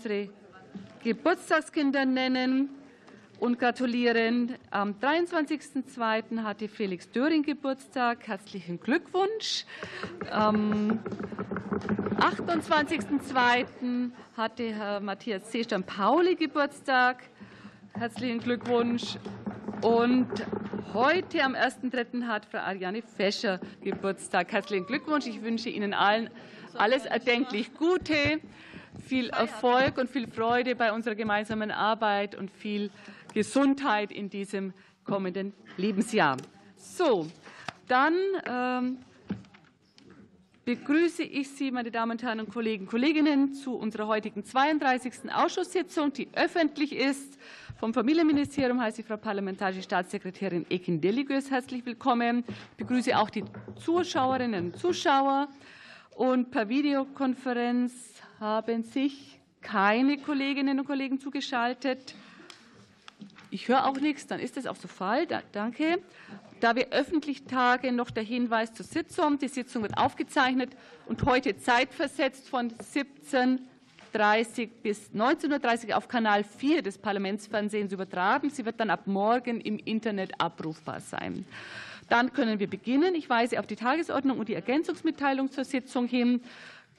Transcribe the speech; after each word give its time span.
unsere 0.00 0.30
Geburtstagskinder 1.04 2.06
nennen 2.06 2.70
und 3.38 3.58
gratulieren. 3.58 4.54
Am 4.70 4.94
23.02. 4.94 6.42
hatte 6.42 6.68
Felix 6.68 7.10
Döring 7.10 7.42
Geburtstag. 7.42 8.26
Herzlichen 8.26 8.80
Glückwunsch. 8.80 9.66
Am 10.30 11.00
28.02. 12.16 14.10
hatte 14.38 14.74
Herr 14.74 15.00
Matthias 15.00 15.52
Seestern 15.52 15.84
Pauli 15.84 16.34
Geburtstag. 16.34 17.24
Herzlichen 17.92 18.40
Glückwunsch. 18.40 19.18
Und 19.82 20.30
heute 20.94 21.44
am 21.44 21.54
1.3. 21.54 22.26
hat 22.26 22.46
Frau 22.46 22.60
Ariane 22.60 23.02
Fescher 23.02 23.60
Geburtstag. 23.82 24.50
Herzlichen 24.50 24.86
Glückwunsch. 24.86 25.26
Ich 25.26 25.42
wünsche 25.42 25.68
Ihnen 25.68 25.92
allen 25.92 26.30
alles 26.74 27.04
erdenklich 27.04 27.74
Gute, 27.74 28.40
viel 29.00 29.30
Erfolg 29.30 29.98
und 29.98 30.10
viel 30.10 30.26
Freude 30.26 30.74
bei 30.76 30.92
unserer 30.92 31.14
gemeinsamen 31.14 31.70
Arbeit 31.70 32.34
und 32.34 32.50
viel 32.50 32.90
Gesundheit 33.34 34.12
in 34.12 34.30
diesem 34.30 34.72
kommenden 35.04 35.52
Lebensjahr. 35.76 36.36
So, 36.76 37.26
dann 37.88 38.14
ähm, 38.46 38.98
begrüße 40.64 41.22
ich 41.22 41.48
Sie, 41.48 41.70
meine 41.70 41.90
Damen 41.90 42.12
und 42.12 42.22
Herren 42.22 42.40
und 42.40 42.50
Kollegen 42.50 42.84
und 42.84 42.90
Kolleginnen, 42.90 43.54
zu 43.54 43.74
unserer 43.74 44.06
heutigen 44.06 44.44
32. 44.44 45.32
Ausschusssitzung, 45.34 46.12
die 46.12 46.28
öffentlich 46.34 46.94
ist. 46.94 47.38
Vom 47.78 47.94
Familienministerium 47.94 48.80
heiße 48.80 49.00
ich 49.00 49.06
Frau 49.06 49.16
Parlamentarische 49.16 49.82
Staatssekretärin 49.82 50.66
Ekin 50.68 51.00
Deligös 51.00 51.50
herzlich 51.50 51.84
willkommen. 51.86 52.44
Ich 52.46 52.76
begrüße 52.76 53.18
auch 53.18 53.30
die 53.30 53.44
Zuschauerinnen 53.82 54.66
und 54.66 54.76
Zuschauer. 54.78 55.48
Und 56.14 56.50
per 56.50 56.68
Videokonferenz 56.68 58.09
haben 58.40 58.82
sich 58.82 59.38
keine 59.60 60.16
Kolleginnen 60.16 60.80
und 60.80 60.86
Kollegen 60.86 61.20
zugeschaltet. 61.20 62.14
Ich 63.50 63.68
höre 63.68 63.86
auch 63.86 64.00
nichts, 64.00 64.26
dann 64.26 64.40
ist 64.40 64.56
das 64.56 64.66
auch 64.66 64.76
so 64.76 64.88
Fall. 64.88 65.26
danke. 65.52 65.98
Da 66.60 66.74
wir 66.74 66.88
öffentlich 66.90 67.44
tagen, 67.44 67.96
noch 67.96 68.10
der 68.10 68.22
Hinweis 68.22 68.72
zur 68.72 68.84
Sitzung. 68.84 69.38
Die 69.38 69.48
Sitzung 69.48 69.82
wird 69.82 69.96
aufgezeichnet 69.96 70.70
und 71.06 71.24
heute 71.24 71.58
zeitversetzt 71.58 72.48
von 72.48 72.70
17.30 72.70 74.68
bis 74.82 75.10
19.30 75.10 75.88
Uhr 75.88 75.96
auf 75.96 76.08
Kanal 76.08 76.44
4 76.44 76.82
des 76.82 76.98
Parlamentsfernsehens 76.98 77.92
übertragen. 77.92 78.50
Sie 78.50 78.64
wird 78.64 78.78
dann 78.80 78.90
ab 78.90 79.06
morgen 79.06 79.60
im 79.60 79.78
Internet 79.78 80.40
abrufbar 80.40 81.00
sein. 81.00 81.44
Dann 82.08 82.32
können 82.32 82.58
wir 82.58 82.68
beginnen. 82.68 83.14
Ich 83.14 83.28
weise 83.30 83.58
auf 83.58 83.66
die 83.66 83.76
Tagesordnung 83.76 84.38
und 84.38 84.48
die 84.48 84.54
Ergänzungsmitteilung 84.54 85.50
zur 85.50 85.64
Sitzung 85.64 86.06
hin. 86.06 86.42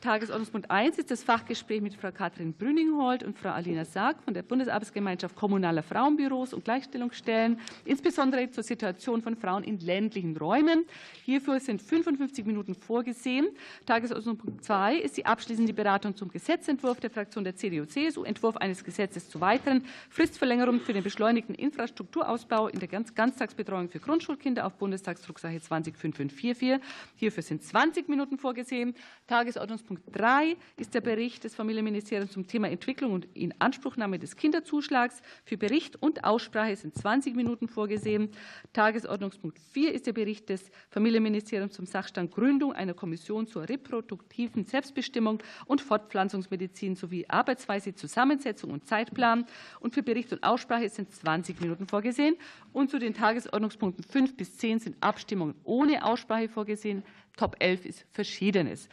Tagesordnungspunkt 0.01 0.71
1 0.71 0.97
ist 0.97 1.11
das 1.11 1.23
Fachgespräch 1.23 1.79
mit 1.79 1.93
Frau 1.93 2.11
Katrin 2.11 2.53
Brüningholt 2.53 3.23
und 3.23 3.37
Frau 3.37 3.49
Alina 3.49 3.85
Sarg 3.85 4.21
von 4.23 4.33
der 4.33 4.41
Bundesarbeitsgemeinschaft 4.41 5.35
kommunaler 5.35 5.83
Frauenbüros 5.83 6.55
und 6.55 6.63
Gleichstellungsstellen, 6.63 7.59
insbesondere 7.85 8.49
zur 8.49 8.63
Situation 8.63 9.21
von 9.21 9.35
Frauen 9.35 9.63
in 9.63 9.79
ländlichen 9.79 10.35
Räumen. 10.35 10.85
Hierfür 11.23 11.59
sind 11.59 11.83
55 11.83 12.47
Minuten 12.47 12.73
vorgesehen. 12.73 13.49
Tagesordnungspunkt 13.85 14.65
2 14.65 14.95
ist 14.95 15.17
die 15.17 15.25
abschließende 15.27 15.71
Beratung 15.71 16.15
zum 16.15 16.29
Gesetzentwurf 16.31 16.99
der 16.99 17.11
Fraktion 17.11 17.43
der 17.43 17.55
CDU-CSU, 17.55 18.23
Entwurf 18.23 18.57
eines 18.57 18.83
Gesetzes 18.83 19.29
zu 19.29 19.39
weiteren 19.39 19.85
Fristverlängerung 20.09 20.79
für 20.79 20.93
den 20.93 21.03
beschleunigten 21.03 21.53
Infrastrukturausbau 21.53 22.69
in 22.69 22.79
der 22.79 22.87
Ganztagsbetreuung 22.87 23.89
für 23.89 23.99
Grundschulkinder 23.99 24.65
auf 24.65 24.73
Bundestagsdrucksache 24.77 25.59
205544. 25.59 26.79
Hierfür 27.17 27.43
sind 27.43 27.63
20 27.63 28.09
Minuten 28.09 28.39
vorgesehen. 28.39 28.95
Tagesordnungspunkt 29.27 29.90
Punkt 29.91 30.03
3 30.13 30.55
ist 30.77 30.93
der 30.93 31.01
Bericht 31.01 31.43
des 31.43 31.53
Familienministeriums 31.53 32.31
zum 32.31 32.47
Thema 32.47 32.69
Entwicklung 32.69 33.11
und 33.11 33.27
Inanspruchnahme 33.35 34.19
des 34.19 34.37
Kinderzuschlags. 34.37 35.21
Für 35.43 35.57
Bericht 35.57 36.01
und 36.01 36.23
Aussprache 36.23 36.77
sind 36.77 36.95
20 36.95 37.35
Minuten 37.35 37.67
vorgesehen. 37.67 38.29
Tagesordnungspunkt 38.71 39.59
4 39.73 39.93
ist 39.93 40.07
der 40.07 40.13
Bericht 40.13 40.47
des 40.47 40.71
Familienministeriums 40.91 41.73
zum 41.73 41.85
Sachstand 41.87 42.31
Gründung 42.31 42.71
einer 42.71 42.93
Kommission 42.93 43.47
zur 43.47 43.67
reproduktiven 43.67 44.63
Selbstbestimmung 44.63 45.43
und 45.65 45.81
Fortpflanzungsmedizin 45.81 46.95
sowie 46.95 47.25
Arbeitsweise, 47.27 47.93
Zusammensetzung 47.93 48.71
und 48.71 48.87
Zeitplan. 48.87 49.45
Und 49.81 49.93
für 49.93 50.03
Bericht 50.03 50.31
und 50.31 50.41
Aussprache 50.41 50.87
sind 50.87 51.13
20 51.13 51.59
Minuten 51.59 51.85
vorgesehen. 51.85 52.37
Und 52.71 52.91
zu 52.91 52.97
den 52.97 53.13
Tagesordnungspunkten 53.13 54.05
5 54.05 54.37
bis 54.37 54.55
10 54.55 54.79
sind 54.79 54.95
Abstimmungen 55.01 55.55
ohne 55.65 56.05
Aussprache 56.05 56.47
vorgesehen. 56.47 57.03
Top 57.35 57.55
11 57.59 57.85
ist 57.85 58.05
Verschiedenes. 58.11 58.87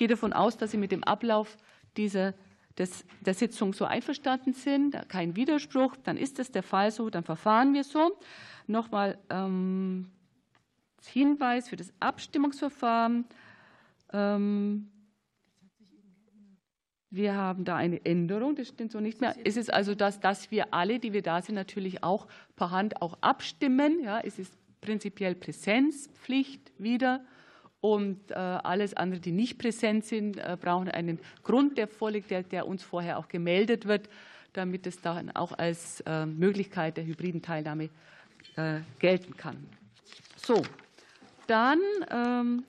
Gehe 0.00 0.08
davon 0.08 0.32
aus, 0.32 0.56
dass 0.56 0.70
Sie 0.70 0.78
mit 0.78 0.92
dem 0.92 1.04
Ablauf 1.04 1.58
dieser 1.98 2.32
des, 2.78 3.04
der 3.20 3.34
Sitzung 3.34 3.74
so 3.74 3.84
einverstanden 3.84 4.54
sind, 4.54 4.96
kein 5.10 5.36
Widerspruch, 5.36 5.94
dann 6.04 6.16
ist 6.16 6.38
das 6.38 6.50
der 6.50 6.62
Fall 6.62 6.90
so, 6.90 7.10
dann 7.10 7.22
verfahren 7.22 7.74
wir 7.74 7.84
so. 7.84 8.16
Nochmal 8.66 9.18
ähm, 9.28 10.10
Hinweis 11.04 11.68
für 11.68 11.76
das 11.76 11.92
Abstimmungsverfahren. 12.00 13.26
Ähm, 14.14 14.88
wir 17.10 17.34
haben 17.34 17.66
da 17.66 17.76
eine 17.76 18.02
Änderung, 18.02 18.56
das 18.56 18.68
stimmt 18.68 18.92
so 18.92 19.00
nicht 19.00 19.20
mehr. 19.20 19.36
Es 19.44 19.58
ist 19.58 19.70
also 19.70 19.94
das, 19.94 20.18
dass 20.18 20.50
wir 20.50 20.72
alle, 20.72 20.98
die 20.98 21.12
wir 21.12 21.20
da 21.20 21.42
sind, 21.42 21.56
natürlich 21.56 22.02
auch 22.02 22.26
per 22.56 22.70
Hand 22.70 23.02
auch 23.02 23.18
abstimmen. 23.20 24.02
Ja, 24.02 24.18
es 24.20 24.38
ist 24.38 24.56
prinzipiell 24.80 25.34
Präsenzpflicht 25.34 26.72
wieder. 26.78 27.22
Und 27.80 28.30
äh, 28.30 28.34
alles 28.34 28.94
andere, 28.94 29.20
die 29.20 29.32
nicht 29.32 29.58
präsent 29.58 30.04
sind, 30.04 30.36
äh, 30.36 30.56
brauchen 30.60 30.88
einen 30.88 31.18
Grund, 31.42 31.78
der 31.78 31.88
vorliegt, 31.88 32.30
der, 32.30 32.66
uns 32.66 32.82
vorher 32.82 33.18
auch 33.18 33.28
gemeldet 33.28 33.86
wird, 33.86 34.08
damit 34.52 34.86
es 34.86 35.00
dann 35.00 35.30
auch 35.30 35.52
als 35.56 36.00
äh, 36.00 36.26
Möglichkeit 36.26 36.96
der 36.96 37.06
hybriden 37.06 37.42
Teilnahme 37.42 37.90
gelten 38.98 39.36
kann. 39.36 39.56
So, 40.36 40.62
dann 41.46 41.78
ähm, 42.10 42.64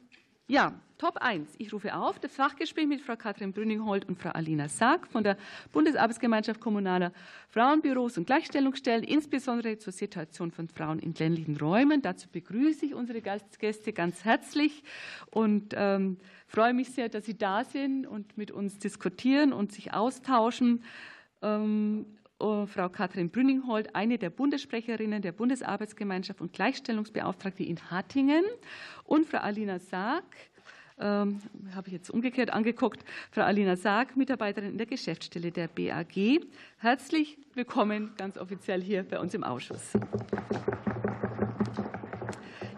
ja, 0.51 0.73
Top 1.01 1.17
1. 1.19 1.55
Ich 1.57 1.73
rufe 1.73 1.95
auf 1.95 2.19
das 2.19 2.35
Fachgespräch 2.35 2.85
mit 2.85 3.01
Frau 3.01 3.15
Katrin 3.15 3.53
Brüningholt 3.53 4.07
und 4.07 4.19
Frau 4.19 4.29
Alina 4.29 4.69
Sack 4.69 5.07
von 5.07 5.23
der 5.23 5.35
Bundesarbeitsgemeinschaft 5.71 6.61
kommunaler 6.61 7.11
Frauenbüros 7.49 8.19
und 8.19 8.27
Gleichstellungsstellen, 8.27 9.03
insbesondere 9.03 9.79
zur 9.79 9.93
Situation 9.93 10.51
von 10.51 10.67
Frauen 10.67 10.99
in 10.99 11.15
ländlichen 11.15 11.57
Räumen. 11.57 12.03
Dazu 12.03 12.27
begrüße 12.31 12.85
ich 12.85 12.93
unsere 12.93 13.23
Gastgäste 13.23 13.93
ganz 13.93 14.23
herzlich 14.25 14.83
und 15.31 15.73
ähm, 15.75 16.17
freue 16.45 16.75
mich 16.75 16.91
sehr, 16.91 17.09
dass 17.09 17.25
Sie 17.25 17.35
da 17.35 17.63
sind 17.63 18.05
und 18.05 18.37
mit 18.37 18.51
uns 18.51 18.77
diskutieren 18.77 19.53
und 19.53 19.71
sich 19.71 19.95
austauschen. 19.95 20.83
Ähm, 21.41 22.05
oh, 22.41 22.65
Frau 22.65 22.89
Katrin 22.89 23.29
Brünningholt, 23.29 23.95
eine 23.95 24.17
der 24.17 24.29
Bundessprecherinnen 24.29 25.23
der 25.23 25.31
Bundesarbeitsgemeinschaft 25.31 26.41
und 26.41 26.53
Gleichstellungsbeauftragte 26.53 27.63
in 27.63 27.89
Hattingen, 27.89 28.43
und 29.03 29.25
Frau 29.25 29.39
Alina 29.39 29.79
Saag, 29.79 30.23
ähm, 31.01 31.39
habe 31.75 31.87
ich 31.87 31.93
jetzt 31.93 32.09
umgekehrt 32.09 32.51
angeguckt, 32.51 33.03
Frau 33.31 33.41
Alina 33.41 33.75
Saag, 33.75 34.15
Mitarbeiterin 34.15 34.71
in 34.71 34.77
der 34.77 34.87
Geschäftsstelle 34.87 35.51
der 35.51 35.67
BAG. 35.67 36.41
Herzlich 36.77 37.37
willkommen 37.53 38.11
ganz 38.17 38.37
offiziell 38.37 38.81
hier 38.81 39.03
bei 39.03 39.19
uns 39.19 39.33
im 39.33 39.43
Ausschuss. 39.43 39.93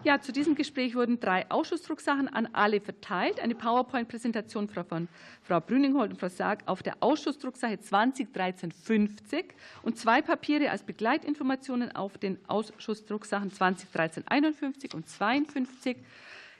Ja, 0.04 0.20
zu 0.20 0.32
diesem 0.32 0.54
Gespräch 0.54 0.94
wurden 0.94 1.18
drei 1.18 1.50
Ausschussdrucksachen 1.50 2.28
an 2.28 2.46
alle 2.52 2.78
verteilt. 2.82 3.40
Eine 3.40 3.54
PowerPoint-Präsentation 3.54 4.68
von 4.68 5.08
Frau 5.42 5.60
Brüningholt 5.60 6.10
und 6.10 6.20
Frau 6.20 6.28
Saag 6.28 6.62
auf 6.66 6.82
der 6.82 6.96
Ausschussdrucksache 7.00 7.80
201350 7.80 9.46
und 9.82 9.98
zwei 9.98 10.20
Papiere 10.20 10.70
als 10.70 10.82
Begleitinformationen 10.82 11.96
auf 11.96 12.18
den 12.18 12.36
Ausschussdrucksachen 12.48 13.50
201351 13.50 14.92
und 14.92 15.08
52. 15.08 15.96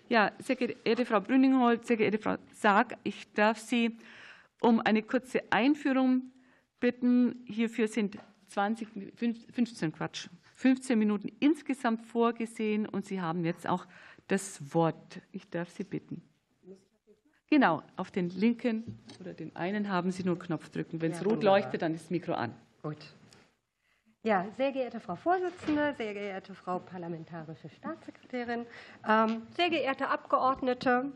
Ja, 0.09 0.32
sehr 0.38 0.56
geehrte 0.56 1.06
Frau 1.06 1.20
Brüningholt, 1.20 1.87
sehr 1.87 1.97
geehrte 1.97 2.19
Frau 2.19 2.37
Saag, 2.53 2.98
ich 3.04 3.32
darf 3.32 3.59
Sie 3.59 3.97
um 4.60 4.81
eine 4.81 5.03
kurze 5.03 5.42
Einführung 5.50 6.31
bitten. 6.78 7.44
Hierfür 7.46 7.88
sind 7.88 8.19
20, 8.49 8.88
15 9.52 9.93
Quatsch, 9.93 10.29
15 10.56 10.99
Minuten 10.99 11.32
insgesamt 11.40 12.02
vorgesehen 12.02 12.87
und 12.87 13.06
Sie 13.06 13.20
haben 13.20 13.44
jetzt 13.44 13.67
auch 13.67 13.87
das 14.29 14.75
Wort. 14.75 15.20
Ich 15.32 15.49
darf 15.49 15.70
Sie 15.70 15.84
bitten. 15.84 16.23
Genau, 17.49 17.82
auf 17.96 18.11
den 18.11 18.31
linken 18.31 18.99
oder 19.20 19.32
den 19.32 19.55
einen 19.55 19.88
haben 19.88 20.11
Sie 20.11 20.25
nur 20.25 20.38
Knopf 20.38 20.69
drücken. 20.70 21.00
Wenn 21.00 21.12
es 21.12 21.20
ja, 21.20 21.26
rot 21.26 21.43
leuchtet, 21.43 21.82
dann 21.82 21.94
ist 21.94 22.05
das 22.05 22.11
Mikro 22.11 22.34
an. 22.34 22.55
Gut. 22.82 22.96
Ja, 24.25 24.47
sehr 24.56 24.73
geehrte 24.73 25.00
Frau 25.00 25.17
Vorsitzende, 25.17 25.94
sehr 25.99 26.15
geehrte 26.15 26.55
Frau 26.55 26.79
Parlamentarische 26.79 27.69
Staatssekretärin, 27.69 28.65
ähm, 29.06 29.43
sehr 29.55 29.69
geehrte 29.69 30.09
Abgeordnete, 30.09 31.12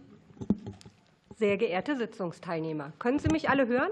sehr 1.39 1.57
geehrte 1.57 1.97
Sitzungsteilnehmer. 1.97 2.93
Können 2.99 3.19
Sie 3.19 3.29
mich 3.29 3.49
alle 3.49 3.67
hören? 3.67 3.89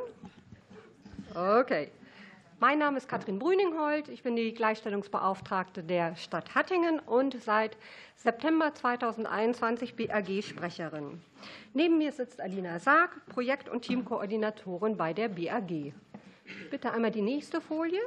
Okay. 1.34 1.90
Mein 2.60 2.78
Name 2.78 2.98
ist 2.98 3.08
Katrin 3.08 3.38
Brüningholt. 3.38 4.10
Ich 4.10 4.22
bin 4.22 4.36
die 4.36 4.52
Gleichstellungsbeauftragte 4.52 5.82
der 5.82 6.14
Stadt 6.16 6.54
Hattingen 6.54 6.98
und 6.98 7.42
seit 7.42 7.78
September 8.16 8.74
2021 8.74 9.96
BAG-Sprecherin. 9.96 11.22
Neben 11.72 11.96
mir 11.96 12.12
sitzt 12.12 12.38
Alina 12.38 12.78
Sarg, 12.80 13.26
Projekt- 13.30 13.70
und 13.70 13.80
Teamkoordinatorin 13.80 14.98
bei 14.98 15.14
der 15.14 15.28
BAG. 15.28 15.94
Bitte 16.70 16.92
einmal 16.92 17.12
die 17.12 17.22
nächste 17.22 17.62
Folie. 17.62 18.00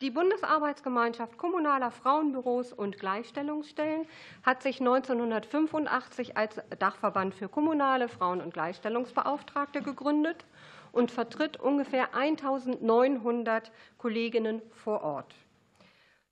Die 0.00 0.10
Bundesarbeitsgemeinschaft 0.10 1.36
kommunaler 1.36 1.90
Frauenbüros 1.90 2.72
und 2.72 2.98
Gleichstellungsstellen 2.98 4.06
hat 4.42 4.62
sich 4.62 4.80
1985 4.80 6.38
als 6.38 6.58
Dachverband 6.78 7.34
für 7.34 7.50
kommunale 7.50 8.08
Frauen- 8.08 8.40
und 8.40 8.54
Gleichstellungsbeauftragte 8.54 9.82
gegründet 9.82 10.46
und 10.92 11.10
vertritt 11.10 11.58
ungefähr 11.58 12.14
1900 12.14 13.70
Kolleginnen 13.98 14.62
vor 14.72 15.02
Ort. 15.02 15.34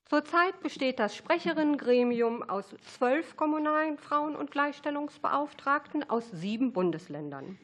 Zurzeit 0.06 0.58
besteht 0.62 0.98
das 0.98 1.14
Sprecherinnengremium 1.14 2.48
aus 2.48 2.74
zwölf 2.86 3.36
kommunalen 3.36 3.98
Frauen- 3.98 4.36
und 4.36 4.50
Gleichstellungsbeauftragten 4.50 6.08
aus 6.08 6.30
sieben 6.30 6.72
Bundesländern. 6.72 7.58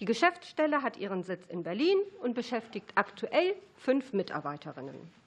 Die 0.00 0.06
Geschäftsstelle 0.06 0.80
hat 0.80 0.96
ihren 0.96 1.22
Sitz 1.22 1.44
in 1.44 1.62
Berlin 1.62 1.98
und 2.22 2.32
beschäftigt 2.32 2.92
aktuell 2.94 3.54
fünf 3.76 4.14
Mitarbeiterinnen. 4.14 5.21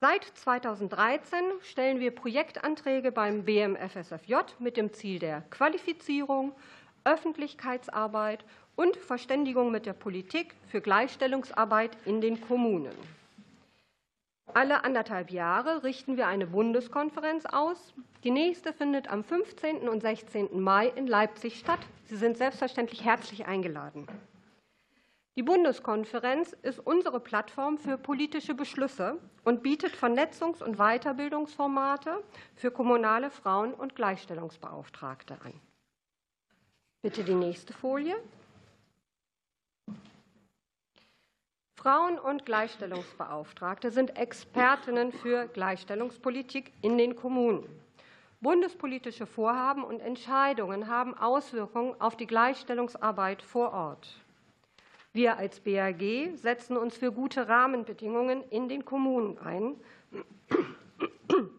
Seit 0.00 0.22
2013 0.22 1.40
stellen 1.60 1.98
wir 1.98 2.12
Projektanträge 2.12 3.10
beim 3.10 3.42
BMFSFJ 3.44 4.34
mit 4.60 4.76
dem 4.76 4.92
Ziel 4.92 5.18
der 5.18 5.40
Qualifizierung, 5.50 6.52
Öffentlichkeitsarbeit 7.02 8.44
und 8.76 8.96
Verständigung 8.96 9.72
mit 9.72 9.86
der 9.86 9.94
Politik 9.94 10.54
für 10.68 10.80
Gleichstellungsarbeit 10.80 11.96
in 12.04 12.20
den 12.20 12.40
Kommunen. 12.40 12.94
Alle 14.54 14.84
anderthalb 14.84 15.32
Jahre 15.32 15.82
richten 15.82 16.16
wir 16.16 16.28
eine 16.28 16.46
Bundeskonferenz 16.46 17.44
aus. 17.46 17.92
Die 18.22 18.30
nächste 18.30 18.72
findet 18.72 19.10
am 19.10 19.24
15. 19.24 19.88
und 19.88 20.02
16. 20.02 20.60
Mai 20.60 20.92
in 20.94 21.08
Leipzig 21.08 21.58
statt. 21.58 21.80
Sie 22.04 22.16
sind 22.16 22.38
selbstverständlich 22.38 23.04
herzlich 23.04 23.46
eingeladen. 23.46 24.06
Die 25.38 25.44
Bundeskonferenz 25.44 26.52
ist 26.62 26.80
unsere 26.80 27.20
Plattform 27.20 27.78
für 27.78 27.96
politische 27.96 28.54
Beschlüsse 28.54 29.20
und 29.44 29.62
bietet 29.62 29.94
Vernetzungs- 29.94 30.64
und 30.64 30.78
Weiterbildungsformate 30.78 32.24
für 32.56 32.72
kommunale 32.72 33.30
Frauen- 33.30 33.72
und 33.72 33.94
Gleichstellungsbeauftragte 33.94 35.34
an. 35.44 35.52
Bitte 37.02 37.22
die 37.22 37.36
nächste 37.36 37.72
Folie. 37.72 38.16
Frauen- 41.76 42.18
und 42.18 42.44
Gleichstellungsbeauftragte 42.44 43.92
sind 43.92 44.18
Expertinnen 44.18 45.12
für 45.12 45.46
Gleichstellungspolitik 45.46 46.72
in 46.82 46.98
den 46.98 47.14
Kommunen. 47.14 47.64
Bundespolitische 48.40 49.26
Vorhaben 49.26 49.84
und 49.84 50.00
Entscheidungen 50.00 50.88
haben 50.88 51.16
Auswirkungen 51.16 51.94
auf 52.00 52.16
die 52.16 52.26
Gleichstellungsarbeit 52.26 53.40
vor 53.40 53.72
Ort. 53.72 54.24
Wir 55.12 55.38
als 55.38 55.60
BAG 55.60 56.36
setzen 56.36 56.76
uns 56.76 56.96
für 56.96 57.12
gute 57.12 57.48
Rahmenbedingungen 57.48 58.42
in 58.50 58.68
den 58.68 58.84
Kommunen 58.84 59.38
ein, 59.38 59.76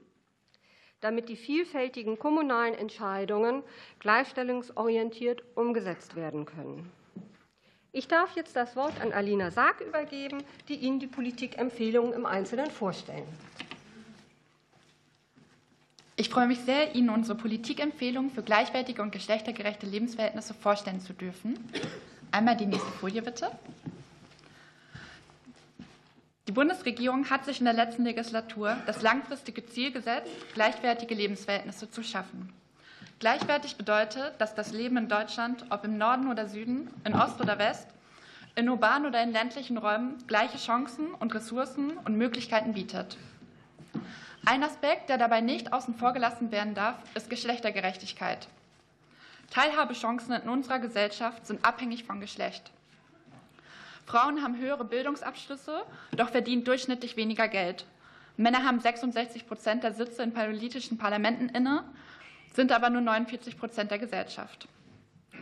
damit 1.02 1.30
die 1.30 1.36
vielfältigen 1.36 2.20
kommunalen 2.20 2.76
Entscheidungen 2.76 3.64
gleichstellungsorientiert 4.00 5.44
umgesetzt 5.56 6.16
werden 6.16 6.46
können. 6.46 6.92
Ich 7.92 8.08
darf 8.08 8.36
jetzt 8.36 8.56
das 8.56 8.76
Wort 8.76 9.02
an 9.02 9.12
Alina 9.14 9.50
Sarg 9.50 9.82
übergeben, 9.82 10.44
die 10.68 10.76
Ihnen 10.76 11.00
die 11.00 11.08
Politikempfehlungen 11.08 12.14
im 12.14 12.28
Einzelnen 12.28 12.70
vorstellen 12.70 13.28
Ich 16.16 16.30
freue 16.30 16.46
mich 16.46 16.60
sehr, 16.60 16.94
Ihnen 16.94 17.10
unsere 17.10 17.36
Politikempfehlungen 17.36 18.30
für 18.30 18.44
gleichwertige 18.44 19.02
und 19.02 19.12
geschlechtergerechte 19.12 19.88
Lebensverhältnisse 19.88 20.54
vorstellen 20.54 21.00
zu 21.00 21.14
dürfen. 21.14 21.58
Einmal 22.32 22.56
die 22.58 22.66
nächste 22.66 22.92
Folie 22.92 23.22
bitte. 23.22 23.52
Die 26.48 26.52
Bundesregierung 26.52 27.30
hat 27.30 27.46
sich 27.46 27.60
in 27.60 27.66
der 27.66 27.74
letzten 27.74 28.04
Legislatur 28.06 28.78
das 28.86 29.02
langfristige 29.02 29.66
Ziel 29.66 29.92
gesetzt, 29.92 30.32
gleichwertige 30.54 31.14
Lebensverhältnisse 31.14 31.92
zu 31.92 32.04
schaffen. 32.04 32.52
Gleichwertig 33.20 33.76
bedeutet, 33.76 34.34
dass 34.40 34.56
das 34.56 34.72
Leben 34.72 34.98
in 34.98 35.10
Deutschland, 35.10 35.66
ob 35.70 35.84
im 35.84 35.98
Norden 35.98 36.28
oder 36.30 36.48
Süden, 36.48 36.90
in 37.04 37.14
Ost 37.14 37.40
oder 37.42 37.60
West, 37.60 37.88
in 38.56 38.70
urbanen 38.70 39.08
oder 39.08 39.22
in 39.22 39.32
ländlichen 39.32 39.78
Räumen 39.78 40.16
gleiche 40.28 40.58
Chancen 40.58 41.14
und 41.20 41.36
Ressourcen 41.36 41.98
und 42.06 42.18
Möglichkeiten 42.18 42.74
bietet. 42.74 43.18
Ein 44.46 44.64
Aspekt, 44.64 45.10
der 45.10 45.18
dabei 45.18 45.42
nicht 45.42 45.74
außen 45.74 45.96
vor 45.96 46.14
gelassen 46.14 46.52
werden 46.52 46.74
darf, 46.74 46.96
ist 47.14 47.30
Geschlechtergerechtigkeit. 47.30 48.48
Teilhabechancen 49.50 50.34
in 50.34 50.50
unserer 50.50 50.80
Gesellschaft 50.80 51.46
sind 51.46 51.66
abhängig 51.66 52.04
von 52.04 52.20
Geschlecht. 52.20 52.72
Frauen 54.06 54.42
haben 54.42 54.58
höhere 54.58 54.86
Bildungsabschlüsse, 54.86 55.84
doch 56.12 56.30
verdienen 56.30 56.64
durchschnittlich 56.64 57.16
weniger 57.16 57.48
Geld. 57.48 57.86
Männer 58.38 58.64
haben 58.64 58.80
66 58.80 59.48
Prozent 59.48 59.84
der 59.84 59.94
Sitze 59.94 60.24
in 60.24 60.34
politischen 60.34 60.98
Parlamenten 60.98 61.50
inne, 61.50 61.84
sind 62.54 62.72
aber 62.72 62.90
nur 62.90 63.02
49 63.02 63.58
Prozent 63.58 63.92
der 63.92 64.00
Gesellschaft. 64.00 64.68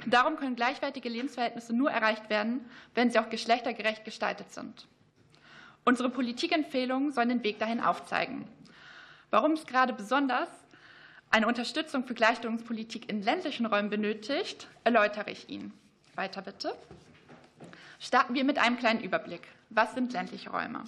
Darum 0.05 0.35
können 0.35 0.55
gleichwertige 0.55 1.09
Lebensverhältnisse 1.09 1.73
nur 1.73 1.89
erreicht 1.91 2.29
werden, 2.29 2.65
wenn 2.93 3.09
sie 3.09 3.19
auch 3.19 3.29
geschlechtergerecht 3.29 4.05
gestaltet 4.05 4.51
sind. 4.51 4.87
Unsere 5.85 6.09
Politikempfehlungen 6.09 7.11
sollen 7.11 7.29
den 7.29 7.43
Weg 7.43 7.59
dahin 7.59 7.79
aufzeigen. 7.79 8.47
Warum 9.29 9.53
es 9.53 9.65
gerade 9.65 9.93
besonders 9.93 10.49
eine 11.29 11.47
Unterstützung 11.47 12.05
für 12.05 12.13
Gleichstellungspolitik 12.13 13.09
in 13.09 13.21
ländlichen 13.21 13.65
Räumen 13.65 13.89
benötigt, 13.89 14.67
erläutere 14.83 15.31
ich 15.31 15.49
Ihnen. 15.49 15.73
Weiter 16.15 16.41
bitte. 16.41 16.73
Starten 17.99 18.33
wir 18.33 18.43
mit 18.43 18.57
einem 18.57 18.77
kleinen 18.77 19.01
Überblick. 19.01 19.41
Was 19.69 19.93
sind 19.93 20.13
ländliche 20.13 20.51
Räume? 20.51 20.83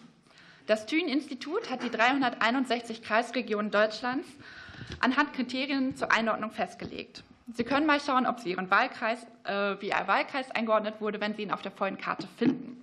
Das 0.68 0.86
Thün-Institut 0.86 1.70
hat 1.70 1.84
die 1.84 1.90
361 1.90 3.02
Kreisregionen 3.02 3.72
Deutschlands 3.72 4.28
anhand 5.00 5.34
Kriterien 5.34 5.96
zur 5.96 6.12
Einordnung 6.12 6.52
festgelegt. 6.52 7.24
Sie 7.54 7.64
können 7.64 7.88
mal 7.88 8.00
schauen, 8.00 8.28
ob 8.28 8.40
Sie 8.40 8.52
Ihren 8.52 8.70
Wahlkreis, 8.70 9.26
äh, 9.44 9.76
wie 9.80 9.88
Ihr 9.88 10.08
Wahlkreis 10.08 10.52
eingeordnet 10.52 11.02
wurde, 11.02 11.20
wenn 11.20 11.36
Sie 11.36 11.42
ihn 11.42 11.52
auf 11.52 11.64
der 11.64 11.72
vollen 11.72 11.98
Karte 11.98 12.28
finden. 12.38 12.80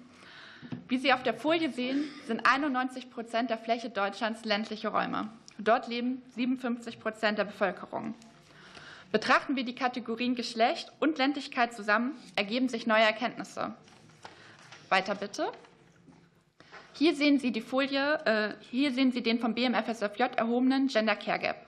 Wie 0.89 0.99
Sie 0.99 1.13
auf 1.13 1.23
der 1.23 1.35
Folie 1.35 1.71
sehen, 1.71 2.05
sind 2.27 2.45
91 2.45 3.11
Prozent 3.11 3.51
der 3.51 3.59
Fläche 3.59 3.91
Deutschlands 3.91 4.45
ländliche 4.45 4.89
Räume. 4.89 5.29
Dort 5.59 5.89
leben 5.89 6.23
57 6.35 7.01
Prozent 7.01 7.39
der 7.39 7.45
Bevölkerung. 7.45 8.15
Betrachten 9.13 9.57
wir 9.57 9.65
die 9.65 9.75
Kategorien 9.75 10.35
Geschlecht 10.35 10.93
und 11.01 11.19
Ländlichkeit 11.19 11.73
zusammen, 11.75 12.17
ergeben 12.35 12.69
sich 12.69 12.87
neue 12.87 13.05
Erkenntnisse. 13.05 13.75
Weiter 14.89 15.15
bitte. 15.15 15.51
Hier 16.93 17.15
sehen 17.15 17.39
Sie 17.39 17.53
die 17.53 17.61
Folie, 17.61 18.15
äh, 18.25 18.55
hier 18.71 18.93
sehen 18.93 19.13
Sie 19.13 19.23
den 19.23 19.39
vom 19.39 19.55
BMFSFJ 19.55 20.23
erhobenen 20.37 20.89
Gender 20.89 21.17
Care 21.17 21.39
Gap. 21.39 21.67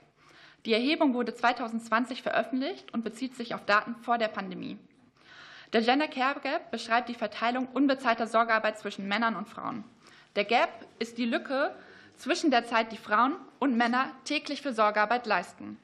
Die 0.66 0.73
Erhebung 0.73 1.14
wurde 1.14 1.35
2020 1.35 2.23
veröffentlicht 2.23 2.92
und 2.92 3.04
bezieht 3.04 3.37
sich 3.37 3.54
auf 3.54 3.64
Daten 3.64 3.95
vor 3.97 4.18
der 4.18 4.28
Pandemie. 4.28 4.78
Der 5.73 5.83
Gender 5.83 6.09
Care 6.09 6.40
Gap 6.40 6.71
beschreibt 6.71 7.09
die 7.09 7.14
Verteilung 7.14 7.68
unbezahlter 7.68 8.26
Sorgearbeit 8.26 8.78
zwischen 8.78 9.07
Männern 9.07 9.37
und 9.37 9.49
Frauen. 9.49 9.85
Der 10.35 10.45
Gap 10.45 10.71
ist 10.99 11.18
die 11.18 11.26
Lücke 11.26 11.75
zwischen 12.19 12.51
der 12.51 12.67
Zeit, 12.67 12.93
die 12.93 12.99
Frauen 12.99 13.37
und 13.59 13.77
Männer 13.77 14.11
täglich 14.25 14.61
für 14.61 14.75
Sorgearbeit 14.75 15.27
leisten. 15.27 15.79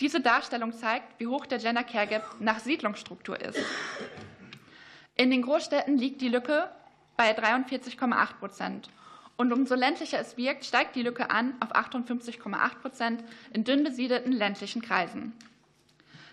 Diese 0.00 0.20
Darstellung 0.20 0.72
zeigt, 0.72 1.18
wie 1.18 1.26
hoch 1.26 1.46
der 1.46 1.58
Gender 1.58 1.84
Care 1.84 2.06
Gap 2.06 2.36
nach 2.38 2.60
Siedlungsstruktur 2.60 3.40
ist. 3.40 3.58
In 5.16 5.30
den 5.30 5.42
Großstädten 5.42 5.96
liegt 5.96 6.20
die 6.20 6.28
Lücke 6.28 6.70
bei 7.16 7.36
43,8 7.36 8.34
Prozent. 8.38 8.90
Und 9.38 9.52
umso 9.52 9.74
ländlicher 9.74 10.18
es 10.18 10.36
wirkt, 10.36 10.64
steigt 10.64 10.96
die 10.96 11.02
Lücke 11.02 11.30
an 11.30 11.54
auf 11.60 11.74
58,8 11.74 12.74
Prozent 12.80 13.24
in 13.52 13.64
dünn 13.64 13.84
besiedelten 13.84 14.32
ländlichen 14.32 14.82
Kreisen. 14.82 15.32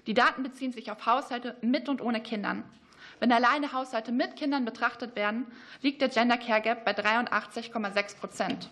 Die 0.08 0.14
Daten 0.14 0.44
beziehen 0.44 0.74
sich 0.74 0.92
auf 0.92 1.06
Haushalte 1.06 1.56
mit 1.62 1.88
und 1.88 2.02
ohne 2.02 2.22
Kindern. 2.22 2.64
Wenn 3.20 3.32
alleine 3.32 3.72
Haushalte 3.72 4.12
mit 4.12 4.36
Kindern 4.36 4.66
betrachtet 4.66 5.16
werden, 5.16 5.48
liegt 5.82 6.02
der 6.02 6.10
Gender 6.10 6.38
Care 6.38 6.62
Gap 6.62 6.84
bei 6.84 6.92
83,6 6.92 8.18
Prozent. 8.18 8.70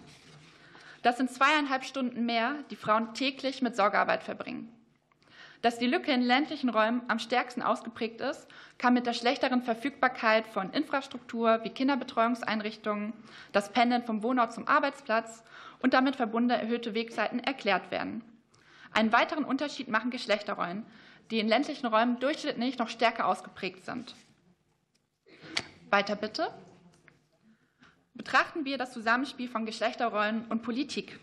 Das 1.01 1.17
sind 1.17 1.31
zweieinhalb 1.31 1.83
Stunden 1.83 2.25
mehr, 2.25 2.55
die 2.69 2.75
Frauen 2.75 3.13
täglich 3.13 3.61
mit 3.61 3.75
Sorgearbeit 3.75 4.23
verbringen. 4.23 4.71
Dass 5.61 5.77
die 5.77 5.87
Lücke 5.87 6.11
in 6.11 6.21
ländlichen 6.21 6.69
Räumen 6.69 7.03
am 7.07 7.19
stärksten 7.19 7.61
ausgeprägt 7.61 8.19
ist, 8.19 8.47
kann 8.79 8.95
mit 8.95 9.05
der 9.05 9.13
schlechteren 9.13 9.61
Verfügbarkeit 9.61 10.47
von 10.47 10.71
Infrastruktur 10.71 11.63
wie 11.63 11.69
Kinderbetreuungseinrichtungen, 11.69 13.13
das 13.51 13.71
Pendeln 13.71 14.03
vom 14.03 14.23
Wohnort 14.23 14.53
zum 14.53 14.67
Arbeitsplatz 14.67 15.43
und 15.79 15.93
damit 15.93 16.15
verbundene 16.15 16.59
erhöhte 16.59 16.95
Wegzeiten 16.95 17.39
erklärt 17.39 17.91
werden. 17.91 18.23
Einen 18.91 19.13
weiteren 19.13 19.45
Unterschied 19.45 19.87
machen 19.87 20.09
Geschlechterrollen, 20.09 20.85
die 21.29 21.39
in 21.39 21.47
ländlichen 21.47 21.85
Räumen 21.87 22.19
durchschnittlich 22.19 22.77
noch 22.77 22.89
stärker 22.89 23.27
ausgeprägt 23.27 23.85
sind. 23.85 24.15
Weiter 25.89 26.15
bitte. 26.15 26.51
Betrachten 28.13 28.65
wir 28.65 28.77
das 28.77 28.93
Zusammenspiel 28.93 29.47
von 29.47 29.65
Geschlechterrollen 29.65 30.45
und 30.49 30.61
Politik. 30.61 31.19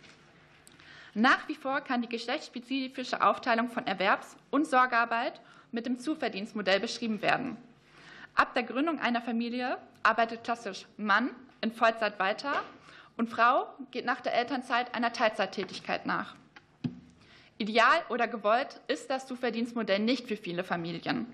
Nach 1.15 1.49
wie 1.49 1.55
vor 1.55 1.81
kann 1.81 2.03
die 2.03 2.09
geschlechtsspezifische 2.09 3.23
Aufteilung 3.23 3.69
von 3.69 3.87
Erwerbs- 3.87 4.37
und 4.51 4.67
Sorgearbeit 4.67 5.41
mit 5.73 5.87
dem 5.87 5.99
Zuverdienstmodell 5.99 6.81
beschrieben 6.81 7.23
werden. 7.23 7.57
Ab 8.35 8.55
der 8.55 8.63
Gründung 8.63 9.01
einer 9.01 9.21
Familie 9.21 9.79
arbeitet 10.03 10.45
klassisch 10.45 10.87
Mann 10.97 11.31
in 11.61 11.73
Vollzeit 11.73 12.19
weiter 12.19 12.63
und 13.17 13.29
Frau 13.29 13.67
geht 13.91 14.05
nach 14.05 14.21
der 14.21 14.35
Elternzeit 14.35 14.95
einer 14.95 15.13
Teilzeittätigkeit 15.13 16.07
nach. 16.07 16.37
Ideal 17.59 18.01
oder 18.09 18.29
gewollt 18.29 18.81
ist 18.87 19.11
das 19.11 19.27
Zuverdienstmodell 19.27 19.99
nicht 19.99 20.29
für 20.29 20.37
viele 20.37 20.63
Familien. 20.63 21.27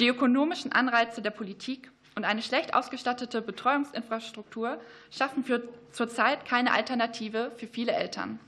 Die 0.00 0.08
ökonomischen 0.08 0.72
Anreize 0.72 1.20
der 1.20 1.30
Politik 1.30 1.92
und 2.14 2.24
eine 2.24 2.42
schlecht 2.42 2.74
ausgestattete 2.74 3.42
Betreuungsinfrastruktur 3.42 4.80
schaffen 5.10 5.44
zurzeit 5.90 6.44
keine 6.44 6.72
Alternative 6.72 7.50
für 7.56 7.66
viele 7.66 7.92
Eltern. 7.92 8.38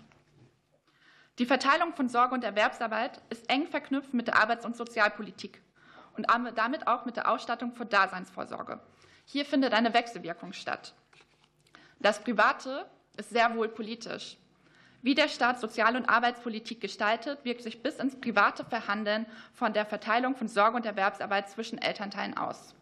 Die 1.39 1.47
Verteilung 1.47 1.95
von 1.95 2.09
Sorge 2.09 2.35
und 2.35 2.45
Erwerbsarbeit 2.45 3.21
ist 3.29 3.51
eng 3.51 3.67
verknüpft 3.67 4.15
mit 4.15 4.29
der 4.29 4.39
Arbeits- 4.39 4.65
und 4.65 4.77
Sozialpolitik 4.77 5.61
und 6.17 6.27
damit 6.55 6.87
auch 6.87 7.05
mit 7.05 7.17
der 7.17 7.31
Ausstattung 7.31 7.73
von 7.73 7.89
Daseinsvorsorge. 7.89 8.81
Hier 9.27 9.45
findet 9.45 9.75
eine 9.75 9.93
Wechselwirkung 9.93 10.53
statt. 10.53 10.95
Das 11.99 12.23
Private 12.23 12.87
ist 13.17 13.31
sehr 13.31 13.55
wohl 13.57 13.69
politisch. 13.69 14.39
Wie 15.03 15.15
der 15.15 15.29
Staat 15.29 15.61
Sozial- 15.61 15.97
und 15.97 16.09
Arbeitspolitik 16.09 16.81
gestaltet, 16.81 17.45
wirkt 17.45 17.63
sich 17.63 17.83
bis 17.83 17.97
ins 17.97 18.19
private 18.19 18.65
Verhandeln 18.65 19.27
von 19.53 19.73
der 19.73 19.85
Verteilung 19.85 20.37
von 20.37 20.49
Sorge 20.49 20.77
und 20.77 20.87
Erwerbsarbeit 20.87 21.51
zwischen 21.51 21.79
Elternteilen 21.79 22.37
aus. 22.37 22.76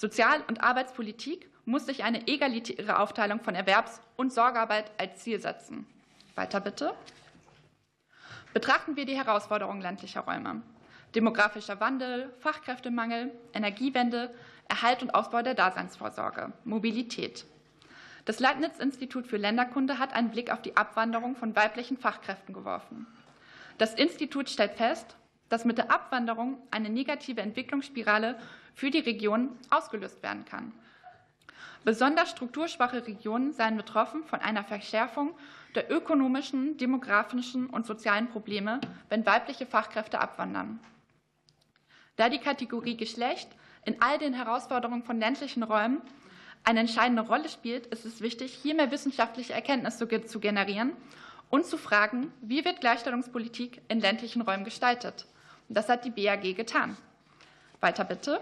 Sozial- 0.00 0.42
und 0.48 0.62
Arbeitspolitik 0.62 1.50
muss 1.66 1.84
sich 1.84 2.04
eine 2.04 2.26
egalitäre 2.26 3.00
Aufteilung 3.00 3.40
von 3.40 3.54
Erwerbs- 3.54 4.00
und 4.16 4.32
Sorgearbeit 4.32 4.90
als 4.96 5.22
Ziel 5.22 5.38
setzen. 5.42 5.86
Weiter 6.34 6.58
bitte. 6.58 6.94
Betrachten 8.54 8.96
wir 8.96 9.04
die 9.04 9.18
Herausforderungen 9.18 9.82
ländlicher 9.82 10.22
Räume. 10.22 10.62
Demografischer 11.14 11.80
Wandel, 11.80 12.32
Fachkräftemangel, 12.38 13.30
Energiewende, 13.52 14.34
Erhalt 14.70 15.02
und 15.02 15.14
Ausbau 15.14 15.42
der 15.42 15.52
Daseinsvorsorge, 15.52 16.50
Mobilität. 16.64 17.44
Das 18.24 18.40
Leibniz-Institut 18.40 19.26
für 19.26 19.36
Länderkunde 19.36 19.98
hat 19.98 20.14
einen 20.14 20.30
Blick 20.30 20.50
auf 20.50 20.62
die 20.62 20.78
Abwanderung 20.78 21.36
von 21.36 21.54
weiblichen 21.54 21.98
Fachkräften 21.98 22.54
geworfen. 22.54 23.06
Das 23.76 23.92
Institut 23.92 24.48
stellt 24.48 24.78
fest, 24.78 25.16
dass 25.50 25.66
mit 25.66 25.76
der 25.76 25.90
Abwanderung 25.90 26.56
eine 26.70 26.88
negative 26.88 27.42
Entwicklungsspirale 27.42 28.38
für 28.74 28.90
die 28.90 29.00
Region 29.00 29.50
ausgelöst 29.68 30.22
werden 30.22 30.46
kann. 30.46 30.72
Besonders 31.84 32.30
strukturschwache 32.30 33.06
Regionen 33.06 33.52
seien 33.52 33.76
betroffen 33.76 34.24
von 34.24 34.40
einer 34.40 34.64
Verschärfung 34.64 35.34
der 35.74 35.90
ökonomischen, 35.90 36.76
demografischen 36.76 37.66
und 37.66 37.86
sozialen 37.86 38.28
Probleme, 38.28 38.80
wenn 39.08 39.26
weibliche 39.26 39.66
Fachkräfte 39.66 40.20
abwandern. 40.20 40.78
Da 42.16 42.28
die 42.28 42.38
Kategorie 42.38 42.96
Geschlecht 42.96 43.48
in 43.84 44.00
all 44.02 44.18
den 44.18 44.34
Herausforderungen 44.34 45.04
von 45.04 45.18
ländlichen 45.18 45.62
Räumen 45.62 46.02
eine 46.64 46.80
entscheidende 46.80 47.22
Rolle 47.22 47.48
spielt, 47.48 47.86
ist 47.86 48.04
es 48.04 48.20
wichtig, 48.20 48.52
hier 48.52 48.74
mehr 48.74 48.90
wissenschaftliche 48.90 49.54
Erkenntnisse 49.54 50.26
zu 50.26 50.40
generieren 50.40 50.92
und 51.48 51.64
zu 51.64 51.78
fragen, 51.78 52.30
wie 52.42 52.64
wird 52.64 52.80
Gleichstellungspolitik 52.80 53.80
in 53.88 54.00
ländlichen 54.00 54.42
Räumen 54.42 54.64
gestaltet. 54.64 55.26
Das 55.70 55.88
hat 55.88 56.04
die 56.04 56.10
BAG 56.10 56.56
getan. 56.56 56.96
Weiter 57.80 58.04
bitte. 58.04 58.40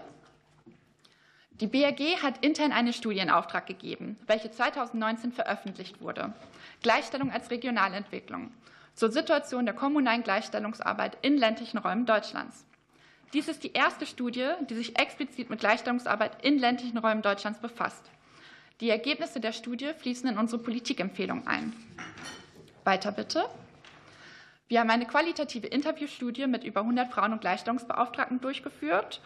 Die 1.61 1.67
BAG 1.67 2.23
hat 2.23 2.43
intern 2.43 2.71
eine 2.71 2.91
Studie 2.91 3.19
in 3.19 3.29
Auftrag 3.29 3.67
gegeben, 3.67 4.17
welche 4.25 4.49
2019 4.49 5.31
veröffentlicht 5.31 6.01
wurde. 6.01 6.33
Gleichstellung 6.81 7.31
als 7.31 7.51
Regionalentwicklung 7.51 8.51
zur 8.95 9.11
Situation 9.11 9.65
der 9.65 9.75
kommunalen 9.75 10.23
Gleichstellungsarbeit 10.23 11.17
in 11.21 11.37
ländlichen 11.37 11.77
Räumen 11.77 12.07
Deutschlands. 12.07 12.65
Dies 13.33 13.47
ist 13.47 13.63
die 13.63 13.73
erste 13.73 14.07
Studie, 14.07 14.49
die 14.67 14.75
sich 14.75 14.97
explizit 14.97 15.51
mit 15.51 15.59
Gleichstellungsarbeit 15.59 16.43
in 16.43 16.57
ländlichen 16.57 16.97
Räumen 16.97 17.21
Deutschlands 17.21 17.59
befasst. 17.59 18.09
Die 18.81 18.89
Ergebnisse 18.89 19.39
der 19.39 19.51
Studie 19.51 19.91
fließen 19.95 20.27
in 20.27 20.37
unsere 20.39 20.63
Politikempfehlung 20.63 21.45
ein. 21.45 21.73
Weiter 22.85 23.11
bitte. 23.11 23.47
Wir 24.69 24.79
haben 24.79 24.91
eine 24.91 25.07
qualitative 25.07 25.65
Interviewstudie 25.65 26.45
mit 26.45 26.63
über 26.63 26.81
100 26.81 27.11
Frauen- 27.11 27.33
und 27.33 27.41
Gleichstellungsbeauftragten 27.41 28.39
durchgeführt. 28.39 29.19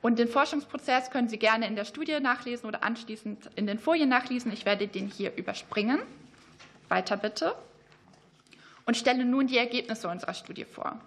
Und 0.00 0.18
den 0.18 0.26
Forschungsprozess 0.26 1.10
können 1.10 1.28
Sie 1.28 1.38
gerne 1.38 1.66
in 1.66 1.76
der 1.76 1.84
Studie 1.84 2.18
nachlesen 2.18 2.66
oder 2.66 2.82
anschließend 2.82 3.50
in 3.56 3.66
den 3.66 3.78
Folien 3.78 4.08
nachlesen. 4.08 4.50
Ich 4.52 4.64
werde 4.64 4.88
den 4.88 5.08
hier 5.08 5.36
überspringen. 5.36 6.00
Weiter 6.88 7.18
bitte. 7.18 7.54
Und 8.86 8.96
stelle 8.96 9.26
nun 9.26 9.48
die 9.48 9.58
Ergebnisse 9.58 10.08
unserer 10.08 10.32
Studie 10.32 10.64
vor. 10.64 10.98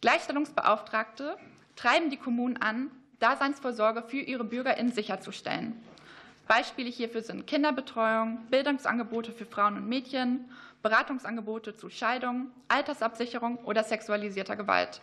Gleichstellungsbeauftragte 0.00 1.36
treiben 1.74 2.10
die 2.10 2.16
Kommunen 2.16 2.58
an, 2.58 2.90
Daseinsvorsorge 3.18 4.02
für 4.02 4.18
ihre 4.18 4.44
BürgerInnen 4.44 4.92
sicherzustellen. 4.92 5.80
Beispiele 6.46 6.90
hierfür 6.90 7.22
sind 7.22 7.46
Kinderbetreuung, 7.46 8.46
Bildungsangebote 8.50 9.32
für 9.32 9.46
Frauen 9.46 9.78
und 9.78 9.88
Mädchen, 9.88 10.44
Beratungsangebote 10.84 11.74
zu 11.74 11.88
Scheidung, 11.88 12.50
Altersabsicherung 12.68 13.56
oder 13.64 13.82
sexualisierter 13.84 14.54
Gewalt. 14.54 15.00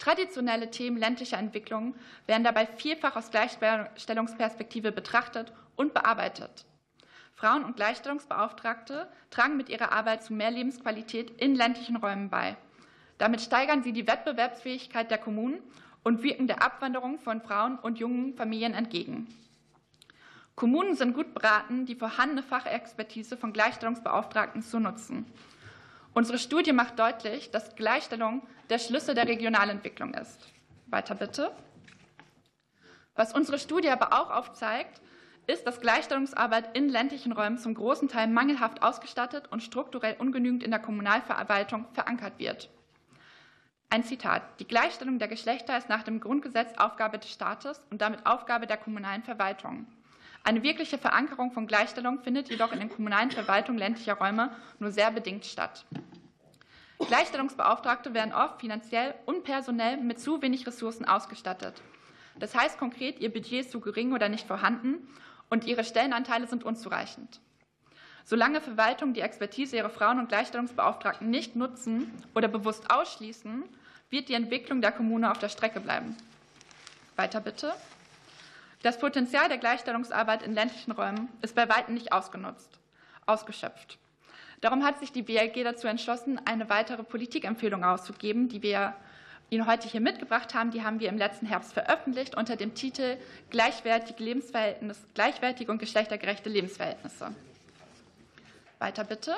Traditionelle 0.00 0.72
Themen 0.72 0.96
ländlicher 0.96 1.38
Entwicklung 1.38 1.94
werden 2.26 2.42
dabei 2.42 2.66
vielfach 2.66 3.14
aus 3.14 3.30
Gleichstellungsperspektive 3.30 4.90
betrachtet 4.90 5.52
und 5.76 5.94
bearbeitet. 5.94 6.64
Frauen- 7.36 7.64
und 7.64 7.76
Gleichstellungsbeauftragte 7.76 9.08
tragen 9.30 9.56
mit 9.56 9.68
ihrer 9.68 9.92
Arbeit 9.92 10.24
zu 10.24 10.34
mehr 10.34 10.50
Lebensqualität 10.50 11.30
in 11.40 11.54
ländlichen 11.54 11.94
Räumen 11.94 12.28
bei. 12.28 12.56
Damit 13.18 13.42
steigern 13.42 13.84
sie 13.84 13.92
die 13.92 14.08
Wettbewerbsfähigkeit 14.08 15.12
der 15.12 15.18
Kommunen 15.18 15.60
und 16.02 16.24
wirken 16.24 16.48
der 16.48 16.60
Abwanderung 16.60 17.20
von 17.20 17.40
Frauen 17.40 17.78
und 17.78 18.00
jungen 18.00 18.34
Familien 18.34 18.74
entgegen. 18.74 19.28
Kommunen 20.60 20.94
sind 20.94 21.14
gut 21.14 21.32
beraten, 21.32 21.86
die 21.86 21.94
vorhandene 21.94 22.42
Fachexpertise 22.42 23.38
von 23.38 23.54
Gleichstellungsbeauftragten 23.54 24.60
zu 24.60 24.78
nutzen. 24.78 25.24
Unsere 26.12 26.38
Studie 26.38 26.74
macht 26.74 26.98
deutlich, 26.98 27.50
dass 27.50 27.76
Gleichstellung 27.76 28.42
der 28.68 28.78
Schlüssel 28.78 29.14
der 29.14 29.26
Regionalentwicklung 29.26 30.12
ist. 30.12 30.48
Weiter 30.88 31.14
bitte. 31.14 31.50
Was 33.14 33.32
unsere 33.32 33.58
Studie 33.58 33.88
aber 33.88 34.12
auch 34.12 34.30
aufzeigt, 34.30 35.00
ist, 35.46 35.66
dass 35.66 35.80
Gleichstellungsarbeit 35.80 36.76
in 36.76 36.90
ländlichen 36.90 37.32
Räumen 37.32 37.56
zum 37.56 37.72
großen 37.72 38.08
Teil 38.08 38.28
mangelhaft 38.28 38.82
ausgestattet 38.82 39.48
und 39.50 39.62
strukturell 39.62 40.16
ungenügend 40.18 40.62
in 40.62 40.72
der 40.72 40.80
Kommunalverwaltung 40.80 41.86
verankert 41.94 42.38
wird. 42.38 42.68
Ein 43.88 44.04
Zitat. 44.04 44.42
Die 44.60 44.68
Gleichstellung 44.68 45.18
der 45.18 45.28
Geschlechter 45.28 45.78
ist 45.78 45.88
nach 45.88 46.02
dem 46.02 46.20
Grundgesetz 46.20 46.76
Aufgabe 46.76 47.18
des 47.18 47.30
Staates 47.30 47.80
und 47.90 48.02
damit 48.02 48.26
Aufgabe 48.26 48.66
der 48.66 48.76
kommunalen 48.76 49.22
Verwaltung. 49.22 49.86
Eine 50.42 50.62
wirkliche 50.62 50.98
Verankerung 50.98 51.52
von 51.52 51.66
Gleichstellung 51.66 52.20
findet 52.20 52.48
jedoch 52.48 52.72
in 52.72 52.80
den 52.80 52.88
kommunalen 52.88 53.30
Verwaltungen 53.30 53.78
ländlicher 53.78 54.14
Räume 54.14 54.50
nur 54.78 54.90
sehr 54.90 55.10
bedingt 55.10 55.44
statt. 55.44 55.84
Gleichstellungsbeauftragte 56.98 58.14
werden 58.14 58.34
oft 58.34 58.60
finanziell 58.60 59.14
und 59.26 59.44
personell 59.44 59.96
mit 59.98 60.20
zu 60.20 60.42
wenig 60.42 60.66
Ressourcen 60.66 61.04
ausgestattet. 61.04 61.82
Das 62.38 62.54
heißt 62.54 62.78
konkret, 62.78 63.20
ihr 63.20 63.32
Budget 63.32 63.60
ist 63.60 63.70
zu 63.70 63.80
gering 63.80 64.12
oder 64.12 64.28
nicht 64.28 64.46
vorhanden 64.46 65.08
und 65.48 65.64
ihre 65.64 65.84
Stellenanteile 65.84 66.46
sind 66.46 66.64
unzureichend. 66.64 67.40
Solange 68.24 68.60
Verwaltungen 68.60 69.14
die 69.14 69.22
Expertise 69.22 69.76
ihrer 69.76 69.90
Frauen- 69.90 70.20
und 70.20 70.28
Gleichstellungsbeauftragten 70.28 71.28
nicht 71.28 71.56
nutzen 71.56 72.12
oder 72.34 72.48
bewusst 72.48 72.90
ausschließen, 72.90 73.64
wird 74.10 74.28
die 74.28 74.34
Entwicklung 74.34 74.80
der 74.80 74.92
Kommune 74.92 75.30
auf 75.30 75.38
der 75.38 75.48
Strecke 75.48 75.80
bleiben. 75.80 76.16
Weiter 77.16 77.40
bitte. 77.40 77.72
Das 78.82 78.98
Potenzial 78.98 79.48
der 79.48 79.58
Gleichstellungsarbeit 79.58 80.42
in 80.42 80.54
ländlichen 80.54 80.92
Räumen 80.92 81.28
ist 81.42 81.54
bei 81.54 81.68
weitem 81.68 81.94
nicht 81.94 82.12
ausgenutzt, 82.12 82.78
ausgeschöpft. 83.26 83.98
Darum 84.62 84.84
hat 84.84 84.98
sich 84.98 85.12
die 85.12 85.22
BLG 85.22 85.64
dazu 85.64 85.86
entschlossen, 85.86 86.40
eine 86.46 86.68
weitere 86.68 87.02
Politikempfehlung 87.02 87.84
auszugeben, 87.84 88.48
die 88.48 88.62
wir 88.62 88.94
Ihnen 89.50 89.66
heute 89.66 89.88
hier 89.88 90.00
mitgebracht 90.00 90.54
haben. 90.54 90.70
Die 90.70 90.82
haben 90.82 91.00
wir 91.00 91.08
im 91.08 91.18
letzten 91.18 91.46
Herbst 91.46 91.72
veröffentlicht 91.72 92.36
unter 92.36 92.56
dem 92.56 92.74
Titel 92.74 93.16
Gleichwertige, 93.50 94.22
Lebensverhältnisse, 94.22 95.00
gleichwertige 95.14 95.72
und 95.72 95.78
geschlechtergerechte 95.78 96.48
Lebensverhältnisse. 96.48 97.34
Weiter 98.78 99.04
bitte. 99.04 99.36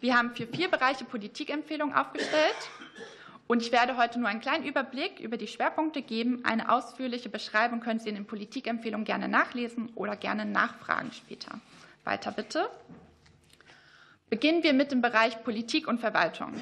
Wir 0.00 0.16
haben 0.16 0.34
für 0.34 0.46
vier 0.46 0.70
Bereiche 0.70 1.04
Politikempfehlungen 1.04 1.94
aufgestellt. 1.94 2.70
Und 3.50 3.62
ich 3.62 3.72
werde 3.72 3.96
heute 3.96 4.20
nur 4.20 4.28
einen 4.28 4.40
kleinen 4.40 4.64
Überblick 4.64 5.18
über 5.18 5.36
die 5.36 5.48
Schwerpunkte 5.48 6.02
geben. 6.02 6.44
Eine 6.44 6.70
ausführliche 6.70 7.28
Beschreibung 7.28 7.80
können 7.80 7.98
Sie 7.98 8.08
in 8.08 8.14
den 8.14 8.24
Politikempfehlungen 8.24 9.04
gerne 9.04 9.26
nachlesen 9.26 9.90
oder 9.96 10.14
gerne 10.14 10.44
nachfragen 10.44 11.10
später. 11.10 11.58
Weiter 12.04 12.30
bitte. 12.30 12.70
Beginnen 14.28 14.62
wir 14.62 14.72
mit 14.72 14.92
dem 14.92 15.02
Bereich 15.02 15.42
Politik 15.42 15.88
und 15.88 15.98
Verwaltung. 15.98 16.52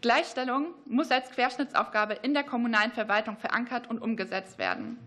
Gleichstellung 0.00 0.74
muss 0.84 1.10
als 1.10 1.28
Querschnittsaufgabe 1.32 2.14
in 2.22 2.34
der 2.34 2.44
kommunalen 2.44 2.92
Verwaltung 2.92 3.36
verankert 3.36 3.90
und 3.90 4.00
umgesetzt 4.00 4.60
werden. 4.60 4.98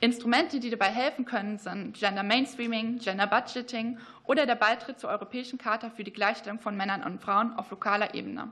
Instrumente, 0.00 0.58
die 0.58 0.70
dabei 0.70 0.88
helfen 0.88 1.26
können, 1.26 1.58
sind 1.58 1.98
Gender 1.98 2.22
Mainstreaming, 2.22 2.98
Gender 2.98 3.26
Budgeting 3.26 3.98
oder 4.24 4.46
der 4.46 4.54
Beitritt 4.54 5.00
zur 5.00 5.10
Europäischen 5.10 5.58
Charta 5.58 5.90
für 5.90 6.02
die 6.02 6.14
Gleichstellung 6.14 6.60
von 6.60 6.78
Männern 6.78 7.02
und 7.02 7.20
Frauen 7.20 7.52
auf 7.52 7.70
lokaler 7.70 8.14
Ebene. 8.14 8.48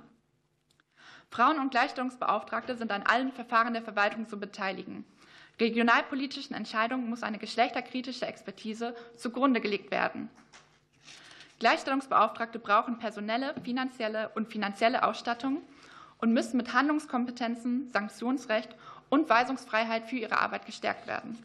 Frauen- 1.31 1.59
und 1.59 1.71
Gleichstellungsbeauftragte 1.71 2.77
sind 2.77 2.91
an 2.91 3.03
allen 3.03 3.33
Verfahren 3.33 3.75
der 3.75 3.83
Verwaltung 3.83 4.27
zu 4.29 4.39
beteiligen. 4.39 5.05
Regionalpolitischen 5.61 6.55
Entscheidungen 6.55 7.09
muss 7.09 7.23
eine 7.23 7.39
geschlechterkritische 7.39 8.27
Expertise 8.27 8.95
zugrunde 9.17 9.61
gelegt 9.61 9.91
werden. 9.91 10.31
Gleichstellungsbeauftragte 11.59 12.59
brauchen 12.59 12.99
personelle, 12.99 13.55
finanzielle 13.65 14.31
und 14.31 14.49
finanzielle 14.49 15.03
Ausstattung 15.03 15.63
und 16.19 16.33
müssen 16.33 16.57
mit 16.57 16.73
Handlungskompetenzen, 16.73 17.91
Sanktionsrecht 17.91 18.75
und 19.09 19.29
Weisungsfreiheit 19.29 20.07
für 20.07 20.17
ihre 20.17 20.39
Arbeit 20.39 20.67
gestärkt 20.67 21.07
werden. 21.07 21.45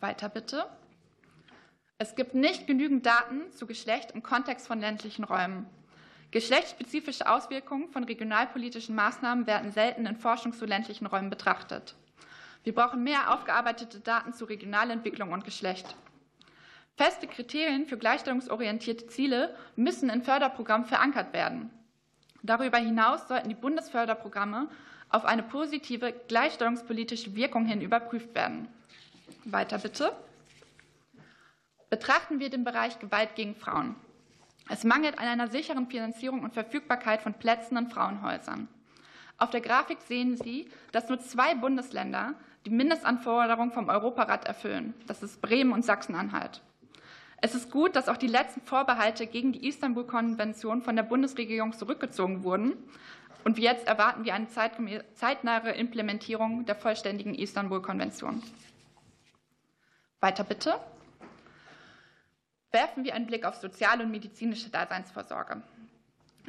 Weiter 0.00 0.28
bitte. 0.28 0.66
Es 1.98 2.14
gibt 2.14 2.34
nicht 2.34 2.66
genügend 2.66 3.06
Daten 3.06 3.50
zu 3.52 3.66
Geschlecht 3.66 4.12
im 4.12 4.22
Kontext 4.22 4.66
von 4.66 4.80
ländlichen 4.80 5.24
Räumen. 5.24 5.66
Geschlechtsspezifische 6.30 7.30
Auswirkungen 7.30 7.88
von 7.88 8.04
regionalpolitischen 8.04 8.94
Maßnahmen 8.94 9.46
werden 9.46 9.70
selten 9.70 10.06
in 10.06 10.16
Forschung 10.16 10.52
zu 10.52 10.66
ländlichen 10.66 11.06
Räumen 11.06 11.30
betrachtet. 11.30 11.94
Wir 12.64 12.74
brauchen 12.74 13.04
mehr 13.04 13.32
aufgearbeitete 13.32 14.00
Daten 14.00 14.32
zu 14.32 14.44
Regionalentwicklung 14.44 15.32
und 15.32 15.44
Geschlecht. 15.44 15.94
Feste 16.96 17.26
Kriterien 17.26 17.86
für 17.86 17.98
gleichstellungsorientierte 17.98 19.06
Ziele 19.06 19.54
müssen 19.76 20.08
in 20.08 20.22
Förderprogrammen 20.22 20.86
verankert 20.86 21.32
werden. 21.32 21.70
Darüber 22.42 22.78
hinaus 22.78 23.28
sollten 23.28 23.48
die 23.48 23.54
Bundesförderprogramme 23.54 24.68
auf 25.10 25.24
eine 25.24 25.42
positive 25.42 26.12
gleichstellungspolitische 26.26 27.36
Wirkung 27.36 27.66
hin 27.66 27.80
überprüft 27.80 28.34
werden. 28.34 28.68
Weiter 29.44 29.78
bitte. 29.78 30.12
Betrachten 31.90 32.40
wir 32.40 32.50
den 32.50 32.64
Bereich 32.64 32.98
Gewalt 32.98 33.34
gegen 33.36 33.54
Frauen. 33.54 33.94
Es 34.68 34.84
mangelt 34.84 35.18
an 35.18 35.26
einer 35.26 35.48
sicheren 35.48 35.86
Finanzierung 35.86 36.42
und 36.42 36.54
Verfügbarkeit 36.54 37.22
von 37.22 37.34
Plätzen 37.34 37.76
in 37.76 37.88
Frauenhäusern. 37.88 38.68
Auf 39.38 39.50
der 39.50 39.60
Grafik 39.60 39.98
sehen 40.00 40.36
Sie, 40.36 40.68
dass 40.92 41.08
nur 41.08 41.20
zwei 41.20 41.54
Bundesländer 41.54 42.34
die 42.64 42.70
Mindestanforderungen 42.70 43.70
vom 43.70 43.88
Europarat 43.88 44.46
erfüllen. 44.46 44.94
Das 45.06 45.22
ist 45.22 45.40
Bremen 45.40 45.72
und 45.72 45.84
Sachsen-Anhalt. 45.84 46.62
Es 47.42 47.54
ist 47.54 47.70
gut, 47.70 47.94
dass 47.94 48.08
auch 48.08 48.16
die 48.16 48.26
letzten 48.26 48.62
Vorbehalte 48.62 49.26
gegen 49.26 49.52
die 49.52 49.68
Istanbul-Konvention 49.68 50.82
von 50.82 50.96
der 50.96 51.02
Bundesregierung 51.02 51.74
zurückgezogen 51.74 52.42
wurden. 52.42 52.72
Und 53.44 53.58
jetzt 53.58 53.86
erwarten 53.86 54.24
wir 54.24 54.34
eine 54.34 54.48
zeitnahe 54.48 55.70
Implementierung 55.72 56.64
der 56.64 56.74
vollständigen 56.74 57.34
Istanbul-Konvention. 57.34 58.42
Weiter 60.20 60.42
bitte. 60.42 60.80
Werfen 62.72 63.04
wir 63.04 63.14
einen 63.14 63.26
Blick 63.26 63.44
auf 63.44 63.56
soziale 63.56 64.04
und 64.04 64.10
medizinische 64.10 64.70
Daseinsvorsorge. 64.70 65.62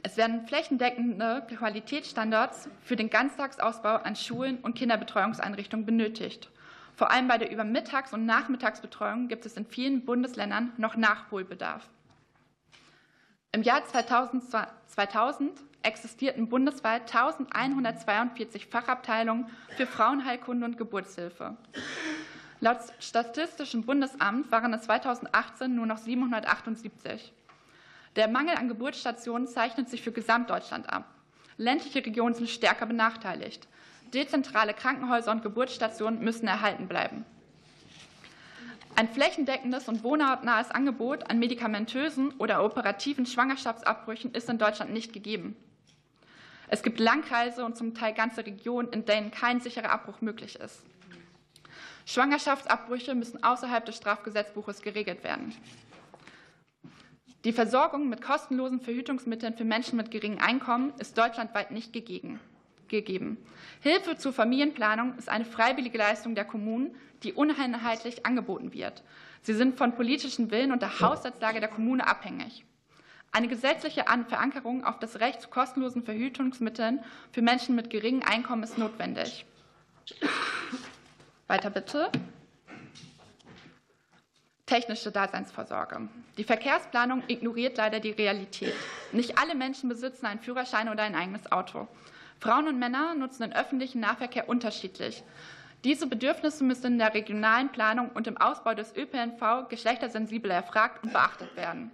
Es 0.04 0.18
werden 0.18 0.46
flächendeckende 0.48 1.46
Qualitätsstandards 1.48 2.70
für 2.82 2.96
den 2.96 3.10
Ganztagsausbau 3.10 3.96
an 3.96 4.16
Schulen 4.16 4.60
und 4.60 4.76
Kinderbetreuungseinrichtungen 4.76 5.86
benötigt. 5.86 6.50
Vor 6.96 7.12
allem 7.12 7.28
bei 7.28 7.38
der 7.38 7.52
Übermittags- 7.52 8.14
und 8.14 8.26
Nachmittagsbetreuung 8.26 9.28
gibt 9.28 9.46
es 9.46 9.58
in 9.58 9.66
vielen 9.66 10.06
Bundesländern 10.06 10.74
noch 10.78 10.96
Nachholbedarf. 10.96 11.88
Im 13.52 13.64
Jahr 13.64 13.86
2000, 13.86 14.44
2000 14.88 15.52
existierten 15.84 16.50
bundesweit 16.50 17.04
1142 17.14 18.68
Fachabteilungen 18.68 19.50
für 19.78 19.88
Frauenheilkunde 19.88 20.66
und 20.66 20.78
Geburtshilfe. 20.78 21.56
Laut 22.60 22.80
Statistischem 23.00 23.84
Bundesamt 23.84 24.52
waren 24.52 24.74
es 24.74 24.84
2018 24.84 25.76
nur 25.76 25.86
noch 25.86 26.00
778. 26.00 27.32
Der 28.16 28.28
Mangel 28.28 28.56
an 28.56 28.68
Geburtsstationen 28.68 29.48
zeichnet 29.48 29.90
sich 29.90 30.02
für 30.02 30.12
Gesamtdeutschland 30.12 30.92
ab. 30.92 31.06
Ländliche 31.58 32.04
Regionen 32.04 32.34
sind 32.34 32.50
stärker 32.50 32.88
benachteiligt. 32.88 33.68
Dezentrale 34.12 34.74
Krankenhäuser 34.74 35.32
und 35.32 35.44
Geburtsstationen 35.44 36.24
müssen 36.24 36.48
erhalten 36.48 36.88
bleiben. 36.88 37.26
Ein 38.96 39.10
flächendeckendes 39.10 39.88
und 39.88 40.04
wohnortnahes 40.04 40.72
Angebot 40.72 41.30
an 41.30 41.38
medikamentösen 41.38 42.32
oder 42.40 42.66
operativen 42.66 43.28
Schwangerschaftsabbrüchen 43.28 44.34
ist 44.34 44.50
in 44.50 44.58
Deutschland 44.58 44.92
nicht 44.92 45.14
gegeben. 45.14 45.56
Es 46.70 46.82
gibt 46.82 47.00
Landkreise 47.00 47.64
und 47.64 47.78
zum 47.78 47.94
Teil 47.94 48.16
ganze 48.16 48.44
Regionen, 48.44 48.90
in 48.90 49.06
denen 49.06 49.30
kein 49.30 49.62
sicherer 49.62 49.92
Abbruch 49.92 50.22
möglich 50.22 50.56
ist. 50.56 50.82
Schwangerschaftsabbrüche 52.08 53.16
müssen 53.16 53.44
außerhalb 53.44 53.86
des 53.86 53.98
Strafgesetzbuches 53.98 54.82
geregelt 54.82 55.26
werden. 55.26 55.54
Die 57.44 57.52
Versorgung 57.52 58.08
mit 58.08 58.22
kostenlosen 58.22 58.80
Verhütungsmitteln 58.80 59.56
für 59.56 59.66
Menschen 59.66 59.98
mit 59.98 60.10
geringem 60.10 60.40
Einkommen 60.40 60.94
ist 61.00 61.18
deutschlandweit 61.18 61.72
nicht 61.72 61.92
gegeben. 61.92 62.40
Hilfe 63.82 64.16
zur 64.16 64.32
Familienplanung 64.32 65.18
ist 65.18 65.28
eine 65.28 65.44
freiwillige 65.44 65.98
Leistung 65.98 66.34
der 66.34 66.46
Kommunen, 66.46 66.96
die 67.24 67.34
uneinheitlich 67.34 68.26
angeboten 68.26 68.72
wird. 68.72 69.04
Sie 69.42 69.54
sind 69.54 69.78
von 69.78 69.94
politischen 69.94 70.50
Willen 70.50 70.72
und 70.72 70.82
der 70.82 71.02
Haushaltslage 71.02 71.60
der 71.60 71.70
Kommune 71.70 72.08
abhängig. 72.08 72.64
Eine 73.34 73.50
gesetzliche 73.50 74.06
Verankerung 74.30 74.86
auf 74.86 74.98
das 75.00 75.20
Recht 75.20 75.42
zu 75.42 75.50
kostenlosen 75.50 76.04
Verhütungsmitteln 76.04 77.04
für 77.34 77.42
Menschen 77.42 77.76
mit 77.76 77.90
geringem 77.90 78.24
Einkommen 78.26 78.64
ist 78.64 78.78
notwendig. 78.78 79.46
Weiter 81.48 81.70
bitte. 81.70 82.12
Technische 84.66 85.14
Daseinsvorsorge. 85.14 86.10
Die 86.38 86.44
Verkehrsplanung 86.44 87.24
ignoriert 87.28 87.78
leider 87.78 88.02
die 88.02 88.12
Realität. 88.12 88.74
Nicht 89.14 89.38
alle 89.38 89.56
Menschen 89.56 89.88
besitzen 89.88 90.26
einen 90.26 90.42
Führerschein 90.42 90.90
oder 90.90 91.04
ein 91.04 91.16
eigenes 91.16 91.50
Auto. 91.50 91.88
Frauen 92.42 92.68
und 92.68 92.80
Männer 92.80 93.16
nutzen 93.16 93.44
den 93.44 93.56
öffentlichen 93.56 94.02
Nahverkehr 94.02 94.50
unterschiedlich. 94.50 95.24
Diese 95.86 96.08
Bedürfnisse 96.08 96.66
müssen 96.66 96.94
in 96.94 97.00
der 97.00 97.14
regionalen 97.14 97.72
Planung 97.72 98.10
und 98.10 98.28
im 98.28 98.36
Ausbau 98.36 98.74
des 98.74 98.94
ÖPNV 98.96 99.70
geschlechtersensibel 99.70 100.52
erfragt 100.52 101.04
und 101.04 101.14
beachtet 101.14 101.56
werden. 101.56 101.92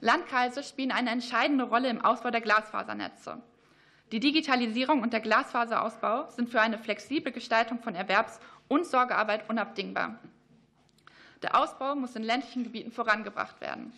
Landkreise 0.00 0.62
spielen 0.62 0.92
eine 0.92 1.10
entscheidende 1.10 1.64
Rolle 1.64 1.88
im 1.88 2.00
Ausbau 2.00 2.30
der 2.30 2.40
Glasfasernetze. 2.40 3.42
Die 4.12 4.20
Digitalisierung 4.20 5.02
und 5.02 5.12
der 5.12 5.20
Glasfaserausbau 5.20 6.30
sind 6.30 6.50
für 6.50 6.60
eine 6.60 6.78
flexible 6.78 7.30
Gestaltung 7.30 7.80
von 7.80 7.94
Erwerbs- 7.94 8.40
und 8.66 8.84
Sorgearbeit 8.84 9.48
unabdingbar. 9.48 10.18
Der 11.42 11.56
Ausbau 11.56 11.94
muss 11.94 12.16
in 12.16 12.24
ländlichen 12.24 12.64
Gebieten 12.64 12.90
vorangebracht 12.90 13.60
werden. 13.60 13.92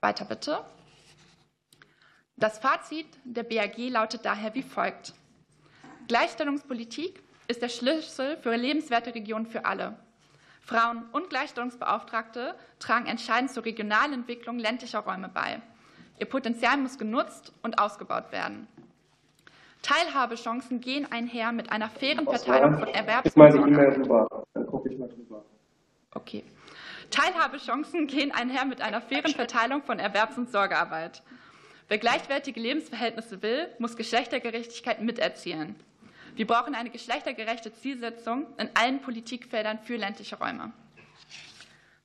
Weiter 0.00 0.24
bitte. 0.24 0.64
Das 2.36 2.58
Fazit 2.58 3.06
der 3.24 3.44
BAG 3.44 3.78
lautet 3.88 4.24
daher 4.24 4.54
wie 4.54 4.62
folgt. 4.62 5.14
Gleichstellungspolitik 6.08 7.22
ist 7.46 7.62
der 7.62 7.68
Schlüssel 7.68 8.36
für 8.38 8.56
lebenswerte 8.56 9.14
Regionen 9.14 9.46
für 9.46 9.64
alle. 9.64 9.96
Frauen 10.60 11.04
und 11.12 11.30
Gleichstellungsbeauftragte 11.30 12.56
tragen 12.80 13.06
entscheidend 13.06 13.52
zur 13.52 13.64
Regionalentwicklung 13.64 14.58
ländlicher 14.58 15.00
Räume 15.00 15.28
bei. 15.28 15.62
Ihr 16.18 16.26
Potenzial 16.26 16.76
muss 16.76 16.98
genutzt 16.98 17.52
und 17.62 17.78
ausgebaut 17.78 18.32
werden. 18.32 18.68
Teilhabechancen 19.82 20.80
gehen 20.80 21.10
einher 21.10 21.50
mit 21.52 21.72
einer 21.72 21.88
fairen 21.90 22.24
Verteilung 22.24 22.78
von 22.78 22.88
Erwerbs- 22.88 23.26
Ich 23.26 23.36
meine 23.36 23.56
E-Mail 23.56 23.94
drüber. 23.94 24.44
Dann 24.54 24.66
gucke 24.66 24.88
ich 24.90 24.98
mal 24.98 25.08
drüber. 25.08 25.44
Okay. 26.14 26.44
Teilhabechancen 27.10 28.06
gehen 28.06 28.32
einher 28.32 28.64
mit 28.64 28.80
einer 28.80 29.00
fairen 29.00 29.32
Verteilung 29.34 29.82
von 29.82 29.98
Erwerbs- 29.98 30.38
und 30.38 30.50
Sorgearbeit. 30.50 31.22
Wer 31.88 31.98
gleichwertige 31.98 32.60
Lebensverhältnisse 32.60 33.42
will, 33.42 33.68
muss 33.78 33.96
Geschlechtergerechtigkeit 33.96 35.00
miterzielen. 35.00 35.74
Wir 36.36 36.46
brauchen 36.46 36.74
eine 36.74 36.88
geschlechtergerechte 36.88 37.74
Zielsetzung 37.74 38.46
in 38.56 38.70
allen 38.74 39.02
Politikfeldern 39.02 39.80
für 39.80 39.96
ländliche 39.96 40.38
Räume. 40.38 40.72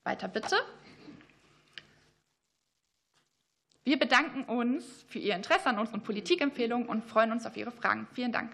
Weiter 0.04 0.28
bitte. 0.28 0.58
Wir 3.88 3.98
bedanken 3.98 4.44
uns 4.44 5.06
für 5.08 5.18
Ihr 5.18 5.34
Interesse 5.34 5.68
an 5.68 5.80
unseren 5.80 6.04
Politikempfehlungen 6.04 6.90
und 6.90 7.06
freuen 7.06 7.32
uns 7.32 7.46
auf 7.46 7.56
Ihre 7.56 7.72
Fragen. 7.72 8.06
Vielen 8.12 8.34
Dank. 8.34 8.52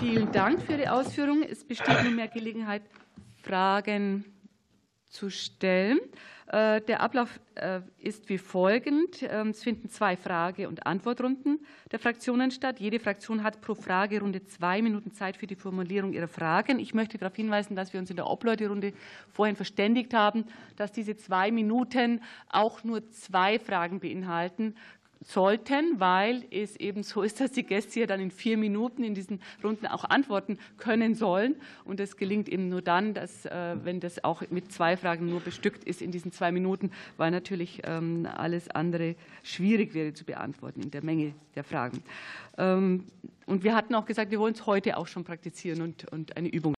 Vielen 0.00 0.32
Dank 0.32 0.62
für 0.62 0.72
Ihre 0.72 0.90
Ausführungen. 0.90 1.42
Es 1.42 1.62
besteht 1.62 2.02
nunmehr 2.02 2.28
Gelegenheit, 2.28 2.80
Fragen 3.42 4.24
zu 5.12 5.30
stellen. 5.30 6.00
Äh, 6.46 6.80
der 6.82 7.00
Ablauf 7.00 7.38
äh, 7.54 7.80
ist 7.98 8.28
wie 8.28 8.38
folgend. 8.38 9.22
Ähm, 9.22 9.48
es 9.48 9.62
finden 9.62 9.88
zwei 9.88 10.16
Frage- 10.16 10.68
und 10.68 10.86
Antwortrunden 10.86 11.60
der 11.92 11.98
Fraktionen 11.98 12.50
statt. 12.50 12.80
Jede 12.80 12.98
Fraktion 12.98 13.42
hat 13.42 13.60
pro 13.60 13.74
Fragerunde 13.74 14.44
zwei 14.44 14.82
Minuten 14.82 15.12
Zeit 15.12 15.36
für 15.36 15.46
die 15.46 15.54
Formulierung 15.54 16.12
ihrer 16.12 16.28
Fragen. 16.28 16.78
Ich 16.78 16.94
möchte 16.94 17.18
darauf 17.18 17.36
hinweisen, 17.36 17.76
dass 17.76 17.92
wir 17.92 18.00
uns 18.00 18.10
in 18.10 18.16
der 18.16 18.26
Obleuterunde 18.26 18.92
vorhin 19.30 19.56
verständigt 19.56 20.14
haben, 20.14 20.44
dass 20.76 20.92
diese 20.92 21.16
zwei 21.16 21.50
Minuten 21.50 22.20
auch 22.48 22.82
nur 22.82 23.08
zwei 23.10 23.58
Fragen 23.58 24.00
beinhalten 24.00 24.74
sollten, 25.24 26.00
weil 26.00 26.44
es 26.50 26.76
eben 26.76 27.02
so 27.02 27.22
ist, 27.22 27.40
dass 27.40 27.52
die 27.52 27.62
Gäste 27.62 28.00
ja 28.00 28.06
dann 28.06 28.20
in 28.20 28.30
vier 28.30 28.56
Minuten 28.56 29.04
in 29.04 29.14
diesen 29.14 29.40
Runden 29.62 29.86
auch 29.86 30.04
antworten 30.04 30.58
können 30.78 31.14
sollen. 31.14 31.56
Und 31.84 32.00
das 32.00 32.16
gelingt 32.16 32.48
eben 32.48 32.68
nur 32.68 32.82
dann, 32.82 33.14
dass, 33.14 33.46
äh, 33.46 33.76
wenn 33.82 34.00
das 34.00 34.22
auch 34.24 34.42
mit 34.50 34.72
zwei 34.72 34.96
Fragen 34.96 35.28
nur 35.28 35.40
bestückt 35.40 35.84
ist 35.84 36.02
in 36.02 36.10
diesen 36.10 36.32
zwei 36.32 36.52
Minuten, 36.52 36.90
weil 37.16 37.30
natürlich 37.30 37.82
ähm, 37.84 38.28
alles 38.32 38.68
andere 38.70 39.16
schwierig 39.42 39.94
wäre 39.94 40.12
zu 40.14 40.24
beantworten 40.24 40.82
in 40.82 40.90
der 40.90 41.04
Menge 41.04 41.34
der 41.54 41.64
Fragen. 41.64 42.02
Ähm, 42.58 43.04
und 43.46 43.64
wir 43.64 43.74
hatten 43.74 43.94
auch 43.94 44.06
gesagt, 44.06 44.30
wir 44.30 44.38
wollen 44.38 44.54
es 44.54 44.66
heute 44.66 44.96
auch 44.96 45.06
schon 45.06 45.24
praktizieren 45.24 45.82
und, 45.82 46.10
und 46.12 46.36
eine 46.36 46.48
Übung 46.48 46.74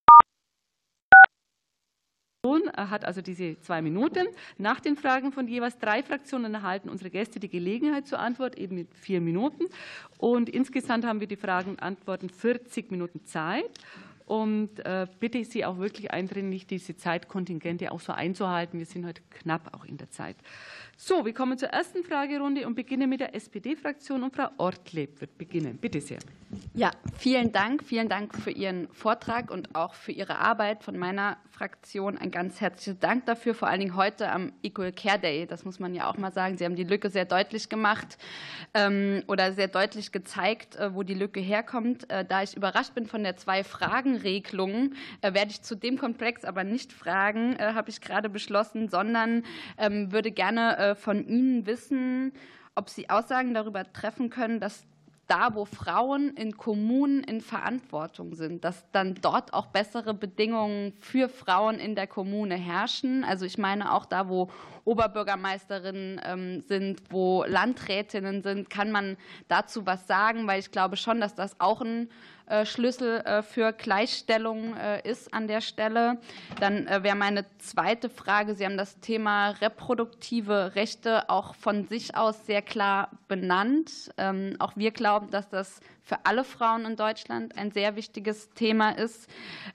hat 2.77 3.05
also 3.05 3.23
diese 3.23 3.59
zwei 3.61 3.81
Minuten. 3.81 4.27
Nach 4.59 4.81
den 4.81 4.97
Fragen 4.97 5.33
von 5.33 5.49
jeweils 5.49 5.79
drei 5.79 6.03
Fraktionen 6.03 6.55
erhalten 6.55 6.89
unsere 6.89 7.11
Gäste 7.11 7.41
die 7.41 7.49
Gelegenheit 7.49 8.07
zur 8.07 8.19
Antwort, 8.19 8.57
eben 8.57 8.77
mit 8.77 8.95
vier 8.95 9.21
Minuten. 9.21 9.65
Und 10.19 10.49
insgesamt 10.49 11.07
haben 11.07 11.21
wir 11.21 11.27
die 11.27 11.37
Fragen 11.37 11.71
und 11.71 11.83
Antworten 11.83 12.29
40 12.29 12.91
Minuten 12.91 13.25
Zeit. 13.25 13.71
Und 14.27 14.81
äh, 14.87 15.07
bitte 15.21 15.45
Sie 15.45 15.65
auch 15.65 15.79
wirklich 15.79 16.11
eindringlich, 16.11 16.67
diese 16.67 16.97
Zeitkontingente 16.97 17.93
auch 17.93 18.01
so 18.01 18.13
einzuhalten. 18.13 18.79
Wir 18.79 18.87
sind 18.87 19.05
heute 19.05 19.23
knapp 19.31 19.75
auch 19.75 19.85
in 19.85 19.99
der 19.99 20.11
Zeit. 20.11 20.37
So, 20.97 21.25
wir 21.25 21.35
kommen 21.35 21.59
zur 21.59 21.71
ersten 21.71 22.05
Fragerunde 22.05 22.67
und 22.67 22.75
beginnen 22.75 23.11
mit 23.11 23.21
der 23.21 23.35
SPD-Fraktion. 23.35 24.23
Und 24.23 24.35
Frau 24.35 24.49
Ortleb 24.59 25.21
wird 25.21 25.37
beginnen. 25.37 25.77
Bitte 25.79 26.01
sehr. 26.01 26.19
Ja, 26.73 26.91
vielen 27.19 27.53
Dank. 27.53 27.83
Vielen 27.83 28.09
Dank 28.09 28.35
für 28.35 28.51
Ihren 28.51 28.89
Vortrag 28.93 29.51
und 29.51 29.75
auch 29.75 29.95
für 29.95 30.13
Ihre 30.13 30.39
Arbeit 30.39 30.85
von 30.85 30.97
meiner 30.97 31.37
Fraktion. 31.51 32.19
Ein 32.19 32.31
ganz 32.31 32.61
herzliches 32.61 32.99
Dank 32.99 33.27
dafür, 33.27 33.55
vor 33.55 33.69
allen 33.69 33.81
Dingen 33.81 33.97
heute 33.97 34.31
am 34.31 34.53
Equal 34.63 34.93
Care 34.93 35.19
Day. 35.19 35.47
Das 35.47 35.65
muss 35.65 35.79
man 35.79 35.95
ja 35.95 36.11
auch 36.11 36.17
mal 36.17 36.33
sagen. 36.33 36.59
Sie 36.59 36.65
haben 36.65 36.75
die 36.75 36.85
Lücke 36.85 37.11
sehr 37.11 37.25
deutlich 37.25 37.69
gemacht 37.69 38.19
ähm, 38.75 39.23
oder 39.29 39.53
sehr 39.53 39.69
deutlich 39.69 40.11
gezeigt, 40.11 40.77
äh, 40.77 40.95
wo 40.95 41.03
die 41.03 41.15
Lücke 41.15 41.41
herkommt. 41.41 42.11
Äh, 42.11 42.25
da 42.25 42.43
ich 42.43 42.57
überrascht 42.57 42.95
bin 42.95 43.07
von 43.07 43.23
der 43.23 43.37
Zwei-Fragen-Regelung, 43.37 44.95
äh, 45.23 45.33
werde 45.33 45.51
ich 45.51 45.63
zu 45.63 45.77
dem 45.77 45.97
Komplex 45.99 46.45
aber 46.45 46.65
nicht 46.65 46.93
fragen, 46.93 47.57
habe 47.59 47.91
ich 47.91 48.01
gerade 48.01 48.29
beschlossen, 48.29 48.89
sondern 48.89 49.45
ähm, 49.79 50.13
würde 50.13 50.31
gerne 50.31 50.77
äh, 50.91 50.95
von 50.95 51.27
Ihnen 51.27 51.67
wissen, 51.67 52.33
ob 52.75 52.89
Sie 52.89 53.09
Aussagen 53.11 53.55
darüber 53.55 53.91
treffen 53.93 54.31
können, 54.31 54.61
dass 54.61 54.85
da, 55.27 55.55
wo 55.55 55.65
Frauen 55.65 56.37
in 56.37 56.57
Kommunen 56.57 57.25
in 57.25 57.41
Verantwortung 57.41 58.35
sind, 58.35 58.65
dass 58.65 58.85
dann 58.93 59.15
dort 59.15 59.55
auch 59.55 59.67
bessere 59.67 60.13
Bedingungen 60.13 60.93
für 61.01 61.29
Frauen 61.29 61.79
in 61.79 61.95
der 61.95 62.07
Kommune 62.07 62.57
herrschen. 62.57 63.25
Also 63.25 63.47
ich 63.47 63.57
meine 63.57 63.93
auch 63.93 64.05
da, 64.05 64.29
wo 64.29 64.51
Oberbürgermeisterinnen 64.85 66.21
ähm, 66.25 66.61
sind, 66.61 67.03
wo 67.09 67.45
Landrätinnen 67.45 68.43
sind, 68.43 68.69
kann 68.69 68.91
man 68.91 69.17
dazu 69.49 69.87
was 69.87 70.07
sagen, 70.07 70.47
weil 70.47 70.61
ich 70.61 70.71
glaube 70.71 70.97
schon, 70.97 71.21
dass 71.21 71.35
das 71.35 71.59
auch 71.59 71.81
ein 71.81 72.11
Schlüssel 72.65 73.21
äh, 73.21 73.43
für 73.43 73.73
Gleichstellung 73.73 74.77
äh, 74.77 75.09
ist 75.09 75.33
an 75.33 75.49
der 75.49 75.61
Stelle. 75.61 76.19
Dann 76.61 76.87
wäre 76.87 77.17
meine 77.17 77.45
zweite 77.59 78.11
Frage, 78.11 78.55
Sie 78.55 78.65
haben 78.65 78.77
das 78.77 79.01
Thema 79.01 79.51
reproduktive 79.51 80.75
Rechte 80.75 81.31
auch 81.31 81.55
von 81.55 81.85
sich 81.87 82.17
aus 82.17 82.47
sehr 82.47 82.63
klar 82.63 83.11
benannt. 83.29 84.11
Ähm, 84.19 84.57
auch 84.59 84.77
wir 84.77 84.91
glauben, 84.91 85.31
dass 85.31 85.49
das 85.49 85.81
für 86.03 86.19
alle 86.25 86.45
Frauen 86.45 86.85
in 86.85 86.97
Deutschland 86.97 87.57
ein 87.57 87.71
sehr 87.71 87.97
wichtiges 87.97 88.51
Thema 88.51 88.91
ist. 88.91 89.29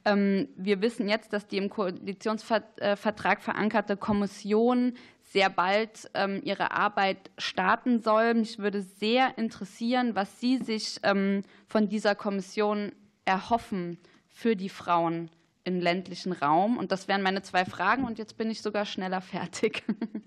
Ähm, 0.05 0.47
wir 0.55 0.82
wissen 0.82 1.10
jetzt, 1.10 1.34
dass 1.34 1.47
die 1.47 1.58
im 1.58 1.69
Koalitionsvertrag 1.69 3.41
verankerte 3.41 3.97
Kommission 3.97 4.93
sehr 5.30 5.50
bald 5.50 6.10
ähm, 6.15 6.42
ihre 6.44 6.72
Arbeit 6.72 7.30
starten 7.38 8.02
soll. 8.02 8.34
Mich 8.34 8.58
würde 8.58 8.82
sehr 8.82 9.38
interessieren, 9.38 10.15
was 10.15 10.39
Sie 10.39 10.58
sich 10.58 11.00
ähm, 11.04 11.44
von 11.68 11.88
dieser 11.88 12.15
Kommission 12.15 12.92
erhoffen 13.26 14.00
für 14.28 14.56
die 14.56 14.70
Frauen 14.70 15.30
im 15.65 15.80
ländlichen 15.80 16.32
Raum. 16.32 16.78
Und 16.78 16.92
das 16.92 17.08
wären 17.08 17.22
meine 17.22 17.44
zwei 17.44 17.63
Fragen. 17.63 18.06
Und 18.06 18.18
jetzt 18.18 18.38
bin 18.38 18.50
ich 18.50 18.62
sogar 18.62 18.86
schneller 18.86 19.22
fertig. 19.22 19.84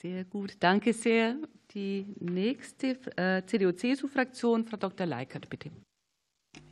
Sehr 0.00 0.24
gut, 0.24 0.52
danke 0.60 0.92
sehr. 0.92 1.36
Die 1.72 2.14
nächste 2.20 2.98
äh, 3.16 3.42
CDU-CSU-Fraktion, 3.44 4.66
Frau 4.66 4.76
Dr. 4.76 5.06
Leikert, 5.06 5.48
bitte. 5.48 5.70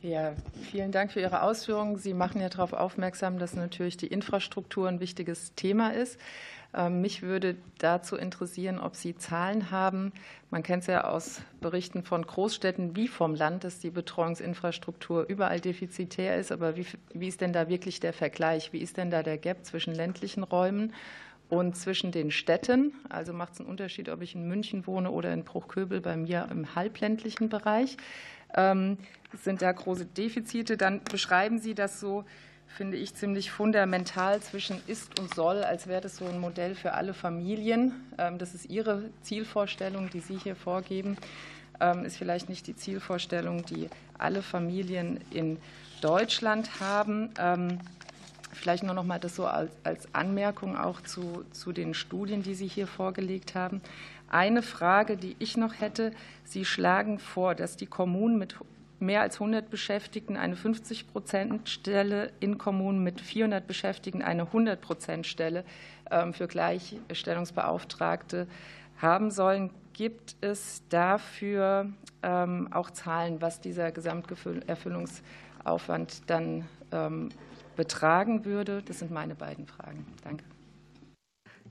Ja, 0.01 0.35
vielen 0.71 0.91
Dank 0.91 1.11
für 1.11 1.19
Ihre 1.19 1.41
Ausführungen. 1.41 1.97
Sie 1.97 2.13
machen 2.13 2.39
ja 2.39 2.49
darauf 2.49 2.73
aufmerksam, 2.73 3.39
dass 3.39 3.55
natürlich 3.55 3.97
die 3.97 4.07
Infrastruktur 4.07 4.87
ein 4.87 4.99
wichtiges 4.99 5.53
Thema 5.55 5.89
ist. 5.89 6.19
Ähm, 6.75 6.99
mich 7.01 7.21
würde 7.21 7.55
dazu 7.77 8.17
interessieren, 8.17 8.79
ob 8.79 8.95
Sie 8.95 9.15
Zahlen 9.15 9.71
haben. 9.71 10.11
Man 10.51 10.61
kennt 10.61 10.81
es 10.81 10.87
ja 10.87 11.05
aus 11.05 11.41
Berichten 11.61 12.03
von 12.03 12.25
Großstädten 12.25 12.95
wie 12.95 13.07
vom 13.07 13.33
Land, 13.33 13.63
dass 13.63 13.79
die 13.79 13.91
Betreuungsinfrastruktur 13.91 15.25
überall 15.29 15.61
defizitär 15.61 16.37
ist. 16.37 16.51
Aber 16.51 16.75
wie, 16.75 16.85
wie 17.13 17.27
ist 17.27 17.39
denn 17.39 17.53
da 17.53 17.69
wirklich 17.69 18.01
der 18.01 18.13
Vergleich? 18.13 18.73
Wie 18.73 18.79
ist 18.79 18.97
denn 18.97 19.09
da 19.09 19.23
der 19.23 19.37
Gap 19.37 19.65
zwischen 19.65 19.95
ländlichen 19.95 20.43
Räumen 20.43 20.93
und 21.49 21.77
zwischen 21.77 22.11
den 22.11 22.29
Städten? 22.29 22.93
Also 23.07 23.31
macht 23.31 23.53
es 23.53 23.61
einen 23.61 23.69
Unterschied, 23.69 24.09
ob 24.09 24.21
ich 24.21 24.35
in 24.35 24.45
München 24.47 24.85
wohne 24.85 25.11
oder 25.11 25.31
in 25.33 25.45
Bruchköbel 25.45 26.01
bei 26.01 26.17
mir 26.17 26.49
im 26.51 26.75
halbländlichen 26.75 27.47
Bereich? 27.47 27.95
Ähm, 28.53 28.97
sind 29.43 29.61
da 29.61 29.71
große 29.71 30.05
Defizite? 30.05 30.75
Dann 30.75 31.03
beschreiben 31.03 31.59
Sie 31.59 31.73
das 31.73 32.01
so, 32.01 32.25
finde 32.67 32.97
ich, 32.97 33.15
ziemlich 33.15 33.51
fundamental 33.51 34.41
zwischen 34.41 34.81
ist 34.87 35.19
und 35.19 35.33
soll, 35.33 35.63
als 35.63 35.87
wäre 35.87 36.01
das 36.01 36.17
so 36.17 36.25
ein 36.25 36.39
Modell 36.39 36.75
für 36.75 36.93
alle 36.93 37.13
Familien. 37.13 37.93
Ähm, 38.17 38.37
das 38.37 38.53
ist 38.53 38.69
Ihre 38.69 39.09
Zielvorstellung, 39.21 40.09
die 40.09 40.19
Sie 40.19 40.37
hier 40.37 40.55
vorgeben. 40.55 41.17
Ähm, 41.79 42.05
ist 42.05 42.17
vielleicht 42.17 42.49
nicht 42.49 42.67
die 42.67 42.75
Zielvorstellung, 42.75 43.65
die 43.65 43.89
alle 44.17 44.41
Familien 44.41 45.19
in 45.31 45.57
Deutschland 46.01 46.79
haben. 46.79 47.29
Ähm, 47.39 47.79
vielleicht 48.51 48.83
nur 48.83 48.93
noch 48.93 49.03
mal 49.03 49.19
das 49.19 49.35
so 49.35 49.45
als, 49.45 49.69
Anmerkung 50.13 50.77
auch 50.77 51.01
zu, 51.01 51.45
zu 51.51 51.71
den 51.71 51.93
Studien, 51.93 52.43
die 52.43 52.55
Sie 52.55 52.67
hier 52.67 52.87
vorgelegt 52.87 53.55
haben. 53.55 53.81
Eine 54.27 54.61
Frage, 54.61 55.17
die 55.17 55.35
ich 55.39 55.55
noch 55.55 55.79
hätte. 55.79 56.11
Sie 56.43 56.65
schlagen 56.65 57.19
vor, 57.19 57.55
dass 57.55 57.77
die 57.77 57.85
Kommunen 57.85 58.37
mit 58.37 58.55
mehr 58.99 59.21
als 59.21 59.35
100 59.35 59.69
Beschäftigten 59.69 60.35
eine 60.37 60.55
50-Prozent-Stelle, 60.55 62.31
in 62.39 62.57
Kommunen 62.57 63.03
mit 63.03 63.21
400 63.21 63.67
Beschäftigten 63.67 64.21
eine 64.21 64.45
100-Prozent-Stelle 64.45 65.65
ähm, 66.11 66.33
für 66.33 66.47
Gleichstellungsbeauftragte 66.47 68.47
haben 68.97 69.31
sollen. 69.31 69.71
Gibt 69.93 70.35
es 70.41 70.83
dafür 70.89 71.91
ähm, 72.23 72.67
auch 72.71 72.91
Zahlen, 72.91 73.41
was 73.41 73.61
dieser 73.61 73.91
Gesamterfüllungsaufwand 73.91 76.29
dann 76.29 76.65
ähm, 76.91 77.29
betragen 77.75 78.45
würde? 78.45 78.81
Das 78.83 78.99
sind 78.99 79.11
meine 79.11 79.35
beiden 79.35 79.67
Fragen. 79.67 80.05
Danke. 80.23 80.45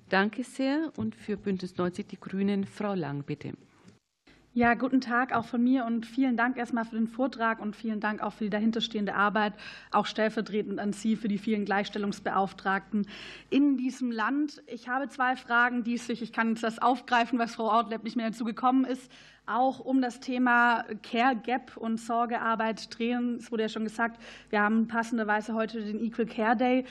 Danke 0.08 0.44
sehr. 0.44 0.92
Und 0.96 1.14
für 1.14 1.36
Bündnis 1.36 1.76
90 1.76 2.06
Die 2.06 2.20
Grünen, 2.20 2.64
Frau 2.64 2.94
Lang, 2.94 3.22
bitte. 3.22 3.52
Ja, 4.56 4.74
guten 4.74 5.00
Tag 5.00 5.34
auch 5.34 5.46
von 5.46 5.64
mir 5.64 5.84
und 5.84 6.06
vielen 6.06 6.36
Dank 6.36 6.56
erstmal 6.56 6.84
für 6.84 6.94
den 6.94 7.08
Vortrag 7.08 7.58
und 7.58 7.74
vielen 7.74 7.98
Dank 7.98 8.22
auch 8.22 8.32
für 8.32 8.44
die 8.44 8.50
dahinterstehende 8.50 9.16
Arbeit, 9.16 9.52
auch 9.90 10.06
stellvertretend 10.06 10.78
an 10.78 10.92
Sie 10.92 11.16
für 11.16 11.26
die 11.26 11.38
vielen 11.38 11.64
Gleichstellungsbeauftragten 11.64 13.08
in 13.50 13.76
diesem 13.76 14.12
Land. 14.12 14.62
Ich 14.68 14.88
habe 14.88 15.08
zwei 15.08 15.34
Fragen, 15.34 15.82
die 15.82 15.98
sich, 15.98 16.22
ich 16.22 16.32
kann 16.32 16.54
das 16.54 16.78
aufgreifen, 16.78 17.36
was 17.40 17.56
Frau 17.56 17.64
Ortleb 17.64 18.04
nicht 18.04 18.14
mehr 18.14 18.30
dazu 18.30 18.44
gekommen 18.44 18.84
ist, 18.84 19.10
auch 19.44 19.80
um 19.80 20.00
das 20.00 20.20
Thema 20.20 20.84
Care 21.02 21.34
Gap 21.34 21.76
und 21.76 21.98
Sorgearbeit 21.98 22.96
drehen. 22.96 23.38
Es 23.40 23.50
wurde 23.50 23.64
ja 23.64 23.68
schon 23.68 23.82
gesagt, 23.82 24.22
wir 24.50 24.60
haben 24.60 24.86
passenderweise 24.86 25.54
heute 25.54 25.82
den 25.82 25.98
Equal 25.98 26.28
Care 26.28 26.56
Day. 26.56 26.84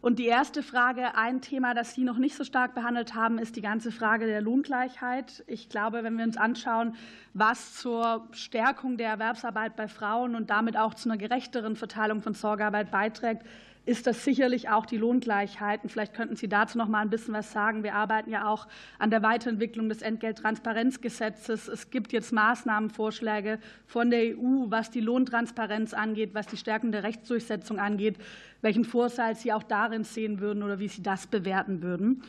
Und 0.00 0.18
die 0.18 0.26
erste 0.26 0.62
Frage, 0.62 1.14
ein 1.14 1.42
Thema, 1.42 1.74
das 1.74 1.94
Sie 1.94 2.04
noch 2.04 2.16
nicht 2.16 2.34
so 2.34 2.42
stark 2.42 2.74
behandelt 2.74 3.14
haben, 3.14 3.38
ist 3.38 3.56
die 3.56 3.60
ganze 3.60 3.92
Frage 3.92 4.26
der 4.26 4.40
Lohngleichheit. 4.40 5.44
Ich 5.46 5.68
glaube, 5.68 6.02
wenn 6.02 6.16
wir 6.16 6.24
uns 6.24 6.38
anschauen, 6.38 6.94
was 7.34 7.74
zur 7.76 8.26
Stärkung 8.32 8.96
der 8.96 9.10
Erwerbsarbeit 9.10 9.76
bei 9.76 9.88
Frauen 9.88 10.34
und 10.34 10.48
damit 10.48 10.78
auch 10.78 10.94
zu 10.94 11.10
einer 11.10 11.18
gerechteren 11.18 11.76
Verteilung 11.76 12.22
von 12.22 12.32
Sorgearbeit 12.32 12.90
beiträgt, 12.90 13.44
ist 13.86 14.06
das 14.06 14.24
sicherlich 14.24 14.68
auch 14.68 14.86
die 14.86 14.98
Lohngleichheit. 14.98 15.82
Und 15.82 15.90
vielleicht 15.90 16.14
könnten 16.14 16.36
Sie 16.36 16.48
dazu 16.48 16.76
noch 16.78 16.88
mal 16.88 17.00
ein 17.00 17.10
bisschen 17.10 17.34
was 17.34 17.52
sagen. 17.52 17.82
Wir 17.82 17.94
arbeiten 17.94 18.30
ja 18.30 18.46
auch 18.46 18.68
an 18.98 19.10
der 19.10 19.22
Weiterentwicklung 19.22 19.88
des 19.88 20.02
Entgelttransparenzgesetzes. 20.02 21.68
Es 21.68 21.90
gibt 21.90 22.12
jetzt 22.12 22.32
Maßnahmenvorschläge 22.32 23.58
von 23.86 24.10
der 24.10 24.36
EU, 24.36 24.66
was 24.66 24.90
die 24.90 25.00
Lohntransparenz 25.00 25.94
angeht, 25.94 26.34
was 26.34 26.46
die 26.46 26.56
Stärkung 26.56 26.92
der 26.92 27.02
Rechtsdurchsetzung 27.02 27.78
angeht, 27.78 28.16
welchen 28.60 28.84
Vorteil 28.84 29.34
Sie 29.34 29.52
auch 29.52 29.62
darin 29.62 30.04
sehen 30.04 30.40
würden 30.40 30.62
oder 30.62 30.78
wie 30.78 30.88
Sie 30.88 31.02
das 31.02 31.26
bewerten 31.26 31.82
würden. 31.82 32.22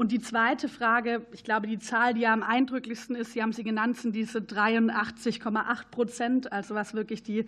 Und 0.00 0.12
die 0.12 0.20
zweite 0.20 0.70
Frage, 0.70 1.26
ich 1.30 1.44
glaube, 1.44 1.66
die 1.66 1.78
Zahl, 1.78 2.14
die 2.14 2.26
am 2.26 2.42
eindrücklichsten 2.42 3.14
ist, 3.14 3.34
Sie 3.34 3.42
haben 3.42 3.52
sie 3.52 3.62
genannt, 3.62 3.98
sind 3.98 4.16
diese 4.16 4.38
83,8 4.38 5.90
Prozent, 5.90 6.52
also 6.54 6.74
was 6.74 6.94
wirklich 6.94 7.22
die, 7.22 7.44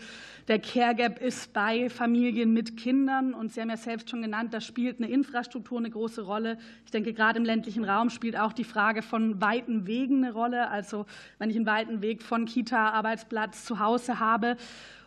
der 0.49 0.59
Care 0.59 0.95
Gap 0.95 1.19
ist 1.23 1.55
bei 1.55 1.89
Familien 1.89 2.53
mit 2.53 2.77
Kindern. 2.77 3.33
Und 3.33 3.55
Sie 3.55 3.63
haben 3.63 3.71
ja 3.71 3.79
selbst 3.79 4.11
schon 4.11 4.21
genannt, 4.21 4.53
da 4.53 4.61
spielt 4.61 4.99
eine 4.99 5.09
Infrastruktur 5.09 5.79
eine 5.79 5.89
große 5.89 6.21
Rolle. 6.21 6.59
Ich 6.85 6.91
denke, 6.91 7.15
gerade 7.15 7.39
im 7.39 7.47
ländlichen 7.47 7.87
Raum 7.87 8.11
spielt 8.11 8.39
auch 8.39 8.53
die 8.53 8.65
Frage 8.65 9.01
von 9.01 9.41
weiten 9.41 9.87
Wegen 9.87 10.23
eine 10.23 10.35
Rolle. 10.35 10.69
Also 10.69 11.07
wenn 11.39 11.49
ich 11.49 11.57
einen 11.57 11.65
weiten 11.65 12.03
Weg 12.03 12.23
von 12.23 12.45
Kita, 12.45 12.91
Arbeitsplatz 12.91 13.65
zu 13.65 13.79
Hause 13.79 14.21
habe. 14.21 14.59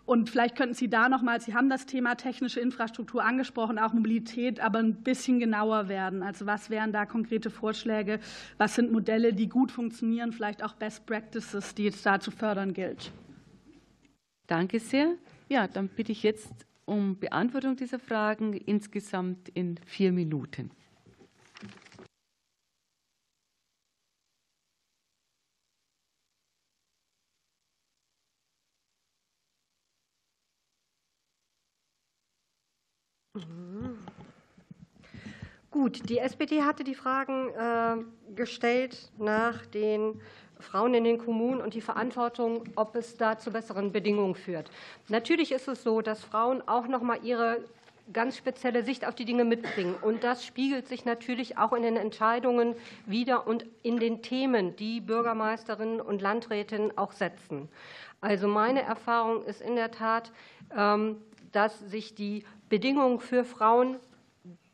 Und 0.05 0.29
vielleicht 0.29 0.55
könnten 0.55 0.75
Sie 0.75 0.87
da 0.87 1.09
noch 1.09 1.23
mal, 1.23 1.41
Sie 1.41 1.55
haben 1.55 1.69
das 1.69 1.87
Thema 1.87 2.15
technische 2.15 2.59
Infrastruktur 2.59 3.23
angesprochen, 3.23 3.79
auch 3.79 3.93
Mobilität, 3.93 4.59
aber 4.59 4.79
ein 4.79 5.01
bisschen 5.01 5.39
genauer 5.39 5.87
werden. 5.87 6.21
Also 6.21 6.45
was 6.45 6.69
wären 6.69 6.91
da 6.91 7.05
konkrete 7.05 7.49
Vorschläge? 7.49 8.19
Was 8.57 8.75
sind 8.75 8.91
Modelle, 8.91 9.33
die 9.33 9.49
gut 9.49 9.71
funktionieren? 9.71 10.31
Vielleicht 10.31 10.63
auch 10.63 10.73
Best 10.73 11.07
Practices, 11.07 11.73
die 11.73 11.87
es 11.87 12.03
da 12.03 12.19
zu 12.19 12.29
fördern 12.29 12.73
gilt? 12.73 13.11
Danke 14.45 14.79
sehr. 14.79 15.15
Ja, 15.49 15.67
dann 15.67 15.87
bitte 15.87 16.11
ich 16.11 16.21
jetzt 16.21 16.53
um 16.85 17.17
Beantwortung 17.17 17.75
dieser 17.75 17.97
Fragen 17.97 18.53
insgesamt 18.53 19.49
in 19.49 19.79
vier 19.85 20.11
Minuten. 20.11 20.69
Gut, 35.71 36.10
die 36.10 36.19
SPD 36.19 36.63
hatte 36.63 36.84
die 36.84 36.95
Fragen 36.95 37.50
äh, 37.50 37.98
gestellt 38.34 39.12
nach 39.17 39.65
den 39.65 40.21
Frauen 40.60 40.93
in 40.93 41.04
den 41.04 41.17
Kommunen 41.17 41.60
und 41.60 41.74
die 41.74 41.82
Verantwortung, 41.82 42.63
ob 42.76 42.95
es 42.95 43.17
da 43.17 43.38
zu 43.38 43.52
besseren 43.52 43.91
Bedingungen 43.91 44.36
führt. 44.36 44.71
Natürlich 45.10 45.52
ist 45.52 45.67
es 45.67 45.84
so, 45.84 46.02
dass 46.02 46.24
Frauen 46.24 46.65
auch 46.65 46.88
noch 46.88 47.02
mal 47.02 47.19
ihre 47.24 47.60
ganz 48.13 48.38
spezielle 48.38 48.84
Sicht 48.84 49.06
auf 49.06 49.15
die 49.15 49.26
Dinge 49.26 49.43
mitbringen. 49.45 49.95
Und 50.02 50.24
das 50.24 50.45
spiegelt 50.45 50.88
sich 50.88 51.06
natürlich 51.06 51.58
auch 51.58 51.74
in 51.74 51.84
den 51.84 51.98
Entscheidungen 51.98 52.76
wieder 53.06 53.48
und 53.48 53.65
in 53.84 53.98
den 53.98 54.21
Themen, 54.21 54.76
die 54.76 55.02
Bürgermeisterinnen 55.02 56.00
und 56.00 56.21
Landrätinnen 56.21 56.98
auch 56.98 57.12
setzen. 57.12 57.67
Also 58.21 58.48
meine 58.48 58.84
Erfahrung 58.84 59.43
ist 59.43 59.62
in 59.62 59.76
der 59.76 59.91
Tat, 59.91 60.32
ähm, 60.76 61.17
dass 61.55 61.79
sich 61.79 62.15
die 62.15 62.43
Bedingungen 62.69 63.19
für 63.19 63.45
Frauen 63.45 63.97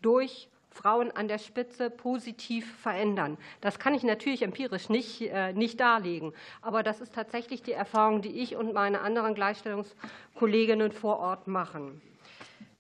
durch 0.01 0.49
Frauen 0.71 1.11
an 1.11 1.27
der 1.27 1.37
Spitze 1.37 1.89
positiv 1.89 2.79
verändern. 2.79 3.37
Das 3.59 3.77
kann 3.77 3.93
ich 3.93 4.03
natürlich 4.03 4.41
empirisch 4.41 4.89
nicht, 4.89 5.21
äh, 5.21 5.53
nicht 5.53 5.79
darlegen, 5.79 6.33
aber 6.61 6.81
das 6.81 7.01
ist 7.01 7.13
tatsächlich 7.13 7.61
die 7.61 7.73
Erfahrung, 7.73 8.21
die 8.21 8.39
ich 8.41 8.55
und 8.55 8.73
meine 8.73 9.01
anderen 9.01 9.35
Gleichstellungskolleginnen 9.35 10.91
vor 10.91 11.19
Ort 11.19 11.47
machen. 11.47 12.01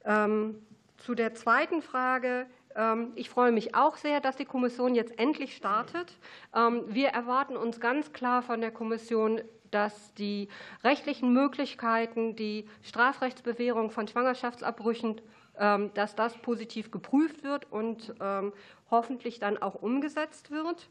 Ähm, 0.05 0.65
zu 0.97 1.15
der 1.15 1.33
zweiten 1.33 1.81
Frage. 1.81 2.47
Ähm, 2.75 3.11
ich 3.15 3.29
freue 3.29 3.51
mich 3.51 3.75
auch 3.75 3.97
sehr, 3.97 4.21
dass 4.21 4.37
die 4.37 4.45
Kommission 4.45 4.95
jetzt 4.95 5.19
endlich 5.19 5.55
startet. 5.55 6.17
Ähm, 6.55 6.83
wir 6.87 7.09
erwarten 7.09 7.57
uns 7.57 7.79
ganz 7.79 8.13
klar 8.13 8.41
von 8.41 8.61
der 8.61 8.71
Kommission, 8.71 9.41
dass 9.71 10.13
die 10.13 10.49
rechtlichen 10.83 11.33
Möglichkeiten, 11.33 12.35
die 12.35 12.67
Strafrechtsbewährung 12.83 13.89
von 13.89 14.07
Schwangerschaftsabbrüchen 14.07 15.21
ähm, 15.57 15.91
dass 15.93 16.15
das 16.15 16.37
positiv 16.37 16.91
geprüft 16.91 17.43
wird 17.43 17.71
und 17.71 18.15
ähm, 18.21 18.53
hoffentlich 18.89 19.39
dann 19.39 19.61
auch 19.61 19.75
umgesetzt 19.75 20.49
wird. 20.49 20.89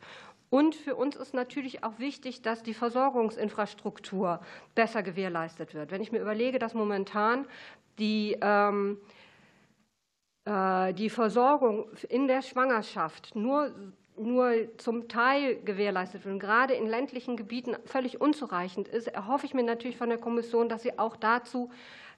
Und 0.50 0.74
für 0.74 0.96
uns 0.96 1.16
ist 1.16 1.32
natürlich 1.32 1.82
auch 1.82 1.98
wichtig, 1.98 2.42
dass 2.42 2.62
die 2.62 2.74
Versorgungsinfrastruktur 2.74 4.40
besser 4.74 5.02
gewährleistet 5.02 5.74
wird. 5.74 5.90
Wenn 5.90 6.02
ich 6.02 6.12
mir 6.12 6.20
überlege, 6.20 6.58
dass 6.58 6.74
momentan 6.74 7.46
die 7.98 8.36
ähm, 8.40 8.98
äh, 10.44 10.92
die 10.94 11.10
Versorgung 11.10 11.86
in 12.08 12.28
der 12.28 12.42
Schwangerschaft 12.42 13.34
nur, 13.34 13.72
nur 14.20 14.68
zum 14.76 15.08
Teil 15.08 15.56
gewährleistet 15.64 16.24
wird 16.24 16.34
und 16.34 16.40
gerade 16.40 16.74
in 16.74 16.86
ländlichen 16.86 17.36
Gebieten 17.36 17.76
völlig 17.84 18.20
unzureichend 18.20 18.88
ist, 18.88 19.08
erhoffe 19.08 19.46
ich 19.46 19.54
mir 19.54 19.62
natürlich 19.62 19.96
von 19.96 20.08
der 20.08 20.18
Kommission, 20.18 20.68
dass 20.68 20.82
sie 20.82 20.98
auch 20.98 21.16
dazu 21.16 21.70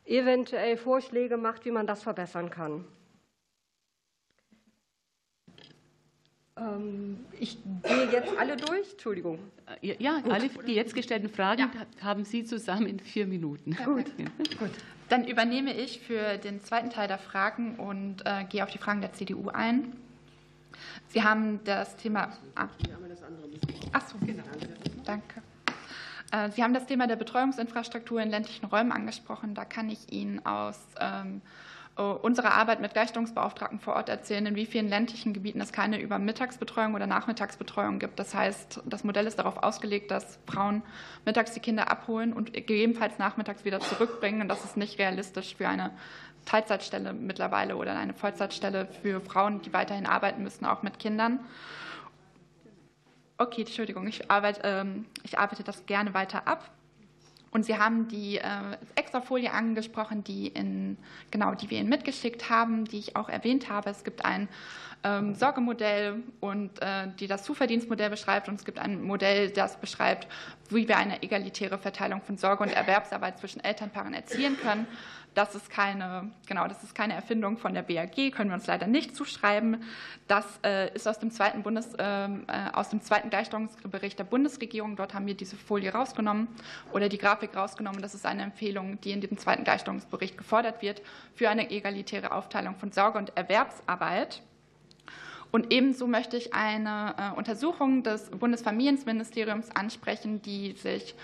eventuell 0.05 0.77
Vorschläge 0.77 1.37
macht, 1.37 1.65
wie 1.65 1.71
man 1.71 1.87
das 1.87 2.03
verbessern 2.03 2.51
kann. 2.51 2.85
Ähm, 6.57 7.19
ich 7.38 7.59
gehe 7.83 8.11
jetzt 8.11 8.37
alle 8.38 8.57
durch. 8.57 8.93
Entschuldigung. 8.93 9.38
Äh, 9.81 9.95
ja, 9.99 10.23
alle 10.29 10.49
die 10.49 10.75
jetzt 10.75 10.95
gestellten 10.95 11.29
Fragen 11.29 11.71
ja. 11.75 12.05
haben 12.05 12.25
Sie 12.25 12.45
zusammen 12.45 12.87
in 12.87 13.01
vier 13.01 13.27
Minuten. 13.27 13.77
Gut. 13.85 14.07
Gut. 14.59 14.71
Dann 15.09 15.27
übernehme 15.27 15.75
ich 15.75 16.01
für 16.01 16.38
den 16.38 16.61
zweiten 16.61 16.91
Teil 16.91 17.09
der 17.09 17.19
Fragen 17.19 17.77
und 17.77 18.23
äh, 18.25 18.45
gehe 18.45 18.62
auf 18.65 18.71
die 18.71 18.79
Fragen 18.79 19.01
der 19.01 19.12
CDU 19.12 19.49
ein. 19.49 19.97
Sie 21.12 21.22
haben 21.22 21.61
das 21.64 21.96
Thema. 21.96 22.31
Ah. 22.55 22.68
Ach 23.92 24.09
so, 24.09 24.16
genau. 24.25 24.44
Danke. 25.05 25.42
Äh, 26.33 26.51
Sie 26.53 26.62
haben 26.62 26.72
das 26.72 26.87
Thema 26.87 27.07
der 27.07 27.16
Betreuungsinfrastruktur 27.16 28.20
in 28.22 28.31
ländlichen 28.31 28.64
Räumen 28.64 28.92
angesprochen. 28.92 29.55
Da 29.55 29.66
kann 29.66 29.90
ich 29.90 30.11
Ihnen 30.11 30.44
aus 30.46 30.79
ähm, 30.98 31.42
unserer 31.96 32.55
Arbeit 32.55 32.81
mit 32.81 32.94
Gleichstellungsbeauftragten 32.94 33.79
vor 33.79 33.94
Ort 33.96 34.09
erzählen, 34.09 34.46
in 34.46 34.55
wie 34.55 34.64
vielen 34.64 34.88
ländlichen 34.88 35.35
Gebieten 35.35 35.61
es 35.61 35.72
keine 35.72 36.01
Übermittagsbetreuung 36.01 36.94
oder 36.94 37.07
Nachmittagsbetreuung 37.07 37.98
gibt. 37.98 38.18
Das 38.18 38.35
heißt, 38.35 38.81
das 38.87 39.05
Modell 39.05 39.27
ist 39.27 39.38
darauf 39.38 39.62
ausgelegt, 39.62 40.11
dass 40.11 40.38
Frauen 40.46 40.83
mittags 41.27 41.53
die 41.53 41.61
Kinder 41.61 41.90
abholen 41.90 42.33
und 42.33 42.55
gegebenenfalls 42.55 43.18
nachmittags 43.18 43.66
wieder 43.66 43.81
zurückbringen. 43.81 44.40
Und 44.40 44.48
das 44.48 44.64
ist 44.64 44.79
nicht 44.79 44.98
realistisch 44.98 45.55
für 45.57 45.68
eine 45.68 45.90
Teilzeitstelle 46.44 47.12
mittlerweile 47.12 47.76
oder 47.76 47.96
eine 47.96 48.14
Vollzeitstelle 48.14 48.88
für 49.02 49.20
Frauen, 49.20 49.62
die 49.62 49.72
weiterhin 49.72 50.07
arbeiten 50.07 50.42
müssen, 50.42 50.64
auch 50.64 50.83
mit 50.83 50.98
Kindern. 50.98 51.40
Okay, 53.38 53.62
Entschuldigung, 53.62 54.07
ich 54.07 54.31
arbeite, 54.31 54.61
ähm, 54.64 55.07
ich 55.22 55.38
arbeite 55.38 55.64
das 55.64 55.87
gerne 55.87 56.14
weiter 56.14 56.46
ab. 56.46 56.70
Und 57.50 57.66
Sie 57.66 57.76
haben 57.76 58.09
die 58.09 58.38
äh, 58.38 58.42
Extrafolie 58.94 59.52
angesprochen, 59.52 60.24
die, 60.24 60.46
in, 60.48 60.96
genau, 61.31 61.55
die 61.55 61.68
wir 61.68 61.78
Ihnen 61.78 61.90
mitgeschickt 61.90 62.48
haben, 62.48 62.87
die 62.87 62.98
ich 62.98 63.14
auch 63.14 63.28
erwähnt 63.28 63.68
habe. 63.68 63.90
Es 63.90 64.05
gibt 64.05 64.24
ein 64.24 64.48
ähm, 65.05 65.35
Sorgemodell, 65.35 66.22
und, 66.40 66.81
äh, 66.81 67.09
die 67.18 67.26
das 67.26 67.42
Zuverdienstmodell 67.42 68.09
beschreibt 68.09 68.48
und 68.48 68.55
es 68.55 68.64
gibt 68.64 68.78
ein 68.78 69.02
Modell, 69.02 69.50
das 69.50 69.76
beschreibt, 69.76 70.28
wie 70.70 70.88
wir 70.88 70.96
eine 70.96 71.22
egalitäre 71.22 71.76
Verteilung 71.78 72.22
von 72.22 72.38
Sorge 72.38 72.62
und 72.62 72.70
Erwerbsarbeit 72.70 73.38
zwischen 73.38 73.62
Elternpaaren 73.62 74.14
erzielen 74.14 74.57
können. 74.59 74.87
Das 75.35 75.55
ist 75.55 75.71
keine, 75.71 76.31
genau, 76.47 76.68
das 76.68 76.83
ist 76.83 76.95
keine 76.95 77.14
Erfindung 77.14 77.57
von 77.57 77.73
der 77.73 77.83
BAG, 77.83 78.33
können 78.33 78.51
wir 78.51 78.55
uns 78.55 78.66
leider 78.66 78.87
nicht 78.87 79.16
zuschreiben. 79.16 79.83
Das 80.29 80.45
äh, 80.62 80.95
ist 80.95 81.09
aus 81.09 81.18
dem 81.18 81.31
zweiten, 81.31 81.62
Bundes, 81.62 81.88
ähm, 81.99 82.45
äh, 82.49 82.71
aus 82.73 82.90
dem 82.90 83.01
zweiten 83.01 83.31
Gleichstellungsbericht 83.31 84.18
der 84.18 84.25
Bundesregierung. 84.25 84.97
Dort 84.97 85.14
haben 85.14 85.27
wir 85.27 85.35
diese 85.35 85.57
Folie 85.57 85.92
rausgenommen 85.92 86.49
oder 86.92 87.09
die 87.09 87.18
Grafik 87.18 87.57
rausgenommen. 87.57 88.03
Das 88.03 88.14
ist 88.14 88.27
eine 88.27 88.42
Empfehlung, 88.42 89.01
die 89.01 89.12
in 89.12 89.21
diesem 89.23 89.38
zweiten 89.38 89.64
Gleichstellungsbericht 89.64 90.37
gefordert 90.37 90.83
wird 90.83 91.01
für 91.35 91.49
eine 91.49 91.71
egalitäre 91.71 92.33
Aufteilung 92.33 92.77
von 92.77 92.92
Sorge- 92.92 93.18
und 93.18 93.37
Erwerbsarbeit. 93.37 94.42
Und 95.53 95.71
ebenso 95.71 96.07
möchte 96.07 96.38
ich 96.38 96.55
eine 96.55 97.15
äh, 97.19 97.37
Untersuchung 97.37 98.03
des 98.03 98.31
Bundesfamilienministeriums 98.31 99.71
ansprechen, 99.71 100.41
die 100.41 100.73
sich 100.73 101.15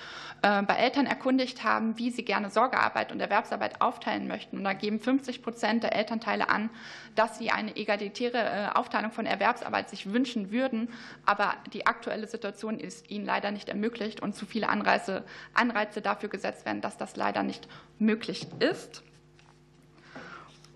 äh, 0.42 0.62
bei 0.62 0.74
Eltern 0.74 1.06
erkundigt 1.06 1.64
haben, 1.64 1.96
wie 1.96 2.10
sie 2.10 2.26
gerne 2.26 2.50
Sorgearbeit 2.50 3.10
und 3.10 3.20
Erwerbsarbeit 3.20 3.80
aufteilen 3.80 4.28
möchten. 4.28 4.58
Und 4.58 4.64
da 4.64 4.74
geben 4.74 5.00
50 5.00 5.42
Prozent 5.42 5.82
der 5.82 5.96
Elternteile 5.96 6.50
an, 6.50 6.68
dass 7.14 7.38
sie 7.38 7.50
eine 7.50 7.74
egalitäre 7.74 8.38
äh, 8.38 8.68
Aufteilung 8.76 9.12
von 9.12 9.24
Erwerbsarbeit 9.24 9.88
sich 9.88 10.12
wünschen 10.12 10.52
würden. 10.52 10.90
Aber 11.24 11.54
die 11.72 11.86
aktuelle 11.86 12.26
Situation 12.26 12.78
ist 12.78 13.10
ihnen 13.10 13.24
leider 13.24 13.50
nicht 13.50 13.70
ermöglicht 13.70 14.20
und 14.20 14.34
zu 14.34 14.44
viele 14.44 14.68
Anreize, 14.68 15.24
Anreize 15.54 16.02
dafür 16.02 16.28
gesetzt 16.28 16.66
werden, 16.66 16.82
dass 16.82 16.98
das 16.98 17.16
leider 17.16 17.42
nicht 17.42 17.66
möglich 17.98 18.46
ist. 18.58 19.02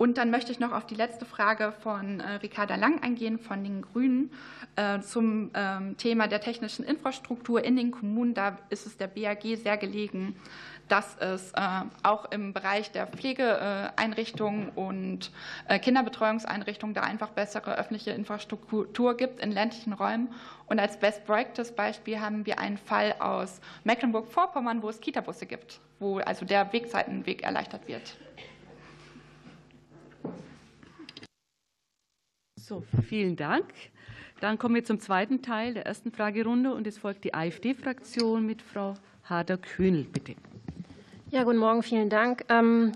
Und 0.02 0.18
dann 0.18 0.32
möchte 0.32 0.50
ich 0.50 0.58
noch 0.58 0.72
auf 0.72 0.84
die 0.84 0.96
letzte 0.96 1.24
Frage 1.24 1.72
von 1.78 2.18
äh, 2.18 2.32
Ricarda 2.42 2.74
Lang 2.74 3.00
eingehen 3.04 3.38
von 3.38 3.62
den 3.62 3.82
Grünen 3.82 4.32
äh, 4.74 4.98
zum 4.98 5.52
ähm, 5.54 5.96
Thema 5.96 6.26
der 6.26 6.40
technischen 6.40 6.84
Infrastruktur 6.84 7.64
in 7.64 7.76
den 7.76 7.92
Kommunen. 7.92 8.34
Da 8.34 8.58
ist 8.68 8.84
es 8.84 8.96
der 8.96 9.06
BAG 9.06 9.44
sehr 9.62 9.76
gelegen, 9.76 10.34
dass 10.88 11.16
es 11.18 11.52
äh, 11.52 11.60
auch 12.02 12.32
im 12.32 12.52
Bereich 12.52 12.90
der 12.90 13.06
Pflegeeinrichtungen 13.06 14.70
und 14.70 15.30
Kinderbetreuungseinrichtungen 15.68 16.94
da 16.94 17.02
einfach 17.02 17.28
bessere 17.28 17.78
öffentliche 17.78 18.10
Infrastruktur 18.10 19.16
gibt 19.16 19.38
in 19.38 19.52
ländlichen 19.52 19.92
Räumen. 19.92 20.34
Und 20.66 20.80
als 20.80 20.98
Best 20.98 21.24
Practice 21.26 21.70
Beispiel 21.70 22.18
haben 22.18 22.44
wir 22.44 22.58
einen 22.58 22.76
Fall 22.76 23.14
aus 23.20 23.60
Mecklenburg-Vorpommern, 23.84 24.82
wo 24.82 24.88
es 24.88 25.00
Kitabusse 25.00 25.46
gibt, 25.46 25.78
wo 26.00 26.18
also 26.18 26.44
der 26.44 26.72
Wegzeitenweg 26.72 27.44
erleichtert 27.44 27.86
wird. 27.86 28.16
So, 32.62 32.84
vielen 33.08 33.34
Dank. 33.34 33.64
Dann 34.40 34.56
kommen 34.56 34.76
wir 34.76 34.84
zum 34.84 35.00
zweiten 35.00 35.42
Teil 35.42 35.74
der 35.74 35.84
ersten 35.84 36.12
Fragerunde 36.12 36.72
und 36.72 36.86
es 36.86 36.96
folgt 36.96 37.24
die 37.24 37.34
AfD-Fraktion 37.34 38.46
mit 38.46 38.62
Frau 38.62 38.94
Hader-Kühnel, 39.24 40.04
bitte. 40.04 40.36
Ja, 41.32 41.42
guten 41.42 41.58
Morgen, 41.58 41.82
vielen 41.82 42.08
Dank. 42.08 42.44
Ähm, 42.48 42.92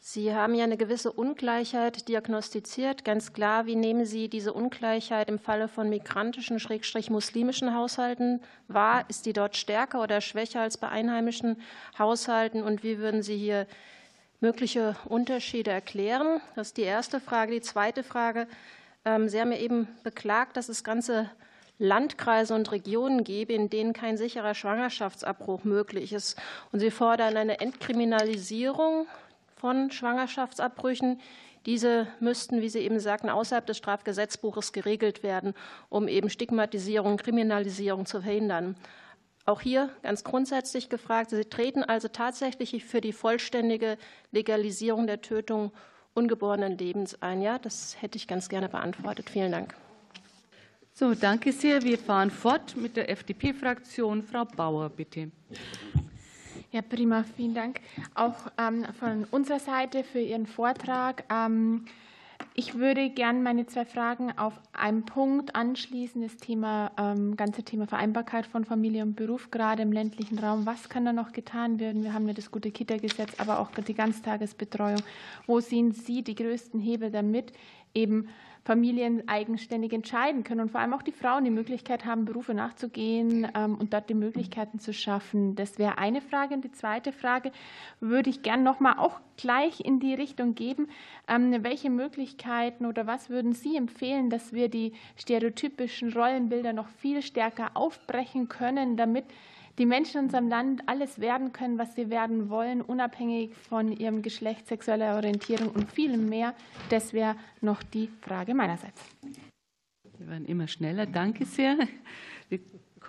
Sie 0.00 0.34
haben 0.34 0.54
ja 0.54 0.64
eine 0.64 0.78
gewisse 0.78 1.12
Ungleichheit 1.12 2.08
diagnostiziert. 2.08 3.04
Ganz 3.04 3.34
klar, 3.34 3.66
wie 3.66 3.76
nehmen 3.76 4.06
Sie 4.06 4.28
diese 4.28 4.54
Ungleichheit 4.54 5.28
im 5.28 5.38
Falle 5.38 5.68
von 5.68 5.90
migrantischen, 5.90 6.58
schrägstrich 6.58 7.10
muslimischen 7.10 7.74
Haushalten 7.74 8.40
wahr? 8.68 9.04
Ist 9.08 9.26
die 9.26 9.34
dort 9.34 9.54
stärker 9.54 10.02
oder 10.02 10.22
schwächer 10.22 10.62
als 10.62 10.78
bei 10.78 10.88
einheimischen 10.88 11.60
Haushalten? 11.98 12.62
Und 12.62 12.82
wie 12.82 12.96
würden 12.96 13.22
Sie 13.22 13.36
hier 13.36 13.66
mögliche 14.40 14.96
Unterschiede 15.04 15.72
erklären? 15.72 16.40
Das 16.56 16.68
ist 16.68 16.78
die 16.78 16.82
erste 16.82 17.20
Frage. 17.20 17.52
Die 17.52 17.60
zweite 17.60 18.02
Frage. 18.02 18.46
Ähm, 19.04 19.28
Sie 19.28 19.40
haben 19.40 19.52
ja 19.52 19.58
eben 19.58 19.88
beklagt, 20.02 20.56
dass 20.56 20.68
es 20.68 20.84
ganze 20.84 21.30
Landkreise 21.78 22.54
und 22.54 22.70
Regionen 22.72 23.24
gäbe, 23.24 23.54
in 23.54 23.70
denen 23.70 23.94
kein 23.94 24.18
sicherer 24.18 24.54
Schwangerschaftsabbruch 24.54 25.64
möglich 25.64 26.12
ist. 26.12 26.38
Und 26.72 26.80
Sie 26.80 26.90
fordern 26.90 27.36
eine 27.36 27.60
Entkriminalisierung 27.60 29.06
von 29.56 29.90
Schwangerschaftsabbrüchen. 29.90 31.20
Diese 31.66 32.06
müssten, 32.20 32.60
wie 32.60 32.68
Sie 32.68 32.80
eben 32.80 33.00
sagten, 33.00 33.30
außerhalb 33.30 33.66
des 33.66 33.78
Strafgesetzbuches 33.78 34.72
geregelt 34.72 35.22
werden, 35.22 35.54
um 35.88 36.06
eben 36.06 36.28
Stigmatisierung, 36.28 37.16
Kriminalisierung 37.16 38.04
zu 38.06 38.20
verhindern. 38.20 38.76
Auch 39.46 39.62
hier 39.62 39.88
ganz 40.02 40.22
grundsätzlich 40.22 40.90
gefragt, 40.90 41.30
Sie 41.30 41.44
treten 41.46 41.82
also 41.82 42.08
tatsächlich 42.08 42.84
für 42.84 43.00
die 43.00 43.12
vollständige 43.12 43.96
Legalisierung 44.32 45.06
der 45.06 45.22
Tötung 45.22 45.72
ungeborenen 46.14 46.76
Lebens 46.76 47.20
ein. 47.22 47.42
Ja, 47.42 47.58
das 47.58 48.00
hätte 48.00 48.16
ich 48.16 48.26
ganz 48.26 48.48
gerne 48.48 48.68
beantwortet. 48.68 49.30
Vielen 49.30 49.52
Dank. 49.52 49.74
So, 50.92 51.14
danke 51.14 51.52
sehr. 51.52 51.82
Wir 51.82 51.98
fahren 51.98 52.30
fort 52.30 52.76
mit 52.76 52.96
der 52.96 53.08
FDP-Fraktion. 53.08 54.22
Frau 54.22 54.44
Bauer, 54.44 54.90
bitte. 54.90 55.30
Ja, 56.72 56.82
prima, 56.82 57.24
vielen 57.36 57.54
Dank. 57.54 57.80
Auch 58.14 58.36
ähm, 58.58 58.84
von 58.98 59.24
unserer 59.30 59.60
Seite 59.60 60.04
für 60.04 60.20
Ihren 60.20 60.46
Vortrag. 60.46 61.24
Ähm, 61.30 61.86
ich 62.60 62.74
würde 62.74 63.08
gerne 63.08 63.40
meine 63.40 63.64
zwei 63.64 63.86
Fragen 63.86 64.36
auf 64.36 64.52
einen 64.74 65.06
Punkt 65.06 65.56
anschließen, 65.56 66.20
das 66.20 66.36
Thema, 66.36 66.90
ähm, 66.98 67.34
ganze 67.34 67.62
Thema 67.62 67.86
Vereinbarkeit 67.86 68.44
von 68.44 68.66
Familie 68.66 69.02
und 69.02 69.16
Beruf, 69.16 69.50
gerade 69.50 69.80
im 69.80 69.92
ländlichen 69.92 70.38
Raum. 70.38 70.66
Was 70.66 70.90
kann 70.90 71.06
da 71.06 71.14
noch 71.14 71.32
getan 71.32 71.80
werden? 71.80 72.02
Wir 72.02 72.12
haben 72.12 72.28
ja 72.28 72.34
das 72.34 72.50
gute 72.50 72.70
Kita-Gesetz, 72.70 73.32
aber 73.38 73.60
auch 73.60 73.70
die 73.70 73.94
Ganztagesbetreuung. 73.94 75.00
Wo 75.46 75.60
sehen 75.60 75.92
Sie 75.92 76.22
die 76.22 76.34
größten 76.34 76.80
Hebel 76.80 77.10
damit, 77.10 77.54
eben 77.94 78.28
Familien 78.70 79.26
eigenständig 79.26 79.92
entscheiden 79.92 80.44
können 80.44 80.60
und 80.60 80.70
vor 80.70 80.80
allem 80.80 80.94
auch 80.94 81.02
die 81.02 81.10
Frauen 81.10 81.42
die 81.42 81.50
Möglichkeit 81.50 82.04
haben, 82.04 82.24
Berufe 82.24 82.54
nachzugehen 82.54 83.50
ähm, 83.56 83.74
und 83.74 83.92
dort 83.92 84.08
die 84.08 84.14
Möglichkeiten 84.14 84.78
zu 84.78 84.92
schaffen. 84.92 85.56
Das 85.56 85.80
wäre 85.80 85.98
eine 85.98 86.20
Frage. 86.20 86.54
Und 86.54 86.62
die 86.62 86.70
zweite 86.70 87.10
Frage 87.10 87.50
würde 87.98 88.30
ich 88.30 88.42
gerne 88.42 88.62
noch 88.62 88.78
mal 88.78 88.96
auch 88.98 89.18
gleich 89.36 89.80
in 89.80 89.98
die 89.98 90.14
Richtung 90.14 90.54
geben. 90.54 90.86
Ähm, 91.26 91.64
welche 91.64 91.90
Möglichkeiten 91.90 92.86
oder 92.86 93.08
was 93.08 93.28
würden 93.28 93.54
Sie 93.54 93.76
empfehlen, 93.76 94.30
dass 94.30 94.52
wir 94.52 94.68
die 94.68 94.92
stereotypischen 95.16 96.12
Rollenbilder 96.12 96.72
noch 96.72 96.86
viel 96.86 97.22
stärker 97.22 97.72
aufbrechen 97.74 98.48
können, 98.48 98.96
damit 98.96 99.24
die 99.78 99.86
Menschen 99.86 100.18
in 100.18 100.24
unserem 100.24 100.48
Land 100.48 100.82
alles 100.86 101.20
werden 101.20 101.52
können, 101.52 101.78
was 101.78 101.94
sie 101.94 102.10
werden 102.10 102.50
wollen, 102.50 102.82
unabhängig 102.82 103.54
von 103.54 103.92
ihrem 103.92 104.22
Geschlecht, 104.22 104.66
sexueller 104.68 105.16
Orientierung 105.16 105.68
und 105.68 105.90
vielem 105.90 106.28
mehr. 106.28 106.54
Das 106.90 107.12
wäre 107.12 107.36
noch 107.60 107.82
die 107.82 108.08
Frage 108.20 108.54
meinerseits. 108.54 109.02
Wir 110.18 110.28
werden 110.28 110.44
immer 110.46 110.68
schneller. 110.68 111.06
Danke 111.06 111.44
sehr. 111.46 111.76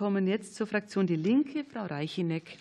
Kommen 0.02 0.26
jetzt 0.26 0.56
zur 0.56 0.66
Fraktion 0.66 1.06
Die 1.06 1.14
Linke. 1.14 1.64
Frau 1.72 1.84
Reicheneck. 1.84 2.58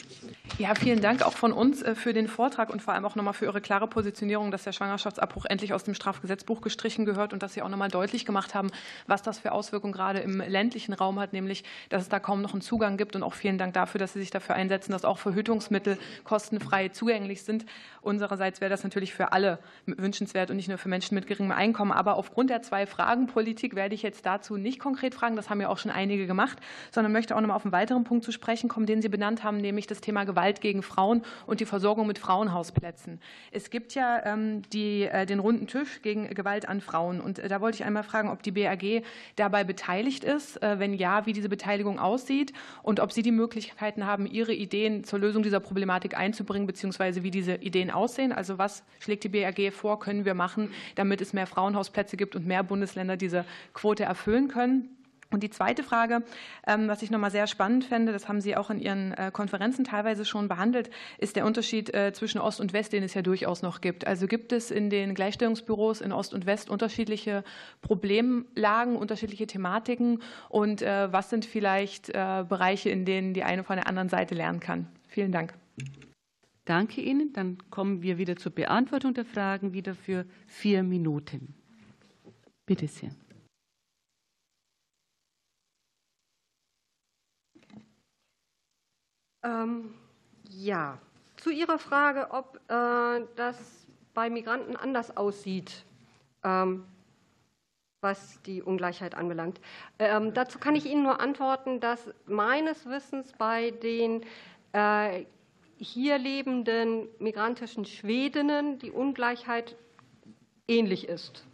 Ja, 0.60 0.76
vielen 0.76 1.02
Dank 1.02 1.24
auch 1.24 1.34
von 1.34 1.52
uns 1.52 1.82
äh, 1.82 1.96
für 1.96 2.14
den 2.14 2.28
Vortrag 2.28 2.70
und 2.70 2.84
vor 2.84 2.94
allem 2.94 3.04
auch 3.04 3.16
nochmal 3.16 3.34
für 3.34 3.46
Ihre 3.46 3.62
klare 3.62 3.88
Positionierung, 3.88 4.52
dass 4.52 4.64
der 4.64 4.74
Schwangerschaftsabbruch 4.74 5.46
endlich 5.46 5.74
aus 5.74 5.84
dem 5.84 5.96
Strafgesetzbuch 5.96 6.62
gestrichen 6.62 7.04
gehört 7.04 7.34
und 7.34 7.42
dass 7.42 7.56
Sie 7.56 7.64
auch 7.64 7.70
nochmal 7.70 7.90
deutlich 7.90 8.28
gemacht 8.28 8.54
haben, 8.54 8.70
was 9.08 9.24
das 9.24 9.40
für 9.40 9.54
Auswirkungen 9.54 9.92
gerade 9.92 10.20
im 10.20 10.40
ländlichen 10.40 10.94
Raum 10.94 11.20
hat, 11.20 11.34
nämlich, 11.34 11.64
dass 11.90 12.04
es 12.04 12.10
da 12.10 12.20
kaum 12.20 12.44
noch 12.44 12.54
einen 12.54 12.62
Zugang 12.62 12.96
gibt. 12.96 13.16
Und 13.16 13.24
auch 13.24 13.34
vielen 13.34 13.58
Dank 13.58 13.74
dafür, 13.74 13.98
dass 13.98 14.14
Sie 14.14 14.20
sich 14.20 14.30
dafür 14.30 14.54
einsetzen, 14.54 14.92
dass 14.92 15.04
auch 15.04 15.18
Verhütungsmittel 15.18 15.98
kostenfrei 16.24 16.90
zugänglich 16.90 17.42
sind. 17.42 17.66
Unsererseits 18.02 18.62
wäre 18.62 18.70
das 18.70 18.84
natürlich 18.84 19.16
für 19.16 19.32
alle 19.32 19.58
wünschenswert 19.88 20.52
und 20.52 20.58
nicht 20.58 20.70
nur 20.70 20.78
für 20.78 20.90
Menschen 20.90 21.16
mit 21.16 21.26
geringem 21.26 21.54
Einkommen. 21.54 21.92
Aber 21.92 22.18
aufgrund 22.18 22.52
der 22.52 22.62
zwei 22.62 22.86
Fragen 22.86 23.26
Politik 23.26 23.74
werde 23.74 23.96
ich 23.96 24.04
jetzt 24.04 24.28
dazu 24.28 24.58
nicht 24.58 24.78
konkret 24.78 25.16
fragen. 25.16 25.36
Das 25.36 25.50
haben 25.50 25.60
ja 25.60 25.70
auch 25.70 25.80
schon 25.80 25.90
einige 25.90 26.28
gemacht, 26.28 26.60
sondern 26.92 27.12
möchte 27.12 27.31
auch 27.34 27.42
noch 27.42 27.48
mal 27.48 27.56
auf 27.56 27.66
einen 27.66 27.72
weiteren 27.72 28.04
Punkt 28.04 28.24
zu 28.24 28.32
sprechen 28.32 28.70
kommen, 28.70 28.86
den 28.86 29.02
Sie 29.02 29.10
benannt 29.10 29.44
haben, 29.44 29.58
nämlich 29.58 29.88
das 29.88 30.02
Thema 30.02 30.24
Gewalt 30.24 30.62
gegen 30.62 30.84
Frauen 30.84 31.24
und 31.46 31.60
die 31.60 31.66
Versorgung 31.66 32.08
mit 32.08 32.20
Frauenhausplätzen. 32.20 33.20
Es 33.52 33.70
gibt 33.70 33.94
ja 33.94 34.26
ähm, 34.26 34.62
die, 34.74 35.04
äh, 35.04 35.26
den 35.26 35.40
runden 35.40 35.68
Tisch 35.68 36.02
gegen 36.02 36.30
Gewalt 36.34 36.68
an 36.68 36.82
Frauen. 36.82 37.22
Und 37.22 37.40
äh, 37.40 37.48
da 37.48 37.62
wollte 37.62 37.76
ich 37.76 37.84
einmal 37.86 38.04
fragen, 38.04 38.30
ob 38.30 38.44
die 38.44 38.52
BAG 38.52 39.04
dabei 39.36 39.64
beteiligt 39.64 40.24
ist. 40.24 40.62
Äh, 40.62 40.80
wenn 40.80 40.94
ja, 40.94 41.26
wie 41.26 41.34
diese 41.34 41.50
Beteiligung 41.50 42.00
aussieht 42.00 42.54
und 42.84 43.00
ob 43.00 43.12
Sie 43.12 43.22
die 43.22 43.32
Möglichkeiten 43.32 44.06
haben, 44.06 44.26
Ihre 44.26 44.54
Ideen 44.54 45.04
zur 45.04 45.20
Lösung 45.20 45.44
dieser 45.44 45.60
Problematik 45.60 46.18
einzubringen, 46.18 46.68
beziehungsweise 46.68 47.24
wie 47.24 47.32
diese 47.32 47.56
Ideen 47.56 47.92
aussehen. 47.92 48.32
Also 48.32 48.58
was 48.58 48.84
schlägt 49.00 49.24
die 49.24 49.30
BAG 49.30 49.74
vor, 49.74 50.00
können 50.00 50.26
wir 50.26 50.34
machen, 50.34 50.72
damit 50.96 51.22
es 51.22 51.34
mehr 51.34 51.48
Frauenhausplätze 51.48 52.18
gibt 52.18 52.36
und 52.36 52.46
mehr 52.46 52.64
Bundesländer 52.64 53.18
diese 53.18 53.46
Quote 53.74 54.04
erfüllen 54.04 54.48
können? 54.48 54.90
Und 55.32 55.44
die 55.44 55.50
zweite 55.50 55.82
Frage, 55.82 56.24
ähm, 56.68 56.88
was 56.88 57.02
ich 57.02 57.10
nochmal 57.10 57.32
sehr 57.32 57.48
spannend 57.48 57.86
fände, 57.86 58.12
das 58.12 58.28
haben 58.28 58.42
Sie 58.42 58.58
auch 58.58 58.70
in 58.70 58.80
Ihren 58.80 59.14
äh, 59.14 59.32
Konferenzen 59.34 59.86
teilweise 59.86 60.26
schon 60.26 60.50
behandelt, 60.50 60.90
ist 61.18 61.38
der 61.38 61.46
Unterschied 61.46 61.94
äh, 61.94 62.12
zwischen 62.12 62.40
Ost 62.40 62.60
und 62.60 62.74
West, 62.74 62.92
den 62.92 63.02
es 63.02 63.14
ja 63.14 63.22
durchaus 63.22 63.62
noch 63.62 63.80
gibt. 63.80 64.06
Also 64.06 64.28
gibt 64.28 64.52
es 64.52 64.72
in 64.72 64.90
den 64.90 65.16
Gleichstellungsbüros 65.16 66.02
in 66.02 66.12
Ost 66.12 66.34
und 66.34 66.46
West 66.46 66.70
unterschiedliche 66.70 67.46
Problemlagen, 67.82 68.98
unterschiedliche 68.98 69.48
Thematiken 69.48 70.22
und 70.50 70.82
äh, 70.82 71.12
was 71.12 71.30
sind 71.30 71.46
vielleicht 71.46 72.12
Bereiche, 72.12 72.90
in 72.90 73.06
denen 73.06 73.34
die 73.34 73.44
eine 73.44 73.64
von 73.64 73.78
der 73.78 73.88
anderen 73.88 74.10
Seite 74.10 74.36
lernen 74.36 74.60
kann? 74.60 74.88
Vielen 75.08 75.32
Dank. 75.32 75.54
Danke 76.66 77.02
Ihnen. 77.02 77.34
Dann 77.34 77.58
kommen 77.70 78.02
wir 78.02 78.18
wieder 78.18 78.36
zur 78.36 78.52
Beantwortung 78.52 79.14
der 79.14 79.26
Fragen, 79.26 79.74
wieder 79.74 79.96
für 79.96 80.26
vier 80.48 80.84
Minuten. 80.84 81.54
Bitte 82.66 82.88
sehr. 82.88 83.12
Ähm, 89.44 89.94
ja, 90.50 90.98
zu 91.38 91.50
Ihrer 91.50 91.80
Frage, 91.80 92.32
ob 92.32 92.60
äh, 92.68 93.26
das 93.36 93.88
bei 94.14 94.30
Migranten 94.30 94.76
anders 94.76 95.16
aussieht, 95.18 95.86
ähm, 96.44 96.86
was 98.02 98.42
die 98.44 98.62
Ungleichheit 98.62 99.16
anbelangt. 99.16 99.60
Ähm, 100.00 100.34
dazu 100.34 100.60
kann 100.60 100.76
ich 100.76 100.86
Ihnen 100.86 101.04
nur 101.04 101.20
antworten, 101.20 101.80
dass 101.80 102.14
meines 102.26 102.88
Wissens 102.88 103.32
bei 103.38 103.72
den 103.72 104.24
äh, 104.74 105.26
hier 105.78 106.18
lebenden 106.18 107.08
migrantischen 107.20 107.86
Schwedinnen 107.86 108.80
die 108.80 108.92
Ungleichheit 108.92 109.76
ähnlich 110.68 111.08
ist. 111.08 111.46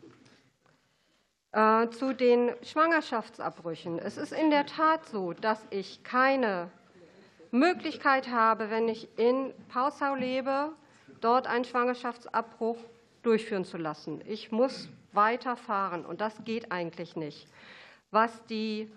Äh, 1.53 1.89
zu 1.89 2.13
den 2.13 2.51
Schwangerschaftsabbrüchen. 2.61 3.99
Es 3.99 4.17
ist 4.17 4.33
in 4.33 4.49
der 4.49 4.65
Tat 4.65 5.05
so, 5.05 5.33
dass 5.33 5.65
ich 5.69 6.03
keine 6.03 6.69
Möglichkeit 7.51 8.29
habe, 8.29 8.69
wenn 8.69 8.89
ich 8.89 9.07
in 9.17 9.53
Pausau 9.69 10.15
lebe, 10.15 10.71
dort 11.21 11.47
einen 11.47 11.65
Schwangerschaftsabbruch 11.65 12.77
durchführen 13.23 13.65
zu 13.65 13.77
lassen. 13.77 14.21
Ich 14.25 14.51
muss 14.51 14.89
weiterfahren 15.13 16.05
und 16.05 16.21
das 16.21 16.43
geht 16.43 16.71
eigentlich 16.71 17.15
nicht. 17.15 17.47
Was 18.11 18.45
die 18.45 18.91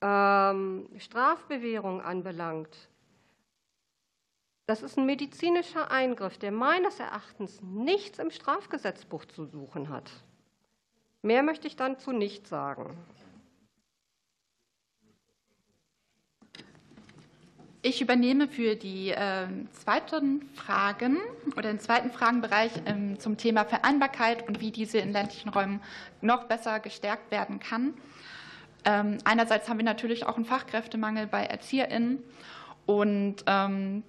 ähm, 0.00 0.88
Strafbewährung 0.98 2.00
anbelangt, 2.00 2.88
das 4.66 4.82
ist 4.82 4.96
ein 4.96 5.06
medizinischer 5.06 5.90
Eingriff, 5.90 6.38
der 6.38 6.52
meines 6.52 7.00
Erachtens 7.00 7.60
nichts 7.60 8.18
im 8.18 8.30
Strafgesetzbuch 8.30 9.24
zu 9.24 9.44
suchen 9.44 9.88
hat. 9.88 10.10
Mehr 11.22 11.42
möchte 11.42 11.66
ich 11.66 11.76
dazu 11.76 12.12
nicht 12.12 12.46
sagen. 12.46 12.96
Ich 17.82 18.02
übernehme 18.02 18.46
für 18.46 18.76
die 18.76 19.08
äh, 19.10 19.46
zweiten 19.72 20.42
Fragen 20.54 21.16
oder 21.56 21.70
den 21.70 21.80
zweiten 21.80 22.10
Fragenbereich 22.10 22.72
ähm, 22.84 23.18
zum 23.18 23.38
Thema 23.38 23.64
Vereinbarkeit 23.64 24.46
und 24.46 24.60
wie 24.60 24.70
diese 24.70 24.98
in 24.98 25.12
ländlichen 25.12 25.48
Räumen 25.48 25.80
noch 26.20 26.44
besser 26.44 26.78
gestärkt 26.80 27.30
werden 27.30 27.58
kann. 27.58 27.94
Ähm, 28.84 29.16
einerseits 29.24 29.66
haben 29.70 29.78
wir 29.78 29.84
natürlich 29.86 30.26
auch 30.26 30.36
einen 30.36 30.44
Fachkräftemangel 30.44 31.26
bei 31.26 31.44
ErzieherInnen 31.44 32.18
und 32.84 33.36
ähm, 33.46 34.02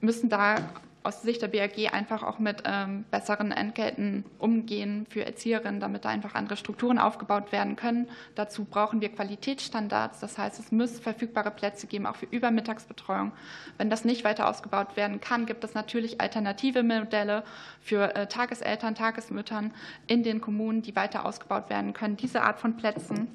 müssen 0.00 0.30
da 0.30 0.56
aus 1.02 1.22
Sicht 1.22 1.42
der 1.42 1.48
BAG 1.48 1.92
einfach 1.92 2.22
auch 2.22 2.38
mit 2.38 2.62
ähm, 2.64 3.04
besseren 3.10 3.50
Entgelten 3.52 4.24
umgehen 4.38 5.06
für 5.08 5.24
Erzieherinnen, 5.24 5.80
damit 5.80 6.04
da 6.04 6.10
einfach 6.10 6.34
andere 6.34 6.56
Strukturen 6.56 6.98
aufgebaut 6.98 7.52
werden 7.52 7.76
können. 7.76 8.08
Dazu 8.34 8.64
brauchen 8.64 9.00
wir 9.00 9.08
Qualitätsstandards. 9.08 10.20
Das 10.20 10.38
heißt, 10.38 10.60
es 10.60 10.70
muss 10.70 11.00
verfügbare 11.00 11.50
Plätze 11.50 11.86
geben, 11.86 12.06
auch 12.06 12.16
für 12.16 12.26
Übermittagsbetreuung. 12.26 13.32
Wenn 13.78 13.90
das 13.90 14.04
nicht 14.04 14.24
weiter 14.24 14.48
ausgebaut 14.48 14.96
werden 14.96 15.20
kann, 15.20 15.46
gibt 15.46 15.64
es 15.64 15.74
natürlich 15.74 16.20
alternative 16.20 16.82
Modelle 16.82 17.42
für 17.80 18.14
äh, 18.14 18.26
Tageseltern, 18.26 18.94
Tagesmüttern 18.94 19.72
in 20.06 20.22
den 20.22 20.40
Kommunen, 20.40 20.82
die 20.82 20.94
weiter 20.94 21.26
ausgebaut 21.26 21.68
werden 21.68 21.92
können. 21.92 22.16
Diese 22.16 22.42
Art 22.42 22.60
von 22.60 22.76
Plätzen. 22.76 23.28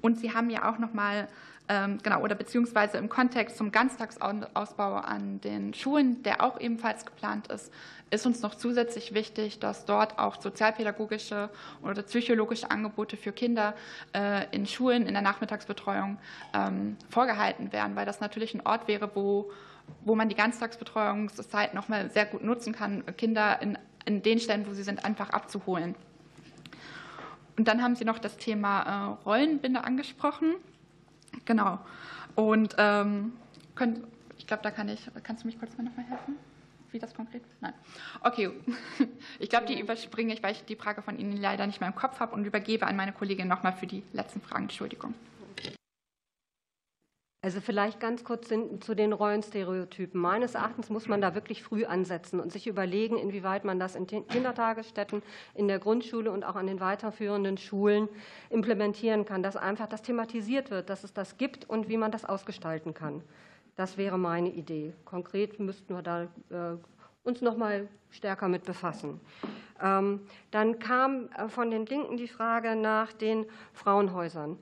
Und 0.00 0.18
Sie 0.18 0.34
haben 0.34 0.50
ja 0.50 0.70
auch 0.70 0.78
noch 0.78 0.92
mal 0.92 1.28
genau, 1.68 2.22
oder 2.22 2.34
beziehungsweise 2.34 2.96
im 2.96 3.08
Kontext 3.08 3.58
zum 3.58 3.70
Ganztagsausbau 3.70 4.94
an 4.94 5.40
den 5.42 5.74
Schulen, 5.74 6.22
der 6.22 6.42
auch 6.42 6.58
ebenfalls 6.60 7.04
geplant 7.04 7.48
ist, 7.48 7.70
ist 8.10 8.24
uns 8.24 8.40
noch 8.40 8.54
zusätzlich 8.54 9.12
wichtig, 9.12 9.58
dass 9.58 9.84
dort 9.84 10.18
auch 10.18 10.40
sozialpädagogische 10.40 11.50
oder 11.82 12.02
psychologische 12.02 12.70
Angebote 12.70 13.18
für 13.18 13.32
Kinder 13.32 13.74
äh, 14.14 14.46
in 14.50 14.66
Schulen 14.66 15.06
in 15.06 15.12
der 15.12 15.22
Nachmittagsbetreuung 15.22 16.18
ähm, 16.54 16.96
vorgehalten 17.10 17.72
werden, 17.72 17.96
weil 17.96 18.06
das 18.06 18.20
natürlich 18.20 18.54
ein 18.54 18.64
Ort 18.64 18.88
wäre, 18.88 19.10
wo, 19.14 19.50
wo 20.04 20.14
man 20.14 20.30
die 20.30 20.36
Ganztagsbetreuungszeit 20.36 21.74
noch 21.74 21.88
mal 21.88 22.10
sehr 22.10 22.24
gut 22.24 22.42
nutzen 22.42 22.72
kann, 22.72 23.04
Kinder 23.16 23.60
in, 23.60 23.76
in 24.06 24.22
den 24.22 24.38
Stellen, 24.38 24.66
wo 24.66 24.72
sie 24.72 24.82
sind, 24.82 25.04
einfach 25.04 25.30
abzuholen. 25.30 25.94
Und 27.58 27.66
dann 27.66 27.82
haben 27.82 27.96
Sie 27.96 28.04
noch 28.04 28.20
das 28.20 28.36
Thema 28.36 28.82
äh, 28.82 29.24
Rollenbinde 29.24 29.82
angesprochen. 29.82 30.54
Genau. 31.44 31.78
Und 32.34 32.74
ähm, 32.78 33.32
könnt, 33.74 34.00
ich 34.36 34.46
glaube, 34.46 34.62
da 34.62 34.70
kann 34.70 34.88
ich, 34.88 35.10
kannst 35.22 35.44
du 35.44 35.48
mich 35.48 35.58
kurz 35.58 35.76
mal 35.76 35.84
nochmal 35.84 36.06
helfen? 36.06 36.36
Wie 36.90 36.98
das 36.98 37.14
konkret? 37.14 37.42
Nein. 37.60 37.74
Okay. 38.22 38.50
Ich 39.40 39.50
glaube, 39.50 39.66
die 39.66 39.78
überspringe 39.78 40.34
ich, 40.34 40.42
weil 40.42 40.52
ich 40.52 40.64
die 40.64 40.74
Frage 40.74 41.00
von 41.00 41.16
Ihnen 41.16 41.36
leider 41.36 41.66
nicht 41.66 41.80
mehr 41.80 41.88
im 41.88 41.94
Kopf 41.94 42.18
habe 42.18 42.34
und 42.34 42.44
übergebe 42.44 42.86
an 42.86 42.96
meine 42.96 43.12
Kollegin 43.12 43.46
nochmal 43.46 43.72
für 43.72 43.86
die 43.86 44.02
letzten 44.12 44.40
Fragen. 44.40 44.64
Entschuldigung. 44.64 45.14
Also 47.40 47.60
vielleicht 47.60 48.00
ganz 48.00 48.24
kurz 48.24 48.48
zu 48.48 48.96
den 48.96 49.12
Rollenstereotypen. 49.12 50.20
Meines 50.20 50.56
Erachtens 50.56 50.90
muss 50.90 51.06
man 51.06 51.20
da 51.20 51.36
wirklich 51.36 51.62
früh 51.62 51.84
ansetzen 51.84 52.40
und 52.40 52.50
sich 52.50 52.66
überlegen, 52.66 53.16
inwieweit 53.16 53.64
man 53.64 53.78
das 53.78 53.94
in 53.94 54.08
Kindertagesstätten, 54.08 55.22
in 55.54 55.68
der 55.68 55.78
Grundschule 55.78 56.32
und 56.32 56.44
auch 56.44 56.56
an 56.56 56.66
den 56.66 56.80
weiterführenden 56.80 57.56
Schulen 57.56 58.08
implementieren 58.50 59.24
kann, 59.24 59.44
dass 59.44 59.56
einfach 59.56 59.86
das 59.86 60.02
thematisiert 60.02 60.72
wird, 60.72 60.90
dass 60.90 61.04
es 61.04 61.12
das 61.12 61.36
gibt 61.36 61.70
und 61.70 61.88
wie 61.88 61.96
man 61.96 62.10
das 62.10 62.24
ausgestalten 62.24 62.92
kann. 62.92 63.22
Das 63.76 63.96
wäre 63.96 64.18
meine 64.18 64.48
Idee. 64.48 64.92
Konkret 65.04 65.60
müssten 65.60 65.94
wir 65.94 66.02
da 66.02 66.24
äh, 66.24 66.76
uns 67.22 67.40
noch 67.40 67.56
mal 67.56 67.86
stärker 68.10 68.48
mit 68.48 68.64
befassen. 68.64 69.20
Ähm, 69.80 70.22
dann 70.50 70.80
kam 70.80 71.28
äh, 71.36 71.48
von 71.48 71.70
den 71.70 71.86
Linken 71.86 72.16
die 72.16 72.26
Frage 72.26 72.74
nach 72.74 73.12
den 73.12 73.46
Frauenhäusern. 73.74 74.58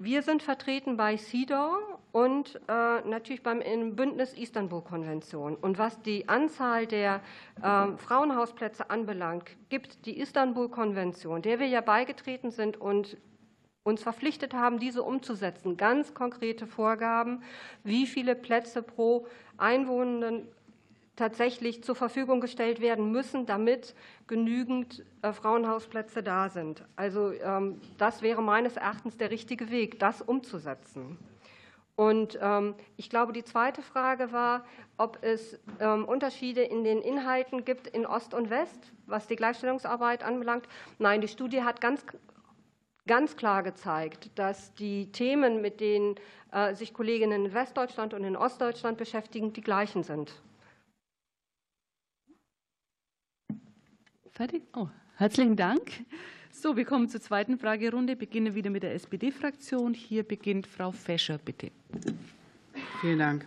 Ähm, 0.00 0.04
wir 0.04 0.22
sind 0.22 0.42
vertreten 0.42 0.96
bei 0.96 1.16
CEDAW 1.16 1.78
und 2.12 2.56
äh, 2.68 3.00
natürlich 3.08 3.42
beim 3.42 3.60
Bündnis 3.94 4.34
Istanbul-Konvention. 4.34 5.56
Und 5.56 5.78
was 5.78 6.00
die 6.02 6.28
Anzahl 6.28 6.86
der 6.86 7.20
äh, 7.62 7.96
Frauenhausplätze 7.96 8.90
anbelangt, 8.90 9.56
gibt 9.68 10.06
die 10.06 10.18
Istanbul-Konvention, 10.18 11.42
der 11.42 11.60
wir 11.60 11.68
ja 11.68 11.80
beigetreten 11.80 12.50
sind 12.50 12.80
und 12.80 13.16
uns 13.82 14.02
verpflichtet 14.02 14.52
haben, 14.52 14.78
diese 14.78 15.02
umzusetzen, 15.02 15.76
ganz 15.76 16.12
konkrete 16.12 16.66
Vorgaben, 16.66 17.42
wie 17.82 18.06
viele 18.06 18.34
Plätze 18.34 18.82
pro 18.82 19.26
Einwohner 19.56 20.42
tatsächlich 21.20 21.84
zur 21.84 21.94
Verfügung 21.94 22.40
gestellt 22.40 22.80
werden 22.80 23.12
müssen, 23.12 23.44
damit 23.44 23.94
genügend 24.26 25.04
äh, 25.20 25.34
Frauenhausplätze 25.34 26.22
da 26.22 26.48
sind. 26.48 26.82
Also 26.96 27.32
ähm, 27.32 27.78
das 27.98 28.22
wäre 28.22 28.42
meines 28.42 28.76
Erachtens 28.76 29.18
der 29.18 29.30
richtige 29.30 29.70
Weg, 29.70 29.98
das 29.98 30.22
umzusetzen. 30.22 31.18
Und 31.94 32.38
ähm, 32.40 32.74
ich 32.96 33.10
glaube, 33.10 33.34
die 33.34 33.44
zweite 33.44 33.82
Frage 33.82 34.32
war, 34.32 34.64
ob 34.96 35.18
es 35.20 35.60
ähm, 35.78 36.06
Unterschiede 36.06 36.62
in 36.62 36.84
den 36.84 37.02
Inhalten 37.02 37.66
gibt 37.66 37.86
in 37.86 38.06
Ost 38.06 38.32
und 38.32 38.48
West, 38.48 38.90
was 39.04 39.26
die 39.26 39.36
Gleichstellungsarbeit 39.36 40.24
anbelangt. 40.24 40.66
Nein, 40.98 41.20
die 41.20 41.28
Studie 41.28 41.62
hat 41.62 41.82
ganz, 41.82 42.02
ganz 43.06 43.36
klar 43.36 43.62
gezeigt, 43.62 44.30
dass 44.36 44.72
die 44.72 45.12
Themen, 45.12 45.60
mit 45.60 45.80
denen 45.80 46.14
äh, 46.52 46.74
sich 46.74 46.94
Kolleginnen 46.94 47.44
in 47.44 47.52
Westdeutschland 47.52 48.14
und 48.14 48.24
in 48.24 48.36
Ostdeutschland 48.36 48.96
beschäftigen, 48.96 49.52
die 49.52 49.60
gleichen 49.60 50.02
sind. 50.02 50.40
Fertig? 54.40 54.62
Oh, 54.74 54.88
herzlichen 55.16 55.54
Dank. 55.54 55.82
So, 56.50 56.74
wir 56.74 56.86
kommen 56.86 57.10
zur 57.10 57.20
zweiten 57.20 57.58
Fragerunde. 57.58 58.16
Beginnen 58.16 58.54
wieder 58.54 58.70
mit 58.70 58.82
der 58.82 58.94
SPD-Fraktion. 58.94 59.92
Hier 59.92 60.22
beginnt 60.22 60.66
Frau 60.66 60.92
Fescher, 60.92 61.36
bitte. 61.36 61.70
Vielen 63.02 63.18
Dank. 63.18 63.46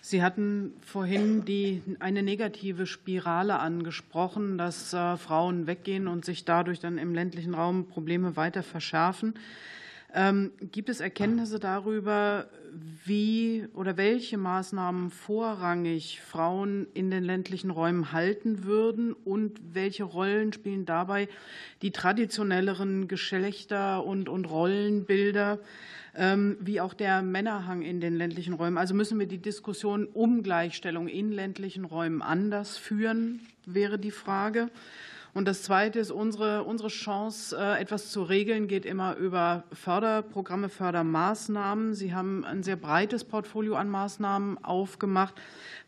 Sie 0.00 0.22
hatten 0.22 0.72
vorhin 0.86 1.44
die, 1.44 1.82
eine 1.98 2.22
negative 2.22 2.86
Spirale 2.86 3.58
angesprochen, 3.58 4.56
dass 4.56 4.94
äh, 4.94 5.16
Frauen 5.16 5.66
weggehen 5.66 6.06
und 6.06 6.24
sich 6.24 6.44
dadurch 6.44 6.78
dann 6.78 6.96
im 6.96 7.12
ländlichen 7.12 7.54
Raum 7.54 7.88
Probleme 7.88 8.36
weiter 8.36 8.62
verschärfen. 8.62 9.34
Ähm, 10.14 10.52
gibt 10.60 10.88
es 10.88 11.00
Erkenntnisse 11.00 11.60
darüber, 11.60 12.48
wie 13.04 13.66
oder 13.74 13.96
welche 13.96 14.38
Maßnahmen 14.38 15.10
vorrangig 15.10 16.20
Frauen 16.20 16.86
in 16.94 17.10
den 17.10 17.24
ländlichen 17.24 17.70
Räumen 17.70 18.12
halten 18.12 18.64
würden 18.64 19.12
und 19.12 19.60
welche 19.72 20.04
Rollen 20.04 20.52
spielen 20.52 20.86
dabei 20.86 21.28
die 21.82 21.90
traditionelleren 21.90 23.08
Geschlechter 23.08 24.04
und, 24.04 24.28
und 24.28 24.44
Rollenbilder, 24.46 25.58
ähm, 26.14 26.56
wie 26.60 26.80
auch 26.80 26.94
der 26.94 27.22
Männerhang 27.22 27.82
in 27.82 28.00
den 28.00 28.16
ländlichen 28.16 28.54
Räumen? 28.54 28.78
Also 28.78 28.94
müssen 28.94 29.18
wir 29.18 29.26
die 29.26 29.38
Diskussion 29.38 30.06
um 30.06 30.42
Gleichstellung 30.42 31.08
in 31.08 31.32
ländlichen 31.32 31.84
Räumen 31.84 32.22
anders 32.22 32.76
führen, 32.76 33.40
wäre 33.66 33.98
die 33.98 34.10
Frage. 34.10 34.70
Und 35.32 35.46
das 35.46 35.62
Zweite 35.62 36.00
ist, 36.00 36.10
unsere, 36.10 36.64
unsere 36.64 36.88
Chance, 36.88 37.56
äh, 37.56 37.80
etwas 37.80 38.10
zu 38.10 38.22
regeln, 38.22 38.66
geht 38.66 38.84
immer 38.84 39.16
über 39.16 39.64
Förderprogramme, 39.72 40.68
Fördermaßnahmen. 40.68 41.94
Sie 41.94 42.14
haben 42.14 42.44
ein 42.44 42.62
sehr 42.62 42.76
breites 42.76 43.24
Portfolio 43.24 43.76
an 43.76 43.88
Maßnahmen 43.88 44.64
aufgemacht. 44.64 45.34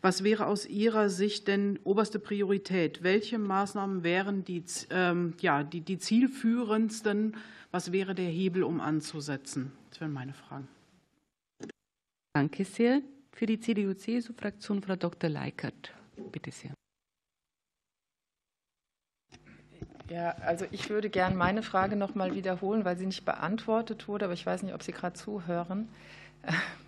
Was 0.01 0.23
wäre 0.23 0.47
aus 0.47 0.65
Ihrer 0.65 1.09
Sicht 1.09 1.47
denn 1.47 1.77
oberste 1.83 2.19
Priorität? 2.19 3.03
Welche 3.03 3.37
Maßnahmen 3.37 4.03
wären 4.03 4.45
die, 4.45 4.63
ähm, 4.89 5.33
ja, 5.39 5.63
die, 5.63 5.81
die 5.81 5.97
zielführendsten? 5.97 7.35
Was 7.71 7.91
wäre 7.91 8.15
der 8.15 8.29
Hebel, 8.29 8.63
um 8.63 8.79
anzusetzen? 8.79 9.73
Das 9.89 9.99
wären 9.99 10.13
meine 10.13 10.33
Fragen. 10.33 10.67
Danke 12.33 12.63
sehr. 12.65 13.01
Für 13.31 13.45
die 13.45 13.59
CDU-CSU-Fraktion 13.59 14.81
Frau 14.81 14.95
Dr. 14.95 15.29
Leikert. 15.29 15.91
Bitte 16.31 16.51
sehr. 16.51 16.73
Ja, 20.09 20.35
also 20.45 20.65
ich 20.71 20.89
würde 20.89 21.09
gerne 21.09 21.35
meine 21.35 21.63
Frage 21.63 21.95
noch 21.95 22.13
mal 22.13 22.35
wiederholen, 22.35 22.83
weil 22.83 22.97
sie 22.97 23.05
nicht 23.05 23.25
beantwortet 23.25 24.07
wurde, 24.07 24.25
aber 24.25 24.33
ich 24.33 24.45
weiß 24.45 24.63
nicht, 24.63 24.73
ob 24.73 24.83
Sie 24.83 24.91
gerade 24.91 25.13
zuhören, 25.13 25.87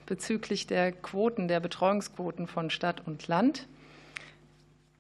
bezüglich 0.06 0.68
der 0.68 0.92
Quoten, 0.92 1.48
der 1.48 1.62
Betreuungsquoten 1.62 2.48
von 2.48 2.70
Stadt 2.70 3.08
und 3.08 3.28
Land. 3.28 3.68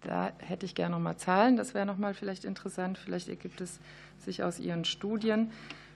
Da 0.02 0.32
hätte 0.38 0.66
ich 0.66 0.76
gerne 0.76 0.96
noch 0.96 1.02
mal 1.02 1.18
Zahlen, 1.18 1.58
das 1.58 1.74
wäre 1.74 1.86
noch 1.86 1.98
mal 1.98 2.14
vielleicht 2.14 2.46
interessant, 2.46 2.98
vielleicht 2.98 3.28
ergibt 3.28 3.60
es 3.60 3.80
sich 4.20 4.44
aus 4.44 4.60
Ihren 4.60 4.86
Studien. 4.86 5.52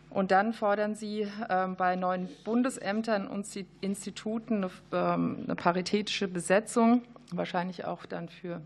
Und 0.09 0.31
dann 0.31 0.53
fordern 0.53 0.95
Sie 0.95 1.27
ähm, 1.49 1.75
bei 1.75 1.95
neuen 1.95 2.27
Bundesämtern 2.43 3.27
und 3.27 3.47
Instituten 3.79 4.65
ähm, 4.91 5.43
eine 5.43 5.55
paritätische 5.55 6.27
Besetzung, 6.27 7.03
wahrscheinlich 7.31 7.85
auch 7.85 8.05
dann 8.07 8.27
für 8.27 8.61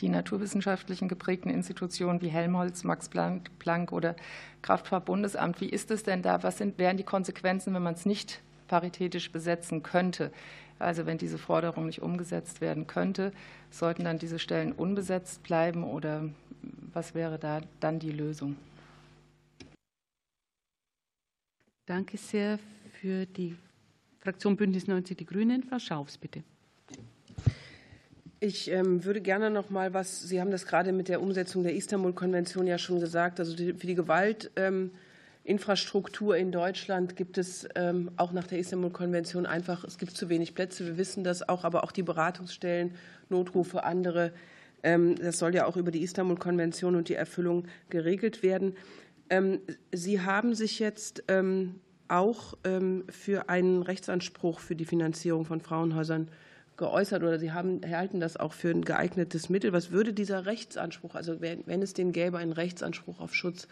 die 0.00 0.08
naturwissenschaftlichen 0.08 1.08
geprägten 1.08 1.50
Institutionen 1.50 2.22
wie 2.22 2.28
Helmholtz, 2.28 2.84
Max 2.84 3.08
Planck 3.08 3.92
oder 3.92 4.16
Kraftfahrtbundesamt. 4.62 5.60
Wie 5.60 5.68
ist 5.68 5.90
es 5.90 6.02
denn 6.02 6.22
da? 6.22 6.42
Was 6.42 6.58
sind, 6.58 6.78
wären 6.78 6.96
die 6.96 7.04
Konsequenzen, 7.04 7.74
wenn 7.74 7.82
man 7.82 7.94
es 7.94 8.06
nicht 8.06 8.40
paritätisch 8.68 9.30
besetzen 9.32 9.82
könnte? 9.82 10.32
Also 10.78 11.04
wenn 11.04 11.18
diese 11.18 11.38
Forderung 11.38 11.86
nicht 11.86 12.00
umgesetzt 12.00 12.60
werden 12.60 12.86
könnte, 12.86 13.32
sollten 13.70 14.04
dann 14.04 14.18
diese 14.18 14.38
Stellen 14.38 14.72
unbesetzt 14.72 15.42
bleiben 15.42 15.84
oder 15.84 16.28
was 16.92 17.14
wäre 17.14 17.38
da 17.38 17.60
dann 17.80 17.98
die 17.98 18.12
Lösung? 18.12 18.56
Danke 21.86 22.16
sehr 22.16 22.58
für 23.00 23.26
die 23.26 23.56
Fraktion 24.20 24.56
Bündnis 24.56 24.86
90 24.86 25.18
Die 25.18 25.26
Grünen. 25.26 25.62
Frau 25.64 25.78
Schaufs, 25.78 26.16
bitte. 26.16 26.42
Ich 28.42 28.70
ähm, 28.70 29.04
würde 29.04 29.20
gerne 29.20 29.50
noch 29.50 29.68
mal 29.68 29.92
was, 29.92 30.22
Sie 30.22 30.40
haben 30.40 30.50
das 30.50 30.64
gerade 30.64 30.92
mit 30.92 31.08
der 31.08 31.20
Umsetzung 31.20 31.62
der 31.62 31.74
Istanbul-Konvention 31.74 32.66
ja 32.66 32.78
schon 32.78 32.98
gesagt, 32.98 33.38
also 33.38 33.54
für 33.54 33.86
die 33.86 33.94
Gewalt 33.94 34.50
ähm, 34.56 34.92
in 35.44 35.58
Deutschland 36.50 37.16
gibt 37.16 37.36
es 37.36 37.68
ähm, 37.74 38.10
auch 38.16 38.32
nach 38.32 38.46
der 38.46 38.58
Istanbul-Konvention 38.58 39.44
einfach, 39.44 39.84
es 39.84 39.98
gibt 39.98 40.16
zu 40.16 40.30
wenig 40.30 40.54
Plätze. 40.54 40.86
Wir 40.86 40.96
wissen 40.96 41.22
das 41.22 41.46
auch, 41.50 41.64
aber 41.64 41.84
auch 41.84 41.92
die 41.92 42.02
Beratungsstellen, 42.02 42.94
Notrufe, 43.28 43.84
andere. 43.84 44.32
Das 44.82 45.38
soll 45.38 45.54
ja 45.54 45.66
auch 45.66 45.76
über 45.76 45.90
die 45.90 46.02
Istanbul-Konvention 46.02 46.94
und 46.96 47.10
die 47.10 47.14
Erfüllung 47.14 47.66
geregelt 47.90 48.42
werden. 48.42 48.76
Sie 49.92 50.20
haben 50.20 50.54
sich 50.54 50.78
jetzt 50.78 51.24
auch 52.08 52.54
für 53.08 53.48
einen 53.48 53.82
Rechtsanspruch 53.82 54.60
für 54.60 54.76
die 54.76 54.86
Finanzierung 54.86 55.44
von 55.44 55.60
Frauenhäusern 55.60 56.28
geäußert 56.80 57.22
oder 57.22 57.38
Sie 57.38 57.52
haben, 57.52 57.80
halten 57.88 58.18
das 58.18 58.36
auch 58.36 58.54
für 58.54 58.70
ein 58.70 58.82
geeignetes 58.82 59.50
Mittel. 59.50 59.72
Was 59.72 59.92
würde 59.92 60.12
dieser 60.12 60.46
Rechtsanspruch, 60.46 61.14
also 61.14 61.40
wenn, 61.40 61.64
wenn 61.66 61.82
es 61.82 61.92
den 61.92 62.10
gäbe, 62.10 62.38
einen 62.38 62.52
Rechtsanspruch 62.52 63.20
auf 63.20 63.34
Schutz, 63.34 63.68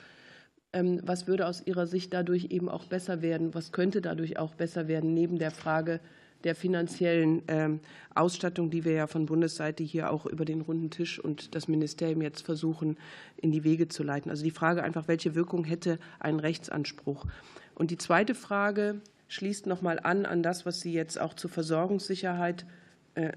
ähm, 0.72 1.00
was 1.02 1.26
würde 1.26 1.46
aus 1.46 1.62
Ihrer 1.66 1.86
Sicht 1.86 2.12
dadurch 2.12 2.46
eben 2.50 2.68
auch 2.68 2.84
besser 2.84 3.22
werden? 3.22 3.54
Was 3.54 3.72
könnte 3.72 4.02
dadurch 4.02 4.38
auch 4.38 4.54
besser 4.54 4.86
werden, 4.86 5.14
neben 5.14 5.38
der 5.38 5.50
Frage 5.50 6.00
der 6.44 6.54
finanziellen 6.54 7.42
ähm, 7.48 7.80
Ausstattung, 8.14 8.70
die 8.70 8.84
wir 8.84 8.92
ja 8.92 9.06
von 9.06 9.26
Bundesseite 9.26 9.82
hier 9.82 10.12
auch 10.12 10.26
über 10.26 10.44
den 10.44 10.60
runden 10.60 10.90
Tisch 10.90 11.18
und 11.18 11.54
das 11.54 11.66
Ministerium 11.66 12.20
jetzt 12.20 12.42
versuchen, 12.42 12.98
in 13.38 13.50
die 13.50 13.64
Wege 13.64 13.88
zu 13.88 14.02
leiten? 14.02 14.30
Also 14.30 14.44
die 14.44 14.50
Frage 14.50 14.84
einfach, 14.84 15.08
welche 15.08 15.34
Wirkung 15.34 15.64
hätte 15.64 15.98
ein 16.20 16.38
Rechtsanspruch? 16.38 17.26
Und 17.74 17.90
die 17.90 17.98
zweite 17.98 18.34
Frage 18.34 19.00
schließt 19.28 19.66
noch 19.66 19.80
mal 19.80 19.98
an 19.98 20.26
an 20.26 20.42
das, 20.42 20.66
was 20.66 20.80
Sie 20.80 20.92
jetzt 20.92 21.18
auch 21.18 21.32
zur 21.32 21.50
Versorgungssicherheit 21.50 22.66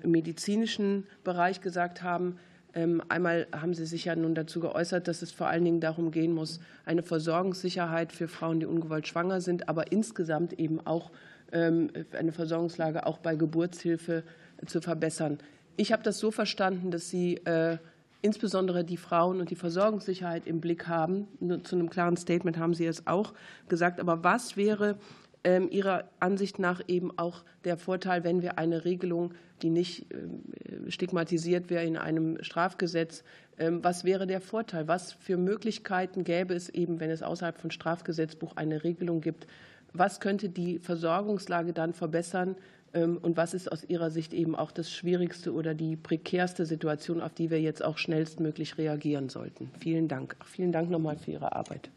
medizinischen 0.05 1.07
Bereich 1.23 1.61
gesagt 1.61 2.03
haben. 2.03 2.37
Ähm, 2.73 3.01
einmal 3.09 3.47
haben 3.51 3.73
Sie 3.73 3.85
sich 3.85 4.05
ja 4.05 4.15
nun 4.15 4.33
dazu 4.33 4.59
geäußert, 4.59 5.07
dass 5.07 5.21
es 5.21 5.31
vor 5.31 5.47
allen 5.47 5.65
Dingen 5.65 5.81
darum 5.81 6.11
gehen 6.11 6.33
muss, 6.33 6.59
eine 6.85 7.03
Versorgungssicherheit 7.03 8.13
für 8.13 8.27
Frauen, 8.27 8.59
die 8.59 8.65
ungewollt 8.65 9.07
schwanger 9.07 9.41
sind, 9.41 9.67
aber 9.67 9.91
insgesamt 9.91 10.53
eben 10.53 10.79
auch 10.85 11.11
ähm, 11.51 11.89
eine 12.17 12.31
Versorgungslage 12.31 13.05
auch 13.05 13.17
bei 13.17 13.35
Geburtshilfe 13.35 14.23
zu 14.65 14.81
verbessern. 14.81 15.39
Ich 15.75 15.91
habe 15.91 16.03
das 16.03 16.19
so 16.19 16.31
verstanden, 16.31 16.91
dass 16.91 17.09
Sie 17.09 17.37
äh, 17.45 17.77
insbesondere 18.21 18.83
die 18.83 18.97
Frauen 18.97 19.39
und 19.39 19.49
die 19.49 19.55
Versorgungssicherheit 19.55 20.45
im 20.47 20.61
Blick 20.61 20.87
haben. 20.87 21.27
Zu 21.63 21.75
einem 21.75 21.89
klaren 21.89 22.17
Statement 22.17 22.57
haben 22.57 22.73
Sie 22.73 22.85
es 22.85 23.07
auch 23.07 23.33
gesagt. 23.67 23.99
Aber 23.99 24.23
was 24.23 24.57
wäre 24.57 24.97
Ihrer 25.43 26.03
Ansicht 26.19 26.59
nach 26.59 26.81
eben 26.87 27.17
auch 27.17 27.43
der 27.63 27.77
Vorteil, 27.77 28.23
wenn 28.23 28.41
wir 28.41 28.59
eine 28.59 28.85
Regelung, 28.85 29.33
die 29.61 29.69
nicht 29.69 30.05
ähm, 30.13 30.43
stigmatisiert 30.89 31.69
wäre 31.69 31.83
in 31.83 31.97
einem 31.97 32.43
Strafgesetz, 32.43 33.23
ähm, 33.57 33.83
was 33.83 34.03
wäre 34.03 34.27
der 34.27 34.41
Vorteil? 34.41 34.87
Was 34.87 35.13
für 35.13 35.37
Möglichkeiten 35.37 36.23
gäbe 36.23 36.53
es 36.53 36.69
eben, 36.69 36.99
wenn 36.99 37.09
es 37.09 37.23
außerhalb 37.23 37.57
von 37.57 37.71
Strafgesetzbuch 37.71 38.55
eine 38.55 38.83
Regelung 38.83 39.21
gibt? 39.21 39.47
Was 39.93 40.19
könnte 40.19 40.49
die 40.49 40.79
Versorgungslage 40.79 41.73
dann 41.73 41.93
verbessern? 41.93 42.55
Und 42.93 43.37
was 43.37 43.53
ist 43.53 43.71
aus 43.71 43.85
Ihrer 43.85 44.09
Sicht 44.09 44.33
eben 44.33 44.53
auch 44.53 44.71
das 44.71 44.91
schwierigste 44.91 45.53
oder 45.53 45.73
die 45.73 45.95
prekärste 45.95 46.65
Situation, 46.65 47.21
auf 47.21 47.33
die 47.33 47.49
wir 47.49 47.61
jetzt 47.61 47.83
auch 47.83 47.97
schnellstmöglich 47.97 48.77
reagieren 48.77 49.29
sollten? 49.29 49.69
Vielen 49.79 50.07
Dank. 50.07 50.35
Vielen 50.45 50.71
Dank 50.71 50.89
nochmal 50.89 51.17
für 51.17 51.31
Ihre 51.31 51.53
Arbeit. 51.53 51.89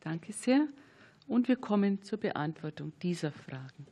Danke 0.00 0.32
sehr. 0.32 0.66
Und 1.26 1.48
wir 1.48 1.56
kommen 1.56 2.02
zur 2.02 2.18
Beantwortung 2.18 2.92
dieser 3.00 3.32
Fragen. 3.32 3.86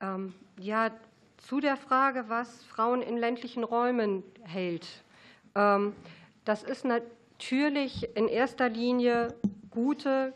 Ähm, 0.00 0.34
ja, 0.58 0.90
zu 1.38 1.60
der 1.60 1.76
Frage, 1.76 2.28
was 2.28 2.64
Frauen 2.64 3.02
in 3.02 3.16
ländlichen 3.16 3.64
Räumen 3.64 4.22
hält. 4.42 4.86
Ähm, 5.54 5.94
das 6.44 6.62
ist 6.62 6.84
natürlich 6.84 8.08
in 8.16 8.28
erster 8.28 8.68
Linie 8.68 9.34
gute, 9.70 10.34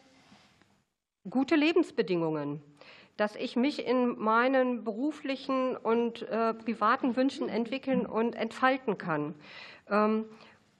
gute 1.28 1.54
Lebensbedingungen 1.54 2.62
dass 3.18 3.34
ich 3.34 3.56
mich 3.56 3.84
in 3.84 4.16
meinen 4.18 4.84
beruflichen 4.84 5.76
und 5.76 6.22
äh, 6.22 6.54
privaten 6.54 7.16
Wünschen 7.16 7.48
entwickeln 7.48 8.06
und 8.06 8.34
entfalten 8.34 8.96
kann. 8.96 9.34
Ähm, 9.90 10.24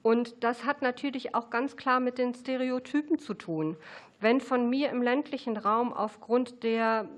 und 0.03 0.45
das 0.45 0.64
hat 0.64 0.80
natürlich 0.80 1.34
auch 1.34 1.51
ganz 1.51 1.76
klar 1.76 1.99
mit 1.99 2.16
den 2.16 2.32
Stereotypen 2.32 3.18
zu 3.18 3.34
tun. 3.34 3.76
Wenn 4.20 4.41
von 4.41 4.70
mir 4.70 4.91
im 4.91 5.03
ländlichen 5.03 5.57
Raum 5.57 5.93
aufgrund 5.93 6.62
der 6.62 7.09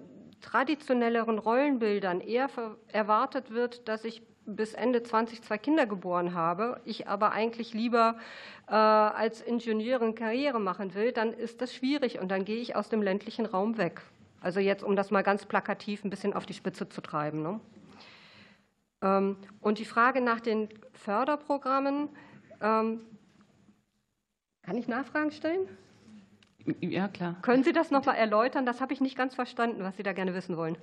traditionelleren 0.41 1.39
Rollenbildern 1.39 2.23
eher 2.23 2.49
erwartet 2.89 3.51
wird, 3.51 3.89
dass 3.89 4.05
ich 4.05 4.23
bis 4.47 4.73
Ende 4.73 5.03
20 5.03 5.43
zwei 5.43 5.59
Kinder 5.59 5.85
geboren 5.85 6.35
habe, 6.35 6.81
ich 6.87 7.09
aber 7.09 7.33
eigentlich 7.33 7.75
lieber 7.75 8.17
äh, 8.69 8.73
als 8.73 9.43
Ingenieurin 9.43 10.15
Karriere 10.15 10.59
machen 10.59 10.95
will, 10.95 11.13
dann 11.13 11.35
ist 11.35 11.61
das 11.61 11.75
schwierig 11.75 12.21
und 12.21 12.31
dann 12.31 12.47
gehe 12.47 12.61
ich 12.63 12.75
aus 12.75 12.89
dem 12.89 13.03
ländlichen 13.03 13.45
Raum 13.45 13.77
weg. 13.77 14.01
Also 14.41 14.61
jetzt, 14.61 14.83
um 14.83 14.97
das 14.97 15.11
mal 15.11 15.23
ganz 15.23 15.47
plakativ 15.47 16.05
ein 16.05 16.11
bisschen 16.11 16.33
auf 16.33 16.47
die 16.47 16.55
Spitze 16.55 16.89
zu 16.89 17.01
treiben. 17.01 17.43
Ne? 17.43 17.61
Ähm, 19.03 19.37
und 19.61 19.79
die 19.79 19.85
Frage 19.85 20.21
nach 20.21 20.41
den 20.41 20.69
Förderprogrammen, 20.95 22.09
ähm, 22.61 23.01
kann 24.63 24.77
ich 24.77 24.89
Nachfragen 24.89 25.31
stellen? 25.31 25.69
Ja, 26.81 27.09
klar. 27.09 27.37
Können 27.41 27.65
Sie 27.65 27.73
das 27.73 27.91
noch 27.91 28.05
mal 28.05 28.15
erläutern? 28.15 28.67
Das 28.67 28.83
habe 28.83 28.93
ich 28.93 29.01
nicht 29.01 29.17
ganz 29.17 29.35
verstanden, 29.35 29.83
was 29.83 29.97
Sie 29.97 30.03
da 30.03 30.13
gerne 30.13 30.35
wissen 30.35 30.57
wollen. 30.59 30.77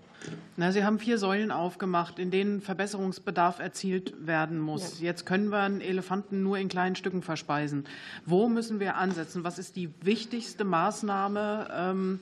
Na, 0.56 0.72
Sie 0.72 0.84
haben 0.84 0.98
vier 0.98 1.20
Säulen 1.20 1.52
aufgemacht, 1.52 2.18
in 2.18 2.32
denen 2.32 2.62
Verbesserungsbedarf 2.62 3.60
erzielt 3.60 4.26
werden 4.26 4.60
muss. 4.60 5.00
Ja. 5.00 5.06
Jetzt 5.06 5.26
können 5.26 5.50
wir 5.50 5.60
einen 5.60 5.82
Elefanten 5.82 6.42
nur 6.42 6.58
in 6.58 6.68
kleinen 6.68 6.96
Stücken 6.96 7.22
verspeisen. 7.22 7.86
Wo 8.26 8.50
müssen 8.50 8.80
wir 8.80 8.96
ansetzen? 8.96 9.44
Was 9.44 9.60
ist 9.60 9.76
die 9.76 9.94
wichtigste 10.02 10.64
Maßnahme? 10.64 11.68
Ähm, 11.72 12.20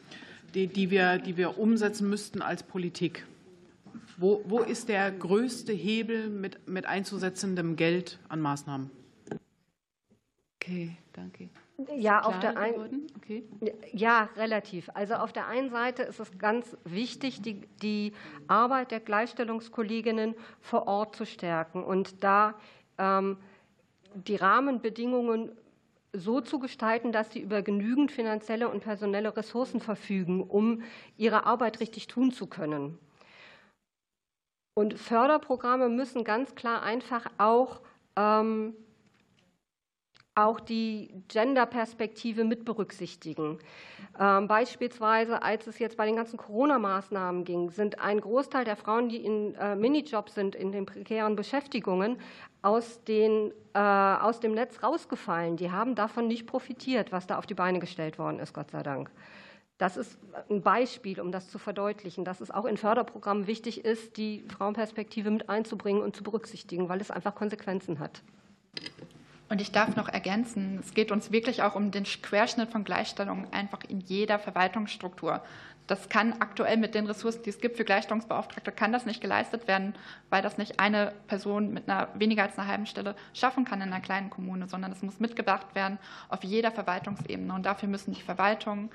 die, 0.54 0.68
die, 0.68 0.90
wir, 0.92 1.18
die 1.18 1.38
wir 1.38 1.58
umsetzen 1.58 2.10
müssten 2.10 2.42
als 2.42 2.64
Politik? 2.64 3.26
Wo, 4.18 4.42
wo 4.46 4.60
ist 4.60 4.88
der 4.90 5.12
größte 5.12 5.74
Hebel 5.74 6.30
mit, 6.30 6.68
mit 6.68 6.86
einzusetzendem 6.86 7.76
Geld 7.76 8.20
an 8.30 8.40
Maßnahmen? 8.40 8.90
Okay, 10.56 10.96
danke. 11.14 11.50
Ja, 11.98 12.22
auf 12.22 12.40
der 12.40 12.58
einen, 12.58 13.08
okay. 13.18 13.44
ja, 13.92 14.30
relativ. 14.38 14.90
Also 14.94 15.16
auf 15.16 15.34
der 15.34 15.48
einen 15.48 15.70
Seite 15.70 16.04
ist 16.04 16.22
es 16.22 16.38
ganz 16.38 16.78
wichtig, 16.86 17.42
die, 17.42 17.62
die 17.82 18.14
Arbeit 18.48 18.92
der 18.92 19.02
Gleichstellungskolleginnen 19.02 20.36
vor 20.62 20.88
Ort 20.88 21.18
zu 21.18 21.26
stärken 21.26 21.84
und 21.84 22.24
da 22.24 22.56
ähm, 22.98 23.38
die 24.14 24.38
Rahmenbedingungen 24.38 25.52
so 26.18 26.42
zu 26.42 26.60
gestalten, 26.60 27.12
dass 27.12 27.32
sie 27.32 27.40
über 27.40 27.62
genügend 27.62 28.12
finanzielle 28.12 28.70
und 28.70 28.82
personelle 28.82 29.36
Ressourcen 29.36 29.80
verfügen, 29.80 30.44
um 30.44 30.84
ihre 31.18 31.46
Arbeit 31.46 31.80
richtig 31.80 32.08
tun 32.08 32.32
zu 32.32 32.48
können. 32.48 32.98
Und 34.78 35.00
Förderprogramme 35.00 35.88
müssen 35.88 36.24
ganz 36.26 36.54
klar 36.54 36.84
einfach 36.84 37.28
auch, 37.38 37.80
ähm, 38.18 38.76
auch 40.38 40.60
die 40.60 41.24
Gender-Perspektive 41.30 42.44
mit 42.44 42.66
berücksichtigen. 42.66 43.60
Ähm, 44.20 44.50
beispielsweise, 44.50 45.42
als 45.42 45.66
es 45.68 45.80
jetzt 45.80 45.96
bei 45.96 46.06
den 46.06 46.18
ganzen 46.18 46.36
Corona-Maßnahmen 46.36 47.46
ging, 47.46 47.70
sind 47.70 48.00
ein 48.00 48.20
Großteil 48.20 48.66
der 48.66 48.76
Frauen, 48.76 49.08
die 49.08 49.24
in 49.24 49.56
äh, 49.56 49.78
Minijobs 49.78 50.36
sind, 50.36 50.56
in 50.56 50.74
den 50.74 50.86
prekären 50.86 51.38
Beschäftigungen, 51.38 52.18
aus, 52.66 53.04
den, 53.04 53.52
äh, 53.74 53.80
aus 53.80 54.40
dem 54.40 54.54
Netz 54.54 54.82
rausgefallen. 54.82 55.56
Die 55.56 55.72
haben 55.72 55.94
davon 55.94 56.28
nicht 56.28 56.48
profitiert, 56.48 57.12
was 57.12 57.28
da 57.28 57.38
auf 57.38 57.46
die 57.46 57.54
Beine 57.54 57.80
gestellt 57.80 58.18
worden 58.18 58.40
ist, 58.40 58.54
Gott 58.54 58.72
sei 58.72 58.82
Dank. 58.82 59.12
Das 59.78 59.98
ist 59.98 60.18
ein 60.50 60.62
Beispiel, 60.62 61.20
um 61.20 61.32
das 61.32 61.50
zu 61.50 61.60
verdeutlichen, 61.60 62.26
dass 62.26 62.42
es 62.42 62.50
auch 62.50 62.66
in 62.66 62.78
Förderprogrammen 62.78 63.46
wichtig 63.46 63.86
ist, 63.86 64.18
die 64.18 64.46
Frauenperspektive 64.48 65.30
mit 65.30 65.50
einzubringen 65.50 66.02
und 66.02 66.16
zu 66.16 66.24
berücksichtigen, 66.24 66.90
weil 66.90 67.02
es 67.02 67.12
einfach 67.12 67.36
Konsequenzen 67.36 68.00
hat. 68.00 68.24
Und 69.48 69.62
ich 69.62 69.72
darf 69.72 69.96
noch 69.96 70.10
ergänzen, 70.10 70.80
es 70.80 70.94
geht 70.96 71.12
uns 71.12 71.32
wirklich 71.32 71.62
auch 71.62 71.76
um 71.76 71.92
den 71.92 72.06
Querschnitt 72.06 72.72
von 72.72 72.84
Gleichstellung 72.84 73.48
einfach 73.52 73.82
in 73.88 74.00
jeder 74.00 74.40
Verwaltungsstruktur. 74.40 75.44
Das 75.88 76.10
kann 76.10 76.34
aktuell 76.40 76.78
mit 76.78 76.96
den 76.96 77.06
Ressourcen, 77.06 77.44
die 77.44 77.52
es 77.52 77.60
gibt 77.60 77.78
für 77.78 77.86
Gleichstellungsbeauftragte, 77.86 78.72
kann 78.72 78.92
das 78.92 79.06
nicht 79.06 79.22
geleistet 79.22 79.68
werden, 79.68 79.94
weil 80.30 80.42
das 80.42 80.58
nicht 80.58 80.80
eine 80.80 81.14
Person 81.28 81.74
mit 81.74 81.88
einer 81.88 82.08
weniger 82.16 82.44
als 82.44 82.58
einer 82.58 82.68
halben 82.68 82.88
Stelle 82.88 83.16
schaffen 83.34 83.66
kann 83.66 83.82
in 83.82 83.94
einer 83.94 84.02
kleinen 84.02 84.30
Kommune, 84.30 84.68
sondern 84.68 84.92
es 84.92 85.04
muss 85.04 85.20
mitgedacht 85.20 85.76
werden 85.76 86.00
auf 86.30 86.44
jeder 86.44 86.72
Verwaltungsebene. 86.72 87.54
Und 87.54 87.66
dafür 87.66 87.88
müssen 87.88 88.14
die 88.14 88.22
Verwaltungen, 88.22 88.90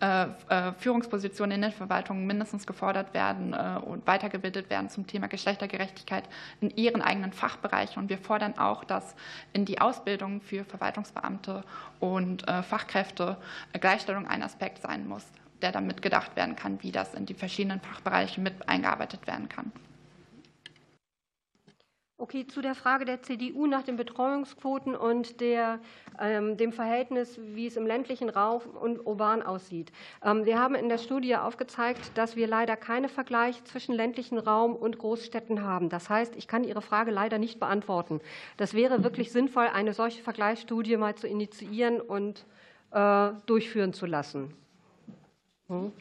äh, 0.00 0.28
äh, 0.48 0.72
Führungspositionen 0.78 1.56
in 1.56 1.62
den 1.62 1.72
Verwaltungen 1.72 2.26
mindestens 2.26 2.66
gefordert 2.66 3.12
werden 3.12 3.52
äh, 3.52 3.78
und 3.84 4.06
weitergebildet 4.06 4.70
werden 4.70 4.88
zum 4.88 5.06
Thema 5.06 5.26
Geschlechtergerechtigkeit 5.26 6.24
in 6.62 6.70
ihren 6.70 7.02
eigenen 7.02 7.34
Fachbereichen. 7.34 8.02
Und 8.02 8.08
wir 8.08 8.16
fordern 8.16 8.56
auch, 8.56 8.84
dass 8.84 9.14
in 9.52 9.66
die 9.66 9.78
Ausbildung 9.78 10.40
für 10.40 10.64
Verwaltungsbeamte 10.64 11.64
und 11.98 12.44
Fachkräfte 12.62 13.36
Gleichstellung 13.78 14.26
ein 14.26 14.42
Aspekt 14.42 14.80
sein 14.80 15.06
muss 15.06 15.26
der 15.62 15.72
damit 15.72 16.02
gedacht 16.02 16.36
werden 16.36 16.56
kann, 16.56 16.82
wie 16.82 16.92
das 16.92 17.14
in 17.14 17.26
die 17.26 17.34
verschiedenen 17.34 17.80
Fachbereiche 17.80 18.40
mit 18.40 18.68
eingearbeitet 18.68 19.26
werden 19.26 19.48
kann. 19.48 19.72
Okay, 22.20 22.46
zu 22.46 22.60
der 22.60 22.74
Frage 22.74 23.06
der 23.06 23.22
CDU 23.22 23.66
nach 23.66 23.82
den 23.82 23.96
Betreuungsquoten 23.96 24.94
und 24.94 25.40
der, 25.40 25.80
ähm, 26.20 26.58
dem 26.58 26.70
Verhältnis, 26.70 27.40
wie 27.54 27.66
es 27.66 27.78
im 27.78 27.86
ländlichen 27.86 28.28
Raum 28.28 28.60
und 28.60 29.06
urban 29.06 29.42
aussieht. 29.42 29.90
Ähm, 30.22 30.44
wir 30.44 30.58
haben 30.58 30.74
in 30.74 30.90
der 30.90 30.98
Studie 30.98 31.34
aufgezeigt, 31.36 32.12
dass 32.18 32.36
wir 32.36 32.46
leider 32.46 32.76
keine 32.76 33.08
Vergleiche 33.08 33.64
zwischen 33.64 33.94
ländlichen 33.94 34.36
Raum 34.36 34.76
und 34.76 34.98
Großstädten 34.98 35.62
haben. 35.62 35.88
Das 35.88 36.10
heißt, 36.10 36.36
ich 36.36 36.46
kann 36.46 36.62
Ihre 36.62 36.82
Frage 36.82 37.10
leider 37.10 37.38
nicht 37.38 37.58
beantworten. 37.58 38.20
Das 38.58 38.74
wäre 38.74 39.02
wirklich 39.02 39.32
sinnvoll, 39.32 39.68
eine 39.68 39.94
solche 39.94 40.22
Vergleichsstudie 40.22 40.98
mal 40.98 41.14
zu 41.14 41.26
initiieren 41.26 42.02
und 42.02 42.44
äh, 42.90 43.30
durchführen 43.46 43.94
zu 43.94 44.04
lassen. 44.04 44.54
Hm? 45.70 45.92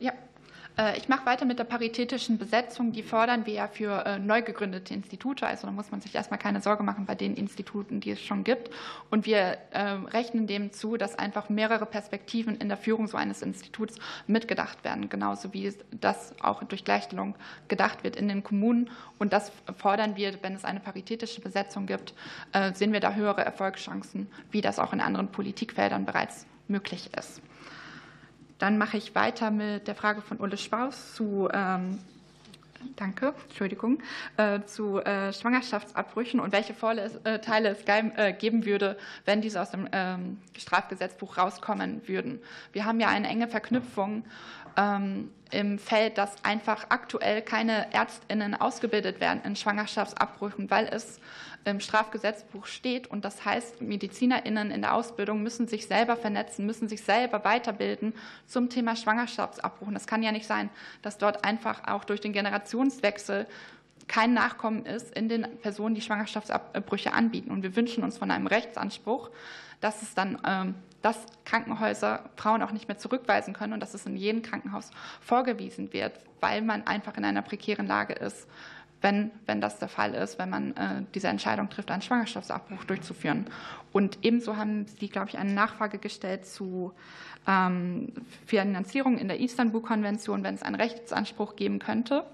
Ja, 0.00 0.12
äh, 0.12 0.16
ich 0.96 1.08
mache 1.08 1.26
weiter 1.26 1.44
mit 1.44 1.58
der 1.58 1.64
paritätischen 1.64 2.38
Besetzung. 2.38 2.92
Die 2.92 3.02
fordern 3.02 3.44
wir 3.44 3.52
ja 3.54 3.68
für 3.68 4.04
äh, 4.06 4.18
neu 4.18 4.42
gegründete 4.42 4.94
Institute. 4.94 5.46
Also 5.46 5.66
da 5.66 5.72
muss 5.72 5.90
man 5.90 6.00
sich 6.00 6.14
erstmal 6.14 6.38
keine 6.38 6.60
Sorge 6.60 6.82
machen 6.82 7.06
bei 7.06 7.14
den 7.14 7.34
Instituten, 7.34 8.00
die 8.00 8.12
es 8.12 8.20
schon 8.20 8.44
gibt. 8.44 8.70
Und 9.10 9.26
wir 9.26 9.58
ähm, 9.72 10.06
rechnen 10.06 10.46
dem 10.46 10.72
zu, 10.72 10.96
dass 10.96 11.18
einfach 11.18 11.48
mehrere 11.48 11.86
Perspektiven 11.86 12.56
in 12.56 12.68
der 12.68 12.78
Führung 12.78 13.08
so 13.08 13.16
eines 13.16 13.42
Instituts 13.42 13.96
mitgedacht 14.26 14.82
werden, 14.84 15.08
genauso 15.08 15.52
wie 15.52 15.72
das 15.90 16.34
auch 16.40 16.62
durch 16.64 16.84
Gleichstellung 16.84 17.34
gedacht 17.68 18.02
wird 18.02 18.16
in 18.16 18.28
den 18.28 18.42
Kommunen. 18.42 18.90
Und 19.18 19.32
das 19.32 19.52
fordern 19.76 20.16
wir, 20.16 20.42
wenn 20.42 20.54
es 20.54 20.64
eine 20.64 20.80
paritätische 20.80 21.40
Besetzung 21.40 21.86
gibt, 21.86 22.14
äh, 22.52 22.72
sehen 22.72 22.92
wir 22.92 23.00
da 23.00 23.14
höhere 23.14 23.44
Erfolgschancen, 23.44 24.28
wie 24.50 24.60
das 24.60 24.78
auch 24.78 24.92
in 24.92 25.00
anderen 25.00 25.28
Politikfeldern 25.28 26.06
bereits 26.06 26.46
möglich 26.68 27.10
ist. 27.16 27.42
Dann 28.60 28.78
mache 28.78 28.96
ich 28.96 29.14
weiter 29.14 29.50
mit 29.50 29.88
der 29.88 29.96
Frage 29.96 30.20
von 30.22 30.38
Ulle 30.38 30.56
Spaus 30.56 31.14
zu 31.14 31.48
ähm, 31.52 31.98
Danke, 32.96 33.34
Entschuldigung, 33.48 34.02
äh, 34.38 34.60
zu 34.62 35.00
äh, 35.00 35.32
Schwangerschaftsabbrüchen 35.34 36.40
und 36.40 36.52
welche 36.52 36.72
Vorteile 36.72 37.68
es 37.68 37.84
äh, 37.84 38.32
geben 38.32 38.64
würde, 38.64 38.96
wenn 39.26 39.42
diese 39.42 39.60
aus 39.60 39.70
dem 39.70 39.86
ähm, 39.92 40.38
Strafgesetzbuch 40.56 41.36
rauskommen 41.36 42.00
würden. 42.08 42.40
Wir 42.72 42.86
haben 42.86 42.98
ja 42.98 43.08
eine 43.08 43.28
enge 43.28 43.48
Verknüpfung 43.48 44.24
ähm, 44.78 45.30
im 45.50 45.78
Feld, 45.78 46.16
dass 46.16 46.42
einfach 46.44 46.86
aktuell 46.88 47.42
keine 47.42 47.92
Ärztinnen 47.92 48.54
ausgebildet 48.54 49.20
werden 49.20 49.42
in 49.44 49.56
Schwangerschaftsabbrüchen, 49.56 50.70
weil 50.70 50.86
es 50.86 51.20
im 51.64 51.80
Strafgesetzbuch 51.80 52.66
steht. 52.66 53.06
Und 53.06 53.24
das 53.24 53.44
heißt, 53.44 53.82
MedizinerInnen 53.82 54.70
in 54.70 54.82
der 54.82 54.94
Ausbildung 54.94 55.42
müssen 55.42 55.68
sich 55.68 55.86
selber 55.86 56.16
vernetzen, 56.16 56.66
müssen 56.66 56.88
sich 56.88 57.02
selber 57.02 57.44
weiterbilden 57.44 58.14
zum 58.46 58.70
Thema 58.70 58.96
Schwangerschaftsabbruch. 58.96 59.88
Und 59.88 59.96
es 59.96 60.06
kann 60.06 60.22
ja 60.22 60.32
nicht 60.32 60.46
sein, 60.46 60.70
dass 61.02 61.18
dort 61.18 61.44
einfach 61.44 61.86
auch 61.86 62.04
durch 62.04 62.20
den 62.20 62.32
Generationswechsel 62.32 63.46
kein 64.08 64.32
Nachkommen 64.32 64.86
ist 64.86 65.14
in 65.14 65.28
den 65.28 65.46
Personen, 65.58 65.94
die 65.94 66.00
Schwangerschaftsabbrüche 66.00 67.12
anbieten. 67.12 67.50
Und 67.50 67.62
wir 67.62 67.76
wünschen 67.76 68.02
uns 68.02 68.18
von 68.18 68.30
einem 68.30 68.46
Rechtsanspruch, 68.46 69.30
dass 69.80 70.02
es 70.02 70.14
dann 70.14 70.40
ähm, 70.46 70.74
dass 71.02 71.16
Krankenhäuser 71.44 72.28
Frauen 72.36 72.62
auch 72.62 72.72
nicht 72.72 72.88
mehr 72.88 72.98
zurückweisen 72.98 73.54
können 73.54 73.72
und 73.72 73.80
dass 73.80 73.94
es 73.94 74.06
in 74.06 74.16
jedem 74.16 74.42
Krankenhaus 74.42 74.90
vorgewiesen 75.20 75.92
wird, 75.92 76.20
weil 76.40 76.62
man 76.62 76.86
einfach 76.86 77.16
in 77.16 77.24
einer 77.24 77.42
prekären 77.42 77.86
Lage 77.86 78.14
ist, 78.14 78.46
wenn, 79.02 79.30
wenn 79.46 79.60
das 79.60 79.78
der 79.78 79.88
Fall 79.88 80.14
ist, 80.14 80.38
wenn 80.38 80.50
man 80.50 80.76
äh, 80.76 81.02
diese 81.14 81.28
Entscheidung 81.28 81.70
trifft, 81.70 81.90
einen 81.90 82.02
Schwangerschaftsabbruch 82.02 82.84
durchzuführen. 82.84 83.46
Und 83.92 84.18
ebenso 84.22 84.56
haben 84.56 84.86
Sie, 84.86 85.08
glaube 85.08 85.28
ich, 85.30 85.38
eine 85.38 85.52
Nachfrage 85.52 85.98
gestellt 85.98 86.46
zu 86.46 86.92
ähm, 87.46 88.12
Finanzierung 88.46 89.18
in 89.18 89.28
der 89.28 89.40
Istanbul-Konvention, 89.40 90.44
wenn 90.44 90.54
es 90.54 90.62
einen 90.62 90.76
Rechtsanspruch 90.76 91.56
geben 91.56 91.78
könnte 91.78 92.24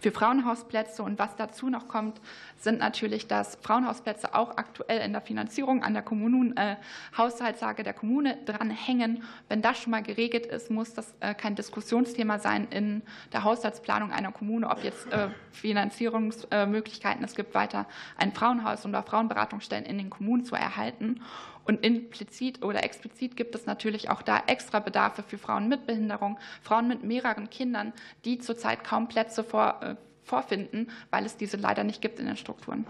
für 0.00 0.12
Frauenhausplätze. 0.12 1.02
Und 1.02 1.18
was 1.18 1.36
dazu 1.36 1.68
noch 1.68 1.88
kommt, 1.88 2.20
sind 2.62 2.78
natürlich, 2.78 3.26
dass 3.26 3.56
Frauenhausplätze 3.62 4.34
auch 4.34 4.56
aktuell 4.56 5.00
in 5.00 5.12
der 5.12 5.20
Finanzierung 5.20 5.82
an 5.82 5.94
der 5.94 6.02
Kommunen, 6.02 6.56
äh, 6.56 6.76
Haushaltslage 7.16 7.82
der 7.82 7.92
Kommune 7.92 8.38
dranhängen. 8.44 9.22
Wenn 9.48 9.62
das 9.62 9.78
schon 9.78 9.90
mal 9.90 10.02
geregelt 10.02 10.46
ist, 10.46 10.70
muss 10.70 10.94
das 10.94 11.14
äh, 11.20 11.34
kein 11.34 11.54
Diskussionsthema 11.56 12.38
sein 12.38 12.68
in 12.70 13.02
der 13.32 13.44
Haushaltsplanung 13.44 14.12
einer 14.12 14.32
Kommune, 14.32 14.68
ob 14.68 14.84
jetzt 14.84 15.10
äh, 15.12 15.28
Finanzierungsmöglichkeiten 15.50 17.24
es 17.24 17.34
gibt, 17.34 17.54
weiter 17.54 17.86
ein 18.16 18.32
Frauenhaus 18.32 18.86
oder 18.86 19.02
Frauenberatungsstellen 19.02 19.84
in 19.84 19.98
den 19.98 20.10
Kommunen 20.10 20.44
zu 20.44 20.54
erhalten. 20.54 21.20
Und 21.64 21.84
implizit 21.84 22.62
oder 22.62 22.82
explizit 22.82 23.36
gibt 23.36 23.54
es 23.54 23.66
natürlich 23.66 24.10
auch 24.10 24.22
da 24.22 24.42
extra 24.46 24.80
Bedarfe 24.80 25.22
für 25.22 25.38
Frauen 25.38 25.68
mit 25.68 25.86
Behinderung, 25.86 26.38
Frauen 26.62 26.88
mit 26.88 27.04
mehreren 27.04 27.50
Kindern, 27.50 27.92
die 28.24 28.38
zurzeit 28.38 28.82
kaum 28.82 29.08
Plätze 29.08 29.44
vor, 29.44 29.80
äh, 29.80 29.94
vorfinden, 30.24 30.90
weil 31.10 31.26
es 31.26 31.36
diese 31.36 31.56
leider 31.56 31.84
nicht 31.84 32.00
gibt 32.00 32.18
in 32.18 32.26
den 32.26 32.36
Strukturen. 32.36 32.86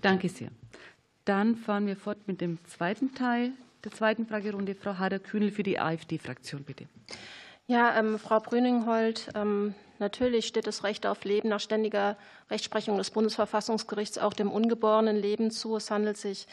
Danke 0.00 0.28
sehr. 0.28 0.50
Dann 1.24 1.56
fahren 1.56 1.86
wir 1.86 1.96
fort 1.96 2.18
mit 2.26 2.40
dem 2.40 2.58
zweiten 2.64 3.14
Teil 3.14 3.52
der 3.84 3.92
zweiten 3.92 4.26
Fragerunde. 4.26 4.74
Frau 4.74 4.98
Hader-Kühnel 4.98 5.50
für 5.50 5.62
die 5.62 5.78
AfD-Fraktion, 5.78 6.64
bitte. 6.64 6.86
Ja, 7.66 7.98
ähm, 7.98 8.18
Frau 8.18 8.40
Brüninghold, 8.40 9.30
ähm, 9.34 9.74
natürlich 10.00 10.46
steht 10.46 10.66
das 10.66 10.82
Recht 10.82 11.06
auf 11.06 11.24
Leben 11.24 11.48
nach 11.48 11.60
ständiger 11.60 12.16
Rechtsprechung 12.50 12.98
des 12.98 13.10
Bundesverfassungsgerichts 13.10 14.18
auch 14.18 14.32
dem 14.32 14.50
ungeborenen 14.50 15.16
Leben 15.16 15.50
zu. 15.50 15.76
Es 15.76 15.90
handelt 15.90 16.16
sich 16.16 16.48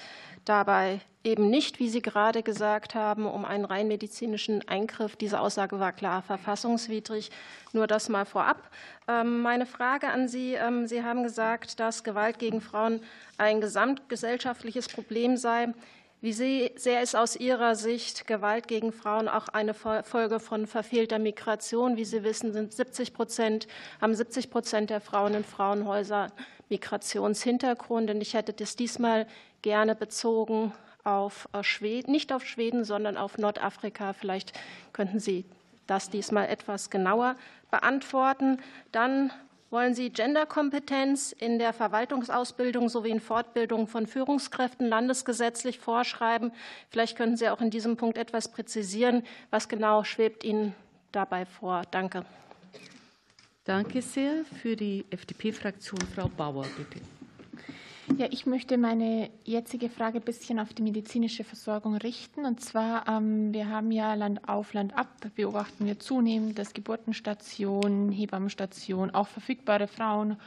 dabei 0.45 1.01
eben 1.23 1.49
nicht, 1.49 1.79
wie 1.79 1.89
Sie 1.89 2.01
gerade 2.01 2.41
gesagt 2.41 2.95
haben, 2.95 3.25
um 3.25 3.43
einen 3.43 3.65
rein 3.65 3.87
medizinischen 3.87 4.67
Eingriff. 4.67 5.15
Diese 5.15 5.41
Aussage 5.41 5.79
war 5.79 5.91
klar 5.91 6.21
verfassungswidrig. 6.21 7.31
Nur 7.73 7.85
das 7.85 8.07
mal 8.07 8.25
vorab. 8.25 8.69
Ähm, 9.07 9.41
meine 9.41 9.65
Frage 9.65 10.07
an 10.07 10.27
Sie. 10.27 10.53
Ähm, 10.53 10.87
Sie 10.87 11.03
haben 11.03 11.23
gesagt, 11.23 11.79
dass 11.79 12.03
Gewalt 12.03 12.39
gegen 12.39 12.61
Frauen 12.61 13.01
ein 13.37 13.59
gesamtgesellschaftliches 13.59 14.87
Problem 14.87 15.35
sei. 15.35 15.73
Wie 16.19 16.33
sehr 16.33 17.03
ist 17.03 17.15
aus 17.15 17.35
Ihrer 17.35 17.75
Sicht 17.75 18.25
Gewalt 18.25 18.67
gegen 18.67 18.91
Frauen 18.91 19.27
auch 19.27 19.49
eine 19.49 19.75
Folge 19.75 20.39
von 20.39 20.65
verfehlter 20.65 21.19
Migration? 21.19 21.95
Wie 21.95 22.05
Sie 22.05 22.23
wissen, 22.23 22.53
sind 22.53 22.73
70 22.73 23.13
Prozent, 23.13 23.67
haben 24.01 24.15
70 24.15 24.49
Prozent 24.49 24.89
der 24.89 24.99
Frauen 24.99 25.35
in 25.35 25.43
Frauenhäusern 25.43 26.31
Migrationshintergrund. 26.69 28.09
Und 28.09 28.21
ich 28.21 28.33
hätte 28.33 28.53
das 28.53 28.75
diesmal 28.75 29.27
gerne 29.61 29.93
bezogen 29.93 30.73
auf 31.03 31.47
äh, 31.53 31.61
Schweden, 31.63 32.11
nicht 32.11 32.33
auf 32.33 32.45
Schweden, 32.45 32.83
sondern 32.83 33.15
auf 33.15 33.37
Nordafrika. 33.37 34.13
Vielleicht 34.13 34.53
könnten 34.93 35.19
Sie 35.19 35.45
das 35.85 36.09
diesmal 36.09 36.49
etwas 36.49 36.89
genauer 36.89 37.35
beantworten. 37.69 38.57
Dann 38.91 39.31
wollen 39.69 39.93
Sie 39.93 40.09
Genderkompetenz 40.09 41.33
in 41.33 41.59
der 41.59 41.73
Verwaltungsausbildung 41.73 42.87
sowie 42.89 43.09
in 43.09 43.19
Fortbildung 43.19 43.87
von 43.87 44.07
Führungskräften 44.07 44.87
landesgesetzlich 44.87 45.79
vorschreiben? 45.79 46.51
Vielleicht 46.89 47.17
könnten 47.17 47.35
Sie 47.35 47.49
auch 47.49 47.61
in 47.61 47.69
diesem 47.69 47.97
Punkt 47.97 48.17
etwas 48.17 48.49
präzisieren. 48.51 49.23
Was 49.49 49.67
genau 49.67 50.03
schwebt 50.03 50.43
Ihnen 50.43 50.73
dabei 51.11 51.45
vor? 51.45 51.81
Danke. 51.91 52.25
Danke 53.65 54.01
sehr. 54.01 54.45
Für 54.61 54.77
die 54.77 55.03
FDP-Fraktion 55.09 55.99
Frau 56.15 56.29
Bauer, 56.29 56.65
bitte. 56.77 57.01
Ja, 58.15 58.27
ich 58.31 58.45
möchte 58.45 58.77
meine 58.77 59.29
jetzige 59.43 59.89
Frage 59.89 60.19
ein 60.19 60.23
bisschen 60.23 60.59
auf 60.59 60.73
die 60.73 60.81
medizinische 60.81 61.43
Versorgung 61.43 61.95
richten. 61.95 62.45
Und 62.45 62.61
zwar, 62.61 63.05
ähm, 63.07 63.53
wir 63.53 63.69
haben 63.69 63.91
ja 63.91 64.13
Land 64.13 64.47
auf, 64.47 64.73
Land 64.73 64.97
ab, 64.97 65.09
beobachten 65.35 65.85
wir 65.85 65.99
zunehmend, 65.99 66.57
dass 66.57 66.73
Geburtenstationen, 66.73 68.11
Hebammenstationen, 68.11 69.13
auch 69.13 69.27
verfügbare 69.27 69.87
Frauen 69.87 70.37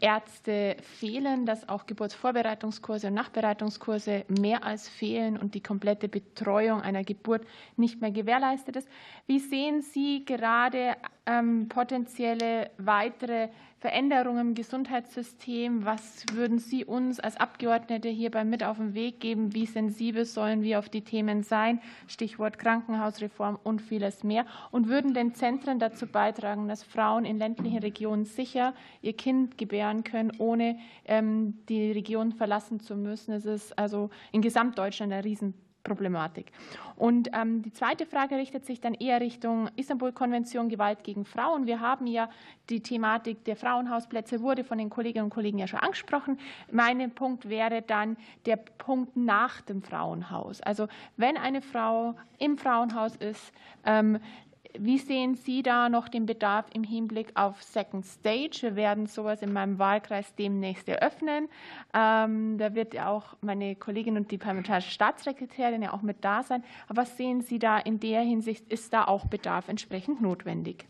Ärzte 0.00 0.76
fehlen, 0.98 1.46
dass 1.46 1.68
auch 1.68 1.86
Geburtsvorbereitungskurse 1.86 3.08
und 3.08 3.14
Nachbereitungskurse 3.14 4.24
mehr 4.28 4.64
als 4.64 4.88
fehlen 4.88 5.36
und 5.36 5.54
die 5.54 5.62
komplette 5.62 6.08
Betreuung 6.08 6.80
einer 6.80 7.04
Geburt 7.04 7.46
nicht 7.76 8.00
mehr 8.00 8.10
gewährleistet 8.10 8.76
ist. 8.76 8.88
Wie 9.26 9.38
sehen 9.38 9.82
Sie 9.82 10.24
gerade 10.24 10.96
ähm, 11.26 11.68
potenzielle 11.68 12.70
weitere 12.78 13.48
Veränderungen 13.84 14.48
im 14.48 14.54
Gesundheitssystem? 14.54 15.84
Was 15.84 16.24
würden 16.32 16.58
Sie 16.58 16.86
uns 16.86 17.20
als 17.20 17.36
Abgeordnete 17.36 18.08
hierbei 18.08 18.42
mit 18.42 18.64
auf 18.64 18.78
den 18.78 18.94
Weg 18.94 19.20
geben? 19.20 19.52
Wie 19.52 19.66
sensibel 19.66 20.24
sollen 20.24 20.62
wir 20.62 20.78
auf 20.78 20.88
die 20.88 21.02
Themen 21.02 21.42
sein? 21.42 21.82
Stichwort 22.06 22.58
Krankenhausreform 22.58 23.58
und 23.62 23.82
vieles 23.82 24.24
mehr. 24.24 24.46
Und 24.70 24.88
würden 24.88 25.12
denn 25.12 25.34
Zentren 25.34 25.78
dazu 25.78 26.06
beitragen, 26.06 26.66
dass 26.66 26.82
Frauen 26.82 27.26
in 27.26 27.36
ländlichen 27.36 27.80
Regionen 27.80 28.24
sicher 28.24 28.72
ihr 29.02 29.12
Kind 29.12 29.58
gebären 29.58 30.02
können, 30.02 30.32
ohne 30.38 30.78
ähm, 31.04 31.58
die 31.68 31.92
Region 31.92 32.32
verlassen 32.32 32.80
zu 32.80 32.96
müssen? 32.96 33.32
Es 33.32 33.44
ist 33.44 33.78
also 33.78 34.08
in 34.32 34.40
Gesamtdeutschland 34.40 35.12
ein 35.12 35.20
Riesenproblem. 35.20 35.63
Problematik. 35.84 36.50
Und 36.96 37.28
ähm, 37.32 37.62
die 37.62 37.72
zweite 37.72 38.06
Frage 38.06 38.36
richtet 38.36 38.64
sich 38.64 38.80
dann 38.80 38.94
eher 38.94 39.20
Richtung 39.20 39.68
Istanbul-Konvention 39.76 40.68
Gewalt 40.68 41.04
gegen 41.04 41.24
Frauen. 41.24 41.66
Wir 41.66 41.80
haben 41.80 42.06
ja 42.06 42.28
die 42.70 42.80
Thematik 42.80 43.44
der 43.44 43.56
Frauenhausplätze, 43.56 44.40
wurde 44.40 44.64
von 44.64 44.78
den 44.78 44.90
Kolleginnen 44.90 45.24
und 45.24 45.30
Kollegen 45.30 45.58
ja 45.58 45.66
schon 45.66 45.80
angesprochen. 45.80 46.38
Mein 46.72 47.10
Punkt 47.10 47.48
wäre 47.48 47.82
dann 47.82 48.16
der 48.46 48.56
Punkt 48.56 49.16
nach 49.16 49.60
dem 49.60 49.82
Frauenhaus. 49.82 50.60
Also 50.62 50.88
wenn 51.16 51.36
eine 51.36 51.60
Frau 51.60 52.14
im 52.38 52.56
Frauenhaus 52.58 53.16
ist, 53.16 53.52
ähm, 53.84 54.18
wie 54.78 54.98
sehen 54.98 55.34
Sie 55.34 55.62
da 55.62 55.88
noch 55.88 56.08
den 56.08 56.26
Bedarf 56.26 56.66
im 56.72 56.82
Hinblick 56.82 57.28
auf 57.34 57.62
Second 57.62 58.04
Stage? 58.04 58.58
Wir 58.62 58.76
werden 58.76 59.06
sowas 59.06 59.42
in 59.42 59.52
meinem 59.52 59.78
Wahlkreis 59.78 60.34
demnächst 60.34 60.88
eröffnen. 60.88 61.48
Ähm, 61.94 62.58
da 62.58 62.74
wird 62.74 62.94
ja 62.94 63.08
auch 63.08 63.36
meine 63.40 63.76
Kollegin 63.76 64.16
und 64.16 64.30
die 64.30 64.38
parlamentarische 64.38 64.90
Staatssekretärin 64.90 65.82
ja 65.82 65.92
auch 65.92 66.02
mit 66.02 66.24
da 66.24 66.42
sein. 66.42 66.64
Aber 66.88 67.02
was 67.02 67.16
sehen 67.16 67.40
Sie 67.40 67.58
da 67.58 67.78
in 67.78 68.00
der 68.00 68.22
Hinsicht? 68.22 68.70
Ist 68.72 68.92
da 68.92 69.04
auch 69.04 69.26
Bedarf 69.26 69.68
entsprechend 69.68 70.20
notwendig? 70.20 70.86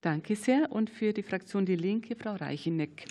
Danke 0.00 0.36
sehr. 0.36 0.70
Und 0.70 0.90
für 0.90 1.12
die 1.12 1.22
Fraktion 1.22 1.66
Die 1.66 1.74
Linke, 1.74 2.14
Frau 2.14 2.34
Reicheneck. 2.34 3.06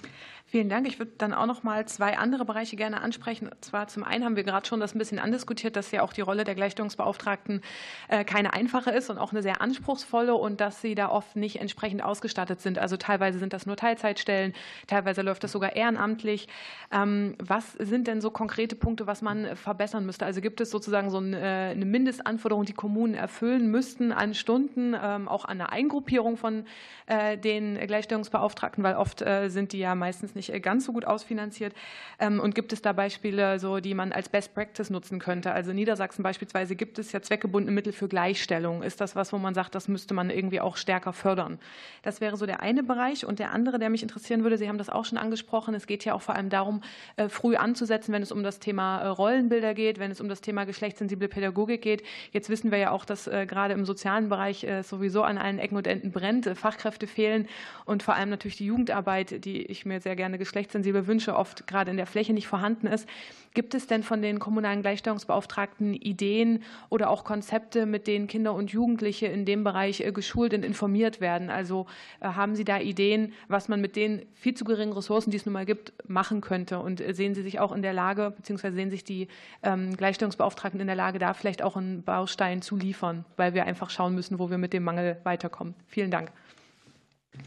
Vielen 0.50 0.70
Dank. 0.70 0.88
Ich 0.88 0.98
würde 0.98 1.12
dann 1.18 1.34
auch 1.34 1.46
noch 1.46 1.64
mal 1.64 1.86
zwei 1.90 2.18
andere 2.18 2.46
Bereiche 2.46 2.78
gerne 2.78 3.02
ansprechen. 3.02 3.50
Und 3.50 3.66
zwar 3.66 3.90
zum 3.90 4.06
einen 4.06 4.24
haben 4.24 4.38
wir 4.38 4.46
gerade 4.46 4.66
schon 4.66 4.80
das 4.80 4.96
ein 4.96 4.98
bisschen 4.98 5.20
andiskutiert, 5.20 5.76
dass 5.76 5.92
ja 5.92 6.02
auch 6.04 6.14
die 6.14 6.22
Rolle 6.22 6.46
der 6.46 6.56
Gleichstellungsbeauftragten 6.56 7.60
äh, 8.08 8.24
keine 8.24 8.54
einfache 8.54 8.92
ist 8.92 9.10
und 9.10 9.18
auch 9.18 9.34
eine 9.34 9.42
sehr 9.42 9.60
anspruchsvolle 9.60 10.34
und 10.34 10.62
dass 10.62 10.80
sie 10.80 10.96
da 10.96 11.10
oft 11.10 11.36
nicht 11.36 11.60
entsprechend 11.60 12.02
ausgestattet 12.02 12.62
sind. 12.62 12.80
Also 12.80 12.96
teilweise 12.96 13.40
sind 13.40 13.52
das 13.52 13.66
nur 13.66 13.76
Teilzeitstellen, 13.76 14.54
teilweise 14.88 15.22
läuft 15.22 15.44
das 15.44 15.52
sogar 15.52 15.76
ehrenamtlich. 15.76 16.48
Ähm, 16.94 17.36
was 17.40 17.74
sind 17.74 18.08
denn 18.08 18.22
so 18.22 18.32
konkrete 18.32 18.78
Punkte, 18.78 19.06
was 19.06 19.22
man 19.22 19.54
verbessern 19.58 20.06
müsste? 20.06 20.26
Also 20.26 20.40
gibt 20.40 20.62
es 20.62 20.72
sozusagen 20.72 21.10
so 21.10 21.22
äh, 21.22 21.72
eine 21.72 21.86
Mindestanforderung, 21.86 22.64
die 22.64 22.72
Kommunen 22.72 23.16
erfüllen 23.16 23.70
müssten 23.70 24.14
an 24.14 24.34
Stunden, 24.34 24.96
ähm, 24.98 25.28
auch 25.28 25.44
an 25.44 25.58
der 25.58 25.74
Eingruppierung 25.74 26.38
von 26.38 26.64
äh, 27.08 27.38
den 27.38 27.76
Gleichstellungsbeauftragten, 27.76 28.82
weil 28.82 28.96
oft 28.96 29.26
sind 29.48 29.74
die 29.74 29.80
ja 29.80 29.96
meistens 29.96 30.36
nicht 30.38 30.54
äh, 30.54 30.62
ganz 30.62 30.86
so 30.86 30.94
gut 30.94 31.04
ausfinanziert. 31.04 31.74
Ähm, 32.20 32.40
und 32.40 32.56
gibt 32.56 32.72
es 32.72 32.82
da 32.82 32.94
Beispiele, 32.94 33.60
so, 33.60 33.80
die 33.80 33.94
man 33.94 34.14
als 34.14 34.30
Best 34.30 34.54
Practice 34.56 34.90
nutzen 34.90 35.20
könnte? 35.20 35.52
Also 35.52 35.72
in 35.72 35.76
Niedersachsen 35.76 36.24
beispielsweise 36.24 36.76
gibt 36.76 36.98
es 37.00 37.12
ja 37.12 37.22
zweckgebundene 37.22 37.74
Mittel 37.74 37.92
für 37.92 38.08
Gleichstellung. 38.08 38.84
Ist 38.84 39.02
das 39.02 39.16
was, 39.16 39.34
wo 39.34 39.38
man 39.38 39.54
sagt, 39.54 39.76
das 39.76 39.88
müsste 39.88 40.14
man 40.14 40.30
irgendwie 40.30 40.62
auch 40.62 40.78
stärker 40.78 41.14
fördern? 41.14 41.60
Das 42.04 42.22
wäre 42.22 42.38
so 42.38 42.46
der 42.46 42.62
eine 42.62 42.84
Bereich. 42.84 43.26
Und 43.26 43.40
der 43.40 43.52
andere, 43.52 43.80
der 43.80 43.90
mich 43.90 44.04
interessieren 44.04 44.44
würde, 44.44 44.58
Sie 44.58 44.70
haben 44.70 44.78
das 44.78 44.90
auch 44.90 45.06
schon 45.06 45.18
angesprochen, 45.18 45.74
es 45.76 45.88
geht 45.88 46.06
ja 46.06 46.14
auch 46.14 46.22
vor 46.22 46.36
allem 46.36 46.50
darum, 46.50 46.82
äh, 47.18 47.28
früh 47.28 47.56
anzusetzen, 47.56 48.14
wenn 48.14 48.24
es 48.24 48.32
um 48.32 48.44
das 48.44 48.60
Thema 48.60 49.00
äh, 49.02 49.08
Rollenbilder 49.08 49.74
geht, 49.74 50.00
wenn 50.00 50.12
es 50.12 50.22
um 50.22 50.30
das 50.30 50.42
Thema 50.42 50.66
geschlechtssensible 50.66 51.28
Pädagogik 51.28 51.82
geht. 51.82 52.04
Jetzt 52.32 52.50
wissen 52.50 52.72
wir 52.72 52.78
ja 52.78 52.92
auch, 52.92 53.06
dass 53.06 53.26
gerade 53.26 53.74
im 53.74 53.86
sozialen 53.86 54.30
Bereich 54.30 54.66
sowieso 54.84 55.24
an 55.24 55.38
allen 55.38 55.60
Ecken 55.60 55.78
und 55.78 55.88
Enden 55.88 56.12
brennt, 56.12 56.46
Fachkräfte 56.56 57.08
fehlen 57.08 57.48
und 57.86 58.04
vor 58.04 58.16
allem 58.16 58.30
natürlich 58.30 58.58
die 58.58 58.66
Jugendarbeit, 58.66 59.46
die 59.46 59.64
ich 59.64 59.86
mir 59.86 60.02
sehr 60.02 60.16
gerne 60.16 60.27
gerne 60.28 60.38
geschlechtssensible 60.38 61.08
Wünsche 61.08 61.38
oft 61.38 61.68
gerade 61.68 61.90
in 61.90 61.96
der 61.96 62.06
Fläche 62.06 62.34
nicht 62.34 62.48
vorhanden 62.48 62.86
ist. 62.88 63.08
Gibt 63.54 63.74
es 63.74 63.88
denn 63.88 64.04
von 64.04 64.22
den 64.22 64.40
kommunalen 64.40 64.82
Gleichstellungsbeauftragten 64.82 65.94
Ideen 65.94 66.64
oder 66.90 67.10
auch 67.10 67.24
Konzepte, 67.24 67.86
mit 67.86 68.08
denen 68.08 68.28
Kinder 68.28 68.54
und 68.54 68.72
Jugendliche 68.72 69.28
in 69.28 69.46
dem 69.46 69.64
Bereich 69.64 70.02
äh, 70.02 70.12
geschult 70.12 70.54
und 70.54 70.66
informiert 70.66 71.22
werden? 71.22 71.50
Also 71.50 71.86
äh, 72.20 72.26
haben 72.28 72.56
Sie 72.56 72.66
da 72.66 72.78
Ideen, 72.78 73.32
was 73.48 73.70
man 73.70 73.80
mit 73.80 73.96
den 73.96 74.26
viel 74.34 74.54
zu 74.54 74.66
geringen 74.66 74.92
Ressourcen, 74.92 75.32
die 75.32 75.38
es 75.38 75.46
nun 75.46 75.54
mal 75.54 75.66
gibt, 75.66 75.94
machen 76.10 76.42
könnte? 76.42 76.80
Und 76.80 77.00
äh, 77.00 77.14
sehen 77.14 77.34
Sie 77.34 77.42
sich 77.42 77.60
auch 77.62 77.72
in 77.72 77.82
der 77.82 77.94
Lage, 77.94 78.34
beziehungsweise 78.36 78.76
sehen 78.76 78.92
sich 78.92 79.06
die 79.06 79.30
ähm, 79.64 79.96
Gleichstellungsbeauftragten 79.96 80.82
in 80.82 80.88
der 80.88 80.98
Lage, 80.98 81.20
da 81.20 81.34
vielleicht 81.34 81.62
auch 81.64 81.78
einen 81.78 82.04
Baustein 82.04 82.62
zu 82.62 82.76
liefern, 82.76 83.24
weil 83.38 83.54
wir 83.54 83.66
einfach 83.66 83.90
schauen 83.90 84.14
müssen, 84.14 84.40
wo 84.40 84.50
wir 84.50 84.58
mit 84.58 84.74
dem 84.74 84.84
Mangel 84.84 85.22
weiterkommen? 85.24 85.74
Vielen 85.88 86.12
Dank. 86.12 86.34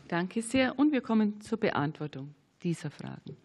Danke 0.08 0.40
sehr. 0.40 0.78
Und 0.78 0.92
wir 0.92 1.02
kommen 1.02 1.42
zur 1.42 1.58
Beantwortung 1.58 2.34
dieser 2.62 2.90
Fragen. 2.90 3.36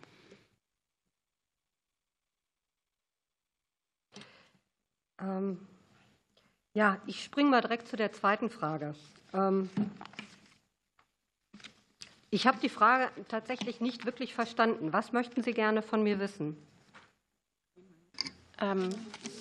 Ähm, 5.19 5.65
ja, 6.73 7.01
ich 7.05 7.23
springe 7.23 7.49
mal 7.49 7.61
direkt 7.61 7.87
zu 7.87 7.95
der 7.95 8.11
zweiten 8.11 8.49
Frage. 8.49 8.95
Ähm, 9.33 9.69
ich 12.29 12.47
habe 12.47 12.59
die 12.59 12.69
Frage 12.69 13.09
tatsächlich 13.29 13.79
nicht 13.79 14.05
wirklich 14.05 14.33
verstanden. 14.33 14.91
Was 14.91 15.13
möchten 15.13 15.41
Sie 15.41 15.53
gerne 15.53 15.81
von 15.81 16.03
mir 16.03 16.19
wissen? 16.19 16.57
Ähm, 18.71 18.89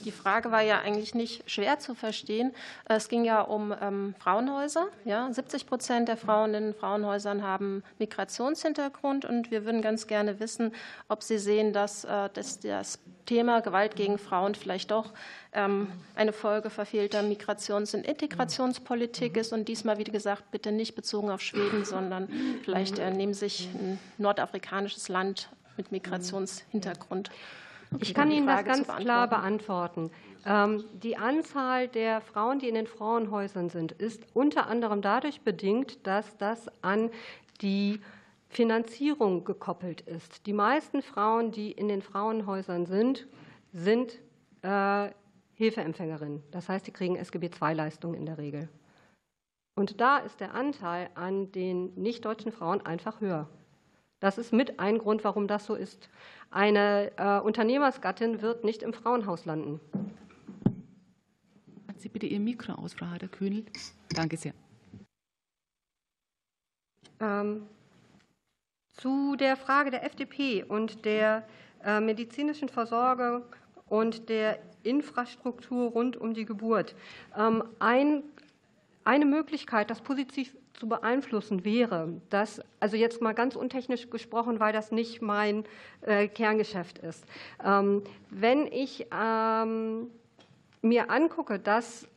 die 0.04 0.12
Frage 0.12 0.50
war 0.50 0.60
ja 0.60 0.80
eigentlich 0.80 1.14
nicht 1.14 1.50
schwer 1.50 1.78
zu 1.78 1.94
verstehen. 1.94 2.52
Es 2.84 3.08
ging 3.08 3.24
ja 3.24 3.40
um 3.40 3.74
ähm, 3.80 4.14
Frauenhäuser. 4.18 4.88
Ja, 5.04 5.32
70 5.32 5.66
Prozent 5.66 6.08
der 6.08 6.18
Frauen 6.18 6.52
in 6.52 6.74
Frauenhäusern 6.74 7.42
haben 7.42 7.82
Migrationshintergrund. 7.98 9.24
Und 9.24 9.50
wir 9.50 9.64
würden 9.64 9.80
ganz 9.80 10.06
gerne 10.06 10.40
wissen, 10.40 10.72
ob 11.08 11.22
Sie 11.22 11.38
sehen, 11.38 11.72
dass, 11.72 12.04
äh, 12.04 12.28
das 12.34 12.98
Thema 13.24 13.60
Gewalt 13.60 13.96
gegen 13.96 14.18
Frauen 14.18 14.54
vielleicht 14.54 14.90
doch 14.90 15.12
ähm, 15.54 15.88
eine 16.14 16.34
Folge 16.34 16.68
verfehlter 16.68 17.22
Migrations- 17.22 17.94
und 17.94 18.06
Integrationspolitik 18.06 19.38
ist. 19.38 19.54
Und 19.54 19.68
diesmal, 19.68 19.96
wie 19.96 20.04
gesagt, 20.04 20.50
bitte 20.50 20.70
nicht 20.70 20.94
bezogen 20.94 21.30
auf 21.30 21.40
Schweden, 21.40 21.86
sondern 21.86 22.28
vielleicht 22.62 22.98
äh, 22.98 23.10
nehmen 23.10 23.34
sich 23.34 23.70
ein 23.72 23.98
nordafrikanisches 24.18 25.08
Land 25.08 25.48
mit 25.78 25.92
Migrationshintergrund. 25.92 27.30
Ich 28.00 28.14
kann 28.14 28.30
Ihnen 28.30 28.46
das 28.46 28.64
ganz 28.64 28.86
klar 28.86 29.28
beantworten. 29.28 30.10
Ähm, 30.46 30.84
die 30.92 31.16
Anzahl 31.16 31.88
der 31.88 32.20
Frauen, 32.20 32.58
die 32.58 32.68
in 32.68 32.74
den 32.74 32.86
Frauenhäusern 32.86 33.70
sind, 33.70 33.92
ist 33.92 34.24
unter 34.34 34.66
anderem 34.66 35.02
dadurch 35.02 35.42
bedingt, 35.42 36.06
dass 36.06 36.36
das 36.36 36.68
an 36.82 37.10
die 37.60 38.00
Finanzierung 38.48 39.44
gekoppelt 39.44 40.02
ist. 40.02 40.46
Die 40.46 40.52
meisten 40.52 41.02
Frauen, 41.02 41.50
die 41.50 41.72
in 41.72 41.88
den 41.88 42.02
Frauenhäusern 42.02 42.86
sind, 42.86 43.26
sind 43.72 44.20
äh, 44.62 45.10
Hilfeempfängerinnen. 45.54 46.42
Das 46.50 46.68
heißt, 46.68 46.84
sie 46.84 46.92
kriegen 46.92 47.16
SGB-II-Leistungen 47.16 48.14
in 48.14 48.26
der 48.26 48.38
Regel. 48.38 48.68
Und 49.76 50.00
da 50.00 50.18
ist 50.18 50.40
der 50.40 50.54
Anteil 50.54 51.10
an 51.14 51.50
den 51.52 51.94
nicht-deutschen 51.94 52.52
Frauen 52.52 52.84
einfach 52.84 53.20
höher. 53.20 53.48
Das 54.24 54.38
ist 54.38 54.54
mit 54.54 54.80
ein 54.80 54.96
Grund, 54.96 55.22
warum 55.22 55.46
das 55.46 55.66
so 55.66 55.74
ist. 55.74 56.08
Eine 56.50 57.12
äh, 57.18 57.40
Unternehmersgattin 57.40 58.40
wird 58.40 58.64
nicht 58.64 58.82
im 58.82 58.94
Frauenhaus 58.94 59.44
landen. 59.44 59.80
Machen 61.86 61.98
Sie 61.98 62.08
bitte 62.08 62.24
Ihr 62.24 62.40
Mikro 62.40 62.72
aus, 62.72 62.94
Frau 62.94 63.04
Hader-Kühnel. 63.04 63.66
Danke 64.08 64.38
sehr. 64.38 64.54
Ähm, 67.20 67.66
zu 68.92 69.36
der 69.36 69.58
Frage 69.58 69.90
der 69.90 70.04
FDP 70.06 70.64
und 70.64 71.04
der 71.04 71.46
äh, 71.84 72.00
medizinischen 72.00 72.70
Versorgung 72.70 73.42
und 73.90 74.30
der 74.30 74.58
Infrastruktur 74.84 75.90
rund 75.90 76.16
um 76.16 76.32
die 76.32 76.46
Geburt. 76.46 76.96
Ähm, 77.36 77.62
ein, 77.78 78.22
eine 79.04 79.26
Möglichkeit, 79.26 79.90
das 79.90 80.00
positiv 80.00 80.56
zu 80.74 80.88
beeinflussen 80.88 81.64
wäre, 81.64 82.20
dass, 82.30 82.60
also 82.80 82.96
jetzt 82.96 83.22
mal 83.22 83.32
ganz 83.32 83.56
untechnisch 83.56 84.10
gesprochen, 84.10 84.60
weil 84.60 84.72
das 84.72 84.92
nicht 84.92 85.22
mein 85.22 85.64
äh, 86.02 86.28
Kerngeschäft 86.28 86.98
ist. 86.98 87.24
Ähm, 87.64 88.02
wenn 88.30 88.66
ich 88.66 89.06
ähm, 89.12 90.10
mir 90.82 91.10
angucke, 91.10 91.58
dass 91.58 92.08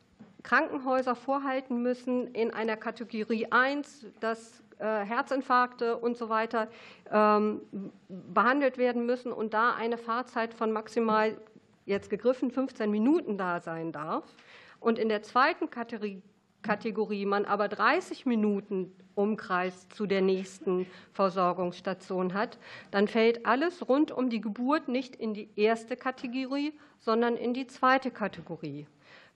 Krankenhäuser 0.42 1.14
vorhalten 1.14 1.82
müssen 1.82 2.28
in 2.28 2.52
einer 2.52 2.76
Kategorie 2.76 3.46
1, 3.50 4.06
dass 4.20 4.62
äh, 4.78 4.84
Herzinfarkte 4.84 5.96
und 5.96 6.16
so 6.16 6.28
weiter 6.28 6.68
ähm, 7.10 7.60
behandelt 8.08 8.78
werden 8.78 9.06
müssen 9.06 9.32
und 9.32 9.54
da 9.54 9.74
eine 9.74 9.98
Fahrzeit 9.98 10.54
von 10.54 10.72
maximal 10.72 11.36
jetzt 11.84 12.10
gegriffen 12.10 12.50
15 12.50 12.90
Minuten 12.90 13.38
da 13.38 13.60
sein 13.60 13.92
darf. 13.92 14.24
Und 14.80 14.98
in 14.98 15.08
der 15.08 15.22
zweiten 15.22 15.70
Kategorie 15.70 16.22
Kategorie 16.68 17.24
man 17.24 17.46
aber 17.46 17.66
30 17.66 18.26
Minuten 18.26 18.92
Umkreis 19.14 19.88
zu 19.88 20.04
der 20.04 20.20
nächsten 20.20 20.86
Versorgungsstation 21.14 22.34
hat, 22.34 22.58
dann 22.90 23.08
fällt 23.08 23.46
alles 23.46 23.88
rund 23.88 24.12
um 24.12 24.28
die 24.28 24.42
Geburt 24.42 24.86
nicht 24.86 25.16
in 25.16 25.32
die 25.32 25.48
erste 25.56 25.96
Kategorie, 25.96 26.74
sondern 27.00 27.36
in 27.38 27.54
die 27.54 27.66
zweite 27.66 28.10
Kategorie. 28.10 28.86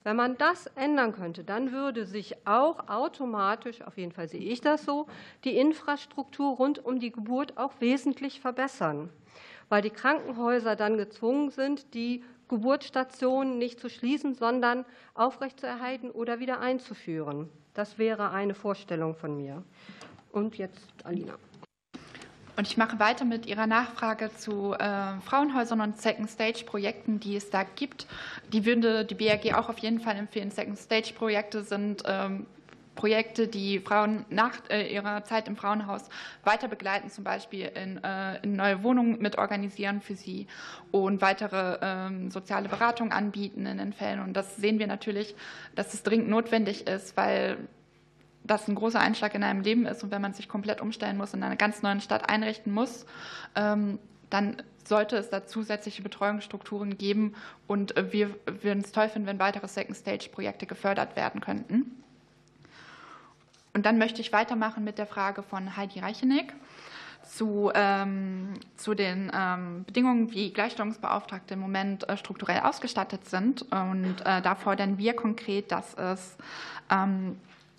Wenn 0.04 0.14
man 0.14 0.36
das 0.36 0.66
ändern 0.76 1.14
könnte, 1.14 1.42
dann 1.42 1.72
würde 1.72 2.04
sich 2.04 2.46
auch 2.46 2.90
automatisch, 2.90 3.80
auf 3.80 3.96
jeden 3.96 4.12
Fall 4.12 4.28
sehe 4.28 4.38
ich 4.38 4.60
das 4.60 4.84
so, 4.84 5.06
die 5.44 5.56
Infrastruktur 5.56 6.56
rund 6.56 6.84
um 6.84 7.00
die 7.00 7.12
Geburt 7.12 7.56
auch 7.56 7.72
wesentlich 7.80 8.40
verbessern, 8.40 9.08
weil 9.70 9.80
die 9.80 9.88
Krankenhäuser 9.88 10.76
dann 10.76 10.98
gezwungen 10.98 11.48
sind, 11.48 11.94
die 11.94 12.22
Geburtsstationen 12.52 13.56
nicht 13.56 13.80
zu 13.80 13.88
schließen, 13.88 14.34
sondern 14.34 14.84
aufrechtzuerhalten 15.14 16.10
oder 16.10 16.38
wieder 16.38 16.60
einzuführen. 16.60 17.48
Das 17.72 17.96
wäre 17.96 18.30
eine 18.30 18.54
Vorstellung 18.54 19.14
von 19.14 19.38
mir. 19.38 19.62
Und 20.32 20.58
jetzt 20.58 20.92
Alina. 21.04 21.32
Und 22.58 22.68
ich 22.68 22.76
mache 22.76 22.98
weiter 22.98 23.24
mit 23.24 23.46
Ihrer 23.46 23.66
Nachfrage 23.66 24.30
zu 24.36 24.74
äh, 24.74 25.18
Frauenhäusern 25.24 25.80
und 25.80 25.96
Second-Stage-Projekten, 25.98 27.18
die 27.18 27.36
es 27.36 27.48
da 27.48 27.62
gibt. 27.62 28.06
Die 28.52 28.66
würde 28.66 29.06
die 29.06 29.14
BRG 29.14 29.54
auch 29.54 29.70
auf 29.70 29.78
jeden 29.78 30.00
Fall 30.00 30.16
empfehlen. 30.16 30.50
Second-Stage-Projekte 30.50 31.62
sind 31.62 32.02
ähm, 32.06 32.46
Projekte, 32.94 33.48
die 33.48 33.80
Frauen 33.80 34.24
nach 34.28 34.58
äh, 34.68 34.92
ihrer 34.92 35.24
Zeit 35.24 35.48
im 35.48 35.56
Frauenhaus 35.56 36.08
weiter 36.44 36.68
begleiten, 36.68 37.10
zum 37.10 37.24
Beispiel 37.24 37.66
in, 37.66 38.02
äh, 38.04 38.38
in 38.42 38.56
neue 38.56 38.82
Wohnungen 38.82 39.18
mit 39.20 39.38
organisieren 39.38 40.00
für 40.00 40.14
sie 40.14 40.46
und 40.90 41.22
weitere 41.22 41.78
ähm, 41.80 42.30
soziale 42.30 42.68
Beratung 42.68 43.12
anbieten 43.12 43.66
in 43.66 43.78
den 43.78 43.92
Fällen. 43.92 44.20
Und 44.20 44.34
das 44.34 44.56
sehen 44.56 44.78
wir 44.78 44.86
natürlich, 44.86 45.34
dass 45.74 45.94
es 45.94 46.02
dringend 46.02 46.28
notwendig 46.28 46.86
ist, 46.86 47.16
weil 47.16 47.56
das 48.44 48.68
ein 48.68 48.74
großer 48.74 49.00
Einschlag 49.00 49.34
in 49.34 49.44
einem 49.44 49.62
Leben 49.62 49.86
ist 49.86 50.02
und 50.02 50.10
wenn 50.10 50.22
man 50.22 50.34
sich 50.34 50.48
komplett 50.48 50.80
umstellen 50.80 51.16
muss 51.16 51.32
und 51.32 51.40
in 51.40 51.44
einer 51.44 51.56
ganz 51.56 51.82
neuen 51.82 52.00
Stadt 52.00 52.28
einrichten 52.28 52.72
muss, 52.72 53.06
ähm, 53.54 53.98
dann 54.30 54.56
sollte 54.84 55.16
es 55.16 55.30
da 55.30 55.46
zusätzliche 55.46 56.02
Betreuungsstrukturen 56.02 56.98
geben 56.98 57.34
und 57.66 57.94
wir 58.12 58.34
würden 58.46 58.82
es 58.82 58.92
toll 58.92 59.08
finden, 59.08 59.28
wenn 59.28 59.38
weitere 59.38 59.68
Second-Stage-Projekte 59.68 60.66
gefördert 60.66 61.16
werden 61.16 61.40
könnten. 61.40 62.02
Und 63.74 63.86
dann 63.86 63.98
möchte 63.98 64.20
ich 64.20 64.32
weitermachen 64.32 64.84
mit 64.84 64.98
der 64.98 65.06
Frage 65.06 65.42
von 65.42 65.76
Heidi 65.76 66.00
Reicheneck 66.00 66.54
zu, 67.24 67.70
ähm, 67.74 68.54
zu 68.76 68.94
den 68.94 69.30
ähm, 69.34 69.84
Bedingungen, 69.84 70.32
wie 70.32 70.52
Gleichstellungsbeauftragte 70.52 71.54
im 71.54 71.60
Moment 71.60 72.08
äh, 72.08 72.16
strukturell 72.16 72.60
ausgestattet 72.60 73.26
sind. 73.28 73.62
Und 73.70 74.16
äh, 74.24 74.42
da 74.42 74.54
fordern 74.54 74.98
wir 74.98 75.14
konkret, 75.14 75.72
dass 75.72 75.94
es 75.94 76.36
ähm, 76.90 77.38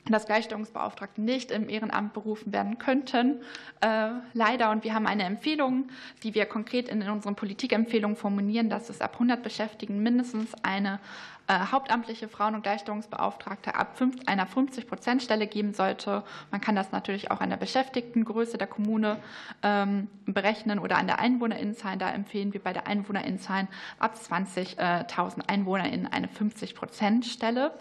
dass 0.09 0.25
Gleichstellungsbeauftragte 0.25 1.21
nicht 1.21 1.51
im 1.51 1.69
Ehrenamt 1.69 2.13
berufen 2.13 2.51
werden 2.51 2.77
könnten, 2.77 3.41
äh, 3.81 4.09
leider. 4.33 4.71
Und 4.71 4.83
wir 4.83 4.93
haben 4.93 5.07
eine 5.07 5.23
Empfehlung, 5.23 5.87
die 6.23 6.35
wir 6.35 6.45
konkret 6.45 6.89
in 6.89 7.01
unseren 7.09 7.35
Politikempfehlungen 7.35 8.17
formulieren, 8.17 8.69
dass 8.69 8.89
es 8.89 9.01
ab 9.01 9.13
100 9.13 9.41
Beschäftigten 9.41 10.03
mindestens 10.03 10.53
eine 10.63 10.99
äh, 11.47 11.59
hauptamtliche 11.71 12.29
Frauen- 12.29 12.55
und 12.55 12.63
Gleichstellungsbeauftragte 12.63 13.75
ab 13.75 13.97
einer 14.25 14.47
50-Prozent-Stelle 14.47 15.47
geben 15.47 15.73
sollte. 15.73 16.23
Man 16.51 16.61
kann 16.61 16.75
das 16.75 16.91
natürlich 16.91 17.31
auch 17.31 17.41
an 17.41 17.49
der 17.49 17.57
Beschäftigtengröße 17.57 18.57
der 18.57 18.67
Kommune 18.67 19.17
ähm, 19.61 20.07
berechnen 20.25 20.79
oder 20.79 20.97
an 20.97 21.07
der 21.07 21.19
Einwohnerinnenzahl. 21.19 21.97
Da 21.97 22.11
empfehlen 22.11 22.53
wir 22.53 22.63
bei 22.63 22.71
der 22.71 22.87
Einwohnerinnenzahl 22.87 23.67
ab 23.99 24.15
20.000 24.15 25.47
EinwohnerInnen 25.47 26.07
eine 26.07 26.27
50-Prozent-Stelle. 26.27 27.73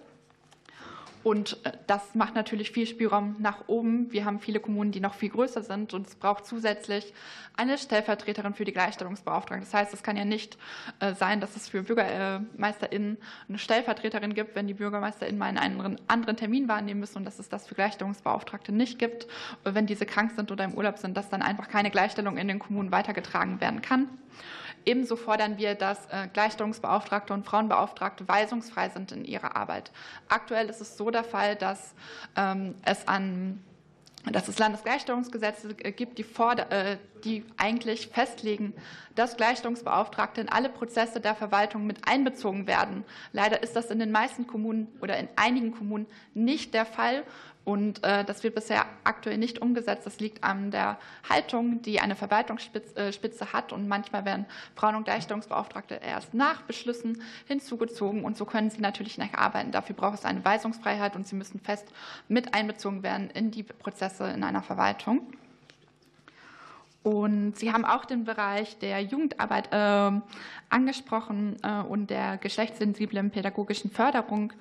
Und 1.23 1.65
äh, 1.65 1.73
das 1.87 2.15
macht 2.15 2.35
natürlich 2.35 2.71
viel 2.71 2.87
Spielraum 2.87 3.37
nach 3.39 3.69
oben. 3.69 4.13
Wir 4.13 4.25
haben 4.25 4.41
viele 4.41 4.61
Kommunen, 4.61 4.93
die 4.93 5.01
noch 5.01 5.15
viel 5.15 5.31
größer 5.31 5.63
sind 5.63 5.95
und 5.95 6.07
es 6.07 6.15
braucht 6.15 6.47
zusätzlich 6.47 7.13
eine 7.57 7.79
Stellvertreterin 7.79 8.55
für 8.55 8.65
die 8.65 8.73
Gleichstellungsbeauftragte. 8.73 9.65
Das 9.65 9.75
heißt, 9.75 9.95
es 9.95 10.03
kann 10.03 10.17
ja 10.17 10.25
nicht 10.25 10.59
äh, 11.01 11.15
sein, 11.15 11.41
dass 11.41 11.55
es 11.57 11.69
für 11.69 11.83
BürgermeisterInnen 11.83 13.19
eine 13.49 13.59
Stellvertreterin 13.59 14.35
gibt, 14.35 14.55
wenn 14.55 14.67
die 14.67 14.75
BürgermeisterInnen 14.75 15.39
mal 15.39 15.57
einen 15.57 16.01
anderen 16.09 16.37
Termin 16.37 16.69
wahrnehmen 16.69 17.01
müssen 17.01 17.19
und 17.19 17.25
dass 17.25 17.39
es 17.39 17.49
das 17.49 17.67
für 17.67 17.75
Gleichstellungsbeauftragte 17.75 18.73
nicht 18.73 18.99
gibt, 18.99 19.27
wenn 19.65 19.87
diese 19.87 20.07
krank 20.07 20.33
sind 20.35 20.51
oder 20.51 20.65
im 20.65 20.75
Urlaub 20.75 20.99
sind, 20.99 21.17
dass 21.17 21.29
dann 21.29 21.43
einfach 21.43 21.69
keine 21.69 21.91
Gleichstellung 21.91 22.37
in 22.37 22.49
den 22.49 22.59
Kommunen 22.59 22.91
weitergetragen 22.91 23.61
werden 23.61 23.83
kann. 23.83 24.09
Ebenso 24.85 25.17
fordern 25.17 25.59
wir, 25.59 25.75
dass 25.75 26.07
äh, 26.07 26.29
Gleichstellungsbeauftragte 26.33 27.33
und 27.33 27.45
Frauenbeauftragte 27.45 28.27
weisungsfrei 28.29 28.89
sind 28.89 29.13
in 29.13 29.25
ihrer 29.25 29.57
Arbeit. 29.57 29.93
Aktuell 30.29 30.69
ist 30.69 30.81
es 30.81 30.97
so 30.97 31.11
der 31.11 31.25
Fall, 31.25 31.57
dass 31.57 31.95
ähm, 32.37 32.75
es 32.85 33.07
an 33.09 33.63
dass 34.31 34.47
es 34.47 34.59
Landesgleichstellungsgesetze 34.59 35.75
gibt, 35.75 36.19
die, 36.19 36.25
äh, 36.71 36.97
die 37.25 37.45
eigentlich 37.57 38.09
festlegen, 38.09 38.73
dass 39.15 39.37
Gleichstellungsbeauftragte 39.37 40.41
in 40.41 40.49
alle 40.49 40.69
Prozesse 40.69 41.21
der 41.21 41.35
Verwaltung 41.35 41.87
mit 41.87 42.07
einbezogen 42.07 42.67
werden. 42.67 43.05
Leider 43.33 43.63
ist 43.63 43.75
das 43.75 43.91
in 43.91 43.99
den 43.99 44.13
meisten 44.13 44.47
Kommunen 44.47 44.87
oder 45.01 45.19
in 45.19 45.29
einigen 45.37 45.73
Kommunen 45.73 46.07
nicht 46.35 46.73
der 46.73 46.87
Fall. 46.87 47.25
Und 47.65 48.03
äh, 48.03 48.25
das 48.25 48.43
wird 48.43 48.57
bisher 48.57 48.87
aktuell 49.05 49.39
nicht 49.39 49.61
umgesetzt. 49.61 50.05
Das 50.05 50.19
liegt 50.19 50.43
an 50.43 50.71
der 50.71 50.99
Haltung, 51.29 51.81
die 51.83 52.01
eine 52.01 52.17
Verwaltungsspitze 52.17 53.45
äh, 53.45 53.47
hat. 53.53 53.73
Und 53.73 53.87
manchmal 53.87 54.25
werden 54.25 54.47
Frauen- 54.75 54.97
und 54.97 55.05
Gleichstellungsbeauftragte 55.05 55.95
erst 55.95 56.35
nach 56.35 56.63
Beschlüssen 56.63 57.23
hinzugezogen. 57.47 58.25
Und 58.25 58.37
so 58.37 58.45
können 58.47 58.71
sie 58.71 58.81
natürlich 58.81 59.17
nicht 59.19 59.37
arbeiten. 59.37 59.71
Dafür 59.71 59.95
braucht 59.95 60.19
es 60.19 60.25
eine 60.25 60.45
Weisungsfreiheit 60.45 61.15
und 61.15 61.27
sie 61.27 61.37
müssen 61.37 61.61
fest 61.61 61.87
mit 62.29 62.53
einbezogen 62.55 63.03
werden 63.05 63.31
in 63.31 63.53
die 63.53 63.63
Prozesse 63.63 64.29
in 64.31 64.43
einer 64.43 64.63
Verwaltung. 64.63 65.33
Und 67.03 67.57
Sie 67.57 67.73
haben 67.73 67.85
auch 67.85 68.05
den 68.05 68.25
Bereich 68.25 68.79
der 68.79 69.01
Jugendarbeit 69.01 69.73
äh, 69.73 70.21
angesprochen 70.71 71.57
äh, 71.63 71.83
und 71.83 72.11
der 72.11 72.37
geschlechtssensiblen 72.37 73.31
pädagogischen 73.31 73.91
Förderung. 73.91 74.53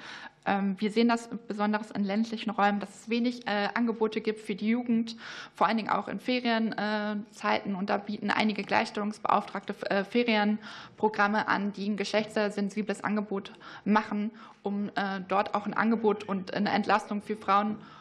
Ähm, 0.48 0.76
wir 0.80 0.89
sehen 0.89 1.08
das 1.08 1.30
besonders 1.48 1.92
in 1.92 2.04
ländlichen 2.04 2.50
Räumen, 2.50 2.80
dass 2.80 3.02
es 3.02 3.10
wenig 3.10 3.46
äh, 3.46 3.70
Angebote 3.76 4.22
gibt 4.22 4.39
für 4.39 4.56
die 4.56 4.70
Jugend, 4.70 5.16
vor 5.54 5.68
allen 5.68 5.78
Dingen 5.78 5.89
auch 5.89 6.08
in 6.08 6.20
Ferienzeiten. 6.20 7.76
Und 7.76 7.92
da 7.92 7.98
bieten 7.98 8.32
einige 8.32 8.64
Gleichstellungsbeauftragte 8.64 9.76
äh, 9.92 10.04
Ferienprogramme 10.04 11.48
an, 11.48 11.74
die 11.74 11.89
ein 11.89 11.98
geschlechtssensibles 11.98 13.04
Angebot 13.04 13.54
machen, 13.86 14.32
um 14.64 14.92
dort 15.28 15.56
auch 15.56 15.66
ein 15.66 15.74
Angebot 15.74 16.24
und 16.24 16.54
eine 16.54 16.70
Entlastung 16.70 17.24
für 17.24 17.36
Frauen 17.36 17.72
äh, 17.72 18.01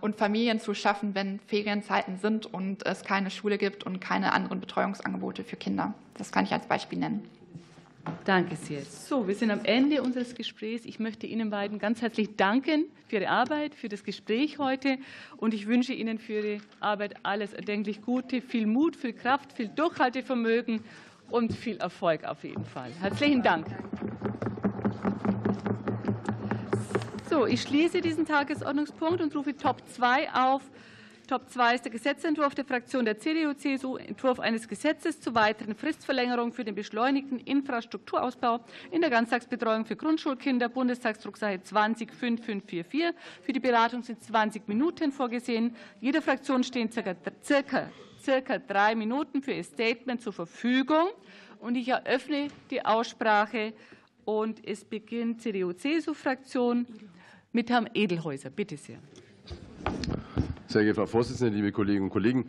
und 0.00 0.16
Familien 0.16 0.60
zu 0.60 0.74
schaffen, 0.74 1.14
wenn 1.14 1.40
Ferienzeiten 1.46 2.18
sind 2.18 2.44
und 2.44 2.84
es 2.84 3.04
keine 3.04 3.30
Schule 3.30 3.56
gibt 3.56 3.84
und 3.84 4.00
keine 4.00 4.34
anderen 4.34 4.60
Betreuungsangebote 4.60 5.44
für 5.44 5.56
Kinder. 5.56 5.94
Das 6.18 6.30
kann 6.30 6.44
ich 6.44 6.52
als 6.52 6.66
Beispiel 6.66 6.98
nennen. 6.98 7.26
Danke 8.24 8.56
sehr. 8.56 8.82
So, 8.82 9.26
wir 9.28 9.34
sind 9.34 9.50
am 9.50 9.64
Ende 9.64 10.02
unseres 10.02 10.34
Gesprächs. 10.34 10.84
Ich 10.84 10.98
möchte 10.98 11.26
Ihnen 11.26 11.50
beiden 11.50 11.78
ganz 11.78 12.02
herzlich 12.02 12.36
danken 12.36 12.86
für 13.06 13.16
Ihre 13.16 13.28
Arbeit, 13.28 13.74
für 13.74 13.88
das 13.88 14.04
Gespräch 14.04 14.58
heute. 14.58 14.98
Und 15.36 15.54
ich 15.54 15.66
wünsche 15.66 15.92
Ihnen 15.92 16.18
für 16.18 16.34
Ihre 16.34 16.60
Arbeit 16.80 17.14
alles 17.22 17.52
erdenklich 17.52 18.02
Gute, 18.02 18.40
viel 18.40 18.66
Mut, 18.66 18.96
viel 18.96 19.12
Kraft, 19.12 19.52
viel 19.52 19.68
Durchhaltevermögen 19.68 20.82
und 21.30 21.52
viel 21.52 21.78
Erfolg 21.78 22.24
auf 22.24 22.44
jeden 22.44 22.64
Fall. 22.64 22.90
Herzlichen 23.00 23.42
Dank. 23.42 23.66
So, 27.32 27.46
ich 27.46 27.62
schließe 27.62 28.02
diesen 28.02 28.26
Tagesordnungspunkt 28.26 29.22
und 29.22 29.34
rufe 29.34 29.56
Top 29.56 29.80
2 29.88 30.34
auf. 30.34 30.60
Top 31.26 31.48
2 31.48 31.76
ist 31.76 31.84
der 31.86 31.90
Gesetzentwurf 31.90 32.54
der 32.54 32.66
Fraktion 32.66 33.06
der 33.06 33.18
CDU-CSU, 33.18 33.96
Entwurf 33.96 34.38
eines 34.38 34.68
Gesetzes 34.68 35.18
zur 35.18 35.34
weiteren 35.34 35.74
Fristverlängerung 35.74 36.52
für 36.52 36.62
den 36.62 36.74
beschleunigten 36.74 37.38
Infrastrukturausbau 37.38 38.60
in 38.90 39.00
der 39.00 39.08
Ganztagsbetreuung 39.08 39.86
für 39.86 39.96
Grundschulkinder, 39.96 40.68
Bundestagsdrucksache 40.68 41.62
205544. 41.62 43.14
Für 43.40 43.52
die 43.54 43.60
Beratung 43.60 44.02
sind 44.02 44.22
20 44.22 44.68
Minuten 44.68 45.10
vorgesehen. 45.10 45.74
Jeder 46.02 46.20
Fraktion 46.20 46.62
stehen 46.62 46.92
circa, 46.92 47.14
circa, 47.42 47.88
circa 48.22 48.58
drei 48.58 48.94
Minuten 48.94 49.40
für 49.40 49.52
ihr 49.52 49.64
Statement 49.64 50.20
zur 50.20 50.34
Verfügung. 50.34 51.08
Und 51.60 51.76
ich 51.76 51.88
eröffne 51.88 52.48
die 52.70 52.84
Aussprache 52.84 53.72
und 54.26 54.62
es 54.68 54.84
beginnt 54.84 55.40
CDU-CSU-Fraktion 55.40 56.86
mit 57.52 57.70
Herrn 57.70 57.88
Edelhäuser. 57.94 58.50
Bitte 58.50 58.76
sehr. 58.76 58.98
Sehr 60.66 60.82
geehrte 60.82 61.00
Frau 61.00 61.06
Vorsitzende, 61.06 61.54
liebe 61.54 61.72
Kolleginnen 61.72 62.04
und 62.04 62.10
Kollegen! 62.10 62.46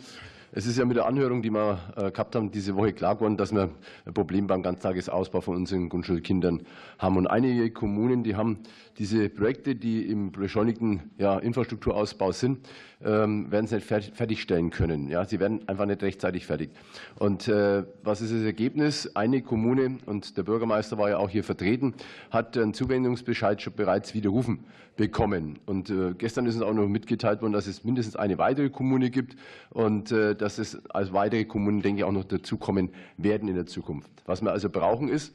Es 0.55 0.67
ist 0.67 0.77
ja 0.77 0.85
mit 0.85 0.97
der 0.97 1.07
Anhörung, 1.07 1.41
die 1.41 1.49
wir 1.49 1.79
äh, 1.95 2.11
gehabt 2.11 2.35
haben, 2.35 2.51
diese 2.51 2.75
Woche 2.75 2.93
klar 2.93 3.15
geworden, 3.15 3.37
dass 3.37 3.51
wir 3.51 3.71
ein 4.05 4.13
Problem 4.13 4.45
beim 4.45 4.61
Ganztagesausbau 4.61 5.41
von 5.41 5.55
unseren 5.55 5.89
Grundschulkindern 5.89 6.61
haben. 6.99 7.17
Und 7.17 7.25
einige 7.25 7.71
Kommunen, 7.71 8.23
die 8.23 8.35
haben 8.35 8.59
diese 8.97 9.29
Projekte, 9.29 9.75
die 9.75 10.03
im 10.09 10.31
beschleunigten 10.31 11.11
ja, 11.17 11.39
Infrastrukturausbau 11.39 12.31
sind, 12.31 12.67
ähm, 13.03 13.51
werden 13.51 13.65
es 13.65 13.71
nicht 13.71 13.85
fertigstellen 13.85 14.69
können. 14.69 15.09
Ja, 15.09 15.25
sie 15.25 15.39
werden 15.39 15.67
einfach 15.67 15.85
nicht 15.85 16.03
rechtzeitig 16.03 16.45
fertig. 16.45 16.69
Und 17.17 17.47
äh, 17.47 17.83
was 18.03 18.21
ist 18.21 18.33
das 18.33 18.43
Ergebnis? 18.43 19.15
Eine 19.15 19.41
Kommune, 19.41 19.97
und 20.05 20.37
der 20.37 20.43
Bürgermeister 20.43 20.97
war 20.97 21.09
ja 21.09 21.17
auch 21.17 21.29
hier 21.29 21.43
vertreten, 21.43 21.93
hat 22.31 22.57
einen 22.57 22.73
Zuwendungsbescheid 22.73 23.61
schon 23.61 23.73
bereits 23.73 24.13
widerrufen 24.13 24.65
bekommen. 24.95 25.59
Und 25.65 25.89
äh, 25.89 26.13
gestern 26.17 26.45
ist 26.45 26.55
uns 26.55 26.63
auch 26.63 26.73
noch 26.73 26.87
mitgeteilt 26.87 27.41
worden, 27.41 27.53
dass 27.53 27.67
es 27.67 27.83
mindestens 27.83 28.15
eine 28.15 28.37
weitere 28.37 28.69
Kommune 28.69 29.09
gibt 29.09 29.35
und 29.71 30.11
äh, 30.11 30.35
dass 30.35 30.59
es 30.59 30.85
als 30.91 31.13
weitere 31.13 31.45
Kommunen, 31.45 31.81
denke 31.81 32.01
ich, 32.01 32.03
auch 32.05 32.11
noch 32.11 32.25
dazukommen 32.25 32.91
werden 33.17 33.47
in 33.49 33.55
der 33.55 33.65
Zukunft. 33.65 34.11
Was 34.25 34.41
wir 34.41 34.51
also 34.51 34.69
brauchen, 34.69 35.09
ist, 35.09 35.33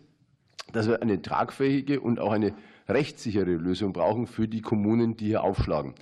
dass 0.72 0.86
wir 0.86 1.02
eine 1.02 1.20
tragfähige 1.22 2.00
und 2.00 2.20
auch 2.20 2.32
eine 2.32 2.54
rechtssichere 2.89 3.53
Lösung 3.53 3.93
brauchen 3.93 4.26
für 4.26 4.49
die 4.49 4.61
Kommunen, 4.61 5.16
die 5.16 5.26
hier 5.26 5.43
aufschlagen. 5.43 5.95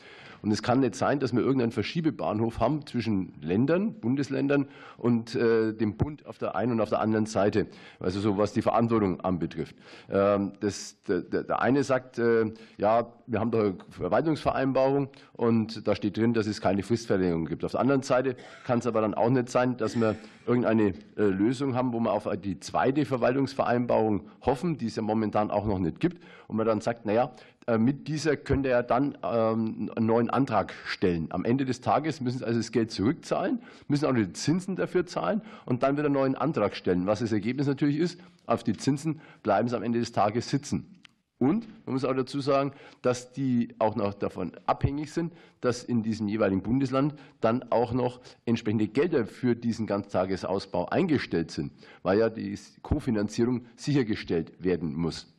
Und 0.42 0.52
es 0.52 0.62
kann 0.62 0.78
nicht 0.78 0.94
sein, 0.94 1.18
dass 1.18 1.32
wir 1.32 1.40
irgendeinen 1.40 1.72
Verschiebebahnhof 1.72 2.60
haben 2.60 2.86
zwischen 2.86 3.32
Ländern, 3.40 3.94
Bundesländern 3.94 4.68
und 4.96 5.34
äh, 5.34 5.72
dem 5.72 5.96
Bund 5.96 6.24
auf 6.26 6.38
der 6.38 6.54
einen 6.54 6.72
und 6.72 6.80
auf 6.80 6.88
der 6.88 7.00
anderen 7.00 7.26
Seite, 7.26 7.66
also 7.98 8.20
so 8.20 8.38
was 8.38 8.52
die 8.52 8.62
Verantwortung 8.62 9.20
anbetrifft. 9.20 9.74
Ähm, 10.08 10.52
das, 10.60 11.02
der, 11.08 11.22
der 11.22 11.60
eine 11.60 11.82
sagt, 11.82 12.18
äh, 12.18 12.52
ja, 12.78 13.12
wir 13.26 13.40
haben 13.40 13.50
da 13.50 13.58
eine 13.58 13.74
Verwaltungsvereinbarung 13.90 15.08
und 15.32 15.86
da 15.88 15.96
steht 15.96 16.16
drin, 16.16 16.32
dass 16.32 16.46
es 16.46 16.60
keine 16.60 16.84
Fristverlängerung 16.84 17.46
gibt. 17.46 17.64
Auf 17.64 17.72
der 17.72 17.80
anderen 17.80 18.02
Seite 18.02 18.36
kann 18.64 18.78
es 18.78 18.86
aber 18.86 19.00
dann 19.00 19.14
auch 19.14 19.30
nicht 19.30 19.48
sein, 19.48 19.76
dass 19.76 19.98
wir 19.98 20.14
irgendeine 20.46 20.94
äh, 21.16 21.22
Lösung 21.22 21.74
haben, 21.74 21.92
wo 21.92 21.98
wir 21.98 22.12
auf 22.12 22.28
die 22.42 22.60
zweite 22.60 23.04
Verwaltungsvereinbarung 23.04 24.28
hoffen, 24.42 24.78
die 24.78 24.86
es 24.86 24.96
ja 24.96 25.02
momentan 25.02 25.50
auch 25.50 25.66
noch 25.66 25.80
nicht 25.80 25.98
gibt, 25.98 26.22
und 26.46 26.56
wir 26.56 26.64
dann 26.64 26.75
dann 26.76 26.82
sagt, 26.82 27.06
naja, 27.06 27.32
äh, 27.66 27.78
mit 27.78 28.06
dieser 28.08 28.36
könnte 28.36 28.68
er 28.68 28.82
dann 28.82 29.18
ähm, 29.22 29.90
einen 29.96 30.06
neuen 30.06 30.30
Antrag 30.30 30.72
stellen. 30.86 31.26
Am 31.30 31.44
Ende 31.44 31.64
des 31.64 31.80
Tages 31.80 32.20
müssen 32.20 32.38
Sie 32.38 32.46
also 32.46 32.58
das 32.58 32.70
Geld 32.70 32.90
zurückzahlen, 32.90 33.60
müssen 33.88 34.06
auch 34.06 34.14
die 34.14 34.32
Zinsen 34.32 34.76
dafür 34.76 35.06
zahlen 35.06 35.42
und 35.64 35.82
dann 35.82 35.96
wieder 35.96 36.06
einen 36.06 36.14
neuen 36.14 36.34
Antrag 36.36 36.76
stellen. 36.76 37.06
Was 37.06 37.20
das 37.20 37.32
Ergebnis 37.32 37.66
natürlich 37.66 37.98
ist, 37.98 38.20
auf 38.46 38.62
die 38.62 38.76
Zinsen 38.76 39.20
bleiben 39.42 39.68
Sie 39.68 39.76
am 39.76 39.82
Ende 39.82 39.98
des 39.98 40.12
Tages 40.12 40.48
sitzen. 40.48 40.92
Und 41.38 41.66
man 41.84 41.92
muss 41.92 42.04
auch 42.04 42.14
dazu 42.14 42.40
sagen, 42.40 42.72
dass 43.02 43.32
die 43.32 43.74
auch 43.78 43.94
noch 43.94 44.14
davon 44.14 44.52
abhängig 44.64 45.12
sind, 45.12 45.34
dass 45.60 45.84
in 45.84 46.02
diesem 46.02 46.28
jeweiligen 46.28 46.62
Bundesland 46.62 47.14
dann 47.42 47.62
auch 47.70 47.92
noch 47.92 48.20
entsprechende 48.46 48.88
Gelder 48.88 49.26
für 49.26 49.54
diesen 49.54 49.86
Ganztagesausbau 49.86 50.86
eingestellt 50.86 51.50
sind, 51.50 51.72
weil 52.02 52.20
ja 52.20 52.30
die 52.30 52.58
Kofinanzierung 52.80 53.66
sichergestellt 53.76 54.52
werden 54.64 54.94
muss. 54.94 55.35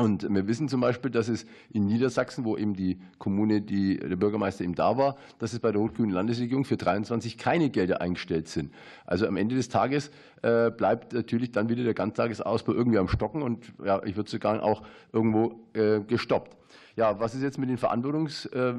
Und 0.00 0.32
wir 0.32 0.46
wissen 0.46 0.68
zum 0.68 0.80
Beispiel, 0.80 1.10
dass 1.10 1.26
es 1.26 1.44
in 1.72 1.86
Niedersachsen, 1.86 2.44
wo 2.44 2.56
eben 2.56 2.74
die 2.74 3.00
Kommune, 3.18 3.60
die, 3.60 3.98
der 3.98 4.14
Bürgermeister 4.14 4.62
eben 4.62 4.76
da 4.76 4.96
war, 4.96 5.16
dass 5.40 5.52
es 5.52 5.58
bei 5.58 5.72
der 5.72 5.80
rot-grünen 5.80 6.12
Landesregierung 6.12 6.64
für 6.64 6.76
23 6.76 7.36
keine 7.36 7.68
Gelder 7.68 8.00
eingestellt 8.00 8.46
sind. 8.46 8.72
Also 9.06 9.26
am 9.26 9.36
Ende 9.36 9.56
des 9.56 9.68
Tages 9.68 10.12
äh, 10.42 10.70
bleibt 10.70 11.14
natürlich 11.14 11.50
dann 11.50 11.68
wieder 11.68 11.82
der 11.82 11.94
Ganztagesausbau 11.94 12.74
irgendwie 12.74 12.98
am 12.98 13.08
Stocken 13.08 13.42
und 13.42 13.72
ja, 13.84 14.00
ich 14.04 14.16
würde 14.16 14.30
sogar 14.30 14.62
auch 14.62 14.84
irgendwo 15.12 15.66
äh, 15.72 15.98
gestoppt. 15.98 16.56
Ja, 16.98 17.20
was 17.20 17.32
ist 17.36 17.42
jetzt 17.42 17.58
mit 17.58 17.68
den 17.68 17.78
Verantwortungs, 17.78 18.46
äh, 18.46 18.74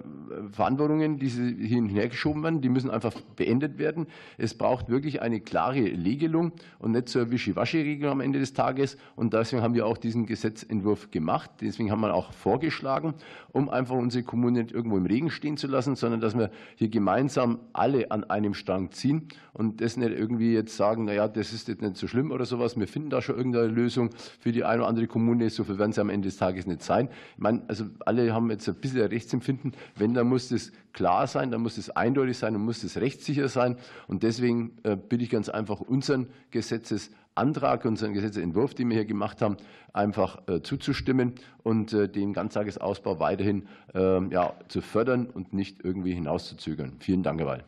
Verantwortungen, 0.51 1.19
die 1.19 1.29
hin 1.29 1.85
und 1.85 1.89
her 1.89 2.09
geschoben 2.09 2.43
werden? 2.43 2.59
Die 2.59 2.67
müssen 2.67 2.89
einfach 2.89 3.13
beendet 3.37 3.77
werden. 3.77 4.07
Es 4.37 4.55
braucht 4.55 4.89
wirklich 4.89 5.21
eine 5.21 5.39
klare 5.39 5.79
Regelung 5.79 6.51
und 6.79 6.91
nicht 6.91 7.15
eine 7.15 7.31
Wischiwaschi-Regelung 7.31 8.11
am 8.11 8.19
Ende 8.19 8.39
des 8.39 8.51
Tages. 8.51 8.97
Und 9.15 9.33
deswegen 9.33 9.61
haben 9.61 9.73
wir 9.73 9.85
auch 9.85 9.97
diesen 9.97 10.25
Gesetzentwurf 10.25 11.11
gemacht. 11.11 11.49
Deswegen 11.61 11.91
haben 11.91 12.01
wir 12.01 12.13
auch 12.13 12.33
vorgeschlagen, 12.33 13.13
um 13.53 13.69
einfach 13.69 13.95
unsere 13.95 14.25
Kommunen 14.25 14.63
nicht 14.63 14.73
irgendwo 14.73 14.97
im 14.97 15.05
Regen 15.05 15.29
stehen 15.29 15.55
zu 15.55 15.67
lassen, 15.67 15.95
sondern 15.95 16.19
dass 16.19 16.37
wir 16.37 16.51
hier 16.75 16.89
gemeinsam 16.89 17.59
alle 17.71 18.11
an 18.11 18.25
einem 18.25 18.53
Strang 18.53 18.91
ziehen 18.91 19.29
und 19.53 19.79
das 19.79 19.95
nicht 19.95 20.11
irgendwie 20.11 20.53
jetzt 20.53 20.75
sagen, 20.75 21.05
naja, 21.05 21.29
das 21.29 21.53
ist 21.53 21.69
jetzt 21.69 21.81
nicht 21.81 21.95
so 21.95 22.07
schlimm 22.07 22.31
oder 22.31 22.43
sowas. 22.43 22.77
Wir 22.77 22.87
finden 22.87 23.09
da 23.09 23.21
schon 23.21 23.37
irgendeine 23.37 23.67
Lösung 23.67 24.09
für 24.39 24.51
die 24.51 24.65
eine 24.65 24.81
oder 24.81 24.89
andere 24.89 25.07
Kommune. 25.07 25.49
So 25.49 25.63
viel 25.63 25.77
werden 25.79 25.93
sie 25.93 26.01
am 26.01 26.09
Ende 26.09 26.27
des 26.27 26.37
Tages 26.37 26.67
nicht 26.67 26.83
sein. 26.83 27.07
Ich 27.35 27.41
meine, 27.41 27.61
also 27.67 27.85
alle 28.09 28.33
haben 28.33 28.49
jetzt 28.49 28.67
ein 28.67 28.75
bisschen 28.75 29.05
Rechtsempfinden. 29.05 29.73
Wenn, 29.95 30.15
dann 30.15 30.27
muss 30.27 30.49
das 30.49 30.71
klar 30.93 31.27
sein, 31.27 31.51
dann 31.51 31.61
muss 31.61 31.77
es 31.77 31.91
eindeutig 31.91 32.37
sein 32.37 32.55
und 32.55 32.63
muss 32.63 32.83
es 32.83 32.97
rechtssicher 32.97 33.47
sein. 33.49 33.77
Und 34.07 34.23
deswegen 34.23 34.77
äh, 34.83 34.95
bitte 34.95 35.23
ich 35.23 35.29
ganz 35.29 35.47
einfach 35.47 35.79
unseren 35.79 36.27
Gesetzesantrag, 36.49 37.85
unseren 37.85 38.13
Gesetzentwurf, 38.13 38.73
den 38.73 38.89
wir 38.89 38.95
hier 38.95 39.05
gemacht 39.05 39.43
haben, 39.43 39.57
einfach 39.93 40.47
äh, 40.47 40.61
zuzustimmen 40.63 41.35
und 41.61 41.93
äh, 41.93 42.09
den 42.09 42.33
Ganztagesausbau 42.33 43.19
weiterhin 43.19 43.67
ähm, 43.93 44.31
ja, 44.31 44.55
zu 44.69 44.81
fördern 44.81 45.27
und 45.27 45.53
nicht 45.53 45.83
irgendwie 45.83 46.13
hinauszuzögern. 46.13 46.97
Vielen 46.99 47.21
Dank, 47.21 47.39
Herr 47.39 47.47
Weil. 47.47 47.63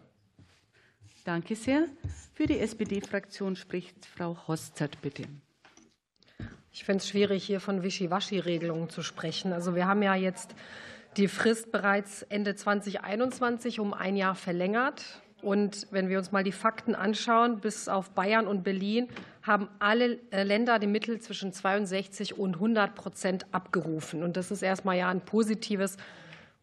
Danke 1.23 1.55
sehr. 1.55 1.85
Für 2.33 2.47
die 2.47 2.57
SPD-Fraktion 2.57 3.55
spricht 3.55 4.07
Frau 4.07 4.35
Hostert, 4.47 4.99
bitte. 5.03 5.27
Ich 6.73 6.85
finde 6.85 6.99
es 6.99 7.09
schwierig, 7.09 7.43
hier 7.43 7.59
von 7.59 7.83
Wischiwaschi-Regelungen 7.83 8.89
zu 8.89 9.03
sprechen. 9.03 9.51
Also 9.51 9.75
wir 9.75 9.87
haben 9.87 10.01
ja 10.01 10.15
jetzt 10.15 10.55
die 11.17 11.27
Frist 11.27 11.69
bereits 11.73 12.21
Ende 12.23 12.55
2021 12.55 13.81
um 13.81 13.93
ein 13.93 14.15
Jahr 14.15 14.35
verlängert. 14.35 15.03
Und 15.41 15.87
wenn 15.91 16.07
wir 16.07 16.17
uns 16.17 16.31
mal 16.31 16.45
die 16.45 16.53
Fakten 16.53 16.95
anschauen, 16.95 17.59
bis 17.59 17.89
auf 17.89 18.11
Bayern 18.11 18.47
und 18.47 18.63
Berlin 18.63 19.09
haben 19.41 19.67
alle 19.79 20.19
äh, 20.31 20.43
Länder 20.43 20.79
die 20.79 20.87
Mittel 20.87 21.19
zwischen 21.19 21.51
62 21.51 22.37
und 22.37 22.55
100 22.55 22.95
Prozent 22.95 23.45
abgerufen. 23.51 24.23
Und 24.23 24.37
das 24.37 24.49
ist 24.49 24.61
erstmal 24.61 24.97
ja 24.97 25.09
ein 25.09 25.19
positives 25.19 25.97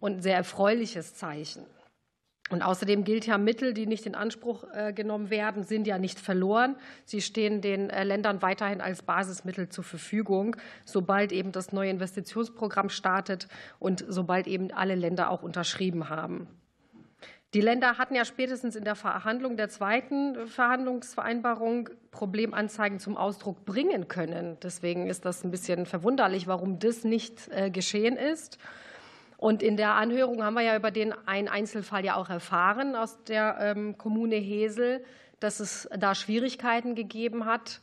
und 0.00 0.22
sehr 0.22 0.36
erfreuliches 0.36 1.14
Zeichen. 1.16 1.66
Und 2.51 2.62
außerdem 2.62 3.05
gilt 3.05 3.26
ja, 3.26 3.38
Mittel, 3.38 3.74
die 3.74 3.86
nicht 3.86 4.07
in 4.07 4.14
Anspruch 4.14 4.64
äh, 4.72 4.92
genommen 4.92 5.30
werden, 5.30 5.64
sind 5.64 5.86
ja 5.86 5.99
nicht 5.99 6.18
verloren. 6.18 6.76
Sie 7.05 7.20
stehen 7.20 7.61
den 7.61 7.90
äh, 7.90 8.05
Ländern 8.05 8.42
weiterhin 8.42 8.80
als 8.80 9.03
Basismittel 9.03 9.68
zur 9.68 9.84
Verfügung, 9.84 10.57
sobald 10.84 11.32
eben 11.32 11.53
das 11.53 11.72
neue 11.72 11.90
Investitionsprogramm 11.90 12.88
startet 12.88 13.49
und 13.78 14.05
sobald 14.09 14.46
eben 14.46 14.70
alle 14.72 14.94
Länder 14.94 15.30
auch 15.30 15.42
unterschrieben 15.42 16.09
haben. 16.09 16.49
Die 17.55 17.62
Länder 17.62 17.96
hatten 17.96 18.14
ja 18.14 18.26
spätestens 18.26 18.76
in 18.76 18.84
der 18.84 18.94
Verhandlung 18.94 19.57
der 19.57 19.70
zweiten 19.70 20.46
Verhandlungsvereinbarung 20.46 21.88
Problemanzeigen 22.11 22.99
zum 22.99 23.16
Ausdruck 23.16 23.64
bringen 23.64 24.07
können. 24.07 24.59
Deswegen 24.62 25.07
ist 25.07 25.24
das 25.24 25.44
ein 25.44 25.51
bisschen 25.51 25.86
verwunderlich, 25.86 26.46
warum 26.46 26.78
das 26.78 27.05
nicht 27.05 27.49
äh, 27.49 27.70
geschehen 27.70 28.18
ist. 28.18 28.59
Und 29.39 29.62
in 29.62 29.76
der 29.76 29.93
Anhörung 29.95 30.43
haben 30.43 30.55
wir 30.55 30.62
ja 30.62 30.76
über 30.76 30.91
den 30.91 31.14
einen 31.26 31.47
Einzelfall 31.47 32.05
ja 32.05 32.16
auch 32.16 32.28
erfahren 32.28 32.97
aus 32.97 33.22
der 33.22 33.57
ähm, 33.61 33.97
Kommune 33.97 34.34
Hesel, 34.34 35.03
dass 35.39 35.61
es 35.61 35.89
da 35.97 36.16
Schwierigkeiten 36.16 36.97
gegeben 36.97 37.47
hat. 37.47 37.80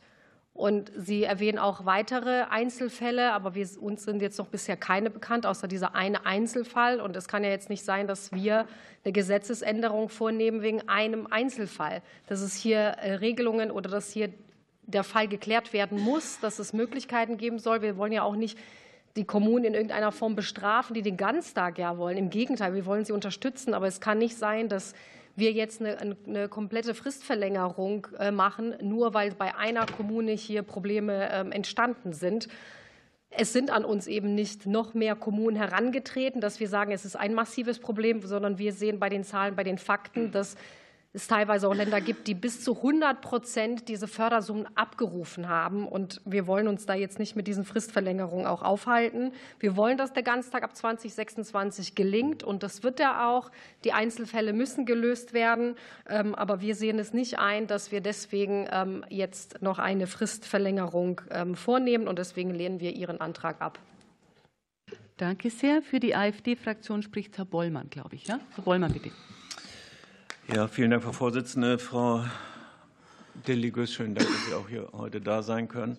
Und 0.52 0.92
Sie 0.94 1.24
erwähnen 1.24 1.58
auch 1.58 1.86
weitere 1.86 2.42
Einzelfälle, 2.50 3.32
aber 3.32 3.54
wir, 3.54 3.66
uns 3.80 4.04
sind 4.04 4.20
jetzt 4.20 4.38
noch 4.38 4.48
bisher 4.48 4.76
keine 4.76 5.08
bekannt, 5.08 5.46
außer 5.46 5.66
dieser 5.66 5.94
eine 5.94 6.26
Einzelfall. 6.26 7.00
Und 7.00 7.16
es 7.16 7.26
kann 7.26 7.42
ja 7.42 7.48
jetzt 7.48 7.70
nicht 7.70 7.84
sein, 7.84 8.06
dass 8.06 8.32
wir 8.32 8.66
eine 9.04 9.12
Gesetzesänderung 9.12 10.10
vornehmen 10.10 10.60
wegen 10.60 10.86
einem 10.90 11.26
Einzelfall. 11.26 12.02
Dass 12.26 12.42
es 12.42 12.54
hier 12.54 12.78
äh, 12.78 13.14
Regelungen 13.14 13.70
oder 13.70 13.88
dass 13.88 14.12
hier 14.12 14.30
der 14.82 15.04
Fall 15.04 15.26
geklärt 15.26 15.72
werden 15.72 15.98
muss, 15.98 16.38
dass 16.40 16.58
es 16.58 16.74
Möglichkeiten 16.74 17.38
geben 17.38 17.58
soll. 17.58 17.80
Wir 17.80 17.96
wollen 17.96 18.12
ja 18.12 18.24
auch 18.24 18.36
nicht 18.36 18.58
die 19.16 19.24
Kommunen 19.24 19.64
in 19.64 19.74
irgendeiner 19.74 20.12
Form 20.12 20.36
bestrafen, 20.36 20.94
die 20.94 21.02
den 21.02 21.16
Ganztag 21.16 21.78
ja 21.78 21.98
wollen. 21.98 22.16
Im 22.16 22.30
Gegenteil, 22.30 22.74
wir 22.74 22.86
wollen 22.86 23.04
sie 23.04 23.12
unterstützen. 23.12 23.74
Aber 23.74 23.86
es 23.86 24.00
kann 24.00 24.18
nicht 24.18 24.36
sein, 24.36 24.68
dass 24.68 24.94
wir 25.36 25.52
jetzt 25.52 25.80
eine, 25.80 26.16
eine 26.26 26.48
komplette 26.48 26.94
Fristverlängerung 26.94 28.06
äh, 28.18 28.30
machen, 28.30 28.74
nur 28.80 29.14
weil 29.14 29.32
bei 29.32 29.54
einer 29.54 29.86
Kommune 29.86 30.32
hier 30.32 30.62
Probleme 30.62 31.28
ähm, 31.30 31.52
entstanden 31.52 32.12
sind. 32.12 32.48
Es 33.30 33.52
sind 33.52 33.70
an 33.70 33.84
uns 33.84 34.06
eben 34.06 34.34
nicht 34.34 34.66
noch 34.66 34.94
mehr 34.94 35.14
Kommunen 35.14 35.56
herangetreten, 35.56 36.40
dass 36.40 36.58
wir 36.58 36.68
sagen, 36.68 36.92
es 36.92 37.04
ist 37.04 37.16
ein 37.16 37.34
massives 37.34 37.78
Problem, 37.80 38.22
sondern 38.22 38.56
wir 38.58 38.72
sehen 38.72 38.98
bei 38.98 39.10
den 39.10 39.24
Zahlen, 39.24 39.56
bei 39.56 39.64
den 39.64 39.78
Fakten, 39.78 40.30
dass 40.30 40.56
es 41.16 41.28
teilweise 41.28 41.66
auch 41.66 41.74
Länder 41.74 42.02
gibt, 42.02 42.28
die 42.28 42.34
bis 42.34 42.62
zu 42.62 42.76
100 42.76 43.22
Prozent 43.22 43.88
diese 43.88 44.06
Fördersummen 44.06 44.68
abgerufen 44.76 45.48
haben. 45.48 45.88
Und 45.88 46.20
wir 46.26 46.46
wollen 46.46 46.68
uns 46.68 46.84
da 46.84 46.94
jetzt 46.94 47.18
nicht 47.18 47.36
mit 47.36 47.46
diesen 47.46 47.64
Fristverlängerungen 47.64 48.46
auch 48.46 48.62
aufhalten. 48.62 49.32
Wir 49.58 49.76
wollen, 49.76 49.96
dass 49.96 50.12
der 50.12 50.22
Ganztag 50.22 50.62
ab 50.62 50.76
2026 50.76 51.94
gelingt. 51.94 52.44
Und 52.44 52.62
das 52.62 52.82
wird 52.82 53.00
er 53.00 53.28
auch. 53.28 53.50
Die 53.84 53.94
Einzelfälle 53.94 54.52
müssen 54.52 54.84
gelöst 54.84 55.32
werden. 55.32 55.76
Ähm, 56.06 56.34
aber 56.34 56.60
wir 56.60 56.74
sehen 56.74 56.98
es 56.98 57.14
nicht 57.14 57.38
ein, 57.38 57.66
dass 57.66 57.90
wir 57.90 58.02
deswegen 58.02 58.68
ähm, 58.70 59.02
jetzt 59.08 59.62
noch 59.62 59.78
eine 59.78 60.06
Fristverlängerung 60.06 61.22
ähm, 61.30 61.54
vornehmen. 61.54 62.08
Und 62.08 62.18
deswegen 62.18 62.50
lehnen 62.50 62.80
wir 62.80 62.92
Ihren 62.94 63.22
Antrag 63.22 63.62
ab. 63.62 63.78
Danke 65.16 65.48
sehr. 65.48 65.80
Für 65.80 65.98
die 65.98 66.14
AfD-Fraktion 66.14 67.02
spricht 67.02 67.38
Herr 67.38 67.46
Bollmann, 67.46 67.88
glaube 67.88 68.16
ich. 68.16 68.26
Ja? 68.26 68.38
Herr 68.54 68.64
Bollmann, 68.64 68.92
bitte. 68.92 69.10
Ja, 70.54 70.68
vielen 70.68 70.92
Dank, 70.92 71.02
Frau 71.02 71.10
Vorsitzende. 71.10 71.76
Frau 71.76 72.24
Deligus, 73.48 73.92
schönen 73.92 74.14
Dank, 74.14 74.28
dass 74.28 74.46
Sie 74.46 74.54
auch 74.54 74.68
hier 74.68 74.88
heute 74.92 75.20
da 75.20 75.42
sein 75.42 75.66
können. 75.66 75.96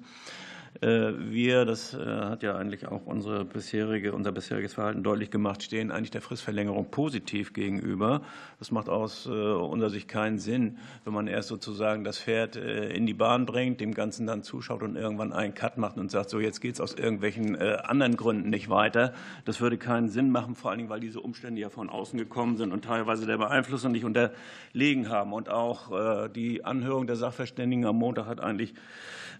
Äh, 0.81 1.13
wir, 1.31 1.65
das 1.65 1.93
äh, 1.93 2.05
hat 2.05 2.43
ja 2.43 2.55
eigentlich 2.55 2.87
auch 2.87 3.05
unsere 3.05 3.45
bisherige, 3.45 4.13
unser 4.13 4.31
bisheriges 4.31 4.73
Verhalten 4.73 5.01
deutlich 5.03 5.31
gemacht, 5.31 5.63
stehen 5.63 5.91
eigentlich 5.91 6.11
der 6.11 6.21
Fristverlängerung 6.21 6.91
positiv 6.91 7.53
gegenüber. 7.53 8.21
Das 8.59 8.71
macht 8.71 8.87
aus 8.87 9.25
äh, 9.25 9.29
unserer 9.29 9.89
Sicht 9.89 10.07
keinen 10.07 10.37
Sinn, 10.37 10.77
wenn 11.03 11.13
man 11.13 11.27
erst 11.27 11.47
sozusagen 11.47 12.03
das 12.03 12.19
Pferd 12.19 12.55
in 12.57 13.05
die 13.05 13.13
Bahn 13.13 13.45
bringt, 13.45 13.81
dem 13.81 13.93
Ganzen 13.93 14.27
dann 14.27 14.43
zuschaut 14.43 14.83
und 14.83 14.95
irgendwann 14.95 15.33
einen 15.33 15.53
Cut 15.53 15.77
macht 15.77 15.97
und 15.97 16.11
sagt, 16.11 16.29
so 16.29 16.39
jetzt 16.39 16.61
geht 16.61 16.75
es 16.75 16.81
aus 16.81 16.93
irgendwelchen 16.93 17.55
anderen 17.55 18.17
Gründen 18.17 18.49
nicht 18.49 18.69
weiter. 18.69 19.13
Das 19.45 19.61
würde 19.61 19.77
keinen 19.77 20.09
Sinn 20.09 20.31
machen, 20.31 20.55
vor 20.55 20.71
allen 20.71 20.79
Dingen, 20.79 20.89
weil 20.89 20.99
diese 20.99 21.21
Umstände 21.21 21.61
ja 21.61 21.69
von 21.69 21.89
außen 21.89 22.17
gekommen 22.17 22.57
sind 22.57 22.71
und 22.71 22.83
teilweise 22.85 23.25
der 23.25 23.37
Beeinflussung 23.37 23.91
nicht 23.91 24.05
unterlegen 24.05 25.09
haben. 25.09 25.33
Und 25.33 25.49
auch 25.49 26.27
die 26.29 26.65
Anhörung 26.65 27.07
der 27.07 27.15
Sachverständigen 27.15 27.85
am 27.85 27.97
Montag 27.97 28.25
hat 28.25 28.39
eigentlich 28.39 28.73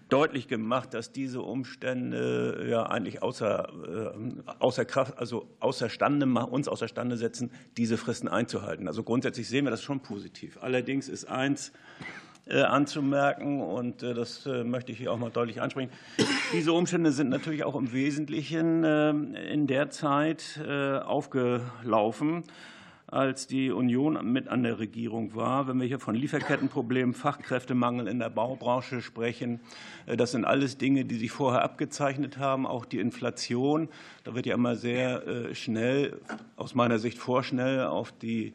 deutlich 0.08 0.48
gemacht, 0.48 0.94
dass 0.94 1.12
diese 1.12 1.42
Umstände 1.42 2.66
ja 2.68 2.84
eigentlich 2.84 3.22
außer, 3.22 4.14
äh, 4.14 4.52
außer 4.58 4.84
Kraft, 4.84 5.18
also 5.18 5.48
außerstande, 5.60 6.26
uns 6.26 6.68
außerstande 6.68 7.16
setzen, 7.16 7.50
diese 7.76 7.96
Fristen 7.96 8.28
einzuhalten. 8.28 8.88
Also 8.88 9.02
grundsätzlich 9.02 9.48
sehen 9.48 9.64
wir 9.64 9.70
das 9.70 9.82
schon 9.82 10.00
positiv. 10.00 10.58
Allerdings 10.62 11.08
ist 11.08 11.26
eins 11.26 11.72
äh, 12.46 12.62
anzumerken, 12.62 13.60
und 13.60 14.02
äh, 14.02 14.14
das 14.14 14.46
möchte 14.46 14.92
ich 14.92 14.98
hier 14.98 15.12
auch 15.12 15.18
mal 15.18 15.30
deutlich 15.30 15.60
ansprechen. 15.60 15.90
Diese 16.52 16.72
Umstände 16.72 17.12
sind 17.12 17.28
natürlich 17.28 17.64
auch 17.64 17.76
im 17.76 17.92
Wesentlichen 17.92 18.84
in 18.84 19.66
der 19.66 19.90
Zeit 19.90 20.58
aufgelaufen, 20.66 22.44
als 23.08 23.46
die 23.46 23.70
Union 23.70 24.32
mit 24.32 24.48
an 24.48 24.62
der 24.62 24.78
Regierung 24.78 25.34
war. 25.34 25.66
Wenn 25.66 25.80
wir 25.80 25.86
hier 25.86 25.98
von 25.98 26.14
Lieferkettenproblemen, 26.14 27.14
Fachkräftemangel 27.14 28.06
in 28.06 28.18
der 28.18 28.28
Baubranche 28.28 29.00
sprechen, 29.00 29.60
äh, 30.06 30.16
das 30.16 30.32
sind 30.32 30.44
alles 30.44 30.78
Dinge, 30.78 31.04
die 31.04 31.16
sich 31.16 31.30
vorher 31.30 31.62
abgezeichnet 31.62 32.38
haben. 32.38 32.66
Auch 32.66 32.84
die 32.84 32.98
Inflation, 32.98 33.88
da 34.24 34.34
wird 34.34 34.46
ja 34.46 34.54
immer 34.54 34.76
sehr 34.76 35.26
äh, 35.26 35.54
schnell, 35.54 36.20
aus 36.56 36.74
meiner 36.74 36.98
Sicht 36.98 37.18
vorschnell, 37.18 37.86
auf 37.86 38.12
die 38.12 38.52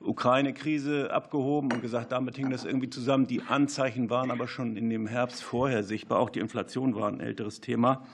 Ukraine-Krise 0.00 1.10
abgehoben 1.10 1.72
und 1.72 1.80
gesagt, 1.80 2.12
damit 2.12 2.36
hing 2.36 2.50
das 2.50 2.64
irgendwie 2.64 2.90
zusammen. 2.90 3.26
Die 3.26 3.40
Anzeichen 3.42 4.10
waren 4.10 4.30
aber 4.30 4.48
schon 4.48 4.76
in 4.76 4.90
dem 4.90 5.06
Herbst 5.06 5.42
vorher 5.42 5.82
sichtbar. 5.82 6.18
Auch 6.18 6.30
die 6.30 6.40
Inflation 6.40 6.94
war 6.94 7.08
ein 7.08 7.20
älteres 7.20 7.62
Thema. 7.62 8.06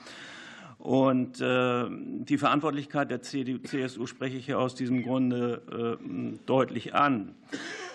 Und 0.81 1.39
äh, 1.41 1.85
die 1.91 2.39
Verantwortlichkeit 2.39 3.11
der 3.11 3.21
CDU, 3.21 3.59
CSU 3.59 4.07
spreche 4.07 4.37
ich 4.37 4.47
hier 4.47 4.57
aus 4.57 4.73
diesem 4.73 5.03
Grunde 5.03 5.99
äh, 6.01 6.37
deutlich 6.47 6.95
an. 6.95 7.35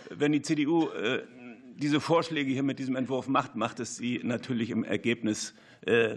Wenn 0.09 0.31
die 0.31 0.41
CDU 0.41 0.91
äh, 0.91 1.25
diese 1.75 1.99
Vorschläge 1.99 2.53
hier 2.53 2.63
mit 2.63 2.79
diesem 2.79 2.95
Entwurf 2.95 3.27
macht, 3.27 3.57
macht 3.57 3.81
es 3.81 3.97
sie 3.97 4.21
natürlich 4.23 4.71
im 4.71 4.85
Ergebnis 4.85 5.55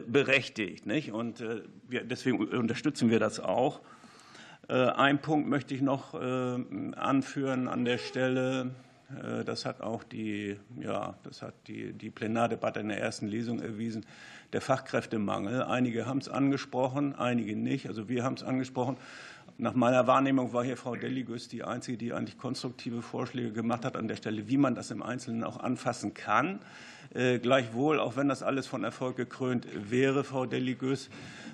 berechtigt. 0.07 0.87
Nicht? 0.87 1.11
Und 1.11 1.43
deswegen 1.91 2.39
unterstützen 2.39 3.11
wir 3.11 3.19
das 3.19 3.39
auch. 3.39 3.81
Ein 4.67 5.21
Punkt 5.21 5.47
möchte 5.47 5.75
ich 5.75 5.81
noch 5.81 6.15
anführen 6.15 7.67
an 7.67 7.85
der 7.85 7.99
Stelle. 7.99 8.71
Das 9.45 9.65
hat 9.65 9.81
auch 9.81 10.03
die, 10.03 10.55
ja, 10.79 11.13
das 11.23 11.43
hat 11.43 11.53
die, 11.67 11.91
die 11.91 12.09
Plenardebatte 12.09 12.79
in 12.79 12.87
der 12.87 12.99
ersten 12.99 13.27
Lesung 13.27 13.59
erwiesen 13.59 14.05
der 14.53 14.61
Fachkräftemangel. 14.61 15.63
Einige 15.63 16.05
haben 16.05 16.19
es 16.19 16.29
angesprochen, 16.29 17.15
einige 17.15 17.55
nicht. 17.55 17.87
Also 17.87 18.09
wir 18.09 18.23
haben 18.23 18.35
es 18.35 18.43
angesprochen. 18.43 18.97
Nach 19.57 19.73
meiner 19.73 20.07
Wahrnehmung 20.07 20.53
war 20.53 20.63
hier 20.63 20.77
Frau 20.77 20.95
Deligus 20.95 21.49
die 21.49 21.63
Einzige, 21.63 21.97
die 21.97 22.13
eigentlich 22.13 22.37
konstruktive 22.37 23.01
Vorschläge 23.01 23.51
gemacht 23.51 23.83
hat 23.83 23.97
an 23.97 24.07
der 24.07 24.15
Stelle, 24.15 24.47
wie 24.47 24.57
man 24.57 24.73
das 24.73 24.89
im 24.89 25.03
Einzelnen 25.03 25.43
auch 25.43 25.59
anfassen 25.59 26.13
kann. 26.13 26.59
Äh, 27.13 27.39
gleichwohl, 27.39 27.99
auch 27.99 28.15
wenn 28.15 28.29
das 28.29 28.41
alles 28.41 28.67
von 28.67 28.83
Erfolg 28.83 29.17
gekrönt 29.17 29.67
wäre, 29.73 30.23
Frau 30.23 30.45
Deligus, 30.45 31.09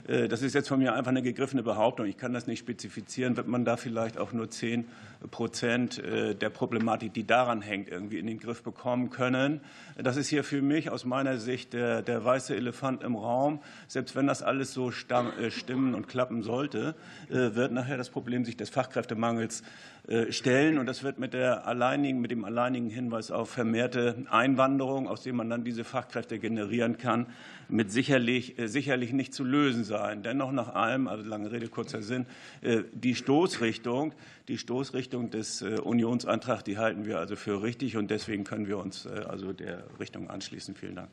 äh, 0.08 0.28
das 0.28 0.42
ist 0.42 0.54
jetzt 0.54 0.68
von 0.68 0.80
mir 0.80 0.94
einfach 0.94 1.10
eine 1.10 1.22
gegriffene 1.22 1.64
Behauptung. 1.64 2.06
Ich 2.06 2.18
kann 2.18 2.34
das 2.34 2.46
nicht 2.46 2.60
spezifizieren. 2.60 3.38
Wird 3.38 3.48
man 3.48 3.66
da 3.66 3.78
vielleicht 3.78 4.18
auch 4.18 4.34
nur 4.34 4.50
10 4.50 4.86
Prozent 5.32 6.00
äh, 6.00 6.36
der 6.36 6.50
Problematik, 6.50 7.14
die 7.14 7.26
daran 7.26 7.62
hängt, 7.62 7.90
irgendwie 7.90 8.20
in 8.20 8.28
den 8.28 8.40
Griff 8.40 8.64
bekommen 8.64 9.10
können? 9.10 9.62
Das 9.98 10.18
ist 10.18 10.28
hier 10.28 10.44
für 10.44 10.62
mich 10.62 10.90
aus 10.90 11.06
meiner 11.06 11.38
Sicht 11.38 11.74
der, 11.74 12.02
der 12.02 12.24
weiße 12.24 12.56
Elefant 12.56 13.04
im 13.04 13.16
Raum. 13.16 13.62
Selbst 13.88 14.16
wenn 14.16 14.28
das 14.28 14.44
alles 14.44 14.74
so 14.74 14.92
stimmen 14.92 15.96
und 15.96 16.08
klappen 16.08 16.44
sollte, 16.44 16.96
wird 17.30 17.72
nachher 17.72 17.98
das 17.98 18.10
Problem 18.10 18.46
sich 18.46 18.58
des 18.58 18.70
Fachkräftemangels 18.70 19.64
äh, 20.08 20.32
stellen. 20.32 20.78
Und 20.78 20.86
das 20.86 21.02
wird 21.02 21.18
mit, 21.18 21.34
der 21.34 21.66
alleinigen, 21.66 22.22
mit 22.22 22.30
dem 22.30 22.46
alleinigen 22.46 22.92
Hinweis 22.92 23.32
auf 23.32 23.50
vermehrte 23.50 24.26
Einwanderung, 24.30 25.08
aus 25.08 25.24
dem 25.24 25.36
man 25.36 25.50
dann 25.50 25.64
diese 25.64 25.84
Fachkräfte 25.84 26.38
generieren 26.38 27.00
kann, 27.00 27.26
mit 27.70 27.92
sicherlich, 27.92 28.60
äh, 28.60 28.68
sicherlich 28.68 29.14
nicht 29.14 29.34
zu 29.34 29.44
lösen 29.44 29.84
sein. 29.84 30.24
Dennoch 30.24 30.52
nach 30.52 30.74
allem, 30.76 31.08
also 31.08 31.28
lange 31.28 31.52
Rede, 31.52 31.68
kurzer 31.68 32.02
Sinn, 32.02 32.26
äh, 32.62 32.84
die 32.94 33.16
Stoßrichtung, 33.16 34.14
die 34.48 34.58
Stoßrichtung 34.58 35.30
des 35.30 35.62
Unionsantrags, 35.62 36.64
die 36.64 36.78
halten 36.78 37.06
wir 37.06 37.18
also 37.18 37.36
für 37.36 37.64
richtig 37.64 37.98
und 37.98 38.12
deswegen 38.12 38.44
können 38.44 38.68
wir 38.68 38.78
uns 38.78 39.08
also 39.08 39.54
der 39.54 39.86
Richtung 40.00 40.30
anschließen. 40.30 40.76
Vielen 40.76 40.96
Dank. 40.96 41.10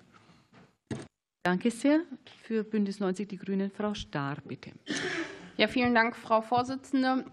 Danke 1.43 1.71
sehr. 1.71 2.01
Für 2.43 2.63
Bündnis 2.63 3.01
90 3.01 3.29
Die 3.29 3.37
Grünen, 3.37 3.71
Frau 3.71 3.95
Stahr, 3.95 4.37
bitte. 4.45 4.71
Ja, 5.57 5.67
vielen 5.67 5.95
Dank, 5.95 6.15
Frau 6.15 6.41
Vorsitzende. 6.41 7.25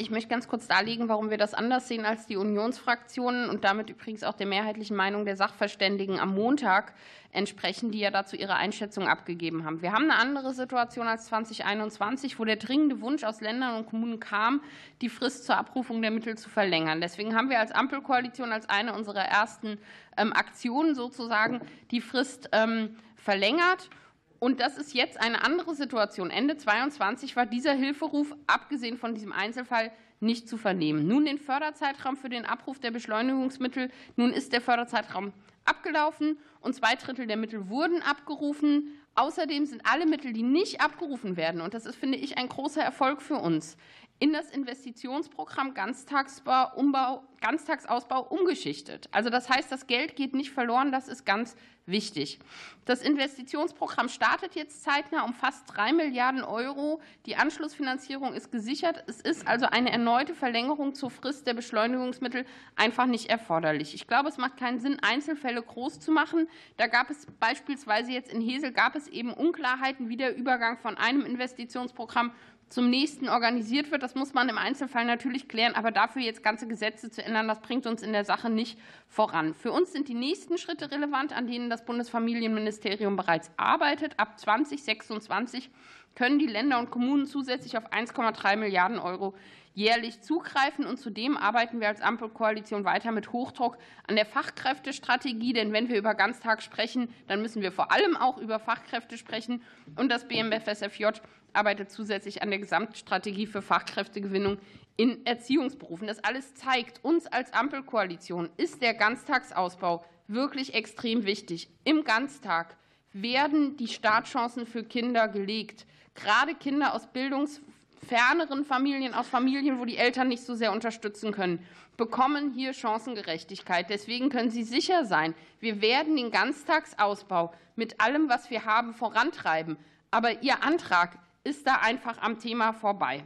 Ich 0.00 0.10
möchte 0.10 0.28
ganz 0.28 0.46
kurz 0.46 0.68
darlegen, 0.68 1.08
warum 1.08 1.28
wir 1.28 1.38
das 1.38 1.54
anders 1.54 1.88
sehen 1.88 2.04
als 2.06 2.26
die 2.26 2.36
Unionsfraktionen 2.36 3.50
und 3.50 3.64
damit 3.64 3.90
übrigens 3.90 4.22
auch 4.22 4.34
der 4.34 4.46
mehrheitlichen 4.46 4.96
Meinung 4.96 5.24
der 5.24 5.36
Sachverständigen 5.36 6.20
am 6.20 6.34
Montag 6.34 6.94
entsprechen, 7.32 7.90
die 7.90 7.98
ja 7.98 8.12
dazu 8.12 8.36
ihre 8.36 8.54
Einschätzung 8.54 9.08
abgegeben 9.08 9.64
haben. 9.64 9.82
Wir 9.82 9.92
haben 9.92 10.04
eine 10.04 10.16
andere 10.16 10.54
Situation 10.54 11.08
als 11.08 11.26
2021, 11.26 12.38
wo 12.38 12.44
der 12.44 12.56
dringende 12.56 13.00
Wunsch 13.00 13.24
aus 13.24 13.40
Ländern 13.40 13.76
und 13.76 13.86
Kommunen 13.86 14.20
kam, 14.20 14.62
die 15.02 15.08
Frist 15.08 15.44
zur 15.44 15.56
Abrufung 15.56 16.00
der 16.00 16.12
Mittel 16.12 16.38
zu 16.38 16.48
verlängern. 16.48 17.00
Deswegen 17.00 17.34
haben 17.34 17.50
wir 17.50 17.58
als 17.58 17.72
Ampelkoalition 17.72 18.52
als 18.52 18.68
eine 18.68 18.94
unserer 18.94 19.24
ersten 19.24 19.78
ähm, 20.16 20.32
Aktionen 20.32 20.94
sozusagen 20.94 21.60
die 21.90 22.00
Frist 22.00 22.48
ähm, 22.52 22.96
verlängert. 23.16 23.90
Und 24.38 24.60
das 24.60 24.78
ist 24.78 24.94
jetzt 24.94 25.20
eine 25.20 25.44
andere 25.44 25.74
Situation. 25.74 26.30
Ende 26.30 26.56
22 26.56 27.34
war 27.36 27.46
dieser 27.46 27.72
Hilferuf, 27.72 28.34
abgesehen 28.46 28.96
von 28.96 29.14
diesem 29.14 29.32
Einzelfall, 29.32 29.90
nicht 30.20 30.48
zu 30.48 30.56
vernehmen. 30.56 31.06
Nun 31.06 31.24
den 31.24 31.38
Förderzeitraum 31.38 32.16
für 32.16 32.28
den 32.28 32.44
Abruf 32.44 32.78
der 32.78 32.90
Beschleunigungsmittel. 32.90 33.90
Nun 34.16 34.32
ist 34.32 34.52
der 34.52 34.60
Förderzeitraum 34.60 35.32
abgelaufen 35.64 36.38
und 36.60 36.74
zwei 36.74 36.94
Drittel 36.94 37.26
der 37.26 37.36
Mittel 37.36 37.68
wurden 37.68 38.02
abgerufen. 38.02 38.98
Außerdem 39.14 39.66
sind 39.66 39.82
alle 39.84 40.06
Mittel, 40.06 40.32
die 40.32 40.42
nicht 40.42 40.80
abgerufen 40.80 41.36
werden, 41.36 41.60
und 41.60 41.74
das 41.74 41.86
ist, 41.86 41.96
finde 41.96 42.18
ich, 42.18 42.38
ein 42.38 42.48
großer 42.48 42.82
Erfolg 42.82 43.20
für 43.20 43.34
uns, 43.36 43.76
in 44.20 44.32
das 44.32 44.50
Investitionsprogramm 44.50 45.74
Ganztagsbau, 45.74 46.74
Umbau, 46.74 47.22
Ganztagsausbau 47.40 48.22
umgeschichtet. 48.22 49.08
Also 49.12 49.30
das 49.30 49.48
heißt, 49.48 49.70
das 49.70 49.86
Geld 49.86 50.16
geht 50.16 50.34
nicht 50.34 50.50
verloren, 50.50 50.90
das 50.90 51.06
ist 51.06 51.24
ganz 51.24 51.54
wichtig. 51.86 52.40
Das 52.84 53.02
Investitionsprogramm 53.02 54.08
startet 54.08 54.54
jetzt 54.54 54.82
zeitnah 54.82 55.24
um 55.24 55.34
fast 55.34 55.64
drei 55.66 55.92
Milliarden 55.92 56.42
Euro. 56.42 57.00
Die 57.26 57.36
Anschlussfinanzierung 57.36 58.34
ist 58.34 58.50
gesichert. 58.50 59.04
Es 59.06 59.20
ist 59.20 59.46
also 59.46 59.66
eine 59.66 59.90
erneute 59.90 60.34
Verlängerung 60.34 60.94
zur 60.94 61.10
Frist 61.10 61.46
der 61.46 61.54
Beschleunigungsmittel 61.54 62.44
einfach 62.76 63.06
nicht 63.06 63.30
erforderlich. 63.30 63.94
Ich 63.94 64.06
glaube, 64.06 64.28
es 64.28 64.36
macht 64.36 64.56
keinen 64.56 64.80
Sinn, 64.80 64.98
Einzelfälle 65.00 65.62
groß 65.62 66.00
zu 66.00 66.10
machen. 66.10 66.48
Da 66.76 66.88
gab 66.88 67.08
es 67.08 67.26
beispielsweise 67.40 68.10
jetzt 68.10 68.32
in 68.32 68.40
Hesel 68.40 68.72
gab 68.72 68.96
es 68.96 69.08
eben 69.08 69.32
Unklarheiten, 69.32 70.08
wie 70.08 70.16
der 70.16 70.36
Übergang 70.36 70.76
von 70.78 70.96
einem 70.98 71.24
Investitionsprogramm 71.24 72.32
zum 72.68 72.90
nächsten 72.90 73.28
organisiert 73.28 73.90
wird. 73.90 74.02
Das 74.02 74.14
muss 74.14 74.34
man 74.34 74.48
im 74.48 74.58
Einzelfall 74.58 75.04
natürlich 75.04 75.48
klären, 75.48 75.74
aber 75.74 75.90
dafür 75.90 76.22
jetzt 76.22 76.42
ganze 76.42 76.68
Gesetze 76.68 77.10
zu 77.10 77.24
ändern, 77.24 77.48
das 77.48 77.60
bringt 77.60 77.86
uns 77.86 78.02
in 78.02 78.12
der 78.12 78.24
Sache 78.24 78.50
nicht 78.50 78.78
voran. 79.08 79.54
Für 79.54 79.72
uns 79.72 79.92
sind 79.92 80.08
die 80.08 80.14
nächsten 80.14 80.58
Schritte 80.58 80.90
relevant, 80.90 81.32
an 81.32 81.46
denen 81.46 81.70
das 81.70 81.84
Bundesfamilienministerium 81.84 83.16
bereits 83.16 83.50
arbeitet. 83.56 84.18
Ab 84.18 84.38
2026 84.38 85.70
können 86.14 86.38
die 86.38 86.46
Länder 86.46 86.78
und 86.78 86.90
Kommunen 86.90 87.26
zusätzlich 87.26 87.78
auf 87.78 87.92
1,3 87.92 88.56
Milliarden 88.56 88.98
Euro 88.98 89.34
jährlich 89.78 90.20
zugreifen. 90.22 90.84
Und 90.84 90.98
zudem 90.98 91.36
arbeiten 91.36 91.80
wir 91.80 91.86
als 91.86 92.00
Ampelkoalition 92.00 92.84
weiter 92.84 93.12
mit 93.12 93.32
Hochdruck 93.32 93.78
an 94.08 94.16
der 94.16 94.26
Fachkräftestrategie. 94.26 95.52
Denn 95.52 95.72
wenn 95.72 95.88
wir 95.88 95.96
über 95.96 96.14
Ganztag 96.14 96.62
sprechen, 96.62 97.14
dann 97.28 97.40
müssen 97.40 97.62
wir 97.62 97.70
vor 97.70 97.92
allem 97.92 98.16
auch 98.16 98.38
über 98.38 98.58
Fachkräfte 98.58 99.16
sprechen. 99.16 99.62
Und 99.96 100.10
das 100.10 100.26
BMFSFJ 100.26 101.06
arbeitet 101.52 101.92
zusätzlich 101.92 102.42
an 102.42 102.50
der 102.50 102.58
Gesamtstrategie 102.58 103.46
für 103.46 103.62
Fachkräftegewinnung 103.62 104.58
in 104.96 105.24
Erziehungsberufen. 105.24 106.08
Das 106.08 106.24
alles 106.24 106.54
zeigt, 106.54 107.04
uns 107.04 107.28
als 107.28 107.52
Ampelkoalition 107.52 108.50
ist 108.56 108.82
der 108.82 108.94
Ganztagsausbau 108.94 110.04
wirklich 110.26 110.74
extrem 110.74 111.24
wichtig. 111.24 111.70
Im 111.84 112.02
Ganztag 112.02 112.76
werden 113.12 113.76
die 113.76 113.86
Startchancen 113.86 114.66
für 114.66 114.82
Kinder 114.82 115.28
gelegt. 115.28 115.86
Gerade 116.16 116.56
Kinder 116.56 116.94
aus 116.94 117.06
Bildungs 117.12 117.62
ferneren 118.06 118.64
Familien, 118.64 119.14
aus 119.14 119.28
Familien, 119.28 119.78
wo 119.78 119.84
die 119.84 119.96
Eltern 119.96 120.28
nicht 120.28 120.44
so 120.44 120.54
sehr 120.54 120.72
unterstützen 120.72 121.32
können, 121.32 121.64
bekommen 121.96 122.52
hier 122.54 122.72
Chancengerechtigkeit. 122.72 123.90
Deswegen 123.90 124.28
können 124.28 124.50
Sie 124.50 124.62
sicher 124.62 125.04
sein, 125.04 125.34
wir 125.60 125.80
werden 125.80 126.16
den 126.16 126.30
Ganztagsausbau 126.30 127.52
mit 127.76 128.00
allem, 128.00 128.28
was 128.28 128.50
wir 128.50 128.64
haben, 128.64 128.94
vorantreiben. 128.94 129.76
Aber 130.10 130.42
Ihr 130.42 130.62
Antrag 130.62 131.18
ist 131.44 131.66
da 131.66 131.76
einfach 131.76 132.18
am 132.20 132.38
Thema 132.38 132.72
vorbei. 132.72 133.24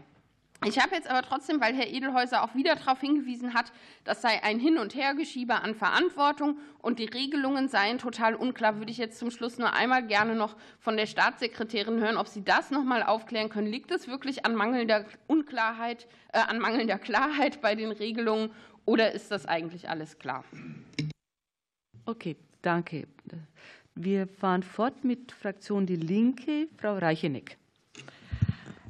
Ich 0.65 0.79
habe 0.79 0.95
jetzt 0.95 1.11
aber 1.11 1.23
trotzdem, 1.23 1.61
weil 1.61 1.75
Herr 1.75 1.89
Edelhäuser 1.89 2.45
auch 2.45 2.55
wieder 2.55 2.77
darauf 2.77 3.01
hingewiesen 3.01 3.53
hat, 3.53 3.73
das 4.05 4.23
sei 4.23 4.43
ein 4.45 4.61
Hin- 4.61 4.79
und 4.79 4.95
Hergeschiebe 4.95 5.55
an 5.55 5.75
Verantwortung 5.75 6.59
und 6.79 7.01
die 7.01 7.07
Regelungen 7.07 7.69
seien 7.69 7.99
total 7.99 8.37
unklar, 8.37 8.79
würde 8.79 8.93
ich 8.93 8.99
jetzt 8.99 9.19
zum 9.19 9.33
Schluss 9.33 9.59
nur 9.59 9.73
einmal 9.73 10.07
gerne 10.07 10.37
noch 10.37 10.57
von 10.79 10.97
der 10.97 11.07
Staatssekretärin 11.07 11.99
hören, 11.99 12.17
ob 12.17 12.29
Sie 12.29 12.45
das 12.45 12.71
noch 12.71 12.85
mal 12.85 13.03
aufklären 13.03 13.49
können. 13.49 13.67
Liegt 13.67 13.91
es 13.91 14.07
wirklich 14.07 14.47
an 14.47 14.55
mangelnder 14.55 15.05
Unklarheit, 15.27 16.07
äh, 16.33 16.39
an 16.39 16.61
mangelnder 16.61 16.99
Klarheit 16.99 17.61
bei 17.61 17.75
den 17.75 17.91
Regelungen 17.91 18.51
oder 18.85 19.13
ist 19.13 19.33
das 19.33 19.47
eigentlich 19.47 19.89
alles 19.89 20.19
klar? 20.19 20.45
Okay, 22.07 22.37
danke. 22.63 23.09
Wir 23.95 24.29
fahren 24.29 24.63
fort 24.63 25.05
mit 25.05 25.33
Fraktion 25.33 25.87
Die 25.87 25.97
Linke. 25.97 26.69
Frau 26.79 26.99
Reicheneck. 26.99 27.59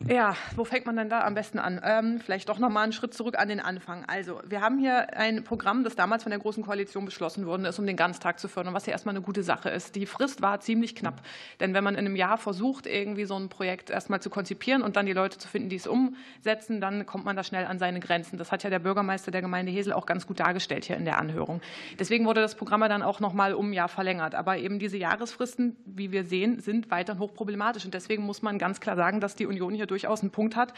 Ja, 0.09 0.35
wo 0.57 0.65
fängt 0.65 0.85
man 0.85 0.97
denn 0.97 1.09
da 1.09 1.21
am 1.25 1.35
besten 1.35 1.61
an? 1.61 1.81
Ähm, 1.85 2.21
vielleicht 2.21 2.49
doch 2.49 2.59
noch 2.59 2.71
mal 2.71 2.83
einen 2.83 2.93
Schritt 2.93 3.15
zurück 3.15 3.39
an 3.39 3.49
den 3.49 3.61
Anfang. 3.61 4.05
Also, 4.09 4.41
wir 4.45 4.61
haben 4.61 4.79
hier 4.79 5.17
ein 5.17 5.45
Programm, 5.45 5.85
das 5.85 5.95
damals 5.95 6.25
von 6.25 6.31
der 6.31 6.41
Großen 6.41 6.65
Koalition 6.65 7.05
beschlossen 7.05 7.47
worden 7.47 7.65
ist, 7.65 7.79
um 7.79 7.87
den 7.87 7.97
Ganztag 7.97 8.41
zu 8.41 8.49
fördern, 8.49 8.75
was 8.75 8.85
ja 8.87 8.93
erstmal 8.93 9.15
eine 9.15 9.23
gute 9.23 9.45
Sache 9.45 9.71
ist. 9.71 9.95
Die 9.95 10.07
Frist 10.07 10.43
war 10.43 10.59
ziemlich 10.59 10.97
knapp. 10.97 11.23
Denn 11.61 11.73
wenn 11.73 11.85
man 11.85 11.95
in 11.95 12.01
einem 12.01 12.17
Jahr 12.17 12.37
versucht, 12.37 12.87
irgendwie 12.87 13.27
so 13.27 13.37
ein 13.37 13.49
Projekt 13.49 13.91
erstmal 13.91 14.21
zu 14.21 14.29
konzipieren 14.29 14.83
und 14.83 14.97
dann 14.97 15.07
die 15.07 15.13
Leute 15.13 15.39
zu 15.39 15.47
finden, 15.47 15.69
die 15.69 15.77
es 15.77 15.87
umsetzen, 15.87 16.81
dann 16.81 17.07
kommt 17.07 17.25
man 17.25 17.37
da 17.37 17.45
schnell 17.45 17.67
an 17.67 17.79
seine 17.79 18.01
Grenzen. 18.01 18.39
Das 18.39 18.51
hat 18.51 18.65
ja 18.65 18.71
der 18.71 18.81
Bürgermeister 18.81 19.31
der 19.31 19.41
Gemeinde 19.41 19.71
Hesel 19.71 19.93
auch 19.93 20.07
ganz 20.07 20.27
gut 20.27 20.41
dargestellt 20.41 20.85
hier 20.85 20.97
in 20.97 21.05
der 21.05 21.19
Anhörung. 21.19 21.61
Deswegen 22.01 22.27
wurde 22.27 22.41
das 22.41 22.57
Programm 22.57 22.81
dann 22.81 23.03
auch 23.03 23.21
noch 23.21 23.35
mal 23.35 23.55
um 23.55 23.71
ein 23.71 23.73
Jahr 23.73 23.89
verlängert. 23.89 24.35
Aber 24.35 24.59
eben 24.59 24.81
diese 24.81 24.97
Jahresfristen, 24.97 25.77
wie 25.85 26.11
wir 26.11 26.25
sehen, 26.25 26.59
sind 26.59 26.91
weiterhin 26.91 27.21
hochproblematisch. 27.21 27.85
Und 27.85 27.95
deswegen 27.95 28.25
muss 28.25 28.43
man 28.43 28.59
ganz 28.59 28.81
klar 28.81 28.97
sagen, 28.97 29.21
dass 29.21 29.37
die 29.37 29.47
Union 29.47 29.73
hier 29.73 29.87
durchaus 29.93 30.23
einen 30.23 30.31
Punkt 30.31 30.57
hat, 30.57 30.75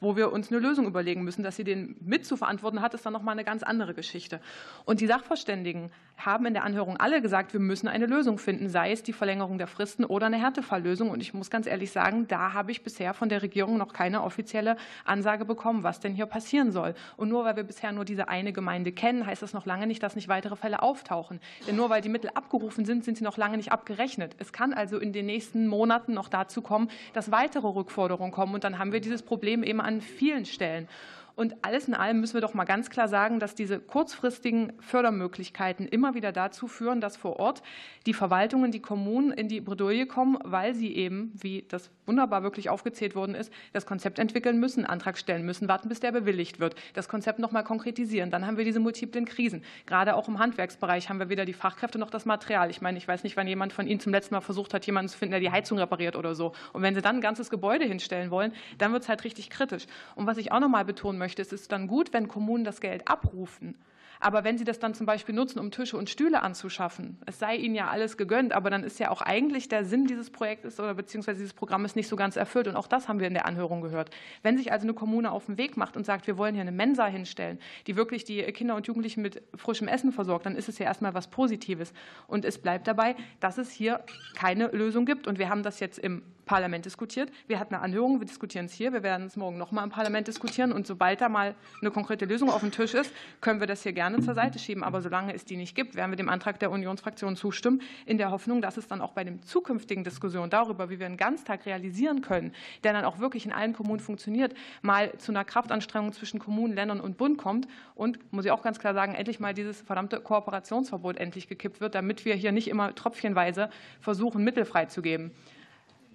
wo 0.00 0.16
wir 0.16 0.32
uns 0.32 0.50
eine 0.50 0.60
Lösung 0.60 0.86
überlegen 0.86 1.22
müssen. 1.24 1.42
Dass 1.42 1.56
sie 1.56 1.64
den 1.64 1.96
mit 2.00 2.24
zu 2.24 2.36
verantworten 2.36 2.80
hat, 2.80 2.94
ist 2.94 3.04
dann 3.04 3.12
noch 3.12 3.22
mal 3.22 3.32
eine 3.32 3.44
ganz 3.44 3.62
andere 3.62 3.94
Geschichte. 3.94 4.40
Und 4.84 5.00
die 5.00 5.06
Sachverständigen 5.06 5.90
haben 6.16 6.46
in 6.46 6.54
der 6.54 6.64
Anhörung 6.64 6.96
alle 6.96 7.20
gesagt, 7.20 7.52
wir 7.52 7.60
müssen 7.60 7.88
eine 7.88 8.06
Lösung 8.06 8.38
finden, 8.38 8.68
sei 8.68 8.92
es 8.92 9.02
die 9.02 9.12
Verlängerung 9.12 9.58
der 9.58 9.66
Fristen 9.66 10.04
oder 10.04 10.26
eine 10.26 10.38
Härtefalllösung. 10.38 11.10
Und 11.10 11.20
ich 11.20 11.34
muss 11.34 11.50
ganz 11.50 11.66
ehrlich 11.66 11.90
sagen, 11.90 12.26
da 12.28 12.52
habe 12.52 12.70
ich 12.70 12.82
bisher 12.82 13.14
von 13.14 13.28
der 13.28 13.42
Regierung 13.42 13.76
noch 13.78 13.92
keine 13.92 14.22
offizielle 14.22 14.76
Ansage 15.04 15.44
bekommen, 15.44 15.82
was 15.82 16.00
denn 16.00 16.14
hier 16.14 16.26
passieren 16.26 16.72
soll. 16.72 16.94
Und 17.16 17.28
nur 17.28 17.44
weil 17.44 17.56
wir 17.56 17.64
bisher 17.64 17.92
nur 17.92 18.04
diese 18.04 18.28
eine 18.28 18.52
Gemeinde 18.52 18.92
kennen, 18.92 19.26
heißt 19.26 19.42
das 19.42 19.52
noch 19.52 19.66
lange 19.66 19.86
nicht, 19.86 20.02
dass 20.02 20.14
nicht 20.14 20.28
weitere 20.28 20.56
Fälle 20.56 20.82
auftauchen. 20.82 21.40
Denn 21.66 21.76
nur 21.76 21.90
weil 21.90 22.00
die 22.00 22.08
Mittel 22.08 22.30
abgerufen 22.34 22.84
sind, 22.84 23.04
sind 23.04 23.18
sie 23.18 23.24
noch 23.24 23.36
lange 23.36 23.56
nicht 23.56 23.72
abgerechnet. 23.72 24.36
Es 24.38 24.52
kann 24.52 24.72
also 24.72 24.98
in 24.98 25.12
den 25.12 25.26
nächsten 25.26 25.66
Monaten 25.66 26.14
noch 26.14 26.28
dazu 26.28 26.62
kommen, 26.62 26.90
dass 27.12 27.30
weitere 27.30 27.66
Rückforderungen 27.66 28.32
kommen. 28.32 28.54
Und 28.54 28.64
dann 28.64 28.78
haben 28.78 28.92
wir 28.92 29.00
dieses 29.00 29.22
Problem 29.22 29.62
eben 29.62 29.80
an 29.80 30.00
vielen 30.00 30.44
Stellen. 30.44 30.88
Und 31.36 31.64
alles 31.64 31.88
in 31.88 31.94
allem 31.94 32.20
müssen 32.20 32.34
wir 32.34 32.40
doch 32.40 32.54
mal 32.54 32.64
ganz 32.64 32.90
klar 32.90 33.08
sagen, 33.08 33.40
dass 33.40 33.54
diese 33.56 33.80
kurzfristigen 33.80 34.72
Fördermöglichkeiten 34.80 35.88
immer 35.88 36.14
wieder 36.14 36.30
dazu 36.30 36.68
führen, 36.68 37.00
dass 37.00 37.16
vor 37.16 37.40
Ort 37.40 37.62
die 38.06 38.14
Verwaltungen, 38.14 38.70
die 38.70 38.80
Kommunen 38.80 39.32
in 39.32 39.48
die 39.48 39.60
Bredouille 39.60 40.06
kommen, 40.06 40.38
weil 40.44 40.74
sie 40.74 40.94
eben, 40.94 41.32
wie 41.34 41.64
das 41.68 41.90
wunderbar 42.06 42.42
wirklich 42.44 42.70
aufgezählt 42.70 43.16
worden 43.16 43.34
ist, 43.34 43.52
das 43.72 43.84
Konzept 43.84 44.18
entwickeln 44.20 44.60
müssen, 44.60 44.84
Antrag 44.84 45.18
stellen 45.18 45.44
müssen, 45.44 45.66
warten, 45.66 45.88
bis 45.88 45.98
der 46.00 46.12
bewilligt 46.12 46.60
wird, 46.60 46.76
das 46.92 47.08
Konzept 47.08 47.40
noch 47.40 47.50
mal 47.50 47.62
konkretisieren. 47.62 48.30
Dann 48.30 48.46
haben 48.46 48.56
wir 48.56 48.64
diese 48.64 48.80
multiplen 48.80 49.24
Krisen. 49.24 49.64
Gerade 49.86 50.14
auch 50.14 50.28
im 50.28 50.38
Handwerksbereich 50.38 51.08
haben 51.08 51.18
wir 51.18 51.30
weder 51.30 51.44
die 51.44 51.52
Fachkräfte 51.52 51.98
noch 51.98 52.10
das 52.10 52.26
Material. 52.26 52.70
Ich 52.70 52.80
meine, 52.80 52.98
ich 52.98 53.08
weiß 53.08 53.24
nicht, 53.24 53.36
wann 53.36 53.48
jemand 53.48 53.72
von 53.72 53.88
Ihnen 53.88 54.00
zum 54.00 54.12
letzten 54.12 54.34
Mal 54.34 54.40
versucht 54.40 54.72
hat, 54.72 54.86
jemanden 54.86 55.08
zu 55.08 55.18
finden, 55.18 55.32
der 55.32 55.40
die 55.40 55.50
Heizung 55.50 55.78
repariert 55.78 56.14
oder 56.14 56.34
so. 56.36 56.52
Und 56.72 56.82
wenn 56.82 56.94
Sie 56.94 57.02
dann 57.02 57.16
ein 57.16 57.22
ganzes 57.22 57.50
Gebäude 57.50 57.84
hinstellen 57.84 58.30
wollen, 58.30 58.52
dann 58.78 58.92
wird 58.92 59.02
es 59.02 59.08
halt 59.08 59.24
richtig 59.24 59.50
kritisch. 59.50 59.86
Und 60.14 60.26
was 60.26 60.36
ich 60.36 60.52
auch 60.52 60.60
noch 60.60 60.68
mal 60.68 60.84
betonen 60.84 61.18
möchte, 61.18 61.23
es 61.24 61.52
ist 61.52 61.72
dann 61.72 61.86
gut, 61.86 62.12
wenn 62.12 62.28
Kommunen 62.28 62.64
das 62.64 62.80
Geld 62.80 63.08
abrufen. 63.08 63.76
Aber 64.24 64.42
wenn 64.42 64.56
Sie 64.56 64.64
das 64.64 64.78
dann 64.78 64.94
zum 64.94 65.04
Beispiel 65.04 65.34
nutzen, 65.34 65.58
um 65.58 65.70
Tische 65.70 65.98
und 65.98 66.08
Stühle 66.08 66.42
anzuschaffen, 66.42 67.18
es 67.26 67.38
sei 67.38 67.56
Ihnen 67.56 67.74
ja 67.74 67.88
alles 67.88 68.16
gegönnt, 68.16 68.54
aber 68.54 68.70
dann 68.70 68.82
ist 68.82 68.98
ja 68.98 69.10
auch 69.10 69.20
eigentlich 69.20 69.68
der 69.68 69.84
Sinn 69.84 70.06
dieses 70.06 70.30
Projektes 70.30 70.80
oder 70.80 70.94
beziehungsweise 70.94 71.40
dieses 71.40 71.52
Programmes 71.52 71.94
nicht 71.94 72.08
so 72.08 72.16
ganz 72.16 72.36
erfüllt. 72.36 72.66
Und 72.66 72.74
auch 72.74 72.86
das 72.86 73.06
haben 73.06 73.20
wir 73.20 73.26
in 73.26 73.34
der 73.34 73.44
Anhörung 73.44 73.82
gehört. 73.82 74.08
Wenn 74.42 74.56
sich 74.56 74.72
also 74.72 74.84
eine 74.84 74.94
Kommune 74.94 75.30
auf 75.30 75.44
den 75.44 75.58
Weg 75.58 75.76
macht 75.76 75.96
und 75.96 76.06
sagt, 76.06 76.26
wir 76.26 76.38
wollen 76.38 76.54
hier 76.54 76.62
eine 76.62 76.72
Mensa 76.72 77.04
hinstellen, 77.06 77.58
die 77.86 77.96
wirklich 77.96 78.24
die 78.24 78.42
Kinder 78.44 78.76
und 78.76 78.86
Jugendlichen 78.86 79.20
mit 79.20 79.42
frischem 79.54 79.88
Essen 79.88 80.10
versorgt, 80.10 80.46
dann 80.46 80.56
ist 80.56 80.70
es 80.70 80.78
ja 80.78 80.86
erstmal 80.86 81.12
was 81.12 81.28
Positives. 81.28 81.92
Und 82.26 82.46
es 82.46 82.58
bleibt 82.58 82.86
dabei, 82.86 83.16
dass 83.40 83.58
es 83.58 83.70
hier 83.70 84.04
keine 84.34 84.68
Lösung 84.68 85.04
gibt. 85.04 85.26
Und 85.26 85.38
wir 85.38 85.50
haben 85.50 85.62
das 85.62 85.80
jetzt 85.80 85.98
im 85.98 86.22
Parlament 86.44 86.84
diskutiert. 86.84 87.30
Wir 87.46 87.58
hatten 87.58 87.74
eine 87.74 87.82
Anhörung, 87.82 88.20
wir 88.20 88.26
diskutieren 88.26 88.66
es 88.66 88.72
hier. 88.72 88.92
Wir 88.92 89.02
werden 89.02 89.26
es 89.26 89.36
morgen 89.36 89.58
noch 89.58 89.72
mal 89.72 89.82
im 89.82 89.90
Parlament 89.90 90.28
diskutieren. 90.28 90.72
Und 90.72 90.86
sobald 90.86 91.20
da 91.20 91.28
mal 91.28 91.54
eine 91.80 91.90
konkrete 91.90 92.24
Lösung 92.24 92.50
auf 92.50 92.60
dem 92.60 92.70
Tisch 92.70 92.94
ist, 92.94 93.12
können 93.40 93.60
wir 93.60 93.66
das 93.66 93.82
hier 93.82 93.92
gerne 93.92 94.20
zur 94.20 94.34
Seite 94.34 94.58
schieben. 94.58 94.84
Aber 94.84 95.00
solange 95.00 95.34
es 95.34 95.44
die 95.44 95.56
nicht 95.56 95.74
gibt, 95.74 95.94
werden 95.94 96.10
wir 96.10 96.16
dem 96.16 96.28
Antrag 96.28 96.58
der 96.58 96.70
Unionsfraktion 96.70 97.36
zustimmen, 97.36 97.82
in 98.06 98.18
der 98.18 98.30
Hoffnung, 98.30 98.62
dass 98.62 98.76
es 98.76 98.86
dann 98.86 99.00
auch 99.00 99.12
bei 99.12 99.24
den 99.24 99.42
zukünftigen 99.42 100.04
Diskussionen 100.04 100.50
darüber, 100.50 100.90
wie 100.90 100.98
wir 100.98 101.06
einen 101.06 101.16
Ganztag 101.16 101.66
realisieren 101.66 102.20
können, 102.20 102.52
der 102.82 102.92
dann 102.92 103.04
auch 103.04 103.18
wirklich 103.18 103.46
in 103.46 103.52
allen 103.52 103.72
Kommunen 103.72 104.00
funktioniert, 104.00 104.54
mal 104.82 105.16
zu 105.18 105.32
einer 105.32 105.44
Kraftanstrengung 105.44 106.12
zwischen 106.12 106.38
Kommunen, 106.38 106.74
Ländern 106.74 107.00
und 107.00 107.16
Bund 107.16 107.38
kommt. 107.38 107.66
Und, 107.94 108.18
muss 108.32 108.44
ich 108.44 108.50
auch 108.50 108.62
ganz 108.62 108.78
klar 108.78 108.94
sagen, 108.94 109.14
endlich 109.14 109.40
mal 109.40 109.54
dieses 109.54 109.80
verdammte 109.82 110.20
Kooperationsverbot 110.20 111.16
endlich 111.16 111.48
gekippt 111.48 111.80
wird, 111.80 111.94
damit 111.94 112.24
wir 112.24 112.34
hier 112.34 112.52
nicht 112.52 112.68
immer 112.68 112.94
tröpfchenweise 112.94 113.70
versuchen, 114.00 114.44
Mittel 114.44 114.64
freizugeben. 114.64 115.32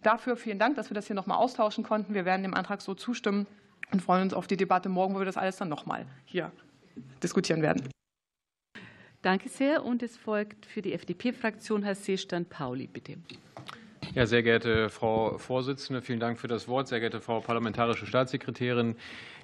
Dafür 0.02 0.38
vielen 0.38 0.60
Dank, 0.60 0.76
dass 0.76 0.90
wir 0.90 0.96
das 0.96 1.08
hier 1.08 1.16
noch 1.16 1.26
mal 1.26 1.36
austauschen 1.36 1.84
konnten. 1.84 2.14
Wir 2.14 2.26
werden 2.26 2.44
dem 2.44 2.54
Antrag 2.54 2.82
so 2.82 2.94
zustimmen 2.94 3.48
und 3.92 4.02
freuen 4.02 4.24
uns 4.24 4.34
auf 4.34 4.48
die 4.48 4.58
Debatte 4.58 4.90
morgen, 4.90 5.16
wo 5.16 5.20
wir 5.20 5.26
das 5.26 5.38
alles 5.38 5.58
dann 5.58 5.70
noch 5.70 5.86
mal 5.86 6.06
hier 6.26 6.52
diskutieren 7.22 7.62
werden. 7.62 7.90
Danke 9.22 9.50
sehr. 9.50 9.84
Und 9.84 10.02
es 10.02 10.16
folgt 10.16 10.66
für 10.66 10.82
die 10.82 10.94
FDP-Fraktion 10.94 11.84
Herr 11.84 11.96
Seestand 11.96 12.50
Pauli, 12.50 12.88
bitte. 12.88 13.18
Ja, 14.16 14.26
sehr 14.26 14.42
geehrte 14.42 14.90
Frau 14.90 15.38
Vorsitzende, 15.38 16.02
vielen 16.02 16.20
Dank 16.20 16.40
für 16.40 16.48
das 16.48 16.68
Wort. 16.68 16.88
Sehr 16.88 17.00
geehrte 17.00 17.20
Frau 17.20 17.42
Parlamentarische 17.42 18.08
Staatssekretärin, 18.08 18.96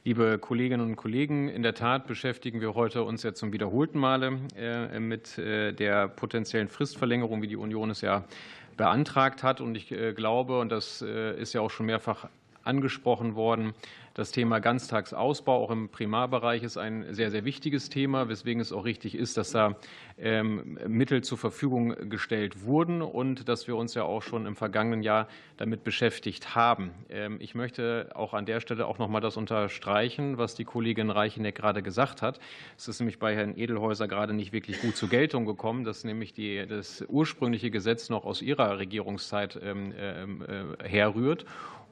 liebe 0.05 0.39
Kolleginnen 0.39 0.81
und 0.81 0.95
Kollegen, 0.95 1.49
in 1.49 1.61
der 1.61 1.75
Tat 1.75 2.07
beschäftigen 2.07 2.61
wir 2.61 2.73
heute 2.73 3.03
uns 3.03 3.21
jetzt 3.21 3.39
zum 3.39 3.53
wiederholten 3.53 3.99
Male 3.99 4.39
äh, 4.55 4.99
mit 4.99 5.37
äh, 5.37 5.71
der 5.71 6.07
potenziellen 6.07 6.67
Fristverlängerung, 6.67 7.43
wie 7.43 7.47
die 7.47 7.57
Union 7.57 7.91
es 7.91 8.01
ja 8.01 8.23
beantragt 8.77 9.43
hat. 9.43 9.61
Und 9.61 9.75
ich 9.75 9.91
äh, 9.91 10.13
glaube, 10.13 10.59
und 10.59 10.69
das 10.69 11.01
ist 11.01 11.53
ja 11.53 11.61
auch 11.61 11.71
schon 11.71 11.85
mehrfach 11.85 12.27
angesprochen 12.63 13.35
worden, 13.35 13.73
das 14.15 14.31
Thema 14.31 14.59
Ganztagsausbau 14.59 15.61
auch 15.61 15.71
im 15.71 15.89
Primarbereich 15.89 16.63
ist 16.63 16.77
ein 16.77 17.13
sehr, 17.13 17.31
sehr 17.31 17.43
wichtiges 17.43 17.89
Thema, 17.89 18.29
weswegen 18.29 18.61
es 18.61 18.71
auch 18.71 18.85
richtig 18.85 19.13
ist, 19.13 19.35
dass 19.35 19.51
da 19.51 19.75
ähm, 20.17 20.79
Mittel 20.87 21.21
zur 21.21 21.37
Verfügung 21.37 22.09
gestellt 22.09 22.63
wurden 22.63 23.01
und 23.01 23.49
dass 23.49 23.67
wir 23.67 23.75
uns 23.75 23.93
ja 23.93 24.03
auch 24.03 24.21
schon 24.21 24.45
im 24.45 24.55
vergangenen 24.55 25.03
Jahr 25.03 25.27
damit 25.57 25.83
beschäftigt 25.83 26.55
haben. 26.55 26.91
Ähm, 27.09 27.39
ich 27.41 27.55
möchte 27.55 28.09
auch 28.15 28.33
an 28.33 28.45
der 28.45 28.61
Stelle 28.61 28.87
auch 28.87 28.99
noch 28.99 29.09
mal 29.09 29.19
das 29.19 29.35
unterstreichen, 29.35 30.37
was 30.37 30.55
die 30.55 30.63
Kollegin 30.63 31.09
Reicheneck 31.09 31.55
gerade 31.55 31.83
gesagt 31.83 32.21
hat. 32.21 32.39
Es 32.77 32.87
ist 32.87 33.01
nämlich 33.01 33.19
bei 33.19 33.35
Herrn 33.35 33.57
Edelhäuser 33.57 34.07
gerade 34.07 34.33
nicht 34.33 34.53
wirklich 34.53 34.79
gut 34.79 34.95
zur 34.95 35.09
Geltung 35.09 35.45
gekommen, 35.45 35.83
dass 35.83 36.05
nämlich 36.05 36.31
die, 36.31 36.65
das 36.65 37.03
ursprüngliche 37.09 37.69
Gesetz 37.69 38.09
noch 38.09 38.23
aus 38.23 38.41
ihrer 38.41 38.79
Regierungszeit 38.79 39.59
ähm, 39.61 39.91
äh, 39.91 40.87
herrührt 40.87 41.45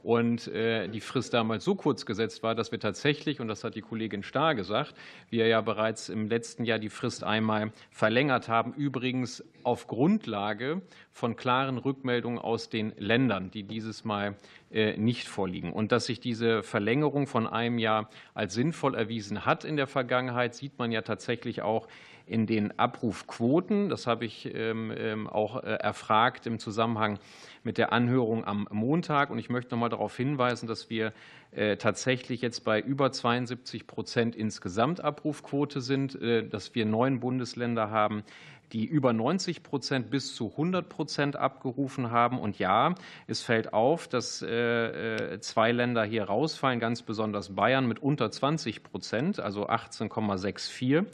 und 0.03 0.47
äh, 0.49 0.89
die 0.89 0.99
Frist 0.99 1.33
damals 1.33 1.63
so 1.63 1.75
kurz 1.75 2.05
gesetzt 2.05 2.43
war, 2.43 2.55
dass 2.55 2.71
wir 2.71 2.79
tatsächlich, 2.79 3.39
und 3.39 3.47
das 3.47 3.63
hat 3.63 3.75
die 3.75 3.81
Kollegin 3.81 4.21
Starr 4.21 4.53
gesagt, 4.53 4.93
wir 5.29 5.47
ja 5.47 5.61
bereits 5.61 6.09
im 6.09 6.27
letzten 6.27 6.65
Jahr 6.65 6.77
die 6.77 6.89
Frist 6.89 7.23
einmal 7.23 7.71
verlängert 7.89 8.49
haben, 8.49 8.73
übrigens 8.73 9.43
auf 9.63 9.87
Grundlage 9.87 10.81
von 11.11 11.37
klaren 11.37 11.77
Rückmeldungen 11.77 12.37
aus 12.37 12.69
den 12.69 12.93
Ländern, 12.97 13.49
die 13.49 13.63
dieses 13.63 14.03
Mal 14.03 14.35
äh, 14.71 14.97
nicht 14.97 15.29
vorliegen. 15.29 15.71
Und 15.71 15.93
dass 15.93 16.07
sich 16.07 16.19
diese 16.19 16.63
Verlängerung 16.63 17.25
von 17.25 17.47
einem 17.47 17.79
Jahr 17.79 18.09
als 18.33 18.53
sinnvoll 18.53 18.95
erwiesen 18.95 19.45
hat 19.45 19.63
in 19.63 19.77
der 19.77 19.87
Vergangenheit, 19.87 20.53
sieht 20.53 20.77
man 20.79 20.91
ja 20.91 21.01
tatsächlich 21.01 21.61
auch 21.61 21.87
in 22.25 22.45
den 22.45 22.77
Abrufquoten. 22.79 23.89
Das 23.89 24.07
habe 24.07 24.25
ich 24.25 24.49
ähm, 24.53 24.93
ähm, 24.95 25.27
auch 25.27 25.61
äh, 25.61 25.75
erfragt 25.75 26.47
im 26.47 26.59
Zusammenhang 26.59 27.19
mit 27.63 27.77
der 27.77 27.91
Anhörung 27.91 28.45
am 28.45 28.67
Montag. 28.71 29.29
Und 29.29 29.39
ich 29.39 29.49
möchte 29.49 29.71
noch 29.71 29.79
mal 29.79 29.89
darauf 29.89 30.15
hinweisen, 30.15 30.67
dass 30.67 30.89
wir 30.89 31.13
äh, 31.51 31.75
tatsächlich 31.77 32.41
jetzt 32.41 32.63
bei 32.63 32.79
über 32.79 33.11
72 33.11 33.87
Prozent 33.87 34.35
insgesamt 34.35 35.01
Abrufquote 35.01 35.81
sind, 35.81 36.19
äh, 36.21 36.47
dass 36.47 36.73
wir 36.75 36.85
neun 36.85 37.19
Bundesländer 37.19 37.89
haben, 37.89 38.23
die 38.71 38.85
über 38.85 39.11
90 39.11 39.61
Prozent 39.61 40.09
bis 40.09 40.33
zu 40.33 40.49
100 40.51 40.87
Prozent 40.87 41.35
abgerufen 41.35 42.09
haben. 42.09 42.39
Und 42.39 42.57
ja, 42.57 42.95
es 43.27 43.43
fällt 43.43 43.71
auf, 43.71 44.07
dass 44.07 44.39
zwei 44.39 45.71
Länder 45.71 46.03
hier 46.05 46.23
rausfallen, 46.23 46.79
ganz 46.79 47.03
besonders 47.03 47.53
Bayern 47.53 47.87
mit 47.87 48.01
unter 48.01 48.31
20 48.31 48.81
Prozent, 48.81 49.39
also 49.39 49.67
18,64. 49.67 51.05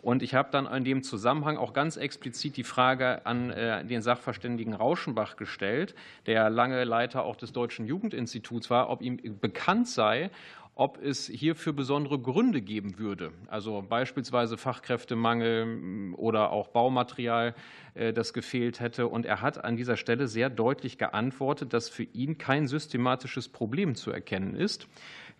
Und 0.00 0.22
ich 0.22 0.34
habe 0.34 0.48
dann 0.52 0.66
in 0.66 0.84
dem 0.84 1.02
Zusammenhang 1.02 1.56
auch 1.56 1.72
ganz 1.72 1.96
explizit 1.96 2.56
die 2.56 2.64
Frage 2.64 3.26
an 3.26 3.50
äh, 3.50 3.84
den 3.84 4.00
Sachverständigen 4.00 4.74
Rauschenbach 4.74 5.36
gestellt, 5.36 5.94
der 6.26 6.50
lange 6.50 6.84
Leiter 6.84 7.24
auch 7.24 7.36
des 7.36 7.52
Deutschen 7.52 7.86
Jugendinstituts 7.86 8.70
war, 8.70 8.90
ob 8.90 9.02
ihm 9.02 9.18
bekannt 9.40 9.88
sei, 9.88 10.30
ob 10.78 11.02
es 11.02 11.26
hierfür 11.26 11.72
besondere 11.72 12.20
Gründe 12.20 12.62
geben 12.62 13.00
würde, 13.00 13.32
also 13.48 13.82
beispielsweise 13.82 14.56
Fachkräftemangel 14.56 16.14
oder 16.14 16.52
auch 16.52 16.68
Baumaterial, 16.68 17.56
das 17.96 18.32
gefehlt 18.32 18.78
hätte. 18.78 19.08
Und 19.08 19.26
er 19.26 19.42
hat 19.42 19.64
an 19.64 19.74
dieser 19.74 19.96
Stelle 19.96 20.28
sehr 20.28 20.50
deutlich 20.50 20.96
geantwortet, 20.96 21.72
dass 21.72 21.88
für 21.88 22.04
ihn 22.04 22.38
kein 22.38 22.68
systematisches 22.68 23.48
Problem 23.48 23.96
zu 23.96 24.12
erkennen 24.12 24.54
ist. 24.54 24.86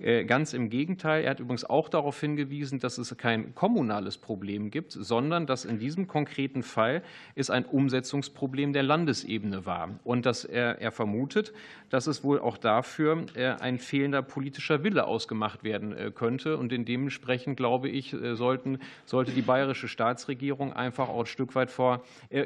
Äh, 0.01 0.25
ganz 0.25 0.53
im 0.53 0.71
Gegenteil. 0.71 1.25
Er 1.25 1.31
hat 1.31 1.41
übrigens 1.41 1.65
auch 1.65 1.89
darauf 1.89 2.21
hingewiesen, 2.21 2.79
dass 2.79 2.99
es 2.99 3.17
kein 3.17 3.55
kommunales 3.57 4.17
Problem 4.17 4.71
gibt, 4.71 4.93
sondern 4.93 5.47
dass 5.47 5.65
in 5.65 5.81
diesem 5.81 6.07
konkreten 6.07 6.63
Fall 6.63 7.03
es 7.35 7.51
ein 7.51 7.65
Umsetzungsproblem 7.65 8.73
der 8.73 8.85
Landesebene 8.85 9.67
war 9.67 9.99
und 10.05 10.25
dass 10.25 10.45
er, 10.45 10.81
er 10.81 10.93
vermutet, 10.93 11.53
dass 11.91 12.07
es 12.07 12.23
wohl 12.23 12.39
auch 12.39 12.59
dafür 12.59 13.27
äh, 13.35 13.49
ein 13.49 13.79
fehlender 13.79 14.23
politischer 14.23 14.85
Wille 14.85 15.05
ausgemacht 15.05 15.65
werden 15.65 15.93
äh, 15.93 16.13
könnte. 16.15 16.59
Und 16.59 16.71
dementsprechend, 16.71 17.57
glaube 17.57 17.89
ich, 17.89 18.15
sollten, 18.35 18.79
sollte 19.05 19.33
die 19.33 19.43
bayerische 19.43 19.89
Staatsregierung 19.89 20.73
einfach 20.73 21.09
auch 21.09 21.21
ein 21.21 21.27
Stück 21.27 21.55
weit 21.55 21.71
vor 21.71 22.03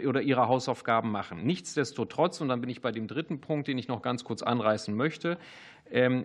oder 0.06 0.22
ihre 0.22 0.48
Hausaufgaben 0.48 1.10
machen. 1.10 1.44
Nichtsdestotrotz, 1.44 2.40
und 2.40 2.48
dann 2.48 2.60
bin 2.60 2.70
ich 2.70 2.80
bei 2.80 2.92
dem 2.92 3.06
dritten 3.06 3.40
Punkt, 3.40 3.68
den 3.68 3.78
ich 3.78 3.88
noch 3.88 4.02
ganz 4.02 4.24
kurz 4.24 4.42
anreißen 4.42 4.94
möchte, 4.94 5.38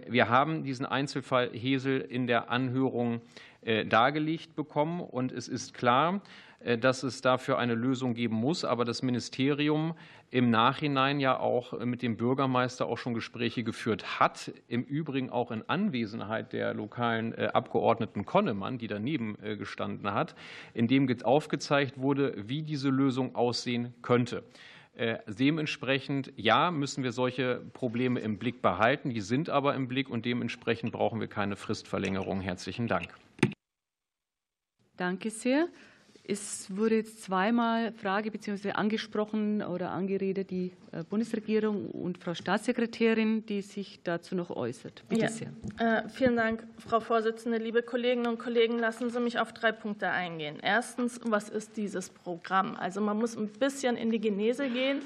wir 0.07 0.29
haben 0.29 0.63
diesen 0.63 0.85
Einzelfall 0.85 1.49
Hesel 1.51 1.99
in 1.99 2.25
der 2.25 2.49
Anhörung 2.49 3.21
äh, 3.67 3.85
dargelegt 3.85 4.55
bekommen. 4.55 5.01
Und 5.01 5.33
es 5.33 5.49
ist 5.49 5.73
klar, 5.73 6.21
äh, 6.61 6.77
dass 6.77 7.03
es 7.03 7.19
dafür 7.19 7.57
eine 7.57 7.75
Lösung 7.75 8.13
geben 8.13 8.35
muss. 8.35 8.63
Aber 8.63 8.85
das 8.85 9.01
Ministerium 9.01 9.93
im 10.31 10.49
Nachhinein 10.51 11.19
ja 11.19 11.37
auch 11.37 11.77
mit 11.79 12.01
dem 12.01 12.15
Bürgermeister 12.15 12.85
auch 12.85 12.97
schon 12.97 13.13
Gespräche 13.13 13.65
geführt 13.65 14.21
hat. 14.21 14.53
Im 14.69 14.83
Übrigen 14.83 15.29
auch 15.29 15.51
in 15.51 15.67
Anwesenheit 15.67 16.53
der 16.53 16.73
lokalen 16.73 17.33
äh, 17.33 17.49
Abgeordneten 17.53 18.23
Konnemann, 18.23 18.77
die 18.77 18.87
daneben 18.87 19.37
gestanden 19.57 20.13
hat, 20.13 20.35
in 20.73 20.87
dem 20.87 21.09
aufgezeigt 21.23 21.99
wurde, 21.99 22.35
wie 22.37 22.63
diese 22.63 22.89
Lösung 22.89 23.35
aussehen 23.35 23.93
könnte. 24.01 24.43
Äh, 24.97 25.19
dementsprechend, 25.27 26.33
ja, 26.37 26.71
müssen 26.71 27.03
wir 27.03 27.11
solche 27.11 27.61
Probleme 27.73 28.19
im 28.19 28.39
Blick 28.39 28.63
behalten. 28.63 29.11
Die 29.11 29.21
sind 29.21 29.47
aber 29.47 29.75
im 29.75 29.87
Blick 29.87 30.09
und 30.09 30.25
dementsprechend 30.25 30.91
brauchen 30.91 31.19
wir 31.19 31.27
keine 31.27 31.55
Fristverlängerung. 31.55 32.41
Herzlichen 32.41 32.87
Dank. 32.87 33.13
Danke 34.95 35.29
sehr. 35.29 35.67
Es 36.29 36.75
wurde 36.75 36.95
jetzt 36.95 37.23
zweimal 37.23 37.93
Frage 37.93 38.31
bzw. 38.31 38.71
angesprochen 38.71 39.63
oder 39.63 39.91
angeredet 39.91 40.51
die 40.51 40.73
äh, 40.91 41.03
Bundesregierung 41.03 41.89
und 41.91 42.17
Frau 42.17 42.33
Staatssekretärin, 42.33 43.45
die 43.45 43.61
sich 43.61 44.01
dazu 44.03 44.35
noch 44.35 44.49
äußert. 44.49 45.03
Bitte 45.07 45.21
ja. 45.21 45.29
sehr. 45.29 45.53
Äh, 45.79 46.09
vielen 46.09 46.35
Dank, 46.35 46.67
Frau 46.79 46.99
Vorsitzende. 46.99 47.59
Liebe 47.59 47.81
Kolleginnen 47.81 48.27
und 48.27 48.39
Kollegen, 48.39 48.77
lassen 48.77 49.09
Sie 49.09 49.21
mich 49.21 49.39
auf 49.39 49.53
drei 49.53 49.71
Punkte 49.71 50.09
eingehen. 50.09 50.57
Erstens, 50.61 51.21
was 51.23 51.47
ist 51.47 51.77
dieses 51.77 52.09
Programm? 52.09 52.75
Also 52.75 52.99
man 52.99 53.17
muss 53.17 53.37
ein 53.37 53.47
bisschen 53.47 53.95
in 53.95 54.11
die 54.11 54.19
Genese 54.19 54.67
gehen. 54.69 55.01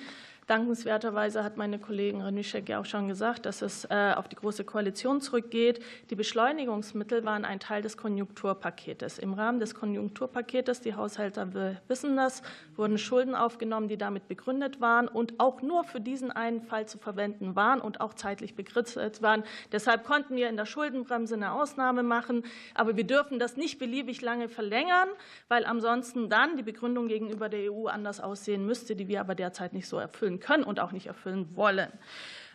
Dankenswerterweise 0.47 1.43
hat 1.43 1.55
meine 1.55 1.79
Kollegin 1.79 2.21
Renischek 2.21 2.67
ja 2.67 2.79
auch 2.79 2.85
schon 2.85 3.07
gesagt, 3.07 3.45
dass 3.45 3.61
es 3.61 3.85
äh, 3.85 4.13
auf 4.15 4.27
die 4.27 4.35
Große 4.35 4.65
Koalition 4.65 5.21
zurückgeht. 5.21 5.81
Die 6.09 6.15
Beschleunigungsmittel 6.15 7.23
waren 7.23 7.45
ein 7.45 7.59
Teil 7.59 7.81
des 7.81 7.95
Konjunkturpaketes. 7.95 9.19
Im 9.19 9.33
Rahmen 9.33 9.59
des 9.59 9.75
Konjunkturpaketes, 9.75 10.81
die 10.81 10.95
Haushalter 10.95 11.77
wissen 11.87 12.17
das, 12.17 12.41
wurden 12.75 12.97
Schulden 12.97 13.35
aufgenommen, 13.35 13.87
die 13.87 13.97
damit 13.97 14.27
begründet 14.27 14.81
waren 14.81 15.07
und 15.07 15.39
auch 15.39 15.61
nur 15.61 15.83
für 15.83 16.01
diesen 16.01 16.31
einen 16.31 16.61
Fall 16.61 16.87
zu 16.87 16.97
verwenden 16.97 17.55
waren 17.55 17.79
und 17.79 18.01
auch 18.01 18.15
zeitlich 18.15 18.55
begrenzt 18.55 19.21
waren. 19.21 19.43
Deshalb 19.71 20.03
konnten 20.05 20.35
wir 20.35 20.49
in 20.49 20.57
der 20.57 20.65
Schuldenbremse 20.65 21.35
eine 21.35 21.51
Ausnahme 21.51 22.03
machen. 22.03 22.43
Aber 22.73 22.97
wir 22.97 23.05
dürfen 23.05 23.37
das 23.37 23.57
nicht 23.57 23.79
beliebig 23.79 24.21
lange 24.21 24.49
verlängern, 24.49 25.09
weil 25.49 25.65
ansonsten 25.65 26.29
dann 26.29 26.57
die 26.57 26.63
Begründung 26.63 27.07
gegenüber 27.07 27.47
der 27.47 27.71
EU 27.71 27.87
anders 27.87 28.19
aussehen 28.19 28.65
müsste, 28.65 28.95
die 28.95 29.07
wir 29.07 29.19
aber 29.19 29.35
derzeit 29.35 29.73
nicht 29.73 29.87
so 29.87 29.97
erfüllen 29.97 30.30
können 30.39 30.63
und 30.63 30.79
auch 30.79 30.91
nicht 30.91 31.07
erfüllen 31.07 31.55
wollen. 31.55 31.91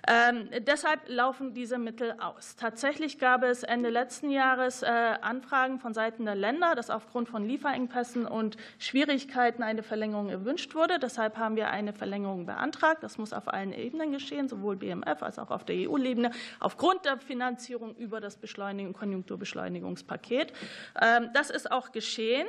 Ähm, 0.08 0.48
deshalb 0.60 1.00
laufen 1.08 1.52
diese 1.52 1.78
Mittel 1.78 2.14
aus. 2.20 2.54
Tatsächlich 2.54 3.18
gab 3.18 3.42
es 3.42 3.64
Ende 3.64 3.90
letzten 3.90 4.30
Jahres 4.30 4.82
äh, 4.82 4.86
Anfragen 4.86 5.80
von 5.80 5.94
Seiten 5.94 6.24
der 6.24 6.36
Länder, 6.36 6.76
dass 6.76 6.90
aufgrund 6.90 7.28
von 7.28 7.44
Lieferengpässen 7.44 8.24
und 8.24 8.56
Schwierigkeiten 8.78 9.64
eine 9.64 9.82
Verlängerung 9.82 10.28
erwünscht 10.28 10.76
wurde. 10.76 11.00
Deshalb 11.00 11.38
haben 11.38 11.56
wir 11.56 11.70
eine 11.70 11.92
Verlängerung 11.92 12.46
beantragt. 12.46 13.02
Das 13.02 13.18
muss 13.18 13.32
auf 13.32 13.48
allen 13.48 13.72
Ebenen 13.72 14.12
geschehen, 14.12 14.48
sowohl 14.48 14.76
BMF 14.76 15.22
als 15.22 15.40
auch 15.40 15.50
auf 15.50 15.64
der 15.64 15.74
EU-Ebene, 15.76 16.30
aufgrund 16.60 17.04
der 17.04 17.18
Finanzierung 17.18 17.96
über 17.96 18.20
das 18.20 18.36
Beschleunigung, 18.36 18.92
Konjunkturbeschleunigungspaket. 18.92 20.52
Ähm, 21.00 21.30
das 21.34 21.50
ist 21.50 21.72
auch 21.72 21.90
geschehen 21.90 22.46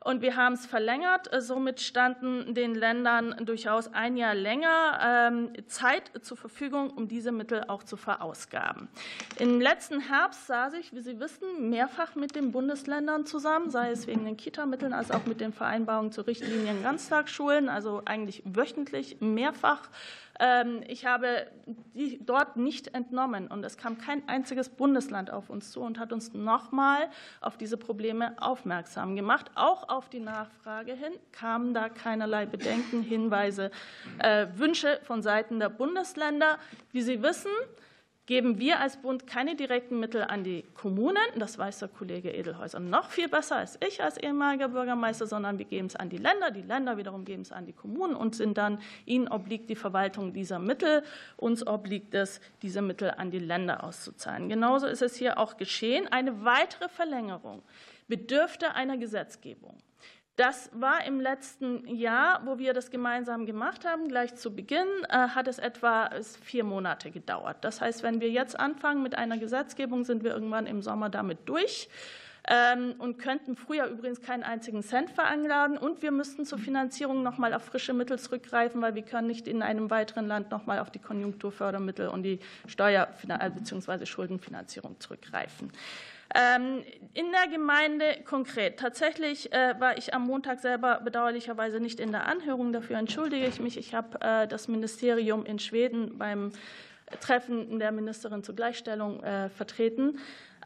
und 0.00 0.22
wir 0.22 0.36
haben 0.36 0.54
es 0.54 0.66
verlängert. 0.66 1.28
Somit 1.38 1.80
standen 1.80 2.54
den 2.54 2.74
Ländern 2.74 3.34
durchaus 3.40 3.92
ein 3.92 4.16
Jahr 4.16 4.34
länger 4.34 5.00
ähm, 5.02 5.52
Zeit 5.66 6.10
zur 6.22 6.36
Verfügung, 6.36 6.90
um 6.90 7.08
diese 7.08 7.32
Mittel 7.32 7.64
auch 7.68 7.82
zu 7.82 7.96
verausgaben. 7.96 8.88
Im 9.38 9.60
letzten 9.60 10.00
Herbst 10.00 10.46
saß 10.46 10.74
ich, 10.74 10.92
wie 10.92 11.00
Sie 11.00 11.18
wissen, 11.18 11.68
mehrfach 11.68 12.14
mit 12.14 12.36
den 12.36 12.52
Bundesländern 12.52 13.26
zusammen, 13.26 13.70
sei 13.70 13.90
es 13.90 14.06
wegen 14.06 14.24
den 14.24 14.36
Kita-Mitteln 14.36 14.92
als 14.92 15.10
auch 15.10 15.26
mit 15.26 15.40
den 15.40 15.52
Vereinbarungen 15.52 16.12
zu 16.12 16.22
Richtlinien 16.22 16.82
Ganztagsschulen, 16.82 17.68
also 17.68 18.02
eigentlich 18.04 18.42
wöchentlich 18.44 19.20
mehrfach 19.20 19.82
ich 20.86 21.04
habe 21.04 21.48
die 21.94 22.24
dort 22.24 22.56
nicht 22.56 22.94
entnommen 22.94 23.48
und 23.48 23.64
es 23.64 23.76
kam 23.76 23.98
kein 23.98 24.28
einziges 24.28 24.68
Bundesland 24.68 25.32
auf 25.32 25.50
uns 25.50 25.72
zu 25.72 25.80
und 25.80 25.98
hat 25.98 26.12
uns 26.12 26.32
nochmal 26.32 27.08
auf 27.40 27.56
diese 27.56 27.76
Probleme 27.76 28.40
aufmerksam 28.40 29.16
gemacht. 29.16 29.50
Auch 29.56 29.88
auf 29.88 30.08
die 30.08 30.20
Nachfrage 30.20 30.92
hin 30.92 31.12
kamen 31.32 31.74
da 31.74 31.88
keinerlei 31.88 32.46
Bedenken, 32.46 33.02
Hinweise, 33.02 33.72
äh, 34.18 34.46
Wünsche 34.54 35.00
von 35.02 35.22
Seiten 35.22 35.58
der 35.58 35.70
Bundesländer. 35.70 36.58
Wie 36.92 37.02
Sie 37.02 37.20
wissen, 37.20 37.50
geben 38.28 38.58
wir 38.58 38.78
als 38.78 38.98
Bund 38.98 39.26
keine 39.26 39.56
direkten 39.56 39.98
Mittel 40.00 40.22
an 40.22 40.44
die 40.44 40.62
Kommunen, 40.74 41.16
das 41.36 41.56
weiß 41.56 41.78
der 41.78 41.88
Kollege 41.88 42.30
Edelhäuser 42.30 42.78
noch 42.78 43.08
viel 43.08 43.26
besser 43.26 43.56
als 43.56 43.78
ich 43.82 44.02
als 44.02 44.18
ehemaliger 44.18 44.68
Bürgermeister, 44.68 45.26
sondern 45.26 45.58
wir 45.58 45.64
geben 45.64 45.86
es 45.86 45.96
an 45.96 46.10
die 46.10 46.18
Länder, 46.18 46.50
die 46.50 46.60
Länder 46.60 46.98
wiederum 46.98 47.24
geben 47.24 47.40
es 47.40 47.52
an 47.52 47.64
die 47.64 47.72
Kommunen 47.72 48.14
und 48.14 48.36
sind 48.36 48.58
dann, 48.58 48.80
ihnen 49.06 49.28
obliegt 49.28 49.70
die 49.70 49.76
Verwaltung 49.76 50.34
dieser 50.34 50.58
Mittel, 50.58 51.02
uns 51.38 51.66
obliegt 51.66 52.14
es, 52.14 52.42
diese 52.60 52.82
Mittel 52.82 53.12
an 53.12 53.30
die 53.30 53.38
Länder 53.38 53.82
auszuzahlen. 53.82 54.50
Genauso 54.50 54.86
ist 54.86 55.00
es 55.00 55.16
hier 55.16 55.38
auch 55.38 55.56
geschehen. 55.56 56.06
Eine 56.06 56.44
weitere 56.44 56.90
Verlängerung 56.90 57.62
bedürfte 58.08 58.74
einer 58.74 58.98
Gesetzgebung. 58.98 59.78
Das 60.38 60.70
war 60.72 61.04
im 61.04 61.18
letzten 61.18 61.84
Jahr, 61.88 62.42
wo 62.44 62.60
wir 62.60 62.72
das 62.72 62.92
gemeinsam 62.92 63.44
gemacht 63.44 63.84
haben, 63.84 64.06
gleich 64.06 64.36
zu 64.36 64.54
Beginn, 64.54 64.86
äh, 65.08 65.30
hat 65.30 65.48
es 65.48 65.58
etwa 65.58 66.10
vier 66.44 66.62
Monate 66.62 67.10
gedauert. 67.10 67.56
Das 67.62 67.80
heißt, 67.80 68.04
wenn 68.04 68.20
wir 68.20 68.30
jetzt 68.30 68.56
anfangen 68.56 69.02
mit 69.02 69.18
einer 69.18 69.36
Gesetzgebung, 69.36 70.04
sind 70.04 70.22
wir 70.22 70.30
irgendwann 70.30 70.68
im 70.68 70.80
Sommer 70.80 71.08
damit 71.08 71.48
durch 71.48 71.88
ähm, 72.48 72.94
und 72.98 73.18
könnten 73.18 73.56
früher 73.56 73.86
übrigens 73.86 74.22
keinen 74.22 74.44
einzigen 74.44 74.84
Cent 74.84 75.10
veranlagen. 75.10 75.76
Und 75.76 76.02
wir 76.02 76.12
müssten 76.12 76.44
zur 76.44 76.58
Finanzierung 76.58 77.24
noch 77.24 77.38
mal 77.38 77.52
auf 77.52 77.64
frische 77.64 77.92
Mittel 77.92 78.20
zurückgreifen, 78.20 78.80
weil 78.80 78.94
wir 78.94 79.02
können 79.02 79.26
nicht 79.26 79.48
in 79.48 79.60
einem 79.60 79.90
weiteren 79.90 80.28
Land 80.28 80.52
noch 80.52 80.66
mal 80.66 80.78
auf 80.78 80.92
die 80.92 81.00
Konjunkturfördermittel 81.00 82.06
und 82.06 82.22
die 82.22 82.38
Steuer- 82.68 83.08
bzw. 83.16 84.06
Schuldenfinanzierung 84.06 85.00
zurückgreifen. 85.00 85.72
Ähm, 86.40 86.84
in 87.14 87.32
der 87.32 87.48
Gemeinde 87.50 88.22
konkret. 88.24 88.78
Tatsächlich 88.78 89.52
äh, 89.52 89.74
war 89.80 89.98
ich 89.98 90.14
am 90.14 90.24
Montag 90.24 90.60
selber 90.60 91.00
bedauerlicherweise 91.00 91.80
nicht 91.80 91.98
in 91.98 92.12
der 92.12 92.28
Anhörung. 92.28 92.72
Dafür 92.72 92.96
entschuldige 92.96 93.44
ich 93.44 93.58
mich. 93.58 93.76
Ich 93.76 93.92
habe 93.92 94.20
äh, 94.20 94.46
das 94.46 94.68
Ministerium 94.68 95.44
in 95.44 95.58
Schweden 95.58 96.16
beim 96.16 96.52
Treffen 97.20 97.80
der 97.80 97.90
Ministerin 97.90 98.44
zur 98.44 98.54
Gleichstellung 98.54 99.20
äh, 99.24 99.48
vertreten. 99.48 100.20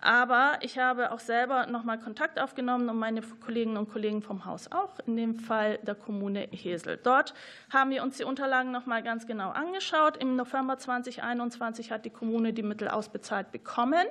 Aber 0.04 0.58
ich 0.62 0.78
habe 0.78 1.12
auch 1.12 1.20
selber 1.20 1.66
noch 1.66 1.84
mal 1.84 1.96
Kontakt 1.96 2.40
aufgenommen 2.40 2.88
und 2.88 2.98
meine 2.98 3.22
Kolleginnen 3.22 3.76
und 3.76 3.88
Kollegen 3.88 4.20
vom 4.20 4.44
Haus 4.44 4.70
auch, 4.72 4.98
in 5.06 5.16
dem 5.16 5.36
Fall 5.36 5.78
der 5.82 5.94
Kommune 5.94 6.48
Hesel. 6.50 6.98
Dort 7.00 7.34
haben 7.72 7.90
wir 7.90 8.02
uns 8.02 8.16
die 8.16 8.24
Unterlagen 8.24 8.72
noch 8.72 8.84
mal 8.84 9.04
ganz 9.04 9.28
genau 9.28 9.50
angeschaut. 9.50 10.16
Im 10.16 10.34
November 10.34 10.76
2021 10.76 11.92
hat 11.92 12.04
die 12.04 12.10
Kommune 12.10 12.52
die 12.52 12.64
Mittel 12.64 12.88
ausbezahlt 12.88 13.52
bekommen. 13.52 14.04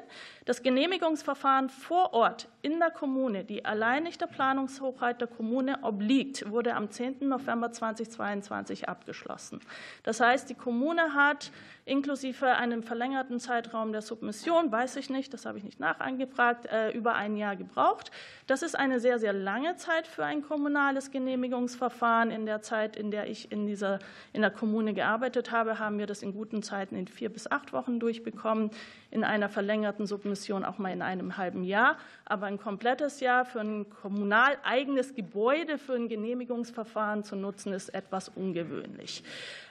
Das 0.45 0.63
Genehmigungsverfahren 0.63 1.69
vor 1.69 2.13
Ort 2.13 2.47
in 2.61 2.79
der 2.79 2.91
Kommune, 2.91 3.43
die 3.43 3.65
allein 3.65 4.03
nicht 4.03 4.21
der 4.21 4.27
Planungshochheit 4.27 5.19
der 5.19 5.27
Kommune 5.27 5.79
obliegt, 5.81 6.49
wurde 6.49 6.73
am 6.73 6.89
10. 6.89 7.27
November 7.27 7.69
2022 7.73 8.87
abgeschlossen. 8.87 9.59
Das 10.03 10.21
heißt, 10.21 10.49
die 10.49 10.55
Kommune 10.55 11.13
hat 11.15 11.51
inklusive 11.85 12.47
einem 12.55 12.83
verlängerten 12.83 13.39
Zeitraum 13.39 13.91
der 13.91 14.01
Submission, 14.01 14.71
weiß 14.71 14.97
ich 14.97 15.09
nicht, 15.09 15.33
das 15.33 15.45
habe 15.45 15.57
ich 15.57 15.63
nicht 15.63 15.79
nachangefragt, 15.79 16.67
äh, 16.67 16.91
über 16.91 17.15
ein 17.15 17.37
Jahr 17.37 17.55
gebraucht. 17.55 18.11
Das 18.47 18.61
ist 18.61 18.77
eine 18.77 18.99
sehr, 18.99 19.17
sehr 19.17 19.33
lange 19.33 19.75
Zeit 19.77 20.07
für 20.07 20.23
ein 20.23 20.41
kommunales 20.43 21.11
Genehmigungsverfahren. 21.11 22.29
In 22.29 22.45
der 22.45 22.61
Zeit, 22.61 22.95
in 22.95 23.09
der 23.09 23.29
ich 23.29 23.51
in, 23.51 23.65
dieser, 23.65 23.99
in 24.33 24.41
der 24.41 24.51
Kommune 24.51 24.93
gearbeitet 24.93 25.51
habe, 25.51 25.79
haben 25.79 25.97
wir 25.97 26.05
das 26.05 26.21
in 26.21 26.33
guten 26.33 26.61
Zeiten 26.61 26.95
in 26.95 27.07
vier 27.07 27.29
bis 27.29 27.49
acht 27.49 27.73
Wochen 27.73 27.99
durchbekommen, 27.99 28.71
in 29.09 29.23
einer 29.23 29.49
verlängerten 29.49 30.05
Submission 30.05 30.63
auch 30.63 30.77
mal 30.77 30.91
in 30.91 31.01
einem 31.01 31.37
halben 31.37 31.63
Jahr. 31.63 31.97
Aber 32.25 32.45
ein 32.45 32.59
komplettes 32.59 33.19
Jahr 33.19 33.45
für 33.45 33.59
ein 33.59 33.89
kommunal 33.89 34.57
eigenes 34.63 35.15
Gebäude 35.15 35.77
für 35.77 35.93
ein 35.93 36.07
Genehmigungsverfahren 36.07 37.23
zu 37.23 37.35
nutzen, 37.35 37.73
ist 37.73 37.89
etwas 37.93 38.29
ungewöhnlich. 38.29 39.23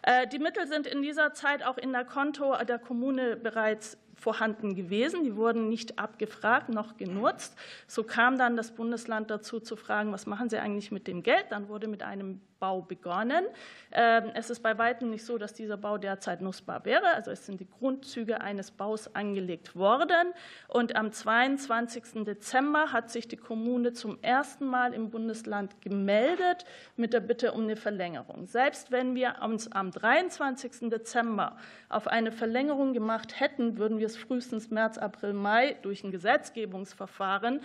Äh, 0.02 0.26
die 0.28 0.38
Mittel 0.38 0.66
sind 0.66 0.86
in 0.86 1.02
dieser 1.02 1.34
Zeit 1.34 1.62
auch 1.62 1.78
in 1.78 1.92
der 1.92 1.99
Konto 2.04 2.54
der 2.64 2.78
Kommune 2.78 3.36
bereits 3.36 3.98
vorhanden 4.14 4.74
gewesen. 4.74 5.24
Die 5.24 5.36
wurden 5.36 5.68
nicht 5.68 5.98
abgefragt 5.98 6.68
noch 6.68 6.96
genutzt. 6.96 7.56
So 7.86 8.04
kam 8.04 8.38
dann 8.38 8.56
das 8.56 8.72
Bundesland 8.72 9.30
dazu 9.30 9.60
zu 9.60 9.76
fragen, 9.76 10.12
was 10.12 10.26
machen 10.26 10.50
Sie 10.50 10.58
eigentlich 10.58 10.92
mit 10.92 11.06
dem 11.06 11.22
Geld? 11.22 11.46
Dann 11.50 11.68
wurde 11.68 11.88
mit 11.88 12.02
einem 12.02 12.40
Bau 12.60 12.82
begonnen. 12.82 13.44
Ähm, 13.90 14.30
es 14.34 14.50
ist 14.50 14.62
bei 14.62 14.78
weitem 14.78 15.10
nicht 15.10 15.24
so, 15.24 15.38
dass 15.38 15.54
dieser 15.54 15.78
Bau 15.78 15.98
derzeit 15.98 16.42
nutzbar 16.42 16.84
wäre. 16.84 17.14
Also 17.14 17.30
es 17.30 17.46
sind 17.46 17.58
die 17.58 17.68
Grundzüge 17.68 18.40
eines 18.40 18.70
Baus 18.70 19.14
angelegt 19.14 19.74
worden. 19.74 20.32
Und 20.68 20.94
am 20.94 21.10
22. 21.10 22.24
Dezember 22.24 22.92
hat 22.92 23.10
sich 23.10 23.26
die 23.26 23.38
Kommune 23.38 23.94
zum 23.94 24.22
ersten 24.22 24.66
Mal 24.66 24.92
im 24.92 25.10
Bundesland 25.10 25.80
gemeldet 25.80 26.66
mit 26.96 27.14
der 27.14 27.20
Bitte 27.20 27.52
um 27.52 27.62
eine 27.62 27.76
Verlängerung. 27.76 28.46
Selbst 28.46 28.92
wenn 28.92 29.14
wir 29.14 29.36
uns 29.42 29.72
am 29.72 29.90
23. 29.90 30.90
Dezember 30.90 31.56
auf 31.88 32.06
eine 32.06 32.30
Verlängerung 32.30 32.92
gemacht 32.92 33.40
hätten, 33.40 33.78
würden 33.78 33.98
wir 33.98 34.06
es 34.06 34.18
frühestens 34.18 34.70
März, 34.70 34.98
April, 34.98 35.32
Mai 35.32 35.76
durch 35.82 36.04
ein 36.04 36.10
Gesetzgebungsverfahren 36.10 37.60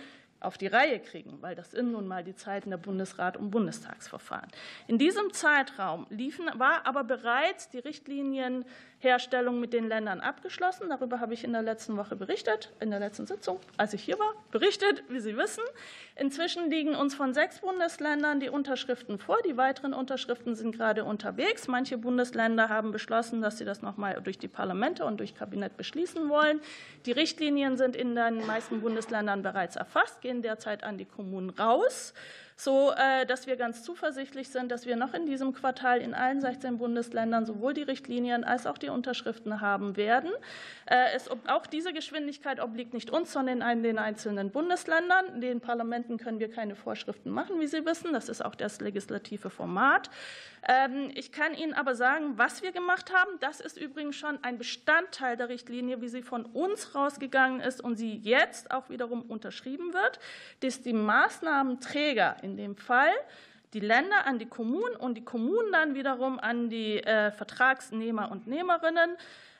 auf 0.46 0.56
die 0.56 0.68
Reihe 0.68 1.00
kriegen, 1.00 1.42
weil 1.42 1.54
das 1.54 1.72
sind 1.72 1.92
nun 1.92 2.06
mal 2.06 2.24
die 2.24 2.34
Zeiten 2.34 2.70
der 2.70 2.78
Bundesrat- 2.78 3.36
und 3.36 3.50
Bundestagsverfahren. 3.50 4.48
In 4.86 4.98
diesem 4.98 5.32
Zeitraum 5.32 6.06
liefen, 6.08 6.48
war 6.54 6.86
aber 6.86 7.04
bereits 7.04 7.68
die 7.68 7.78
Richtlinien 7.78 8.64
Herstellung 8.98 9.60
mit 9.60 9.72
den 9.72 9.88
Ländern 9.88 10.20
abgeschlossen. 10.20 10.88
Darüber 10.88 11.20
habe 11.20 11.34
ich 11.34 11.44
in 11.44 11.52
der 11.52 11.62
letzten 11.62 11.96
Woche 11.96 12.16
berichtet, 12.16 12.72
in 12.80 12.90
der 12.90 12.98
letzten 12.98 13.26
Sitzung, 13.26 13.60
als 13.76 13.92
ich 13.92 14.02
hier 14.02 14.18
war, 14.18 14.32
berichtet, 14.50 15.04
wie 15.08 15.20
Sie 15.20 15.36
wissen. 15.36 15.62
Inzwischen 16.16 16.70
liegen 16.70 16.94
uns 16.94 17.14
von 17.14 17.34
sechs 17.34 17.60
Bundesländern 17.60 18.40
die 18.40 18.48
Unterschriften 18.48 19.18
vor. 19.18 19.36
Die 19.46 19.56
weiteren 19.56 19.92
Unterschriften 19.92 20.54
sind 20.54 20.72
gerade 20.72 21.04
unterwegs. 21.04 21.68
Manche 21.68 21.98
Bundesländer 21.98 22.70
haben 22.70 22.90
beschlossen, 22.90 23.42
dass 23.42 23.58
sie 23.58 23.66
das 23.66 23.82
noch 23.82 23.98
mal 23.98 24.20
durch 24.22 24.38
die 24.38 24.48
Parlamente 24.48 25.04
und 25.04 25.18
durch 25.18 25.34
Kabinett 25.34 25.76
beschließen 25.76 26.28
wollen. 26.30 26.60
Die 27.04 27.12
Richtlinien 27.12 27.76
sind 27.76 27.96
in 27.96 28.14
den 28.14 28.46
meisten 28.46 28.80
Bundesländern 28.80 29.42
bereits 29.42 29.76
erfasst, 29.76 30.22
gehen 30.22 30.40
derzeit 30.40 30.84
an 30.84 30.96
die 30.96 31.04
Kommunen 31.04 31.50
raus 31.50 32.14
so 32.56 32.92
äh, 32.92 33.26
dass 33.26 33.46
wir 33.46 33.56
ganz 33.56 33.82
zuversichtlich 33.82 34.48
sind, 34.48 34.72
dass 34.72 34.86
wir 34.86 34.96
noch 34.96 35.12
in 35.12 35.26
diesem 35.26 35.52
Quartal 35.52 36.00
in 36.00 36.14
allen 36.14 36.40
16 36.40 36.78
Bundesländern 36.78 37.44
sowohl 37.44 37.74
die 37.74 37.82
Richtlinien 37.82 38.44
als 38.44 38.66
auch 38.66 38.78
die 38.78 38.88
Unterschriften 38.88 39.60
haben 39.60 39.96
werden. 39.98 40.30
Äh, 40.86 41.14
es, 41.14 41.28
auch 41.48 41.66
diese 41.66 41.92
Geschwindigkeit 41.92 42.58
obliegt 42.58 42.94
nicht 42.94 43.10
uns, 43.10 43.32
sondern 43.32 43.82
den 43.82 43.98
einzelnen 43.98 44.50
Bundesländern. 44.50 45.42
Den 45.42 45.60
Parlamenten 45.60 46.16
können 46.16 46.40
wir 46.40 46.50
keine 46.50 46.76
Vorschriften 46.76 47.30
machen, 47.30 47.60
wie 47.60 47.66
Sie 47.66 47.84
wissen. 47.84 48.14
Das 48.14 48.30
ist 48.30 48.42
auch 48.42 48.54
das 48.54 48.80
legislative 48.80 49.50
Format. 49.50 50.08
Ähm, 50.68 51.10
ich 51.14 51.30
kann 51.30 51.54
Ihnen 51.54 51.74
aber 51.74 51.94
sagen, 51.94 52.38
was 52.38 52.62
wir 52.62 52.72
gemacht 52.72 53.12
haben. 53.12 53.30
Das 53.40 53.60
ist 53.60 53.76
übrigens 53.76 54.16
schon 54.16 54.42
ein 54.42 54.58
Bestandteil 54.58 55.36
der 55.36 55.48
Richtlinie, 55.48 56.00
wie 56.00 56.08
sie 56.08 56.22
von 56.22 56.44
uns 56.44 56.94
rausgegangen 56.94 57.60
ist 57.60 57.80
und 57.80 57.96
sie 57.96 58.16
jetzt 58.16 58.70
auch 58.70 58.88
wiederum 58.90 59.22
unterschrieben 59.22 59.92
wird, 59.92 60.18
dass 60.60 60.82
die 60.82 60.92
Maßnahmenträger 60.92 62.36
in 62.42 62.56
dem 62.56 62.76
Fall 62.76 63.12
die 63.72 63.80
Länder 63.80 64.26
an 64.26 64.38
die 64.38 64.46
Kommunen 64.46 64.96
und 64.96 65.14
die 65.14 65.24
Kommunen 65.24 65.70
dann 65.72 65.94
wiederum 65.94 66.38
an 66.40 66.68
die 66.68 67.02
äh, 67.02 67.30
Vertragsnehmer 67.30 68.30
und 68.30 68.46
Nehmerinnen 68.46 69.16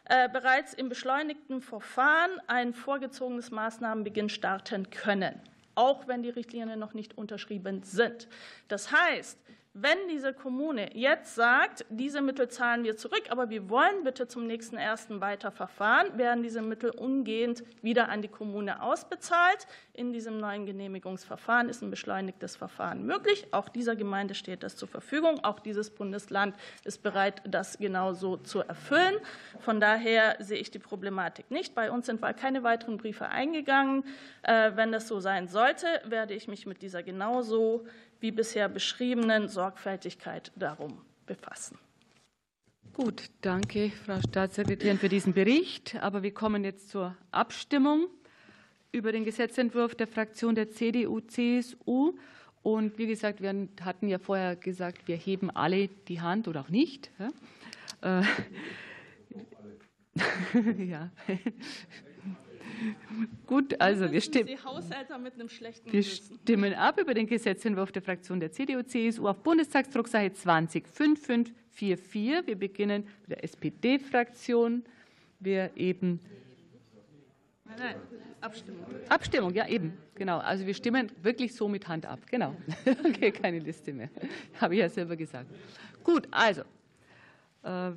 äh, 0.06 0.28
bereits 0.28 0.74
im 0.74 0.88
beschleunigten 0.88 1.60
Verfahren 1.60 2.30
ein 2.46 2.72
vorgezogenes 2.72 3.50
Maßnahmenbeginn 3.50 4.28
starten 4.28 4.90
können, 4.90 5.40
auch 5.74 6.08
wenn 6.08 6.22
die 6.22 6.30
Richtlinien 6.30 6.78
noch 6.78 6.94
nicht 6.94 7.18
unterschrieben 7.18 7.82
sind. 7.82 8.28
Das 8.68 8.90
heißt, 8.90 9.38
wenn 9.78 10.08
diese 10.08 10.32
Kommune 10.32 10.96
jetzt 10.96 11.34
sagt, 11.34 11.84
diese 11.90 12.22
Mittel 12.22 12.48
zahlen 12.48 12.82
wir 12.84 12.96
zurück, 12.96 13.24
aber 13.28 13.50
wir 13.50 13.68
wollen 13.68 14.04
bitte 14.04 14.26
zum 14.26 14.46
nächsten 14.46 14.78
ersten 14.78 15.20
weiter 15.20 15.50
verfahren, 15.50 16.16
werden 16.16 16.42
diese 16.42 16.62
Mittel 16.62 16.90
umgehend 16.90 17.62
wieder 17.82 18.08
an 18.08 18.22
die 18.22 18.28
Kommune 18.28 18.82
ausbezahlt. 18.82 19.66
In 19.92 20.14
diesem 20.14 20.38
neuen 20.38 20.64
Genehmigungsverfahren 20.64 21.68
ist 21.68 21.82
ein 21.82 21.90
beschleunigtes 21.90 22.56
Verfahren 22.56 23.04
möglich. 23.04 23.48
Auch 23.50 23.68
dieser 23.68 23.96
Gemeinde 23.96 24.34
steht 24.34 24.62
das 24.62 24.76
zur 24.76 24.88
Verfügung. 24.88 25.44
Auch 25.44 25.60
dieses 25.60 25.90
Bundesland 25.90 26.56
ist 26.84 27.02
bereit, 27.02 27.42
das 27.46 27.76
genauso 27.76 28.38
zu 28.38 28.60
erfüllen. 28.60 29.16
Von 29.58 29.78
daher 29.78 30.36
sehe 30.38 30.58
ich 30.58 30.70
die 30.70 30.78
Problematik 30.78 31.50
nicht. 31.50 31.74
Bei 31.74 31.90
uns 31.90 32.06
sind 32.06 32.22
keine 32.38 32.62
weiteren 32.62 32.96
Briefe 32.96 33.28
eingegangen. 33.28 34.04
Äh, 34.42 34.72
wenn 34.74 34.90
das 34.90 35.06
so 35.06 35.20
sein 35.20 35.48
sollte, 35.48 35.86
werde 36.06 36.32
ich 36.32 36.48
mich 36.48 36.64
mit 36.66 36.80
dieser 36.80 37.02
genauso 37.02 37.84
wie 38.20 38.30
bisher 38.30 38.68
beschriebenen 38.68 39.48
Sorgfältigkeit 39.48 40.52
darum 40.56 41.00
befassen. 41.26 41.78
Gut, 42.92 43.24
danke, 43.42 43.90
Frau 43.90 44.20
Staatssekretärin, 44.20 44.98
für 44.98 45.10
diesen 45.10 45.34
Bericht. 45.34 45.96
Aber 46.00 46.22
wir 46.22 46.32
kommen 46.32 46.64
jetzt 46.64 46.88
zur 46.88 47.14
Abstimmung 47.30 48.06
über 48.90 49.12
den 49.12 49.24
Gesetzentwurf 49.24 49.94
der 49.94 50.06
Fraktion 50.06 50.54
der 50.54 50.70
CDU-CSU. 50.70 52.14
Und 52.62 52.98
wie 52.98 53.06
gesagt, 53.06 53.42
wir 53.42 53.68
hatten 53.82 54.08
ja 54.08 54.18
vorher 54.18 54.56
gesagt, 54.56 55.08
wir 55.08 55.16
heben 55.16 55.50
alle 55.50 55.88
die 56.08 56.22
Hand 56.22 56.48
oder 56.48 56.62
auch 56.62 56.70
nicht. 56.70 57.10
Ja. 58.02 58.22
Gut, 63.46 63.80
also 63.80 64.10
wir, 64.10 64.20
stimm 64.20 64.46
wir 64.46 66.02
stimmen 66.02 66.74
ab 66.74 67.00
über 67.00 67.14
den 67.14 67.26
Gesetzentwurf 67.26 67.92
der 67.92 68.02
Fraktion 68.02 68.40
der 68.40 68.52
CDU-CSU 68.52 69.28
auf 69.28 69.38
Bundestagsdrucksache 69.38 70.32
205544. 70.32 72.46
Wir 72.46 72.56
beginnen 72.56 73.06
mit 73.22 73.30
der 73.30 73.44
SPD-Fraktion. 73.44 74.84
Wir 75.40 75.70
eben 75.76 76.20
Nein, 77.68 77.78
nein, 77.78 77.96
Abstimmung. 78.40 78.86
Abstimmung, 79.08 79.54
ja, 79.54 79.68
eben. 79.68 79.92
Genau. 80.14 80.38
Also 80.38 80.66
wir 80.66 80.74
stimmen 80.74 81.10
wirklich 81.22 81.54
so 81.54 81.68
mit 81.68 81.86
Hand 81.88 82.06
ab. 82.06 82.20
Genau. 82.30 82.54
Okay, 83.04 83.32
keine 83.32 83.58
Liste 83.58 83.92
mehr. 83.92 84.08
Habe 84.60 84.74
ich 84.74 84.80
ja 84.80 84.88
selber 84.88 85.16
gesagt. 85.16 85.50
Gut, 86.04 86.28
also. 86.30 86.62
Äh, 87.62 87.92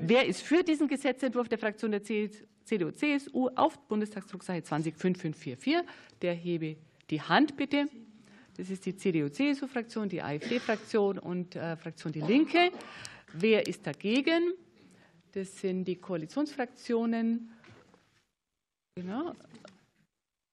wer 0.00 0.26
ist 0.26 0.42
für 0.42 0.62
diesen 0.62 0.88
Gesetzentwurf 0.88 1.48
der 1.48 1.58
Fraktion 1.58 1.92
der 1.92 2.02
CDU? 2.02 2.47
CDU, 2.68 2.90
CSU 2.90 3.48
auf 3.56 3.78
Bundestagsdrucksache 3.88 4.62
205544. 4.62 5.76
Der 6.20 6.34
hebe 6.34 6.76
die 7.08 7.22
Hand 7.22 7.56
bitte. 7.56 7.86
Das 8.58 8.68
ist 8.70 8.84
die 8.84 8.94
CDU-CSU-Fraktion, 8.94 10.08
die 10.08 10.20
AfD-Fraktion 10.20 11.18
und 11.18 11.56
äh, 11.56 11.76
Fraktion 11.76 12.12
Die 12.12 12.20
Linke. 12.20 12.70
Wer 13.32 13.66
ist 13.66 13.86
dagegen? 13.86 14.52
Das 15.32 15.60
sind 15.60 15.84
die 15.84 15.96
Koalitionsfraktionen. 15.96 17.48
Genau. 18.96 19.32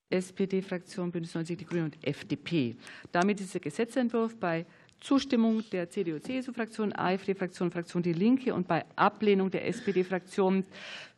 SPD-Fraktion, 0.09 1.11
Bündnis 1.11 1.33
90 1.33 1.57
Die 1.57 1.65
Grünen 1.65 1.85
und 1.85 2.07
FDP. 2.07 2.77
Damit 3.11 3.41
ist 3.41 3.53
der 3.55 3.61
Gesetzentwurf 3.61 4.37
bei 4.37 4.65
Zustimmung 4.99 5.63
der 5.71 5.89
CDU-CSU-Fraktion, 5.89 6.93
AfD-Fraktion, 6.93 7.71
Fraktion 7.71 8.03
Die 8.03 8.13
Linke 8.13 8.53
und 8.53 8.67
bei 8.67 8.85
Ablehnung 8.95 9.51
der 9.51 9.67
SPD-Fraktion 9.67 10.65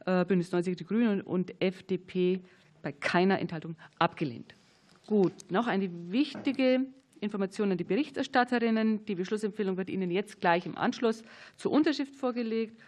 äh, 0.06 0.26
Bündnis 0.26 0.52
90 0.52 0.76
Die 0.76 0.86
Grünen 0.86 1.22
und 1.22 1.54
FDP 1.62 2.42
bei 2.82 2.92
keiner 2.92 3.40
Enthaltung 3.40 3.76
abgelehnt. 4.00 4.56
Gut, 5.06 5.34
noch 5.50 5.68
eine 5.68 5.90
wichtige 6.12 6.86
Information 7.22 7.72
an 7.72 7.78
die 7.78 7.84
Berichterstatterinnen. 7.84 9.06
Die 9.06 9.16
Beschlussempfehlung 9.16 9.78
wird 9.78 9.90
Ihnen 9.90 10.12
jetzt 10.12 10.40
gleich 10.40 10.66
im 10.66 10.78
Anschluss 10.78 11.24
zur 11.56 11.72
Unterschrift 11.72 12.16
vorgelegt. 12.16 12.82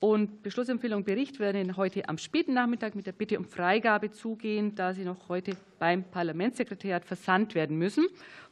Und 0.00 0.44
Beschlussempfehlung 0.44 1.02
Bericht 1.02 1.40
werden 1.40 1.76
heute 1.76 2.08
am 2.08 2.18
späten 2.18 2.54
Nachmittag 2.54 2.94
mit 2.94 3.06
der 3.06 3.12
Bitte 3.12 3.36
um 3.36 3.44
Freigabe 3.44 4.12
zugehen, 4.12 4.76
da 4.76 4.94
sie 4.94 5.04
noch 5.04 5.28
heute 5.28 5.56
beim 5.80 6.04
Parlamentssekretariat 6.04 7.04
versandt 7.04 7.56
werden 7.56 7.76
müssen. 7.76 8.06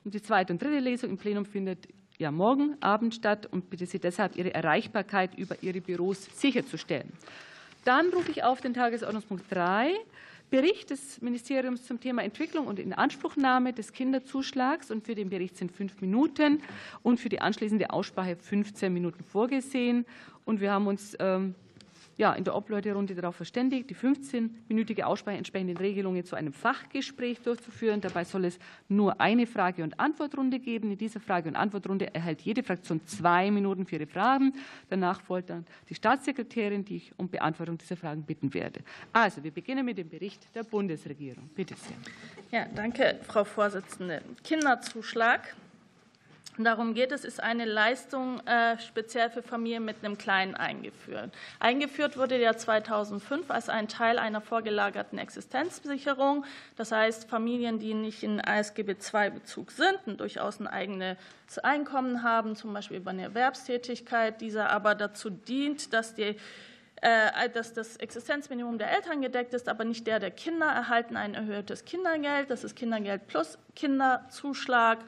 Und 0.04 0.14
die 0.14 0.22
zweite 0.22 0.52
und 0.52 0.60
dritte 0.60 0.80
Lesung 0.80 1.10
im 1.10 1.18
Plenum 1.18 1.44
findet 1.44 1.86
ja 2.18 2.32
morgen 2.32 2.76
Abend 2.80 3.14
statt 3.14 3.46
und 3.46 3.70
bitte 3.70 3.86
Sie 3.86 4.00
deshalb, 4.00 4.36
Ihre 4.36 4.54
Erreichbarkeit 4.54 5.38
über 5.38 5.56
Ihre 5.62 5.80
Büros 5.80 6.28
sicherzustellen. 6.34 7.12
Dann 7.84 8.08
rufe 8.08 8.32
ich 8.32 8.42
auf 8.42 8.60
den 8.60 8.74
Tagesordnungspunkt 8.74 9.44
3, 9.50 9.92
Bericht 10.50 10.90
des 10.90 11.20
Ministeriums 11.20 11.86
zum 11.86 12.00
Thema 12.00 12.22
Entwicklung 12.22 12.68
und 12.68 12.78
Inanspruchnahme 12.78 13.72
des 13.72 13.92
Kinderzuschlags. 13.92 14.92
Und 14.92 15.04
für 15.04 15.16
den 15.16 15.28
Bericht 15.28 15.56
sind 15.56 15.72
fünf 15.72 16.00
Minuten 16.00 16.62
und 17.02 17.18
für 17.18 17.28
die 17.28 17.40
anschließende 17.40 17.90
Aussprache 17.90 18.36
15 18.36 18.92
Minuten 18.92 19.24
vorgesehen. 19.24 20.06
Und 20.46 20.60
wir 20.60 20.72
haben 20.72 20.86
uns 20.86 21.14
ähm, 21.20 21.54
ja, 22.16 22.32
in 22.32 22.44
der 22.44 22.54
Obleuterunde 22.54 23.14
darauf 23.14 23.36
verständigt, 23.36 23.90
die 23.90 23.94
15-minütige 23.94 25.02
Aussprache 25.02 25.36
entsprechenden 25.36 25.76
Regelungen 25.76 26.24
zu 26.24 26.34
einem 26.34 26.52
Fachgespräch 26.52 27.40
durchzuführen. 27.42 28.00
Dabei 28.00 28.24
soll 28.24 28.46
es 28.46 28.58
nur 28.88 29.20
eine 29.20 29.46
Frage- 29.46 29.82
und 29.82 30.00
Antwortrunde 30.00 30.58
geben. 30.58 30.90
In 30.90 30.98
dieser 30.98 31.20
Frage- 31.20 31.48
und 31.48 31.56
Antwortrunde 31.56 32.14
erhält 32.14 32.40
jede 32.40 32.62
Fraktion 32.62 33.04
zwei 33.06 33.50
Minuten 33.50 33.84
für 33.84 33.96
ihre 33.96 34.06
Fragen. 34.06 34.54
Danach 34.88 35.20
folgt 35.20 35.50
dann 35.50 35.66
die 35.88 35.94
Staatssekretärin, 35.94 36.84
die 36.84 36.96
ich 36.96 37.12
um 37.18 37.28
Beantwortung 37.28 37.76
dieser 37.76 37.96
Fragen 37.96 38.22
bitten 38.22 38.54
werde. 38.54 38.80
Also, 39.12 39.44
wir 39.44 39.50
beginnen 39.50 39.84
mit 39.84 39.98
dem 39.98 40.08
Bericht 40.08 40.46
der 40.54 40.62
Bundesregierung. 40.62 41.50
Bitte 41.54 41.74
sehr. 41.74 41.96
Ja, 42.50 42.66
danke, 42.74 43.20
Frau 43.26 43.44
Vorsitzende. 43.44 44.22
Kinderzuschlag 44.42 45.54
Darum 46.58 46.94
geht 46.94 47.12
es, 47.12 47.24
ist 47.24 47.42
eine 47.42 47.66
Leistung 47.66 48.40
äh, 48.46 48.78
speziell 48.78 49.28
für 49.28 49.42
Familien 49.42 49.84
mit 49.84 49.96
einem 50.02 50.16
Kleinen 50.16 50.54
eingeführt. 50.54 51.30
Eingeführt 51.60 52.16
wurde 52.16 52.38
der 52.38 52.56
2005 52.56 53.50
als 53.50 53.68
ein 53.68 53.88
Teil 53.88 54.18
einer 54.18 54.40
vorgelagerten 54.40 55.18
Existenzsicherung. 55.18 56.44
Das 56.76 56.92
heißt, 56.92 57.28
Familien, 57.28 57.78
die 57.78 57.92
nicht 57.92 58.22
in 58.22 58.40
ASGB 58.40 58.92
II-Bezug 58.92 59.70
sind 59.70 59.98
und 60.06 60.20
durchaus 60.20 60.58
ein 60.58 60.66
eigenes 60.66 61.18
Einkommen 61.62 62.22
haben, 62.22 62.56
zum 62.56 62.72
Beispiel 62.72 62.98
über 62.98 63.10
eine 63.10 63.22
Erwerbstätigkeit, 63.22 64.40
dieser 64.40 64.70
aber 64.70 64.94
dazu 64.94 65.28
dient, 65.28 65.92
dass 65.92 66.14
die 66.14 66.36
äh, 67.02 67.50
dass 67.50 67.74
das 67.74 67.98
Existenzminimum 67.98 68.78
der 68.78 68.90
Eltern 68.90 69.20
gedeckt 69.20 69.52
ist, 69.52 69.68
aber 69.68 69.84
nicht 69.84 70.06
der 70.06 70.18
der 70.18 70.30
Kinder, 70.30 70.66
erhalten 70.66 71.18
ein 71.18 71.34
erhöhtes 71.34 71.84
Kindergeld. 71.84 72.48
Das 72.48 72.64
ist 72.64 72.74
Kindergeld 72.74 73.26
plus 73.26 73.58
Kinderzuschlag. 73.74 75.00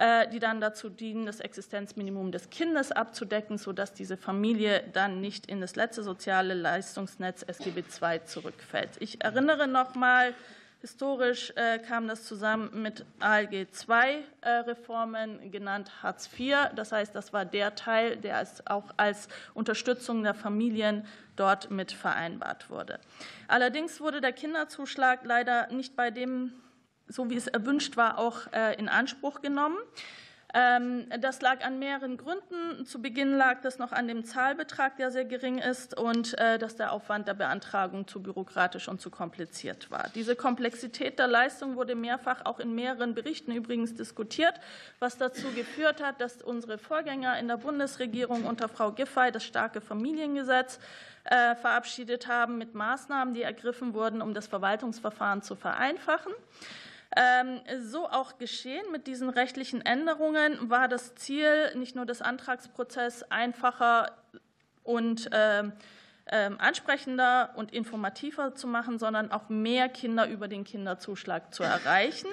Äh, 0.00 0.28
die 0.28 0.38
dann 0.38 0.60
dazu 0.60 0.90
dienen, 0.90 1.26
das 1.26 1.40
Existenzminimum 1.40 2.30
des 2.30 2.50
Kindes 2.50 2.92
abzudecken, 2.92 3.58
sodass 3.58 3.94
diese 3.94 4.16
Familie 4.16 4.84
dann 4.92 5.20
nicht 5.20 5.46
in 5.46 5.60
das 5.60 5.74
letzte 5.74 6.04
soziale 6.04 6.54
Leistungsnetz 6.54 7.42
SGB 7.42 7.82
II 8.00 8.24
zurückfällt. 8.24 8.90
Ich 9.00 9.24
erinnere 9.24 9.66
noch 9.66 9.96
mal, 9.96 10.34
Historisch 10.80 11.52
äh, 11.56 11.80
kam 11.80 12.06
das 12.06 12.22
zusammen 12.22 12.70
mit 12.82 13.04
ALG 13.18 13.66
II-Reformen, 13.88 15.42
äh, 15.42 15.48
genannt 15.48 15.90
Hartz 16.04 16.30
IV. 16.38 16.54
Das 16.76 16.92
heißt, 16.92 17.12
das 17.16 17.32
war 17.32 17.44
der 17.44 17.74
Teil, 17.74 18.16
der 18.16 18.46
auch 18.66 18.84
als 18.96 19.26
Unterstützung 19.54 20.22
der 20.22 20.34
Familien 20.34 21.04
dort 21.34 21.72
mit 21.72 21.90
vereinbart 21.90 22.70
wurde. 22.70 23.00
Allerdings 23.48 24.00
wurde 24.00 24.20
der 24.20 24.32
Kinderzuschlag 24.32 25.24
leider 25.24 25.66
nicht 25.72 25.96
bei 25.96 26.12
dem 26.12 26.52
so 27.08 27.30
wie 27.30 27.36
es 27.36 27.46
erwünscht 27.46 27.96
war, 27.96 28.18
auch 28.18 28.52
äh, 28.52 28.74
in 28.78 28.88
Anspruch 28.88 29.40
genommen. 29.40 29.78
Ähm, 30.54 31.06
das 31.20 31.42
lag 31.42 31.62
an 31.62 31.78
mehreren 31.78 32.16
Gründen. 32.16 32.86
Zu 32.86 33.02
Beginn 33.02 33.36
lag 33.36 33.60
das 33.60 33.78
noch 33.78 33.92
an 33.92 34.08
dem 34.08 34.24
Zahlbetrag, 34.24 34.96
der 34.96 35.10
sehr 35.10 35.26
gering 35.26 35.58
ist, 35.58 35.98
und 35.98 36.38
äh, 36.38 36.58
dass 36.58 36.74
der 36.74 36.92
Aufwand 36.92 37.28
der 37.28 37.34
Beantragung 37.34 38.08
zu 38.08 38.22
bürokratisch 38.22 38.88
und 38.88 38.98
zu 38.98 39.10
kompliziert 39.10 39.90
war. 39.90 40.08
Diese 40.14 40.36
Komplexität 40.36 41.18
der 41.18 41.26
Leistung 41.26 41.76
wurde 41.76 41.94
mehrfach 41.94 42.46
auch 42.46 42.60
in 42.60 42.74
mehreren 42.74 43.14
Berichten 43.14 43.52
übrigens 43.52 43.94
diskutiert, 43.94 44.54
was 45.00 45.18
dazu 45.18 45.48
geführt 45.54 46.02
hat, 46.02 46.18
dass 46.22 46.40
unsere 46.40 46.78
Vorgänger 46.78 47.38
in 47.38 47.48
der 47.48 47.58
Bundesregierung 47.58 48.46
unter 48.46 48.70
Frau 48.70 48.92
Giffey 48.92 49.30
das 49.30 49.44
starke 49.44 49.82
Familiengesetz 49.82 50.80
äh, 51.24 51.56
verabschiedet 51.56 52.26
haben 52.26 52.56
mit 52.56 52.74
Maßnahmen, 52.74 53.34
die 53.34 53.42
ergriffen 53.42 53.92
wurden, 53.92 54.22
um 54.22 54.32
das 54.32 54.46
Verwaltungsverfahren 54.46 55.42
zu 55.42 55.56
vereinfachen. 55.56 56.32
Ähm, 57.16 57.60
so 57.80 58.08
auch 58.08 58.38
geschehen. 58.38 58.84
Mit 58.92 59.06
diesen 59.06 59.30
rechtlichen 59.30 59.80
Änderungen 59.80 60.68
war 60.68 60.88
das 60.88 61.14
Ziel, 61.14 61.74
nicht 61.74 61.96
nur 61.96 62.04
das 62.04 62.20
Antragsprozess 62.20 63.22
einfacher 63.24 64.12
und 64.82 65.30
ähm, 65.32 65.72
ähm, 66.30 66.56
ansprechender 66.60 67.54
und 67.56 67.72
informativer 67.72 68.54
zu 68.54 68.66
machen, 68.66 68.98
sondern 68.98 69.32
auch 69.32 69.48
mehr 69.48 69.88
Kinder 69.88 70.28
über 70.28 70.48
den 70.48 70.64
Kinderzuschlag 70.64 71.54
zu 71.54 71.62
erreichen. 71.62 72.28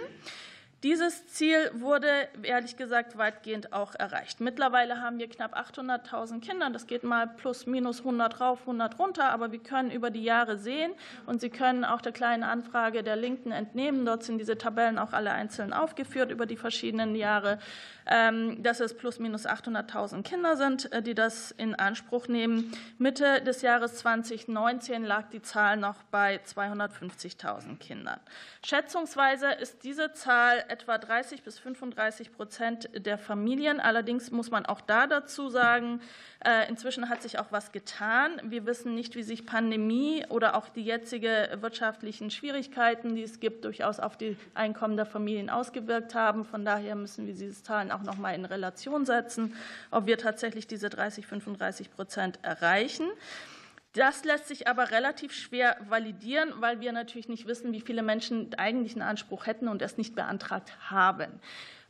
Dieses 0.85 1.25
Ziel 1.25 1.71
wurde 1.73 2.07
ehrlich 2.43 2.77
gesagt 2.77 3.17
weitgehend 3.17 3.73
auch 3.73 3.95
erreicht. 3.95 4.39
Mittlerweile 4.39 5.01
haben 5.01 5.17
wir 5.17 5.27
knapp 5.27 5.57
800.000 5.57 6.41
Kinder. 6.41 6.69
Das 6.69 6.85
geht 6.85 7.03
mal 7.03 7.25
plus 7.25 7.65
minus 7.65 8.01
100 8.01 8.39
rauf, 8.39 8.59
100 8.61 8.99
runter. 8.99 9.31
Aber 9.31 9.51
wir 9.51 9.57
können 9.57 9.89
über 9.89 10.11
die 10.11 10.23
Jahre 10.23 10.59
sehen 10.59 10.91
und 11.25 11.41
Sie 11.41 11.49
können 11.49 11.85
auch 11.85 12.01
der 12.01 12.11
kleinen 12.11 12.43
Anfrage 12.43 13.01
der 13.01 13.15
Linken 13.15 13.51
entnehmen. 13.51 14.05
Dort 14.05 14.25
sind 14.25 14.37
diese 14.37 14.59
Tabellen 14.59 14.99
auch 14.99 15.11
alle 15.11 15.31
einzeln 15.31 15.73
aufgeführt 15.73 16.29
über 16.29 16.45
die 16.45 16.55
verschiedenen 16.55 17.15
Jahre. 17.15 17.57
Ähm, 18.07 18.61
dass 18.61 18.81
es 18.81 18.95
plus 18.95 19.17
minus 19.17 19.47
800.000 19.47 20.21
Kinder 20.21 20.57
sind, 20.57 20.91
äh, 20.93 21.01
die 21.01 21.15
das 21.15 21.49
in 21.49 21.73
Anspruch 21.73 22.27
nehmen. 22.27 22.71
Mitte 22.99 23.41
des 23.41 23.63
Jahres 23.63 23.95
2019 23.95 25.03
lag 25.03 25.31
die 25.31 25.41
Zahl 25.41 25.77
noch 25.77 26.03
bei 26.11 26.39
250.000 26.45 27.79
Kindern. 27.79 28.19
Schätzungsweise 28.63 29.47
ist 29.53 29.83
diese 29.83 30.13
Zahl 30.13 30.63
etwa 30.75 30.97
30 30.97 31.41
bis 31.43 31.57
35 31.57 32.33
Prozent 32.33 32.89
der 32.93 33.17
Familien. 33.17 33.79
Allerdings 33.79 34.29
muss 34.29 34.51
man 34.51 34.65
auch 34.65 34.81
da 34.81 35.07
dazu 35.07 35.47
sagen, 35.47 36.01
äh, 36.43 36.67
inzwischen 36.67 37.07
hat 37.07 37.21
sich 37.21 37.39
auch 37.39 37.45
was 37.51 37.71
getan. 37.71 38.41
Wir 38.43 38.65
wissen 38.65 38.93
nicht, 38.93 39.15
wie 39.15 39.23
sich 39.23 39.45
Pandemie 39.45 40.25
oder 40.27 40.57
auch 40.57 40.67
die 40.67 40.83
jetzige 40.83 41.57
wirtschaftlichen 41.61 42.29
Schwierigkeiten, 42.29 43.15
die 43.15 43.23
es 43.23 43.39
gibt, 43.39 43.63
durchaus 43.63 44.01
auf 44.01 44.17
die 44.17 44.35
Einkommen 44.53 44.97
der 44.97 45.05
Familien 45.05 45.49
ausgewirkt 45.49 46.13
haben. 46.13 46.43
Von 46.43 46.65
daher 46.65 46.95
müssen 46.95 47.25
wir 47.25 47.33
diese 47.33 47.63
Zahlen 47.63 47.89
auch 47.89 48.03
noch 48.03 48.17
mal 48.17 48.35
in 48.35 48.43
Relation 48.43 49.05
setzen, 49.05 49.55
ob 49.91 50.07
wir 50.07 50.17
tatsächlich 50.17 50.67
diese 50.67 50.89
30, 50.89 51.25
35 51.25 51.89
Prozent 51.89 52.39
erreichen. 52.41 53.05
Das 53.95 54.25
lässt 54.25 54.49
sich 54.49 54.67
aber 54.67 54.91
relativ 54.91 55.31
schwer 55.33 55.77
validieren, 55.87 56.53
weil 56.57 56.81
wir 56.81 56.91
natürlich 56.91 57.29
nicht 57.29 57.47
wissen, 57.47 57.71
wie 57.71 57.79
viele 57.79 58.03
Menschen 58.03 58.53
eigentlich 58.55 58.93
einen 58.93 59.07
Anspruch 59.07 59.45
hätten 59.45 59.69
und 59.69 59.81
es 59.81 59.97
nicht 59.97 60.15
beantragt 60.15 60.73
haben. 60.89 61.39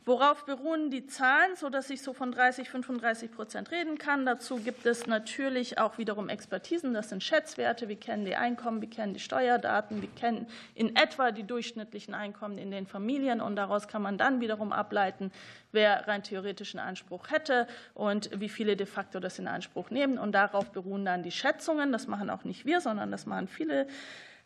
Worauf 0.08 0.44
beruhen 0.44 0.88
die 0.92 1.08
Zahlen, 1.08 1.56
sodass 1.56 1.90
ich 1.90 2.00
so 2.00 2.12
von 2.12 2.30
30, 2.30 2.70
35 2.70 3.32
Prozent 3.32 3.72
reden 3.72 3.98
kann? 3.98 4.24
Dazu 4.24 4.58
gibt 4.58 4.86
es 4.86 5.08
natürlich 5.08 5.78
auch 5.78 5.98
wiederum 5.98 6.28
Expertisen. 6.28 6.94
Das 6.94 7.08
sind 7.08 7.24
Schätzwerte. 7.24 7.88
Wir 7.88 7.96
kennen 7.96 8.24
die 8.24 8.36
Einkommen, 8.36 8.80
wir 8.80 8.88
kennen 8.88 9.14
die 9.14 9.20
Steuerdaten, 9.20 10.02
wir 10.02 10.08
kennen 10.10 10.46
in 10.76 10.94
etwa 10.94 11.32
die 11.32 11.42
durchschnittlichen 11.42 12.14
Einkommen 12.14 12.56
in 12.56 12.70
den 12.70 12.86
Familien. 12.86 13.40
Und 13.40 13.56
daraus 13.56 13.88
kann 13.88 14.00
man 14.00 14.16
dann 14.16 14.40
wiederum 14.40 14.72
ableiten, 14.72 15.32
wer 15.72 16.06
rein 16.06 16.22
theoretischen 16.22 16.78
Anspruch 16.78 17.32
hätte 17.32 17.66
und 17.92 18.30
wie 18.38 18.48
viele 18.48 18.76
de 18.76 18.86
facto 18.86 19.18
das 19.18 19.40
in 19.40 19.48
Anspruch 19.48 19.90
nehmen. 19.90 20.18
Und 20.18 20.36
darauf 20.36 20.70
beruhen 20.70 21.04
dann 21.04 21.24
die 21.24 21.32
Schätzungen. 21.32 21.90
Das 21.90 22.06
machen 22.06 22.30
auch 22.30 22.44
nicht 22.44 22.64
wir, 22.64 22.80
sondern 22.80 23.10
das 23.10 23.26
machen 23.26 23.48
viele 23.48 23.88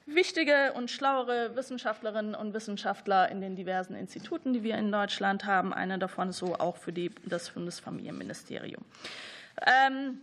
wichtige 0.06 0.72
und 0.74 0.90
schlauere 0.90 1.54
Wissenschaftlerinnen 1.56 2.34
und 2.34 2.54
Wissenschaftler 2.54 3.30
in 3.30 3.40
den 3.40 3.56
diversen 3.56 3.94
Instituten, 3.94 4.52
die 4.52 4.62
wir 4.62 4.76
in 4.76 4.90
Deutschland 4.90 5.44
haben. 5.44 5.72
Einer 5.72 5.98
davon 5.98 6.32
so 6.32 6.56
auch 6.56 6.76
für 6.76 6.92
die, 6.92 7.10
das 7.24 7.50
Bundesfamilienministerium. 7.50 8.84
Ähm, 9.66 10.20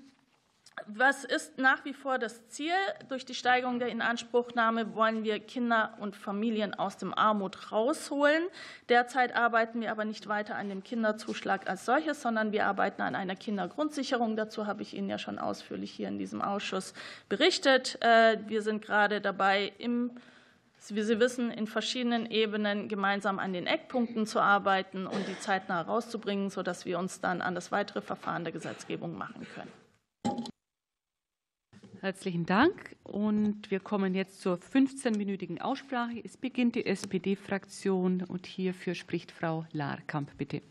was 0.86 1.24
ist 1.24 1.58
nach 1.58 1.84
wie 1.86 1.94
vor 1.94 2.20
das 2.20 2.48
Ziel? 2.50 2.74
Durch 3.10 3.26
die 3.26 3.34
Steigerung 3.34 3.80
der 3.80 3.90
Inanspruchnahme 3.90 4.96
wollen 4.96 5.24
wir 5.24 5.40
Kinder 5.40 5.98
und 6.00 6.16
Familien 6.16 6.74
aus 6.74 6.98
dem 6.98 7.14
Armut 7.14 7.72
rausholen. 7.72 8.44
Derzeit 8.88 9.36
arbeiten 9.36 9.82
wir 9.82 9.92
aber 9.92 10.06
nicht 10.06 10.28
weiter 10.28 10.56
an 10.56 10.70
dem 10.70 10.84
Kinderzuschlag 10.84 11.68
als 11.70 11.86
solches, 11.86 12.22
sondern 12.22 12.52
wir 12.52 12.66
arbeiten 12.66 13.02
an 13.02 13.16
einer 13.16 13.36
Kindergrundsicherung. 13.36 14.36
Dazu 14.36 14.68
habe 14.68 14.82
ich 14.82 14.94
Ihnen 14.94 15.10
ja 15.10 15.18
schon 15.18 15.40
ausführlich 15.40 15.92
hier 15.92 16.08
in 16.08 16.20
diesem 16.20 16.42
Ausschuss 16.42 16.94
berichtet. 17.28 17.98
Äh, 18.02 18.38
wir 18.48 18.62
sind 18.62 18.82
gerade 18.82 19.20
dabei, 19.20 19.74
im 19.78 20.12
wie 20.90 21.02
Sie 21.02 21.20
wissen, 21.20 21.52
in 21.52 21.68
verschiedenen 21.68 22.28
Ebenen 22.28 22.88
gemeinsam 22.88 23.40
an 23.40 23.52
den 23.52 23.68
Eckpunkten 23.68 24.26
zu 24.26 24.40
arbeiten 24.40 25.06
und 25.06 25.28
die 25.28 25.38
zeitnah 25.38 25.80
herauszubringen, 25.80 26.50
sodass 26.50 26.86
wir 26.86 26.98
uns 26.98 27.20
dann 27.20 27.42
an 27.42 27.56
das 27.56 27.74
weitere 27.74 28.00
Verfahren 28.00 28.46
der 28.46 28.54
Gesetzgebung 28.54 29.18
machen 29.18 29.46
können. 29.54 30.57
Herzlichen 32.02 32.46
Dank. 32.46 32.96
Und 33.04 33.72
wir 33.72 33.80
kommen 33.80 34.14
jetzt 34.14 34.42
zur 34.42 34.58
15-minütigen 34.58 35.62
Aussprache. 35.62 36.22
Es 36.24 36.38
beginnt 36.38 36.76
die 36.76 36.86
SPD-Fraktion 36.86 38.24
und 38.24 38.46
hierfür 38.46 38.94
spricht 38.94 39.32
Frau 39.32 39.66
Lahrkamp. 39.72 40.38
Bitte. 40.38 40.62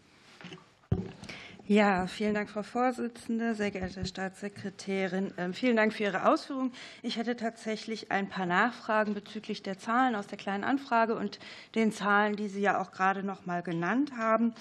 Ja, 1.69 2.07
vielen 2.07 2.35
Dank, 2.35 2.49
Frau 2.49 2.63
Vorsitzende, 2.63 3.57
sehr 3.57 3.73
geehrte 3.73 4.07
Staatssekretärin. 4.07 5.35
Ähm, 5.37 5.53
vielen 5.53 5.75
Dank 5.75 5.93
für 5.93 6.05
Ihre 6.05 6.29
Ausführungen. 6.29 6.71
Ich 7.03 7.17
hätte 7.17 7.35
tatsächlich 7.35 8.13
ein 8.13 8.29
paar 8.29 8.47
Nachfragen 8.47 9.15
bezüglich 9.15 9.65
der 9.65 9.77
Zahlen 9.77 10.15
aus 10.15 10.29
der 10.29 10.39
kleinen 10.39 10.63
Anfrage 10.63 11.17
und 11.17 11.41
den 11.75 11.91
Zahlen, 11.91 12.37
die 12.37 12.47
Sie 12.47 12.61
ja 12.61 12.81
auch 12.81 12.93
gerade 12.93 13.25
noch 13.25 13.47
mal 13.47 13.65
genannt 13.65 14.13
haben. 14.17 14.55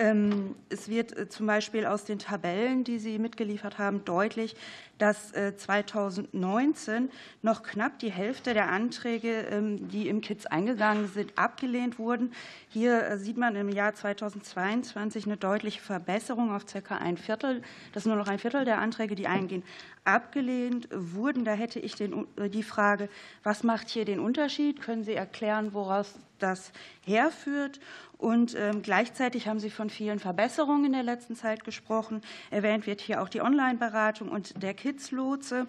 Ähm, 0.00 0.54
es 0.70 0.88
wird 0.88 1.14
äh, 1.14 1.28
zum 1.28 1.46
Beispiel 1.46 1.84
aus 1.84 2.04
den 2.04 2.18
Tabellen, 2.18 2.84
die 2.84 2.98
Sie 2.98 3.18
mitgeliefert 3.18 3.76
haben, 3.76 4.02
deutlich, 4.06 4.56
dass 4.96 5.32
2019 5.32 7.08
äh, 7.08 7.10
noch 7.42 7.62
knapp 7.62 7.98
die 7.98 8.10
Hälfte 8.10 8.54
der 8.54 8.70
Anträge, 8.70 9.46
ähm, 9.50 9.88
die 9.88 10.08
im 10.08 10.22
KITS 10.22 10.46
eingegangen 10.46 11.08
sind, 11.08 11.36
abgelehnt 11.36 11.98
wurden. 11.98 12.32
Hier 12.70 13.02
äh, 13.02 13.18
sieht 13.18 13.36
man 13.36 13.56
im 13.56 13.68
Jahr 13.68 13.94
2022 13.94 15.26
eine 15.26 15.36
deutliche 15.36 15.82
Verbesserung 15.82 16.54
auf 16.54 16.66
circa 16.66 16.96
ein 16.96 17.18
Viertel, 17.18 17.60
dass 17.92 18.06
nur 18.06 18.16
noch 18.16 18.28
ein 18.28 18.38
Viertel 18.38 18.64
der 18.64 18.78
Anträge, 18.78 19.14
die 19.14 19.26
eingehen, 19.26 19.64
abgelehnt 20.04 20.88
wurden. 20.92 21.44
Da 21.44 21.52
hätte 21.52 21.78
ich 21.78 21.94
den, 21.94 22.26
die 22.38 22.62
Frage, 22.62 23.10
was 23.42 23.64
macht 23.64 23.90
hier 23.90 24.06
den 24.06 24.18
Unterschied? 24.18 24.80
Können 24.80 25.04
Sie 25.04 25.14
erklären, 25.14 25.74
woraus 25.74 26.14
das 26.42 26.72
herführt? 27.04 27.80
Und 28.18 28.54
ähm, 28.54 28.82
gleichzeitig 28.82 29.48
haben 29.48 29.60
Sie 29.60 29.70
von 29.70 29.88
vielen 29.88 30.18
Verbesserungen 30.18 30.84
in 30.86 30.92
der 30.92 31.02
letzten 31.02 31.36
Zeit 31.36 31.64
gesprochen. 31.64 32.20
Erwähnt 32.50 32.86
wird 32.86 33.00
hier 33.00 33.22
auch 33.22 33.28
die 33.28 33.40
Online-Beratung 33.40 34.28
und 34.28 34.62
der 34.62 34.74
Kids-Lotse. 34.74 35.66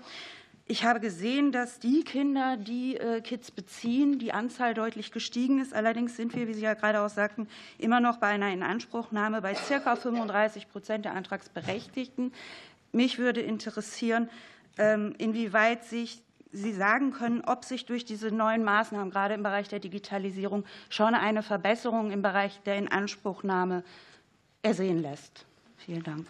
Ich 0.72 0.86
habe 0.86 1.00
gesehen, 1.00 1.52
dass 1.52 1.80
die 1.80 2.04
Kinder, 2.04 2.56
die 2.56 2.96
äh, 2.96 3.20
Kids 3.22 3.52
beziehen, 3.52 4.20
die 4.20 4.32
Anzahl 4.32 4.74
deutlich 4.74 5.12
gestiegen 5.12 5.60
ist. 5.60 5.74
Allerdings 5.74 6.16
sind 6.16 6.34
wir, 6.34 6.48
wie 6.48 6.54
Sie 6.54 6.62
ja 6.62 6.76
gerade 6.76 7.02
auch 7.02 7.10
sagten, 7.10 7.50
immer 7.78 8.00
noch 8.00 8.18
bei 8.18 8.28
einer 8.28 8.52
Inanspruchnahme 8.52 9.42
bei 9.42 9.54
ca. 9.54 9.96
35 9.96 10.70
Prozent 10.70 11.06
der 11.06 11.14
Antragsberechtigten. 11.14 12.34
Mich 12.94 13.18
würde 13.18 13.42
interessieren, 13.42 14.30
ähm, 14.78 15.14
inwieweit 15.18 15.84
sich 15.84 16.22
Sie 16.52 16.74
sagen 16.74 17.12
können, 17.12 17.42
ob 17.42 17.64
sich 17.64 17.86
durch 17.86 18.04
diese 18.06 18.32
neuen 18.32 18.64
Maßnahmen, 18.64 19.10
gerade 19.10 19.34
im 19.34 19.44
Bereich 19.44 19.70
der 19.70 19.80
Digitalisierung, 19.80 20.66
schon 20.90 21.16
eine 21.16 21.44
Verbesserung 21.44 22.12
im 22.12 22.22
Bereich 22.22 22.60
der 22.66 22.78
Inanspruchnahme 22.78 23.84
ersehen 24.62 25.02
lässt. 25.02 25.46
Vielen 25.78 26.04
Dank. 26.04 26.28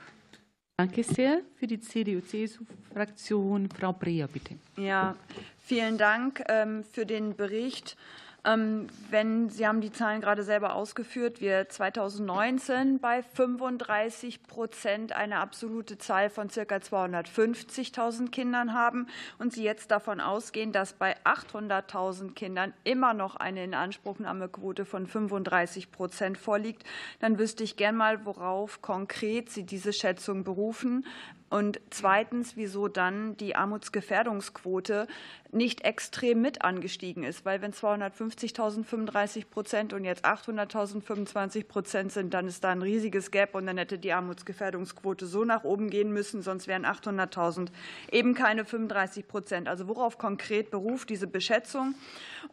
Danke 0.77 1.03
sehr. 1.03 1.41
Für 1.57 1.67
die 1.67 1.79
CDU-CSU-Fraktion 1.79 3.69
Frau 3.69 3.93
Breer, 3.93 4.27
bitte. 4.27 4.55
Ja, 4.77 5.15
vielen 5.59 5.97
Dank 5.97 6.43
ähm, 6.47 6.83
für 6.83 7.05
den 7.05 7.35
Bericht. 7.35 7.97
Ähm, 8.43 8.87
wenn 9.11 9.49
Sie 9.49 9.67
haben 9.67 9.81
die 9.81 9.91
Zahlen 9.91 10.19
gerade 10.19 10.43
selber 10.43 10.73
ausgeführt, 10.73 11.41
wir 11.41 11.69
2019 11.69 12.99
bei 12.99 13.21
35 13.21 14.41
Prozent 14.41 15.11
eine 15.11 15.37
absolute 15.37 15.99
Zahl 15.99 16.31
von 16.31 16.49
circa 16.49 16.77
250.000 16.77 18.31
Kindern 18.31 18.73
haben 18.73 19.05
und 19.37 19.53
Sie 19.53 19.63
jetzt 19.63 19.91
davon 19.91 20.19
ausgehen, 20.19 20.71
dass 20.71 20.93
bei 20.93 21.15
800.000 21.23 22.33
Kindern 22.33 22.73
immer 22.83 23.13
noch 23.13 23.35
eine 23.35 23.63
Inanspruchnahmequote 23.63 24.85
von 24.85 25.05
35 25.05 25.91
Prozent 25.91 26.39
vorliegt, 26.39 26.83
dann 27.19 27.37
wüsste 27.37 27.63
ich 27.63 27.77
gern 27.77 27.95
mal, 27.95 28.25
worauf 28.25 28.81
konkret 28.81 29.51
Sie 29.51 29.67
diese 29.67 29.93
Schätzung 29.93 30.43
berufen. 30.43 31.05
Und 31.51 31.81
zweitens, 31.89 32.55
wieso 32.55 32.87
dann 32.87 33.35
die 33.35 33.57
Armutsgefährdungsquote 33.57 35.05
nicht 35.51 35.81
extrem 35.81 36.41
mit 36.41 36.61
angestiegen 36.61 37.23
ist. 37.23 37.43
Weil 37.43 37.61
wenn 37.61 37.73
250.000 37.73 38.85
35 38.85 39.49
Prozent 39.49 39.91
und 39.91 40.05
jetzt 40.05 40.23
800.000 40.23 41.01
25 41.01 41.67
Prozent 41.67 42.13
sind, 42.13 42.33
dann 42.33 42.47
ist 42.47 42.63
da 42.63 42.69
ein 42.69 42.81
riesiges 42.81 43.31
Gap 43.31 43.53
und 43.53 43.65
dann 43.65 43.77
hätte 43.77 43.97
die 43.97 44.13
Armutsgefährdungsquote 44.13 45.25
so 45.25 45.43
nach 45.43 45.65
oben 45.65 45.89
gehen 45.89 46.13
müssen, 46.13 46.41
sonst 46.41 46.67
wären 46.67 46.85
800.000 46.85 47.67
eben 48.13 48.33
keine 48.33 48.63
35 48.63 49.27
Prozent. 49.27 49.67
Also 49.67 49.89
worauf 49.89 50.17
konkret 50.17 50.71
beruft 50.71 51.09
diese 51.09 51.27
Beschätzung? 51.27 51.95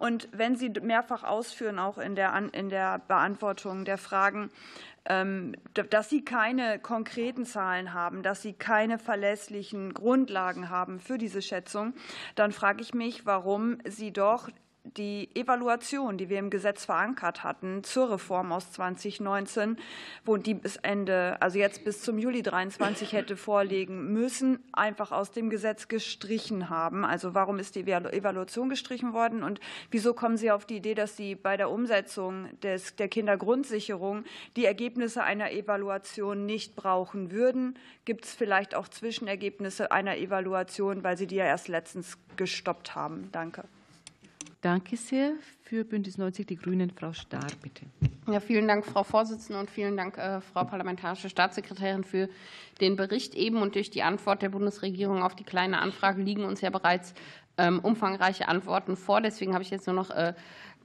Und 0.01 0.29
wenn 0.33 0.57
Sie 0.57 0.70
mehrfach 0.70 1.23
ausführen, 1.23 1.79
auch 1.79 1.99
in 1.99 2.16
der, 2.16 2.35
in 2.53 2.69
der 2.69 2.99
Beantwortung 3.07 3.85
der 3.85 3.97
Fragen, 3.97 4.51
dass 5.74 6.10
sie 6.10 6.24
keine 6.24 6.78
konkreten 6.78 7.47
Zahlen 7.47 7.94
haben, 7.94 8.22
dass 8.22 8.43
sie 8.43 8.52
keine 8.52 8.98
verlässlichen 8.98 9.94
Grundlagen 9.94 10.68
haben 10.68 11.01
für 11.01 11.16
diese 11.16 11.40
Schätzung, 11.40 11.94
dann 12.35 12.52
frage 12.52 12.82
ich 12.82 12.93
mich, 12.93 13.24
warum 13.24 13.78
sie 13.86 14.12
doch 14.12 14.51
die 14.96 15.28
Evaluation, 15.34 16.16
die 16.18 16.28
wir 16.28 16.38
im 16.38 16.50
Gesetz 16.50 16.84
verankert 16.84 17.44
hatten 17.44 17.84
zur 17.84 18.10
Reform 18.10 18.52
aus 18.52 18.72
2019, 18.72 19.76
wo 20.24 20.36
die 20.36 20.55
bis 20.55 20.76
Ende, 20.76 21.36
also 21.40 21.59
jetzt 21.59 21.84
bis 21.84 22.02
zum 22.02 22.18
Juli 22.18 22.42
23 22.42 23.12
hätte 23.12 23.36
vorlegen 23.36 24.12
müssen, 24.12 24.60
einfach 24.72 25.12
aus 25.12 25.30
dem 25.30 25.50
Gesetz 25.50 25.88
gestrichen 25.88 26.70
haben. 26.70 27.05
Also 27.05 27.34
warum 27.34 27.59
ist 27.59 27.74
die 27.74 27.80
Evaluation 27.80 28.68
gestrichen 28.68 29.12
worden 29.12 29.42
und 29.42 29.60
wieso 29.90 30.14
kommen 30.14 30.36
Sie 30.36 30.50
auf 30.50 30.64
die 30.64 30.76
Idee, 30.76 30.94
dass 30.94 31.16
Sie 31.16 31.34
bei 31.34 31.56
der 31.56 31.70
Umsetzung 31.70 32.48
des, 32.60 32.96
der 32.96 33.09
Kindergrundsicherung 33.09 34.24
die 34.56 34.64
Ergebnisse 34.64 35.22
einer 35.22 35.52
Evaluation 35.52 36.46
nicht 36.46 36.76
brauchen 36.76 37.30
würden? 37.30 37.78
Gibt 38.05 38.24
es 38.24 38.34
vielleicht 38.34 38.74
auch 38.74 38.88
Zwischenergebnisse 38.88 39.92
einer 39.92 40.16
Evaluation, 40.16 41.02
weil 41.05 41.18
Sie 41.18 41.26
die 41.26 41.36
ja 41.36 41.44
erst 41.44 41.68
letztens 41.68 42.18
gestoppt 42.36 42.94
haben? 42.94 43.28
Danke. 43.32 43.64
Danke 44.60 44.97
sehr. 44.97 45.35
Für 45.62 45.85
Bündnis 45.85 46.18
90 46.18 46.47
Die 46.47 46.56
Grünen, 46.56 46.90
Frau 46.90 47.12
Stahr, 47.12 47.47
bitte. 47.62 47.86
Ja, 48.26 48.40
vielen 48.40 48.66
Dank, 48.66 48.85
Frau 48.85 49.05
Vorsitzende, 49.05 49.60
und 49.60 49.70
vielen 49.70 49.97
Dank, 49.97 50.18
äh, 50.18 50.40
Frau 50.40 50.64
Parlamentarische 50.64 51.28
Staatssekretärin, 51.28 52.02
für 52.02 52.28
den 52.80 52.97
Bericht 52.97 53.35
eben. 53.35 53.62
Und 53.62 53.76
durch 53.76 53.90
die 53.90 54.02
Antwort 54.02 54.43
der 54.43 54.48
Bundesregierung 54.48 55.22
auf 55.22 55.36
die 55.36 55.44
Kleine 55.44 55.80
Anfrage 55.80 56.22
liegen 56.22 56.44
uns 56.44 56.60
ja 56.60 56.70
bereits 56.70 57.14
ähm, 57.56 57.78
umfangreiche 57.78 58.48
Antworten 58.48 58.97
vor. 58.97 59.20
Deswegen 59.20 59.55
habe 59.55 59.62
ich 59.62 59.70
jetzt 59.70 59.86
nur 59.86 59.94
noch 59.94 60.10
äh, 60.10 60.35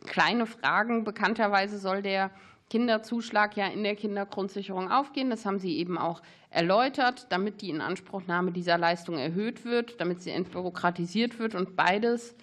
kleine 0.06 0.46
Fragen. 0.46 1.04
Bekannterweise 1.04 1.80
soll 1.80 2.04
der 2.04 2.30
Kinderzuschlag 2.70 3.58
ja 3.58 3.68
in 3.68 3.84
der 3.84 3.96
Kindergrundsicherung 3.96 4.92
aufgehen. 4.92 5.30
Das 5.30 5.46
haben 5.46 5.60
Sie 5.60 5.78
eben 5.78 5.98
auch 5.98 6.22
erläutert, 6.50 7.28
damit 7.30 7.62
die 7.62 7.70
Inanspruchnahme 7.70 8.52
dieser 8.52 8.78
Leistung 8.78 9.18
erhöht 9.18 9.66
wird, 9.66 10.00
damit 10.00 10.22
sie 10.22 10.32
entbürokratisiert 10.32 11.40
wird. 11.40 11.56
Und 11.56 11.76
beides 11.76 12.36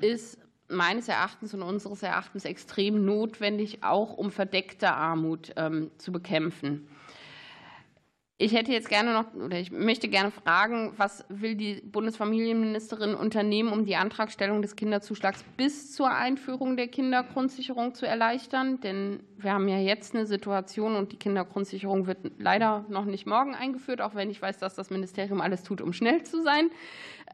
ist 0.00 0.38
meines 0.68 1.08
Erachtens 1.08 1.54
und 1.54 1.62
unseres 1.62 2.02
Erachtens 2.02 2.44
extrem 2.44 3.04
notwendig, 3.04 3.82
auch 3.82 4.14
um 4.14 4.30
verdeckte 4.30 4.92
Armut 4.92 5.52
ähm, 5.56 5.90
zu 5.98 6.12
bekämpfen. 6.12 6.88
Ich 8.40 8.54
hätte 8.54 8.70
jetzt 8.70 8.88
gerne 8.88 9.12
noch 9.12 9.34
oder 9.34 9.58
ich 9.58 9.72
möchte 9.72 10.06
gerne 10.06 10.30
fragen, 10.30 10.92
was 10.96 11.24
will 11.28 11.56
die 11.56 11.80
Bundesfamilienministerin 11.80 13.16
unternehmen, 13.16 13.72
um 13.72 13.84
die 13.84 13.96
Antragstellung 13.96 14.62
des 14.62 14.76
Kinderzuschlags 14.76 15.42
bis 15.56 15.92
zur 15.92 16.12
Einführung 16.12 16.76
der 16.76 16.86
Kindergrundsicherung 16.86 17.96
zu 17.96 18.06
erleichtern? 18.06 18.78
Denn 18.80 19.24
wir 19.38 19.52
haben 19.52 19.66
ja 19.66 19.78
jetzt 19.78 20.14
eine 20.14 20.24
Situation 20.24 20.94
und 20.94 21.10
die 21.10 21.16
Kindergrundsicherung 21.16 22.06
wird 22.06 22.18
leider 22.38 22.84
noch 22.88 23.06
nicht 23.06 23.26
morgen 23.26 23.56
eingeführt, 23.56 24.00
auch 24.00 24.14
wenn 24.14 24.30
ich 24.30 24.40
weiß, 24.40 24.58
dass 24.58 24.76
das 24.76 24.90
Ministerium 24.90 25.40
alles 25.40 25.64
tut, 25.64 25.80
um 25.80 25.92
schnell 25.92 26.22
zu 26.22 26.40
sein. 26.40 26.70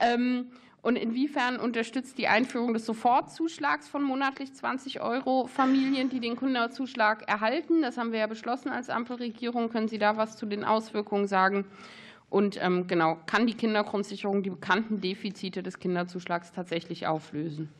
Ähm, 0.00 0.52
und 0.84 0.96
inwiefern 0.96 1.58
unterstützt 1.58 2.18
die 2.18 2.28
Einführung 2.28 2.74
des 2.74 2.84
Sofortzuschlags 2.84 3.88
von 3.88 4.02
monatlich 4.02 4.52
20 4.52 5.00
Euro 5.00 5.46
Familien, 5.46 6.10
die 6.10 6.20
den 6.20 6.36
Kinderzuschlag 6.36 7.26
erhalten? 7.26 7.80
Das 7.80 7.96
haben 7.96 8.12
wir 8.12 8.18
ja 8.18 8.26
beschlossen 8.26 8.68
als 8.68 8.90
Ampelregierung. 8.90 9.70
Können 9.70 9.88
Sie 9.88 9.96
da 9.96 10.18
was 10.18 10.36
zu 10.36 10.44
den 10.44 10.62
Auswirkungen 10.62 11.26
sagen? 11.26 11.64
Und 12.28 12.62
ähm, 12.62 12.86
genau, 12.86 13.18
kann 13.24 13.46
die 13.46 13.54
Kindergrundsicherung 13.54 14.42
die 14.42 14.50
bekannten 14.50 15.00
Defizite 15.00 15.62
des 15.62 15.78
Kinderzuschlags 15.78 16.52
tatsächlich 16.52 17.06
auflösen? 17.06 17.70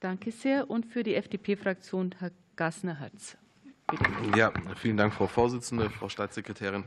Danke 0.00 0.30
sehr. 0.30 0.70
Und 0.70 0.86
für 0.86 1.02
die 1.02 1.16
FDP-Fraktion 1.16 2.14
Herr 2.18 2.30
Gassner-Herz. 2.56 3.36
Ja, 4.34 4.52
vielen 4.76 4.96
Dank, 4.96 5.12
Frau 5.12 5.26
Vorsitzende, 5.26 5.90
Frau 5.90 6.08
Staatssekretärin. 6.08 6.84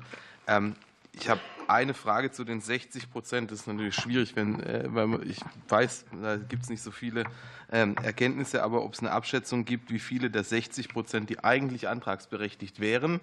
Ähm, 0.48 0.76
ich 1.14 1.30
habe 1.30 1.42
eine 1.72 1.94
Frage 1.94 2.32
zu 2.32 2.44
den 2.44 2.60
60 2.60 3.10
Prozent. 3.12 3.52
Das 3.52 3.62
ist 3.62 3.68
natürlich 3.68 3.96
schwierig, 3.96 4.36
wenn, 4.36 4.62
äh, 4.62 4.84
weil 4.90 5.26
ich 5.28 5.40
weiß, 5.70 6.06
da 6.22 6.36
gibt 6.36 6.64
es 6.64 6.70
nicht 6.70 6.84
so 6.84 6.92
viele 6.92 7.24
ähm, 7.72 7.96
Erkenntnisse, 8.04 8.64
aber 8.64 8.84
ob 8.84 8.94
es 8.94 9.00
eine 9.00 9.12
Abschätzung 9.12 9.64
gibt, 9.64 9.90
wie 9.90 10.00
viele 10.00 10.30
der 10.30 10.44
60 10.44 10.90
Prozent, 10.90 11.30
die 11.30 11.44
eigentlich 11.44 11.88
antragsberechtigt 11.88 12.80
wären, 12.82 13.22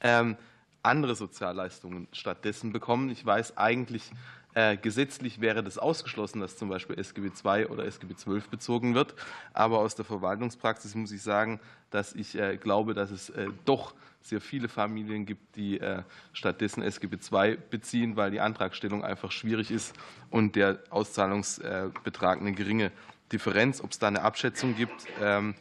ähm, 0.00 0.36
andere 0.82 1.14
Sozialleistungen 1.14 2.08
stattdessen 2.12 2.72
bekommen. 2.72 3.10
Ich 3.10 3.24
weiß 3.24 3.58
eigentlich, 3.58 4.10
äh, 4.54 4.78
gesetzlich 4.78 5.42
wäre 5.42 5.62
das 5.62 5.76
ausgeschlossen, 5.76 6.40
dass 6.40 6.56
zum 6.56 6.70
Beispiel 6.70 6.98
SGB 6.98 7.30
II 7.44 7.66
oder 7.66 7.84
SGB 7.84 8.14
XII 8.14 8.42
bezogen 8.50 8.94
wird. 8.94 9.14
Aber 9.52 9.78
aus 9.78 9.94
der 9.94 10.06
Verwaltungspraxis 10.06 10.94
muss 10.94 11.12
ich 11.12 11.22
sagen, 11.22 11.60
dass 11.90 12.14
ich 12.14 12.34
äh, 12.34 12.56
glaube, 12.56 12.94
dass 12.94 13.10
es 13.10 13.30
doch 13.66 13.94
sehr 14.20 14.40
viele 14.40 14.68
Familien 14.68 15.26
gibt, 15.26 15.56
die 15.56 15.80
äh, 15.80 16.02
stattdessen 16.32 16.82
SGB 16.82 17.16
II 17.32 17.58
beziehen, 17.70 18.16
weil 18.16 18.30
die 18.30 18.40
Antragstellung 18.40 19.04
einfach 19.04 19.32
schwierig 19.32 19.70
ist 19.70 19.94
und 20.30 20.56
der 20.56 20.78
Auszahlungsbetrag 20.90 22.40
eine 22.40 22.52
geringe 22.52 22.92
Differenz. 23.32 23.80
Ob 23.80 23.92
es 23.92 23.98
da 23.98 24.08
eine 24.08 24.22
Abschätzung 24.22 24.76
gibt, 24.76 25.06
ähm, 25.20 25.54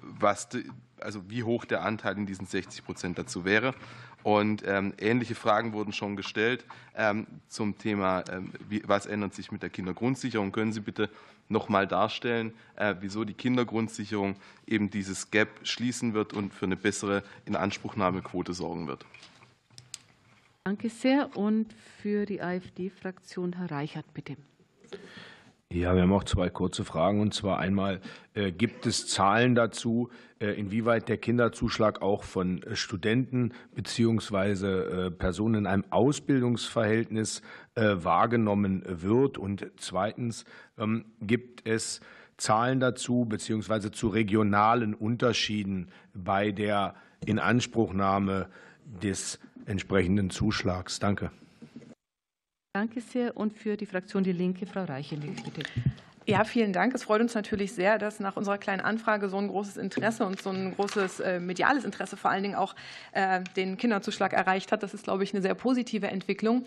was, 0.00 0.48
also 1.00 1.28
wie 1.28 1.42
hoch 1.42 1.64
der 1.64 1.82
Anteil 1.82 2.16
in 2.16 2.26
diesen 2.26 2.46
60 2.46 2.84
Prozent 2.84 3.18
dazu 3.18 3.44
wäre. 3.44 3.74
Und 4.22 4.62
ähm, 4.66 4.94
ähnliche 4.98 5.34
Fragen 5.34 5.72
wurden 5.72 5.92
schon 5.92 6.14
gestellt 6.14 6.64
ähm, 6.94 7.26
zum 7.48 7.76
Thema, 7.76 8.22
was 8.84 9.06
ändert 9.06 9.34
sich 9.34 9.50
mit 9.50 9.62
der 9.62 9.70
Kindergrundsicherung. 9.70 10.52
Können 10.52 10.72
Sie 10.72 10.80
bitte 10.80 11.10
noch 11.52 11.68
mal 11.68 11.86
darstellen, 11.86 12.52
äh, 12.76 12.96
wieso 13.00 13.24
die 13.24 13.34
Kindergrundsicherung 13.34 14.36
eben 14.66 14.90
dieses 14.90 15.30
Gap 15.30 15.60
schließen 15.62 16.14
wird 16.14 16.32
und 16.32 16.52
für 16.52 16.66
eine 16.66 16.76
bessere 16.76 17.22
Inanspruchnahmequote 17.44 18.54
sorgen 18.54 18.88
wird? 18.88 19.06
Danke 20.64 20.88
sehr. 20.88 21.36
Und 21.36 21.72
für 22.02 22.24
die 22.26 22.40
AfD-Fraktion 22.40 23.54
Herr 23.54 23.70
Reichert, 23.70 24.12
bitte. 24.14 24.36
Ja, 25.74 25.94
wir 25.94 26.02
haben 26.02 26.12
auch 26.12 26.24
zwei 26.24 26.50
kurze 26.50 26.84
Fragen. 26.84 27.20
Und 27.20 27.32
zwar 27.32 27.58
einmal, 27.58 28.00
äh, 28.34 28.52
gibt 28.52 28.84
es 28.84 29.06
Zahlen 29.06 29.54
dazu, 29.54 30.10
äh, 30.38 30.48
inwieweit 30.48 31.08
der 31.08 31.16
Kinderzuschlag 31.16 32.02
auch 32.02 32.24
von 32.24 32.62
äh, 32.62 32.76
Studenten 32.76 33.54
beziehungsweise 33.74 35.14
Personen 35.18 35.54
in 35.54 35.66
einem 35.66 35.84
Ausbildungsverhältnis 35.90 37.42
wahrgenommen 37.74 38.82
wird? 38.86 39.38
Und 39.38 39.66
zweitens, 39.78 40.44
ähm, 40.76 41.06
gibt 41.22 41.66
es 41.66 42.00
Zahlen 42.36 42.80
dazu 42.80 43.24
beziehungsweise 43.26 43.90
zu 43.90 44.08
regionalen 44.08 44.92
Unterschieden 44.92 45.88
bei 46.12 46.52
der 46.52 46.94
Inanspruchnahme 47.24 48.48
des 49.02 49.38
entsprechenden 49.64 50.28
Zuschlags? 50.28 50.98
Danke. 50.98 51.30
Danke 52.74 53.02
sehr. 53.02 53.36
Und 53.36 53.52
für 53.52 53.76
die 53.76 53.84
Fraktion 53.84 54.24
Die 54.24 54.32
Linke, 54.32 54.64
Frau 54.64 54.84
Reichelig, 54.84 55.42
bitte. 55.44 55.62
Ja, 56.24 56.44
vielen 56.44 56.72
Dank. 56.72 56.94
Es 56.94 57.02
freut 57.02 57.20
uns 57.20 57.34
natürlich 57.34 57.74
sehr, 57.74 57.98
dass 57.98 58.18
nach 58.18 58.36
unserer 58.36 58.56
kleinen 58.56 58.80
Anfrage 58.80 59.28
so 59.28 59.36
ein 59.36 59.48
großes 59.48 59.76
Interesse 59.76 60.24
und 60.24 60.40
so 60.40 60.48
ein 60.48 60.74
großes 60.74 61.20
äh, 61.20 61.38
mediales 61.38 61.84
Interesse 61.84 62.16
vor 62.16 62.30
allen 62.30 62.44
Dingen 62.44 62.54
auch 62.54 62.74
äh, 63.12 63.42
den 63.56 63.76
Kinderzuschlag 63.76 64.32
erreicht 64.32 64.72
hat. 64.72 64.82
Das 64.82 64.94
ist, 64.94 65.04
glaube 65.04 65.22
ich, 65.22 65.34
eine 65.34 65.42
sehr 65.42 65.54
positive 65.54 66.06
Entwicklung. 66.06 66.64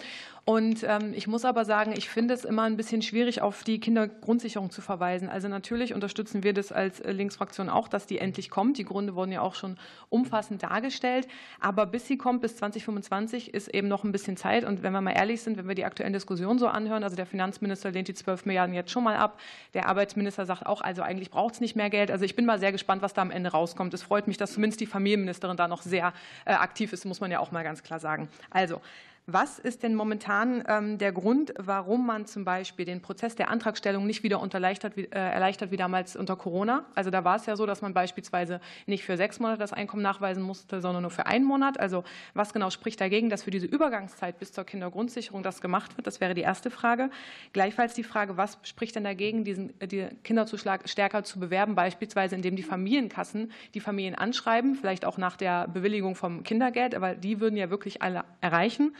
Und 0.48 0.84
ähm, 0.84 1.12
ich 1.16 1.26
muss 1.26 1.44
aber 1.44 1.66
sagen, 1.66 1.92
ich 1.98 2.08
finde 2.08 2.36
es 2.36 2.46
immer 2.46 2.64
ein 2.64 2.78
bisschen 2.78 3.02
schwierig, 3.02 3.42
auf 3.42 3.64
die 3.64 3.80
Kindergrundsicherung 3.80 4.70
zu 4.70 4.80
verweisen. 4.80 5.28
Also 5.28 5.48
natürlich 5.48 5.96
unterstützen 5.96 6.44
wir 6.44 6.54
das 6.54 6.72
als 6.72 7.00
äh, 7.00 7.12
Linksfraktion 7.12 7.68
auch, 7.68 7.88
dass 7.88 8.06
die 8.06 8.20
endlich 8.20 8.52
kommt. 8.52 8.78
Die 8.78 8.86
Gründe 8.86 9.16
wurden 9.16 9.32
ja 9.32 9.42
auch 9.42 9.56
schon 9.56 9.76
umfassend 10.10 10.62
dargestellt. 10.62 11.28
Aber 11.60 11.88
bis 11.88 12.06
sie 12.06 12.18
kommt, 12.18 12.42
bis 12.42 12.58
2025, 12.58 13.56
ist 13.56 13.70
eben 13.70 13.88
noch 13.88 14.04
ein 14.04 14.12
bisschen 14.12 14.38
Zeit. 14.38 14.66
Und 14.66 14.84
wenn 14.84 14.94
wir 14.94 15.02
mal 15.02 15.14
ehrlich 15.14 15.42
sind, 15.42 15.58
wenn 15.58 15.68
wir 15.68 15.74
die 15.74 15.84
aktuellen 15.84 16.14
Diskussionen 16.14 16.60
so 16.60 16.68
anhören, 16.68 17.04
also 17.04 17.16
der 17.16 17.26
Finanzminister 17.26 17.90
lehnt 17.90 18.08
die 18.08 18.14
12 18.14 18.46
Milliarden 18.46 18.76
jetzt 18.76 18.92
schon 18.92 19.04
mal 19.04 19.18
ab. 19.18 19.40
Der 19.74 19.88
Arbeitsminister 19.88 20.46
sagt 20.46 20.68
auch, 20.68 20.82
also 20.82 21.02
eigentlich 21.02 21.32
braucht 21.32 21.56
es 21.56 21.60
nicht 21.60 21.76
mehr 21.76 21.90
Geld. 21.90 22.12
Also 22.12 22.24
ich 22.24 22.36
bin 22.36 22.46
mal 22.46 22.60
sehr 22.60 22.72
gespannt, 22.72 23.02
was 23.02 23.16
da 23.16 23.24
am 23.24 23.32
Ende 23.32 23.50
rauskommt. 23.50 23.96
Es 23.96 24.04
freut 24.04 24.28
mich, 24.28 24.38
dass 24.38 24.54
zumindest 24.54 24.80
die 24.80 24.86
Familienministerin 24.86 25.58
da 25.58 25.68
noch 25.68 25.82
sehr 25.82 26.14
äh, 26.46 26.54
aktiv 26.54 26.94
ist, 26.94 27.04
muss 27.06 27.20
man 27.20 27.32
ja 27.32 27.40
auch 27.40 27.52
mal 27.52 27.64
ganz 27.64 27.82
klar 27.82 28.00
sagen. 28.00 28.30
Also 28.52 28.80
was 29.28 29.58
ist 29.58 29.82
denn 29.82 29.96
momentan 29.96 30.64
ähm, 30.68 31.00
der 31.00 31.12
Grund, 31.12 31.52
warum 31.58 32.06
man 32.06 32.28
zum 32.28 32.46
Beispiel 32.46 32.86
den 32.86 33.02
Prozess 33.02 33.36
der 33.36 33.50
Antragstellung 33.50 34.06
nicht 34.06 34.22
wieder 34.22 34.40
erleichtert, 34.54 34.96
äh, 34.98 35.08
erleichtert 35.10 35.72
wie 35.72 35.78
damals 35.78 36.16
unter 36.16 36.36
Corona? 36.36 36.86
Also 36.94 37.10
da 37.10 37.24
war 37.24 37.38
es 37.38 37.48
ja 37.48 37.56
so, 37.56 37.66
dass 37.66 37.82
man 37.82 37.96
beispielsweise 37.96 38.62
nicht 38.86 39.04
für 39.04 39.18
sechs 39.18 39.40
Monate 39.40 39.58
das 39.58 39.74
Einkommen 39.74 40.04
nachweisen 40.04 40.44
musste, 40.44 40.80
sondern 40.80 41.02
nur 41.02 41.10
für 41.10 41.26
einen 41.26 41.44
Monat. 41.44 41.80
Also 41.80 42.04
was 42.36 42.54
genau 42.54 42.70
spricht 42.70 43.02
dagegen, 43.02 43.32
dass 43.32 43.42
für 43.42 43.50
diese 43.50 43.66
Übergangszeit 43.66 44.38
bis 44.38 44.52
zur 44.52 44.64
Kindergrundsicherung 44.64 45.42
das 45.42 45.60
gemacht 45.60 45.98
wird? 45.98 46.06
Das 46.06 46.22
wäre 46.22 46.36
die 46.36 46.42
erste 46.42 46.70
Frage. 46.70 47.10
Gleichfalls 47.52 47.96
die 47.96 48.04
Frage, 48.04 48.38
was 48.38 48.60
spricht 48.62 48.96
denn 48.96 49.06
dagegen, 49.06 49.44
diesen 49.44 49.74
äh, 49.82 50.10
Kinderzuschlag 50.24 50.88
stärker 50.88 51.24
zu 51.24 51.40
bewerben, 51.40 51.74
beispielsweise 51.74 52.36
indem 52.36 52.56
die 52.56 52.64
Familienkassen 52.64 53.52
die 53.74 53.80
Familien 53.80 54.14
anschreiben, 54.14 54.76
vielleicht 54.76 55.04
auch 55.04 55.18
nach 55.18 55.36
der 55.36 55.68
Bewilligung 55.68 56.14
vom 56.14 56.44
Kindergeld, 56.44 56.94
aber 56.94 57.16
die 57.16 57.40
würden 57.40 57.58
ja 57.58 57.72
wirklich 57.72 58.04
alle 58.04 58.24
erreichen. 58.40 58.94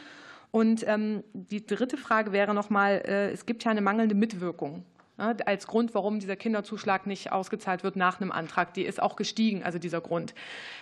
Und 0.50 0.86
ähm, 0.86 1.22
die 1.32 1.66
dritte 1.66 1.96
Frage 1.96 2.32
wäre 2.32 2.54
nochmal, 2.54 3.02
äh, 3.06 3.30
es 3.30 3.46
gibt 3.46 3.64
ja 3.64 3.70
eine 3.70 3.80
mangelnde 3.80 4.14
Mitwirkung 4.14 4.84
als 5.18 5.66
Grund, 5.66 5.94
warum 5.94 6.20
dieser 6.20 6.36
Kinderzuschlag 6.36 7.06
nicht 7.06 7.32
ausgezahlt 7.32 7.82
wird 7.82 7.96
nach 7.96 8.20
einem 8.20 8.32
Antrag. 8.32 8.74
Die 8.74 8.82
ist 8.82 9.00
auch 9.00 9.16
gestiegen, 9.16 9.62
also 9.62 9.78
dieser 9.78 10.00
Grund. 10.00 10.34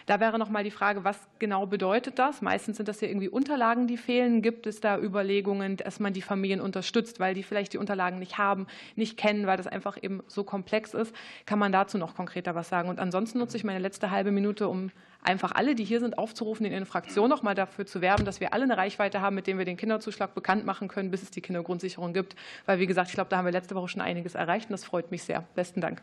Da 0.07 0.19
wäre 0.19 0.39
noch 0.39 0.51
mal 0.51 0.65
die 0.65 0.73
Frage, 0.73 1.05
was 1.05 1.19
genau 1.39 1.67
bedeutet 1.67 2.19
das? 2.19 2.43
Meistens 2.43 2.77
sind 2.77 2.89
das 2.89 3.01
ja 3.01 3.09
irgendwie 3.09 3.29
Unterlagen, 3.29 3.87
die 3.87 3.97
fehlen. 3.97 4.43
Gibt 4.43 4.67
es 4.67 4.81
da 4.81 4.99
Überlegungen, 4.99 5.77
dass 5.77 6.01
man 6.01 6.13
die 6.13 6.23
Familien 6.23 6.61
unterstützt, 6.61 7.21
weil 7.21 7.35
die 7.35 7.45
vielleicht 7.45 7.75
die 7.75 7.79
Unterlagen 7.79 8.19
nicht 8.19 8.37
haben, 8.37 8.67
nicht 8.97 9.17
kennen, 9.17 9.47
weil 9.47 9.57
das 9.57 9.69
einfach 9.69 9.97
eben 10.03 10.23
so 10.27 10.43
komplex 10.43 10.95
ist? 10.95 11.15
Kann 11.47 11.61
man 11.61 11.71
dazu 11.71 11.97
noch 11.97 12.17
konkreter 12.17 12.57
was 12.57 12.69
sagen? 12.69 12.89
Und 12.89 12.99
ansonsten 12.99 13.39
nutze 13.39 13.57
ich 13.57 13.65
meine 13.65 13.79
letzte 13.79 14.11
halbe 14.11 14.33
Minute, 14.33 14.69
um 14.69 14.91
einfach 15.25 15.53
alle, 15.53 15.75
die 15.75 15.85
hier 15.85 16.01
sind, 16.01 16.19
aufzurufen, 16.19 16.67
in 16.67 16.73
ihren 16.73 16.87
Fraktionen 16.87 17.31
noch 17.31 17.43
mal 17.43 17.55
dafür 17.55 17.87
zu 17.87 18.01
werben, 18.01 18.25
dass 18.25 18.41
wir 18.41 18.53
alle 18.53 18.65
eine 18.65 18.77
Reichweite 18.77 19.21
haben, 19.21 19.35
mit 19.35 19.47
dem 19.47 19.59
wir 19.59 19.65
den 19.65 19.77
Kinderzuschlag 19.77 20.35
bekannt 20.35 20.65
machen 20.65 20.89
können, 20.89 21.11
bis 21.11 21.23
es 21.23 21.31
die 21.31 21.41
Kindergrundsicherung 21.41 22.13
gibt. 22.13 22.37
Weil, 22.67 22.79
wie 22.79 22.87
gesagt, 22.87 23.09
ich 23.09 23.15
glaube, 23.15 23.31
da 23.31 23.39
haben 23.39 23.45
wir 23.45 23.53
letzte 23.53 23.75
Woche 23.75 23.89
schon 23.89 24.01
einiges 24.01 24.35
erreicht 24.35 24.69
und 24.69 24.73
das 24.73 24.85
freut 24.85 25.11
mich 25.11 25.23
sehr. 25.23 25.45
Besten 25.55 25.81
Dank. 25.81 26.03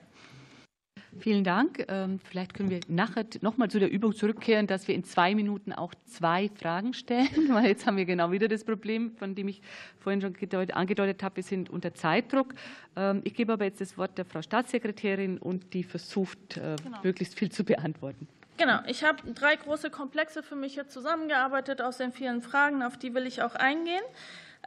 Vielen 1.19 1.43
Dank. 1.43 1.85
Ähm, 1.89 2.19
vielleicht 2.23 2.53
können 2.53 2.69
wir 2.69 2.79
nachher 2.87 3.25
noch 3.41 3.57
mal 3.57 3.69
zu 3.69 3.79
der 3.79 3.91
Übung 3.91 4.15
zurückkehren, 4.15 4.65
dass 4.65 4.87
wir 4.87 4.95
in 4.95 5.03
zwei 5.03 5.35
Minuten 5.35 5.73
auch 5.73 5.93
zwei 6.05 6.49
Fragen 6.55 6.93
stellen, 6.93 7.27
weil 7.49 7.65
jetzt 7.65 7.85
haben 7.85 7.97
wir 7.97 8.05
genau 8.05 8.31
wieder 8.31 8.47
das 8.47 8.63
Problem, 8.63 9.11
von 9.17 9.35
dem 9.35 9.49
ich 9.49 9.61
vorhin 9.99 10.21
schon 10.21 10.35
angedeutet 10.71 11.21
habe, 11.21 11.35
wir 11.35 11.43
sind 11.43 11.69
unter 11.69 11.93
Zeitdruck. 11.93 12.53
Ähm, 12.95 13.21
ich 13.25 13.33
gebe 13.33 13.51
aber 13.51 13.65
jetzt 13.65 13.81
das 13.81 13.97
Wort 13.97 14.17
der 14.17 14.25
Frau 14.25 14.41
Staatssekretärin 14.41 15.37
und 15.37 15.73
die 15.73 15.83
versucht, 15.83 16.57
äh, 16.57 16.77
genau. 16.81 16.99
möglichst 17.03 17.37
viel 17.37 17.51
zu 17.51 17.65
beantworten. 17.65 18.27
Genau, 18.61 18.77
ich 18.85 19.03
habe 19.03 19.33
drei 19.33 19.55
große 19.55 19.89
Komplexe 19.89 20.43
für 20.43 20.55
mich 20.55 20.75
jetzt 20.75 20.93
zusammengearbeitet 20.93 21.81
aus 21.81 21.97
den 21.97 22.11
vielen 22.11 22.43
Fragen, 22.43 22.83
auf 22.83 22.95
die 22.95 23.15
will 23.15 23.25
ich 23.25 23.41
auch 23.41 23.55
eingehen. 23.55 24.03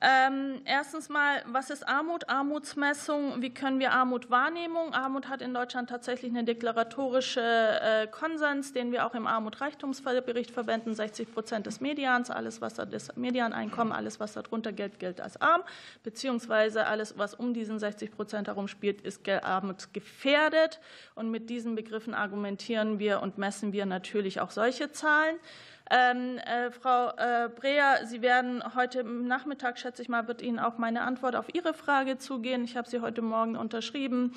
Ähm, 0.03 0.61
erstens 0.65 1.09
mal, 1.09 1.43
was 1.47 1.71
ist 1.71 1.87
Armut? 1.87 2.29
Armutsmessung, 2.29 3.41
wie 3.41 3.55
können 3.55 3.79
wir 3.79 3.93
Armut 3.93 4.29
wahrnehmen? 4.29 4.93
Armut 4.93 5.29
hat 5.29 5.41
in 5.41 5.55
Deutschland 5.55 5.89
tatsächlich 5.89 6.33
eine 6.33 6.43
deklaratorische 6.43 7.41
äh, 7.41 8.07
Konsens, 8.09 8.73
den 8.73 8.91
wir 8.91 9.07
auch 9.07 9.15
im 9.15 9.29
Armut-Reichtumsbericht 9.29 10.51
verwenden. 10.51 10.95
60 10.95 11.33
Prozent 11.33 11.66
des 11.66 11.81
Medians, 11.81 12.31
alles 12.31 12.61
was 12.61 12.75
da 12.75 12.87
das 12.87 13.15
Medianeinkommen, 13.16 13.93
alles 13.93 14.19
was 14.19 14.33
darunter 14.33 14.73
gilt, 14.73 14.99
gilt 14.99 15.21
als 15.21 15.41
arm, 15.41 15.62
beziehungsweise 16.03 16.87
alles 16.87 17.16
was 17.16 17.35
um 17.35 17.55
diesen 17.55 17.79
60 17.79 18.11
Prozent 18.11 18.49
herum 18.49 18.66
spielt, 18.66 19.01
ist 19.01 19.29
armutsgefährdet. 19.29 20.81
Und 21.15 21.31
mit 21.31 21.49
diesen 21.51 21.77
Begriffen 21.77 22.15
argumentieren 22.15 22.99
wir 22.99 23.23
und 23.23 23.39
messen 23.39 23.73
wir 23.73 23.87
natürlich 23.87 24.41
auch 24.41 24.51
solche 24.51 24.91
Zahlen. 24.91 25.37
Ähm, 25.90 26.39
äh, 26.39 26.70
Frau 26.70 27.11
äh, 27.11 27.48
Breer, 27.48 28.06
Sie 28.06 28.23
werden 28.23 28.62
heute 28.74 29.05
Nachmittag, 29.05 29.78
schätze 29.78 30.01
ich 30.01 30.09
mal, 30.09 30.27
wird 30.27 30.40
Ihnen 30.40 30.59
auch 30.59 30.78
meine 30.78 31.02
Antwort 31.02 31.36
auf 31.36 31.55
Ihre 31.55 31.74
Frage 31.74 32.16
zugehen. 32.16 32.65
Ich 32.65 32.77
habe 32.77 32.89
sie 32.89 33.01
heute 33.01 33.20
Morgen 33.20 33.56
unterschrieben. 33.56 34.35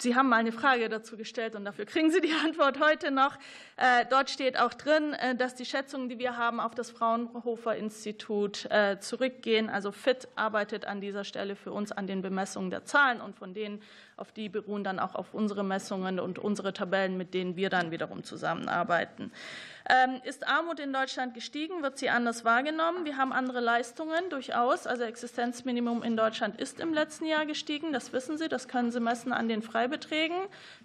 Sie 0.00 0.14
haben 0.14 0.28
mal 0.28 0.36
eine 0.36 0.52
Frage 0.52 0.88
dazu 0.88 1.16
gestellt 1.16 1.56
und 1.56 1.64
dafür 1.64 1.84
kriegen 1.84 2.12
Sie 2.12 2.20
die 2.20 2.32
Antwort 2.44 2.78
heute 2.78 3.10
noch. 3.10 3.36
Äh, 3.76 4.06
dort 4.08 4.30
steht 4.30 4.56
auch 4.56 4.72
drin, 4.72 5.14
äh, 5.14 5.34
dass 5.34 5.56
die 5.56 5.64
Schätzungen, 5.64 6.08
die 6.08 6.20
wir 6.20 6.36
haben, 6.36 6.60
auf 6.60 6.76
das 6.76 6.92
Fraunhofer 6.92 7.74
Institut 7.74 8.66
äh, 8.70 9.00
zurückgehen. 9.00 9.68
Also 9.68 9.90
FIT 9.90 10.28
arbeitet 10.36 10.84
an 10.84 11.00
dieser 11.00 11.24
Stelle 11.24 11.56
für 11.56 11.72
uns 11.72 11.90
an 11.90 12.06
den 12.06 12.22
Bemessungen 12.22 12.70
der 12.70 12.84
Zahlen 12.84 13.20
und 13.20 13.34
von 13.34 13.54
denen, 13.54 13.82
auf 14.18 14.32
die 14.32 14.48
beruhen 14.48 14.84
dann 14.84 14.98
auch 14.98 15.14
auf 15.14 15.34
unsere 15.34 15.64
Messungen 15.64 16.20
und 16.20 16.38
unsere 16.38 16.72
Tabellen, 16.72 17.16
mit 17.16 17.34
denen 17.34 17.56
wir 17.56 17.70
dann 17.70 17.90
wiederum 17.90 18.24
zusammenarbeiten. 18.24 19.32
Ähm, 19.90 20.20
ist 20.24 20.46
Armut 20.46 20.80
in 20.80 20.92
Deutschland 20.92 21.32
gestiegen? 21.32 21.82
Wird 21.82 21.96
sie 21.96 22.10
anders 22.10 22.44
wahrgenommen? 22.44 23.06
Wir 23.06 23.16
haben 23.16 23.32
andere 23.32 23.60
Leistungen 23.60 24.28
durchaus. 24.28 24.86
Also 24.86 25.04
Existenzminimum 25.04 26.02
in 26.02 26.14
Deutschland 26.14 26.60
ist 26.60 26.78
im 26.78 26.92
letzten 26.92 27.24
Jahr 27.24 27.46
gestiegen. 27.46 27.94
Das 27.94 28.12
wissen 28.12 28.36
Sie. 28.36 28.48
Das 28.48 28.68
können 28.68 28.90
Sie 28.90 29.00
messen 29.00 29.32
an 29.32 29.48
den 29.48 29.62
Freibeträgen. 29.62 30.36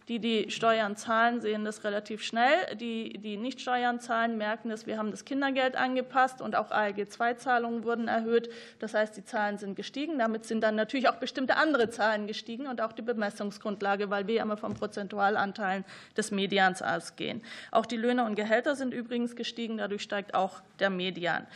Die, 0.08 0.20
die 0.20 0.50
Steuern 0.52 0.96
zahlen, 0.96 1.42
sehen 1.42 1.66
das 1.66 1.84
relativ 1.84 2.24
schnell. 2.24 2.76
Die, 2.78 3.18
die 3.18 3.36
nicht 3.36 3.60
Steuern 3.60 4.00
zahlen, 4.00 4.38
merken 4.38 4.72
es. 4.72 4.88
Wir 4.88 4.98
haben 4.98 5.12
das 5.12 5.26
Kindergeld 5.26 5.76
angepasst 5.76 6.42
und 6.42 6.56
auch 6.56 6.72
ALG-II-Zahlungen 6.72 7.84
wurden 7.84 8.08
erhöht. 8.08 8.50
Das 8.80 8.94
heißt, 8.94 9.18
die 9.18 9.26
Zahlen 9.26 9.58
sind 9.58 9.76
gestiegen. 9.76 10.18
Damit 10.18 10.46
sind 10.46 10.62
dann 10.62 10.76
natürlich 10.76 11.10
auch 11.10 11.16
bestimmte 11.16 11.58
andere 11.58 11.90
Zahlen 11.90 12.26
gestiegen 12.26 12.68
und 12.68 12.80
auch 12.80 12.94
die 12.94 13.02
Bemessungsgrundlage, 13.24 14.10
weil 14.10 14.28
wir 14.28 14.42
immer 14.42 14.58
von 14.58 14.74
Prozentualanteilen 14.74 15.86
des 16.18 16.32
Medians 16.32 16.82
ausgehen. 16.82 17.42
Auch 17.72 17.86
die 17.86 17.98
Löhne 17.98 18.26
und 18.26 18.36
Gehälter 18.36 18.76
sind 18.76 18.94
übrigens 18.94 19.36
gestiegen. 19.36 19.78
Dadurch 19.78 20.02
steigt 20.02 20.36
auch 20.36 20.62
der 20.80 20.90
Median. 20.90 21.48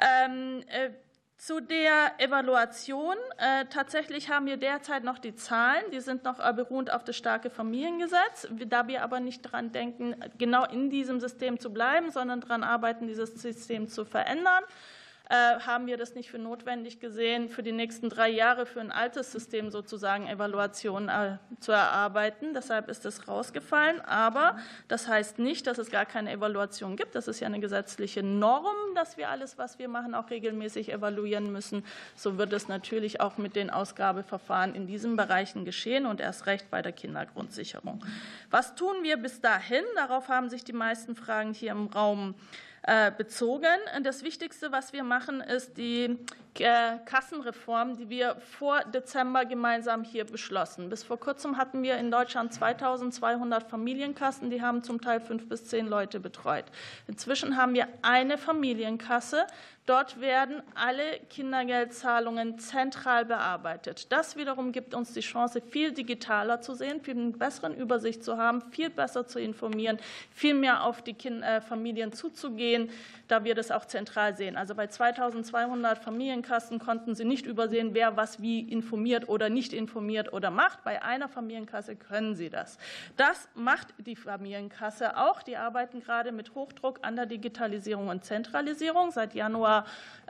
Ähm, 0.00 0.62
äh, 0.68 0.90
zu 1.36 1.60
der 1.60 2.12
Evaluation. 2.18 3.16
Äh, 3.38 3.64
tatsächlich 3.66 4.28
haben 4.28 4.46
wir 4.46 4.58
derzeit 4.58 5.04
noch 5.04 5.18
die 5.18 5.34
Zahlen, 5.34 5.82
die 5.90 6.00
sind 6.00 6.24
noch 6.24 6.36
beruhend 6.54 6.92
auf 6.92 7.02
das 7.02 7.16
starke 7.16 7.48
Familiengesetz. 7.48 8.46
Da 8.66 8.88
wir 8.88 9.02
aber 9.02 9.20
nicht 9.20 9.44
daran 9.46 9.72
denken, 9.72 10.16
genau 10.36 10.66
in 10.66 10.90
diesem 10.90 11.18
System 11.18 11.58
zu 11.58 11.72
bleiben, 11.72 12.10
sondern 12.10 12.42
daran 12.42 12.62
arbeiten, 12.62 13.06
dieses 13.06 13.34
System 13.40 13.88
zu 13.88 14.04
verändern. 14.04 14.64
Äh, 15.30 15.60
haben 15.60 15.86
wir 15.86 15.96
das 15.96 16.16
nicht 16.16 16.28
für 16.28 16.40
notwendig 16.40 16.98
gesehen, 16.98 17.48
für 17.48 17.62
die 17.62 17.70
nächsten 17.70 18.08
drei 18.08 18.28
Jahre 18.28 18.66
für 18.66 18.80
ein 18.80 18.90
altes 18.90 19.30
System 19.30 19.70
sozusagen 19.70 20.26
Evaluationen 20.26 21.08
äh, 21.08 21.38
zu 21.60 21.70
erarbeiten. 21.70 22.52
Deshalb 22.52 22.88
ist 22.88 23.06
es 23.06 23.28
rausgefallen. 23.28 24.00
Aber 24.00 24.58
das 24.88 25.06
heißt 25.06 25.38
nicht, 25.38 25.68
dass 25.68 25.78
es 25.78 25.92
gar 25.92 26.04
keine 26.04 26.32
Evaluation 26.32 26.96
gibt. 26.96 27.14
Das 27.14 27.28
ist 27.28 27.38
ja 27.38 27.46
eine 27.46 27.60
gesetzliche 27.60 28.24
Norm, 28.24 28.74
dass 28.96 29.18
wir 29.18 29.28
alles, 29.28 29.56
was 29.56 29.78
wir 29.78 29.86
machen, 29.86 30.16
auch 30.16 30.30
regelmäßig 30.30 30.92
evaluieren 30.92 31.52
müssen. 31.52 31.84
So 32.16 32.36
wird 32.36 32.52
es 32.52 32.66
natürlich 32.66 33.20
auch 33.20 33.38
mit 33.38 33.54
den 33.54 33.70
Ausgabeverfahren 33.70 34.74
in 34.74 34.88
diesen 34.88 35.14
Bereichen 35.14 35.64
geschehen 35.64 36.06
und 36.06 36.18
erst 36.18 36.46
recht 36.46 36.72
bei 36.72 36.82
der 36.82 36.90
Kindergrundsicherung. 36.90 38.04
Was 38.50 38.74
tun 38.74 38.96
wir 39.02 39.16
bis 39.16 39.40
dahin? 39.40 39.84
Darauf 39.94 40.26
haben 40.26 40.48
sich 40.48 40.64
die 40.64 40.72
meisten 40.72 41.14
Fragen 41.14 41.54
hier 41.54 41.70
im 41.70 41.86
Raum 41.86 42.34
äh, 42.34 42.69
bezogen. 43.16 43.78
Das 44.02 44.22
Wichtigste, 44.22 44.72
was 44.72 44.92
wir 44.92 45.04
machen, 45.04 45.40
ist 45.40 45.76
die 45.76 46.04
äh, 46.04 46.16
Kassenreform, 46.54 47.96
die 47.96 48.08
wir 48.08 48.36
vor 48.36 48.80
Dezember 48.84 49.44
gemeinsam 49.44 50.04
hier 50.04 50.24
beschlossen. 50.24 50.88
Bis 50.88 51.02
vor 51.02 51.18
kurzem 51.18 51.56
hatten 51.56 51.82
wir 51.82 51.96
in 51.96 52.10
Deutschland 52.10 52.52
2200 52.52 53.68
Familienkassen, 53.68 54.50
die 54.50 54.62
haben 54.62 54.82
zum 54.82 55.00
Teil 55.00 55.20
fünf 55.20 55.48
bis 55.48 55.64
zehn 55.64 55.86
Leute 55.86 56.20
betreut. 56.20 56.64
Inzwischen 57.06 57.56
haben 57.56 57.74
wir 57.74 57.88
eine 58.02 58.38
Familienkasse, 58.38 59.46
Dort 59.90 60.20
werden 60.20 60.62
alle 60.76 61.18
Kindergeldzahlungen 61.30 62.60
zentral 62.60 63.24
bearbeitet. 63.24 64.12
Das 64.12 64.36
wiederum 64.36 64.70
gibt 64.70 64.94
uns 64.94 65.14
die 65.14 65.20
Chance, 65.20 65.60
viel 65.60 65.90
digitaler 65.90 66.60
zu 66.60 66.74
sehen, 66.74 67.00
viel 67.00 67.16
eine 67.16 67.32
bessere 67.32 67.72
Übersicht 67.72 68.22
zu 68.22 68.36
haben, 68.36 68.62
viel 68.70 68.88
besser 68.88 69.26
zu 69.26 69.40
informieren, 69.40 69.98
viel 70.30 70.54
mehr 70.54 70.84
auf 70.84 71.02
die 71.02 71.16
äh, 71.26 71.60
Familien 71.60 72.12
zuzugehen, 72.12 72.90
da 73.30 73.44
wir 73.44 73.54
das 73.54 73.70
auch 73.70 73.84
zentral 73.84 74.36
sehen. 74.36 74.56
Also 74.56 74.74
bei 74.74 74.86
2200 74.86 75.98
Familienkassen 75.98 76.78
konnten 76.78 77.14
Sie 77.14 77.24
nicht 77.24 77.46
übersehen, 77.46 77.94
wer 77.94 78.16
was 78.16 78.42
wie 78.42 78.60
informiert 78.60 79.28
oder 79.28 79.48
nicht 79.48 79.72
informiert 79.72 80.32
oder 80.32 80.50
macht. 80.50 80.82
Bei 80.84 81.02
einer 81.02 81.28
Familienkasse 81.28 81.96
können 81.96 82.34
Sie 82.34 82.50
das. 82.50 82.78
Das 83.16 83.48
macht 83.54 83.88
die 83.98 84.16
Familienkasse 84.16 85.16
auch. 85.16 85.42
Die 85.42 85.56
arbeiten 85.56 86.00
gerade 86.00 86.32
mit 86.32 86.54
Hochdruck 86.54 86.98
an 87.02 87.16
der 87.16 87.26
Digitalisierung 87.26 88.08
und 88.08 88.24
Zentralisierung. 88.24 89.10
Seit 89.12 89.34
Januar 89.34 89.86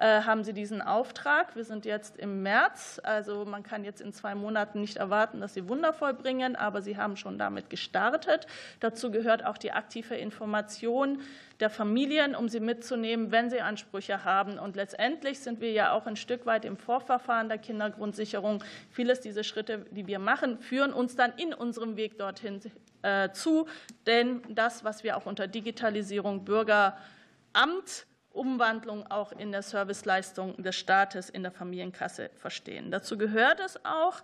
haben 0.07 0.45
Sie 0.45 0.53
diesen 0.53 0.83
Auftrag. 0.83 1.57
Wir 1.57 1.65
sind 1.65 1.85
jetzt 1.85 2.17
im 2.17 2.43
März, 2.43 3.01
also 3.03 3.45
man 3.45 3.63
kann 3.63 3.85
jetzt 3.85 4.01
in 4.01 4.13
zwei 4.13 4.35
Monaten 4.35 4.81
nicht 4.81 4.97
erwarten, 4.97 5.41
dass 5.41 5.55
Sie 5.55 5.69
Wunder 5.69 5.93
vollbringen, 5.93 6.57
aber 6.57 6.83
Sie 6.83 6.97
haben 6.97 7.17
schon 7.17 7.39
damit 7.39 7.71
gestartet. 7.71 8.47
Dazu 8.81 9.11
gehört 9.11 9.45
auch 9.45 9.59
die 9.59 9.73
aktive 9.73 10.15
Information 10.15 11.21
der 11.61 11.71
Familien, 11.71 12.35
um 12.35 12.49
sie 12.49 12.61
mitzunehmen, 12.61 13.31
wenn 13.31 13.51
sie 13.51 13.61
Ansprüche 13.61 14.25
haben. 14.25 14.59
Und 14.59 14.77
letztendlich 14.77 15.41
sind 15.41 15.61
wir 15.61 15.73
ja 15.73 15.93
auch 15.93 16.07
ein 16.07 16.17
Stück 16.17 16.47
weit 16.47 16.65
im 16.65 16.77
Vorverfahren 16.77 17.49
der 17.49 17.59
Kindergrundsicherung. 17.59 18.65
Vieles 18.91 19.21
dieser 19.21 19.45
Schritte, 19.45 19.87
die 19.91 20.07
wir 20.07 20.19
machen, 20.19 20.59
führen 20.59 20.93
uns 20.93 21.17
dann 21.17 21.33
in 21.37 21.53
unserem 21.53 21.97
Weg 21.97 22.19
dorthin 22.19 22.61
äh, 23.03 23.31
zu. 23.33 23.67
Denn 24.07 24.43
das, 24.49 24.85
was 24.85 25.05
wir 25.05 25.17
auch 25.17 25.27
unter 25.27 25.47
Digitalisierung, 25.47 26.45
Bürgeramt, 26.45 28.07
Umwandlung 28.33 29.07
auch 29.11 29.33
in 29.33 29.53
der 29.53 29.63
Serviceleistung 29.63 30.63
des 30.63 30.77
Staates 30.77 31.31
in 31.31 31.43
der 31.43 31.53
Familienkasse 31.53 32.31
verstehen. 32.37 32.91
Dazu 32.91 33.19
gehört 33.19 33.61
es 33.61 33.85
auch, 33.85 34.23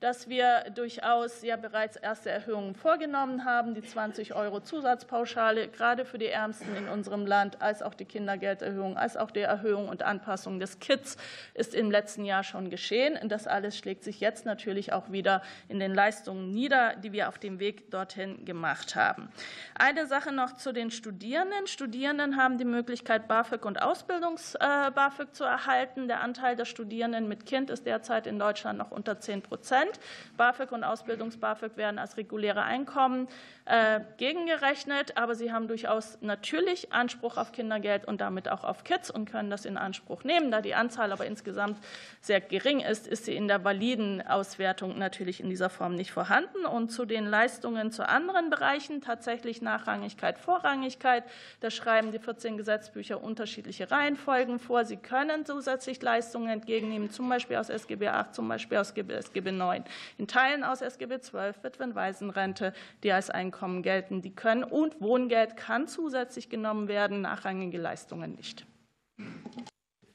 dass 0.00 0.28
wir 0.28 0.70
durchaus 0.74 1.42
ja 1.42 1.56
bereits 1.56 1.96
erste 1.96 2.30
Erhöhungen 2.30 2.74
vorgenommen 2.74 3.44
haben, 3.44 3.74
die 3.74 3.82
20 3.82 4.34
Euro 4.34 4.60
Zusatzpauschale, 4.60 5.68
gerade 5.68 6.04
für 6.04 6.18
die 6.18 6.28
Ärmsten 6.28 6.76
in 6.76 6.88
unserem 6.88 7.26
Land, 7.26 7.60
als 7.60 7.82
auch 7.82 7.94
die 7.94 8.04
Kindergelderhöhung, 8.04 8.96
als 8.96 9.16
auch 9.16 9.30
die 9.30 9.40
Erhöhung 9.40 9.88
und 9.88 10.02
Anpassung 10.02 10.60
des 10.60 10.78
KITS 10.78 11.16
ist 11.54 11.74
im 11.74 11.90
letzten 11.90 12.24
Jahr 12.24 12.44
schon 12.44 12.70
geschehen. 12.70 13.18
Das 13.28 13.46
alles 13.48 13.76
schlägt 13.76 14.04
sich 14.04 14.20
jetzt 14.20 14.46
natürlich 14.46 14.92
auch 14.92 15.10
wieder 15.10 15.42
in 15.68 15.80
den 15.80 15.94
Leistungen 15.94 16.52
nieder, 16.52 16.94
die 16.96 17.12
wir 17.12 17.28
auf 17.28 17.38
dem 17.38 17.58
Weg 17.58 17.90
dorthin 17.90 18.44
gemacht 18.44 18.94
haben. 18.94 19.28
Eine 19.74 20.06
Sache 20.06 20.32
noch 20.32 20.54
zu 20.54 20.72
den 20.72 20.90
Studierenden. 20.90 21.66
Studierenden 21.66 22.36
haben 22.36 22.58
die 22.58 22.64
Möglichkeit, 22.64 23.26
BAföG 23.26 23.64
und 23.64 23.82
Ausbildungs-BAföG 23.82 25.28
äh, 25.28 25.32
zu 25.32 25.44
erhalten. 25.44 26.06
Der 26.06 26.20
Anteil 26.20 26.54
der 26.54 26.66
Studierenden 26.66 27.26
mit 27.26 27.46
Kind 27.46 27.70
ist 27.70 27.84
derzeit 27.84 28.26
in 28.26 28.38
Deutschland 28.38 28.78
noch 28.78 28.92
unter 28.92 29.18
10 29.18 29.42
Prozent. 29.42 29.87
Prozent. 29.88 30.00
BAföG 30.36 30.70
und 30.72 30.84
Ausbildungs-BAföG 30.84 31.76
werden 31.76 31.98
als 31.98 32.16
reguläre 32.16 32.62
Einkommen 32.62 33.28
äh, 33.64 34.00
gegengerechnet, 34.18 35.16
aber 35.16 35.34
sie 35.34 35.52
haben 35.52 35.66
durchaus 35.66 36.16
natürlich 36.20 36.92
Anspruch 36.92 37.36
auf 37.36 37.50
Kindergeld 37.50 38.06
und 38.06 38.20
damit 38.20 38.48
auch 38.48 38.62
auf 38.62 38.84
Kids 38.84 39.10
und 39.10 39.28
können 39.28 39.50
das 39.50 39.64
in 39.64 39.76
Anspruch 39.76 40.22
nehmen. 40.22 40.52
Da 40.52 40.60
die 40.60 40.76
Anzahl 40.76 41.10
aber 41.10 41.26
insgesamt 41.26 41.78
sehr 42.20 42.40
gering 42.40 42.80
ist, 42.80 43.08
ist 43.08 43.24
sie 43.24 43.34
in 43.34 43.48
der 43.48 43.64
validen 43.64 44.24
Auswertung 44.26 44.96
natürlich 44.96 45.40
in 45.40 45.50
dieser 45.50 45.70
Form 45.70 45.96
nicht 45.96 46.12
vorhanden. 46.12 46.64
Und 46.64 46.90
zu 46.90 47.04
den 47.04 47.26
Leistungen 47.26 47.90
zu 47.90 48.08
anderen 48.08 48.48
Bereichen, 48.48 49.00
tatsächlich 49.00 49.60
Nachrangigkeit, 49.60 50.38
Vorrangigkeit, 50.38 51.24
da 51.60 51.70
schreiben 51.70 52.12
die 52.12 52.20
14 52.20 52.56
Gesetzbücher 52.56 53.22
unterschiedliche 53.22 53.90
Reihenfolgen 53.90 54.60
vor. 54.60 54.84
Sie 54.84 54.96
können 54.96 55.44
zusätzlich 55.44 56.00
Leistungen 56.00 56.48
entgegennehmen, 56.48 57.10
zum 57.10 57.28
Beispiel 57.28 57.56
aus 57.56 57.70
SGB 57.70 58.08
8, 58.08 58.34
zum 58.34 58.48
Beispiel 58.48 58.78
aus 58.78 58.92
SGB 58.92 59.52
9. 59.52 59.77
9. 59.78 59.84
In 60.18 60.26
Teilen 60.26 60.64
aus 60.64 60.80
SGB 60.80 61.20
12 61.20 61.62
Witwen-Waisenrente, 61.62 62.72
die 63.02 63.12
als 63.12 63.30
Einkommen 63.30 63.82
gelten, 63.82 64.22
die 64.22 64.34
können 64.34 64.64
und 64.64 65.00
Wohngeld 65.00 65.56
kann 65.56 65.86
zusätzlich 65.86 66.48
genommen 66.48 66.88
werden, 66.88 67.20
nachrangige 67.20 67.78
Leistungen 67.78 68.34
nicht. 68.34 68.66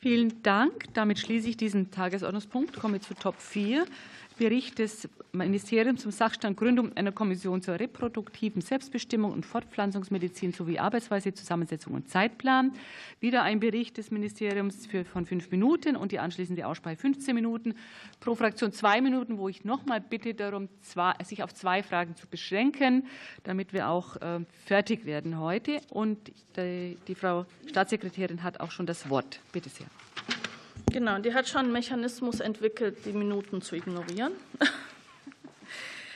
Vielen 0.04 0.44
Dank. 0.44 0.94
Damit 0.94 1.18
schließe 1.18 1.48
ich 1.48 1.56
diesen 1.56 1.90
Tagesordnungspunkt. 1.90 2.78
Komme 2.78 3.00
zu 3.00 3.14
Top 3.14 3.40
4. 3.40 3.86
Bericht 4.34 4.80
des 4.80 5.10
Ministeriums 5.32 6.02
zum 6.02 6.12
Sachstand 6.12 6.58
Gründung 6.58 6.96
einer 6.96 7.12
Kommission 7.12 7.62
zur 7.62 7.80
reproduktiven 7.80 8.62
Selbstbestimmung 8.62 9.32
und 9.32 9.46
Fortpflanzungsmedizin 9.46 10.54
sowie 10.54 10.80
Arbeitsweise, 10.80 11.34
Zusammensetzung 11.34 11.94
und 11.94 12.10
Zeitplan. 12.10 12.74
Wieder 13.20 13.44
ein 13.44 13.60
Bericht 13.60 13.98
des 13.98 14.12
Ministeriums 14.12 14.86
für, 14.86 15.06
von 15.06 15.26
fünf 15.26 15.50
Minuten 15.52 15.96
und 15.96 16.12
die 16.12 16.20
anschließende 16.20 16.68
Aussprache 16.68 16.98
15 16.98 17.34
Minuten. 17.34 17.76
Pro 18.20 18.36
Fraktion 18.36 18.72
zwei 18.72 19.02
Minuten, 19.02 19.38
wo 19.38 19.50
ich 19.50 19.66
noch 19.66 19.86
mal 19.86 20.02
bitte 20.02 20.34
darum, 20.34 20.70
sich 21.24 21.44
auf 21.44 21.54
zwei 21.54 21.84
Fragen 21.84 22.16
zu 22.16 22.28
beschränken, 22.28 23.08
damit 23.44 23.74
wir 23.74 23.90
auch 23.90 24.16
äh, 24.18 24.40
fertig 24.66 25.06
werden 25.06 25.40
heute. 25.40 25.82
Und 25.90 26.32
die, 26.58 26.98
die 27.08 27.16
Frau 27.16 27.46
Staatssekretärin 27.68 28.44
hat 28.44 28.60
auch 28.60 28.72
schon 28.72 28.86
das 28.86 29.10
Wort. 29.10 29.40
Bitte 29.52 29.70
sehr. 29.70 29.88
Genau, 30.92 31.20
die 31.20 31.34
hat 31.34 31.48
schon 31.48 31.62
einen 31.62 31.72
Mechanismus 31.72 32.40
entwickelt, 32.40 33.06
die 33.06 33.14
Minuten 33.14 33.62
zu 33.62 33.76
ignorieren. 33.76 34.34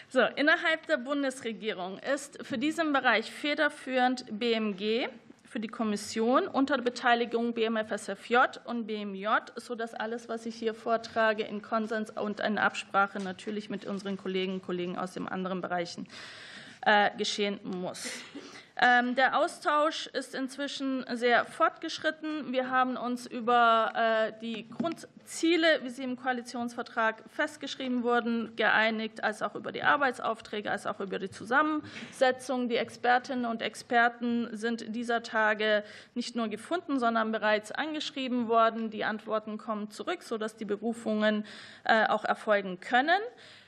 So, 0.09 0.21
innerhalb 0.21 0.87
der 0.87 0.95
Bundesregierung 0.95 1.99
ist 1.99 2.41
für 2.41 2.57
diesen 2.57 2.93
Bereich 2.93 3.29
federführend 3.29 4.23
BMG 4.31 5.09
für 5.43 5.59
die 5.59 5.67
Kommission 5.67 6.47
unter 6.47 6.77
Beteiligung 6.77 7.53
BMFSFJ 7.53 8.37
und 8.63 8.87
BMJ, 8.87 9.27
sodass 9.57 9.93
alles, 9.93 10.29
was 10.29 10.45
ich 10.45 10.55
hier 10.55 10.73
vortrage, 10.73 11.43
in 11.43 11.61
Konsens 11.61 12.09
und 12.09 12.39
in 12.39 12.57
Absprache 12.57 13.19
natürlich 13.19 13.69
mit 13.69 13.85
unseren 13.85 14.17
Kolleginnen 14.17 14.59
und 14.59 14.65
Kollegen 14.65 14.97
aus 14.97 15.13
den 15.13 15.27
anderen 15.27 15.59
Bereichen 15.59 16.07
äh, 16.85 17.09
geschehen 17.17 17.59
muss. 17.63 18.07
Ähm, 18.79 19.15
der 19.15 19.39
Austausch 19.39 20.05
ist 20.07 20.35
inzwischen 20.35 21.03
sehr 21.13 21.45
fortgeschritten. 21.45 22.51
Wir 22.51 22.69
haben 22.69 22.95
uns 22.95 23.25
über 23.25 23.91
äh, 23.95 24.33
die 24.39 24.69
Grundziele, 24.69 25.79
wie 25.81 25.89
sie 25.89 26.03
im 26.03 26.15
Koalitionsvertrag 26.15 27.23
festgeschrieben 27.27 28.03
wurden, 28.03 28.55
geeinigt, 28.55 29.23
als 29.23 29.41
auch 29.41 29.55
über 29.55 29.71
die 29.71 29.81
Arbeitsaufträge, 29.81 30.69
als 30.69 30.85
auch 30.85 30.99
über 30.99 31.17
die 31.17 31.31
Zusammensetzung. 31.31 32.69
Die 32.69 32.77
Expertinnen 32.77 33.45
und 33.45 33.63
Experten 33.63 34.55
sind 34.55 34.95
dieser 34.95 35.23
Tage 35.23 35.83
nicht 36.13 36.35
nur 36.35 36.47
gefunden, 36.47 36.99
sondern 36.99 37.31
bereits 37.31 37.71
angeschrieben 37.71 38.47
worden. 38.47 38.91
Die 38.91 39.03
Antworten 39.03 39.57
kommen 39.57 39.89
zurück, 39.89 40.21
sodass 40.21 40.55
die 40.55 40.65
Berufungen 40.65 41.45
äh, 41.83 42.05
auch 42.05 42.25
erfolgen 42.25 42.79
können. 42.79 43.21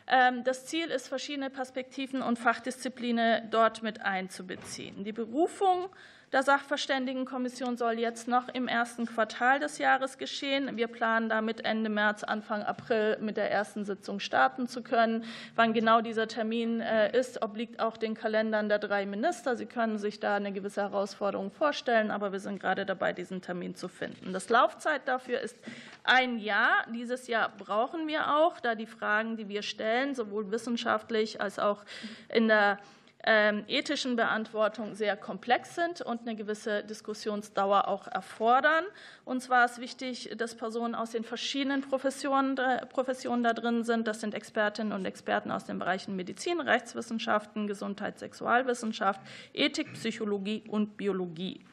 Ähm, 0.10 0.44
das 0.44 0.66
Ziel 0.66 0.88
ist, 0.88 1.08
verschiedene 1.08 1.50
Perspektiven 1.50 2.22
und 2.22 2.40
Fachdisziplinen 2.40 3.50
dort 3.52 3.84
mit 3.84 4.02
einzubeziehen. 4.02 5.04
Die 5.04 5.14
Berufung 5.14 5.90
der 6.32 6.44
Sachverständigenkommission 6.44 7.76
soll 7.76 7.94
jetzt 7.94 8.28
noch 8.28 8.50
im 8.50 8.68
ersten 8.68 9.08
Quartal 9.08 9.60
des 9.60 9.80
Jahres 9.80 10.18
geschehen. 10.20 10.78
Wir 10.78 10.88
planen 10.88 11.28
damit 11.28 11.66
Ende 11.66 11.90
März, 11.90 12.24
Anfang 12.24 12.62
April 12.62 13.18
mit 13.20 13.36
der 13.36 13.52
ersten 13.52 13.84
Sitzung 13.84 14.20
starten 14.20 14.68
zu 14.68 14.84
können. 14.84 15.24
Wann 15.56 15.74
genau 15.74 16.02
dieser 16.02 16.28
Termin 16.28 16.82
äh, 16.82 17.18
ist, 17.18 17.42
obliegt 17.42 17.80
auch 17.80 17.98
den 17.98 18.14
Kalendern 18.14 18.70
der 18.70 18.78
drei 18.78 19.08
Minister. 19.08 19.56
Sie 19.56 19.66
können 19.66 19.98
sich 19.98 20.20
da 20.20 20.36
eine 20.36 20.52
gewisse 20.52 20.82
Herausforderung 20.82 21.50
vorstellen, 21.50 22.12
aber 22.12 22.32
wir 22.32 22.40
sind 22.40 22.60
gerade 22.60 22.86
dabei, 22.86 23.12
diesen 23.12 23.42
Termin 23.42 23.74
zu 23.74 23.88
finden. 23.88 24.32
Das 24.32 24.50
Laufzeit 24.50 25.08
dafür 25.08 25.40
ist 25.40 25.58
ein 26.04 26.38
Jahr. 26.38 26.86
Dieses 26.94 27.28
Jahr 27.28 27.50
brauchen 27.58 28.08
wir 28.08 28.36
auch, 28.36 28.60
da 28.60 28.76
die 28.76 28.86
Fragen, 28.86 29.36
die 29.36 29.48
wir 29.48 29.64
stellen, 29.64 30.14
sowohl 30.14 30.52
wissenschaftlich 30.52 31.42
als 31.42 31.58
auch 31.58 31.84
in 32.32 32.48
der 32.48 32.78
ethischen 33.22 34.16
Beantwortung 34.16 34.96
sehr 34.96 35.18
komplex 35.18 35.76
sind 35.76 36.02
und 36.02 36.22
eine 36.22 36.38
gewisse 36.38 36.84
Diskussionsdauer 36.84 37.88
auch 37.90 38.08
erfordern. 38.08 38.86
Und 39.26 39.42
zwar 39.42 39.66
ist 39.66 39.80
wichtig, 39.80 40.34
dass 40.38 40.56
Personen 40.56 40.96
aus 40.96 41.12
den 41.12 41.26
verschiedenen 41.26 41.82
Professionen, 41.82 42.56
Professionen 42.90 43.44
da 43.44 43.54
drin 43.54 43.84
sind. 43.84 44.08
Das 44.08 44.22
sind 44.22 44.34
Expertinnen 44.34 44.94
und 44.94 45.06
Experten 45.06 45.52
aus 45.52 45.66
den 45.66 45.80
Bereichen 45.80 46.16
Medizin, 46.16 46.62
Rechtswissenschaften, 46.62 47.68
Gesundheit, 47.68 48.20
Sexualwissenschaft, 48.20 49.20
Ethik, 49.54 49.94
Psychologie 49.94 50.64
und 50.70 50.96
Biologie. 50.96 51.66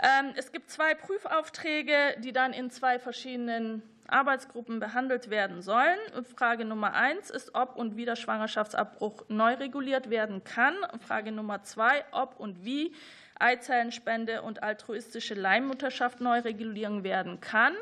Ähm, 0.00 0.32
es 0.36 0.50
gibt 0.50 0.70
zwei 0.70 0.94
Prüfaufträge, 0.94 2.16
die 2.18 2.32
dann 2.32 2.52
in 2.52 2.70
zwei 2.70 2.98
verschiedenen 2.98 3.82
Arbeitsgruppen 4.08 4.80
behandelt 4.80 5.30
werden 5.30 5.62
sollen. 5.62 5.98
Frage 6.36 6.64
Nummer 6.64 6.94
eins 6.94 7.30
ist, 7.30 7.54
ob 7.54 7.76
und 7.76 7.96
wie 7.96 8.04
der 8.04 8.16
Schwangerschaftsabbruch 8.16 9.24
neu 9.28 9.54
reguliert 9.54 10.10
werden 10.10 10.44
kann. 10.44 10.74
Frage 11.00 11.32
Nummer 11.32 11.62
zwei, 11.62 12.04
ob 12.12 12.38
und 12.38 12.64
wie 12.64 12.94
Eizellenspende 13.38 14.42
und 14.42 14.62
altruistische 14.62 15.34
Leihmutterschaft 15.34 16.20
neu 16.20 16.40
regulieren 16.40 17.04
werden 17.04 17.40
kann. 17.40 17.74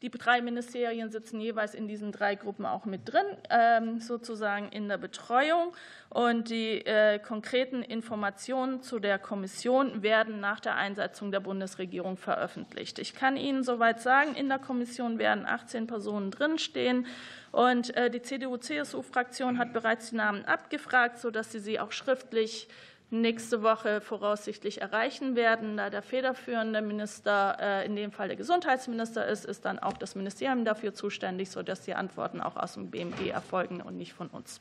Die 0.00 0.10
drei 0.10 0.40
Ministerien 0.42 1.10
sitzen 1.10 1.40
jeweils 1.40 1.74
in 1.74 1.88
diesen 1.88 2.12
drei 2.12 2.36
Gruppen 2.36 2.64
auch 2.64 2.84
mit 2.84 3.12
drin, 3.12 3.26
ähm, 3.50 3.98
sozusagen 3.98 4.68
in 4.68 4.88
der 4.88 4.96
Betreuung. 4.96 5.74
Und 6.08 6.50
die 6.50 6.86
äh, 6.86 7.18
konkreten 7.18 7.82
Informationen 7.82 8.80
zu 8.80 9.00
der 9.00 9.18
Kommission 9.18 10.02
werden 10.04 10.38
nach 10.38 10.60
der 10.60 10.76
Einsetzung 10.76 11.32
der 11.32 11.40
Bundesregierung 11.40 12.16
veröffentlicht. 12.16 13.00
Ich 13.00 13.12
kann 13.12 13.36
Ihnen 13.36 13.64
soweit 13.64 14.00
sagen, 14.00 14.36
in 14.36 14.48
der 14.48 14.60
Kommission 14.60 15.18
werden 15.18 15.46
18 15.46 15.88
Personen 15.88 16.30
drinstehen. 16.30 17.06
Und 17.50 17.96
äh, 17.96 18.08
die 18.08 18.22
CDU-CSU-Fraktion 18.22 19.58
hat 19.58 19.72
bereits 19.72 20.10
die 20.10 20.16
Namen 20.16 20.44
abgefragt, 20.44 21.18
sodass 21.18 21.50
sie 21.50 21.60
sie 21.60 21.80
auch 21.80 21.90
schriftlich 21.90 22.68
nächste 23.10 23.62
Woche 23.62 24.00
voraussichtlich 24.00 24.80
erreichen 24.80 25.34
werden. 25.34 25.76
Da 25.76 25.90
der 25.90 26.02
federführende 26.02 26.82
Minister, 26.82 27.56
äh, 27.60 27.86
in 27.86 27.96
dem 27.96 28.12
Fall 28.12 28.28
der 28.28 28.36
Gesundheitsminister 28.36 29.26
ist, 29.26 29.44
ist 29.44 29.64
dann 29.64 29.78
auch 29.78 29.96
das 29.96 30.14
Ministerium 30.14 30.64
dafür 30.64 30.94
zuständig, 30.94 31.50
sodass 31.50 31.82
die 31.82 31.94
Antworten 31.94 32.40
auch 32.40 32.56
aus 32.56 32.74
dem 32.74 32.90
BMG 32.90 33.28
erfolgen 33.28 33.80
und 33.80 33.96
nicht 33.96 34.12
von 34.12 34.28
uns. 34.28 34.60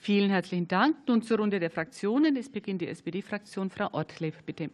Vielen 0.00 0.30
herzlichen 0.30 0.68
Dank. 0.68 0.96
Nun 1.08 1.22
zur 1.22 1.38
Runde 1.38 1.58
der 1.58 1.70
Fraktionen. 1.70 2.36
Es 2.36 2.48
beginnt 2.48 2.80
die 2.80 2.88
SPD-Fraktion. 2.88 3.70
Frau 3.70 3.88
Ortlev, 3.92 4.42
bitte. 4.44 4.70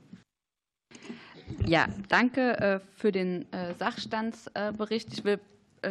Ja, 1.66 1.86
danke 2.08 2.58
äh, 2.58 2.80
für 2.96 3.12
den 3.12 3.50
äh, 3.52 3.74
Sachstandsbericht. 3.74 5.12
Ich 5.12 5.24
will, 5.24 5.40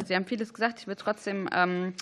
Sie 0.04 0.14
haben 0.14 0.26
vieles 0.26 0.54
gesagt. 0.54 0.80
Ich 0.80 0.86
will 0.86 0.96
trotzdem 0.96 1.48
ähm, 1.52 1.94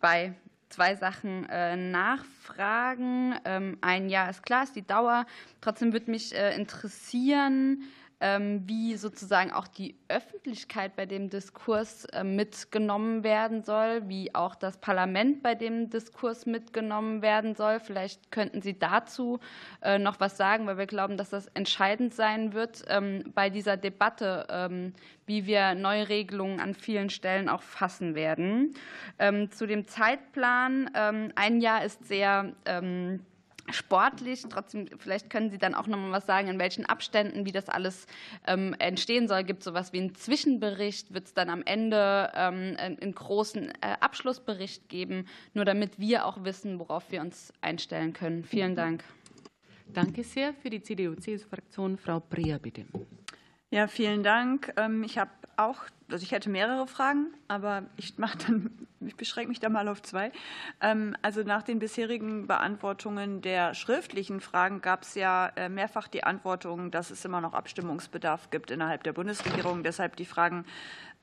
bei 0.00 0.34
zwei 0.72 0.94
Sachen 0.96 1.48
äh, 1.48 1.76
nachfragen. 1.76 3.34
Ähm, 3.44 3.78
ein 3.80 4.08
Jahr 4.08 4.30
ist 4.30 4.42
klar, 4.42 4.64
ist 4.64 4.74
die 4.74 4.86
Dauer. 4.86 5.26
Trotzdem 5.60 5.92
würde 5.92 6.10
mich 6.10 6.34
äh, 6.34 6.54
interessieren, 6.56 7.82
ähm, 8.22 8.62
wie 8.66 8.94
sozusagen 8.94 9.50
auch 9.50 9.66
die 9.66 9.96
Öffentlichkeit 10.06 10.94
bei 10.94 11.06
dem 11.06 11.28
Diskurs 11.28 12.04
äh, 12.04 12.22
mitgenommen 12.22 13.24
werden 13.24 13.64
soll, 13.64 14.08
wie 14.08 14.32
auch 14.32 14.54
das 14.54 14.76
Parlament 14.76 15.42
bei 15.42 15.56
dem 15.56 15.90
Diskurs 15.90 16.46
mitgenommen 16.46 17.20
werden 17.20 17.56
soll. 17.56 17.80
Vielleicht 17.80 18.30
könnten 18.30 18.62
Sie 18.62 18.78
dazu 18.78 19.40
äh, 19.82 19.98
noch 19.98 20.20
was 20.20 20.36
sagen, 20.36 20.66
weil 20.66 20.78
wir 20.78 20.86
glauben, 20.86 21.16
dass 21.16 21.30
das 21.30 21.48
entscheidend 21.48 22.14
sein 22.14 22.52
wird 22.52 22.84
ähm, 22.86 23.24
bei 23.34 23.50
dieser 23.50 23.76
Debatte, 23.76 24.46
ähm, 24.48 24.94
wie 25.26 25.46
wir 25.46 25.74
neue 25.74 26.08
Regelungen 26.08 26.60
an 26.60 26.74
vielen 26.74 27.10
Stellen 27.10 27.48
auch 27.48 27.62
fassen 27.62 28.14
werden. 28.16 28.74
Zu 29.50 29.66
dem 29.66 29.86
Zeitplan. 29.86 30.90
Ein 30.94 31.60
Jahr 31.60 31.84
ist 31.84 32.04
sehr 32.04 32.52
sportlich. 33.72 34.44
Trotzdem, 34.48 34.86
vielleicht 34.98 35.30
können 35.30 35.50
Sie 35.50 35.58
dann 35.58 35.74
auch 35.74 35.86
noch 35.86 35.98
mal 35.98 36.12
was 36.12 36.26
sagen, 36.26 36.48
in 36.48 36.58
welchen 36.58 36.86
Abständen, 36.86 37.46
wie 37.46 37.52
das 37.52 37.68
alles 37.68 38.06
ähm, 38.46 38.74
entstehen 38.78 39.28
soll. 39.28 39.44
Gibt 39.44 39.60
es 39.60 39.64
sowas 39.64 39.92
wie 39.92 40.00
einen 40.00 40.14
Zwischenbericht? 40.14 41.12
Wird 41.14 41.26
es 41.26 41.34
dann 41.34 41.50
am 41.50 41.62
Ende 41.64 42.30
ähm, 42.34 42.76
einen 42.76 43.14
großen 43.14 43.70
äh, 43.80 43.96
Abschlussbericht 44.00 44.88
geben? 44.88 45.26
Nur 45.54 45.64
damit 45.64 45.98
wir 45.98 46.26
auch 46.26 46.44
wissen, 46.44 46.78
worauf 46.78 47.10
wir 47.10 47.20
uns 47.20 47.52
einstellen 47.60 48.12
können. 48.12 48.44
Vielen 48.44 48.74
Dank. 48.74 49.04
Danke 49.92 50.24
sehr. 50.24 50.54
Für 50.54 50.70
die 50.70 50.82
CDU-CSU-Fraktion 50.82 51.98
Frau 51.98 52.20
Breer, 52.20 52.58
bitte. 52.58 52.86
Ja, 53.70 53.86
vielen 53.86 54.22
Dank. 54.22 54.72
Ähm, 54.76 55.02
ich 55.02 55.18
habe 55.18 55.30
auch, 55.56 55.80
also 56.10 56.22
ich 56.22 56.32
hätte 56.32 56.50
mehrere 56.50 56.86
Fragen, 56.86 57.34
aber 57.48 57.84
ich 57.96 58.18
mache 58.18 58.38
dann, 58.38 58.70
ich 59.06 59.16
beschränke 59.16 59.48
mich 59.48 59.60
da 59.60 59.68
mal 59.68 59.88
auf 59.88 60.02
zwei. 60.02 60.32
Ähm, 60.80 61.16
also 61.22 61.42
nach 61.42 61.62
den 61.62 61.78
bisherigen 61.78 62.46
Beantwortungen 62.46 63.42
der 63.42 63.74
schriftlichen 63.74 64.40
Fragen 64.40 64.80
gab 64.80 65.02
es 65.02 65.14
ja 65.14 65.52
äh, 65.56 65.68
mehrfach 65.68 66.08
die 66.08 66.24
Antwortung, 66.24 66.90
dass 66.90 67.10
es 67.10 67.24
immer 67.24 67.40
noch 67.40 67.54
Abstimmungsbedarf 67.54 68.50
gibt 68.50 68.70
innerhalb 68.70 69.02
der 69.04 69.12
Bundesregierung. 69.12 69.82
Deshalb 69.82 70.16
die 70.16 70.24
Fragen, 70.24 70.64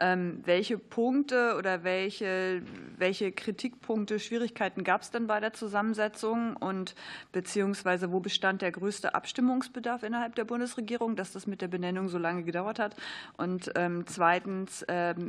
ähm, 0.02 0.42
welche 0.46 0.78
Punkte 0.78 1.56
oder 1.58 1.84
welche, 1.84 2.62
welche 2.98 3.32
Kritikpunkte, 3.32 4.20
Schwierigkeiten 4.20 4.84
gab 4.84 5.02
es 5.02 5.12
denn 5.12 5.28
bei 5.28 5.40
der 5.40 5.54
Zusammensetzung 5.54 6.56
und 6.56 6.96
beziehungsweise 7.32 8.12
wo 8.12 8.20
bestand 8.20 8.62
der 8.62 8.72
größte 8.72 9.14
Abstimmungsbedarf 9.14 10.04
innerhalb 10.04 10.36
der 10.36 10.46
Bundesregierung, 10.46 11.16
dass 11.16 11.34
das 11.34 11.48
mit 11.48 11.62
der 11.62 11.68
Benennung 11.68 12.08
so 12.08 12.18
lange 12.18 12.44
gedauert 12.44 12.80
hat? 12.80 12.96
Und 13.38 13.72
ähm, 13.76 14.06
zweitens, 14.08 14.86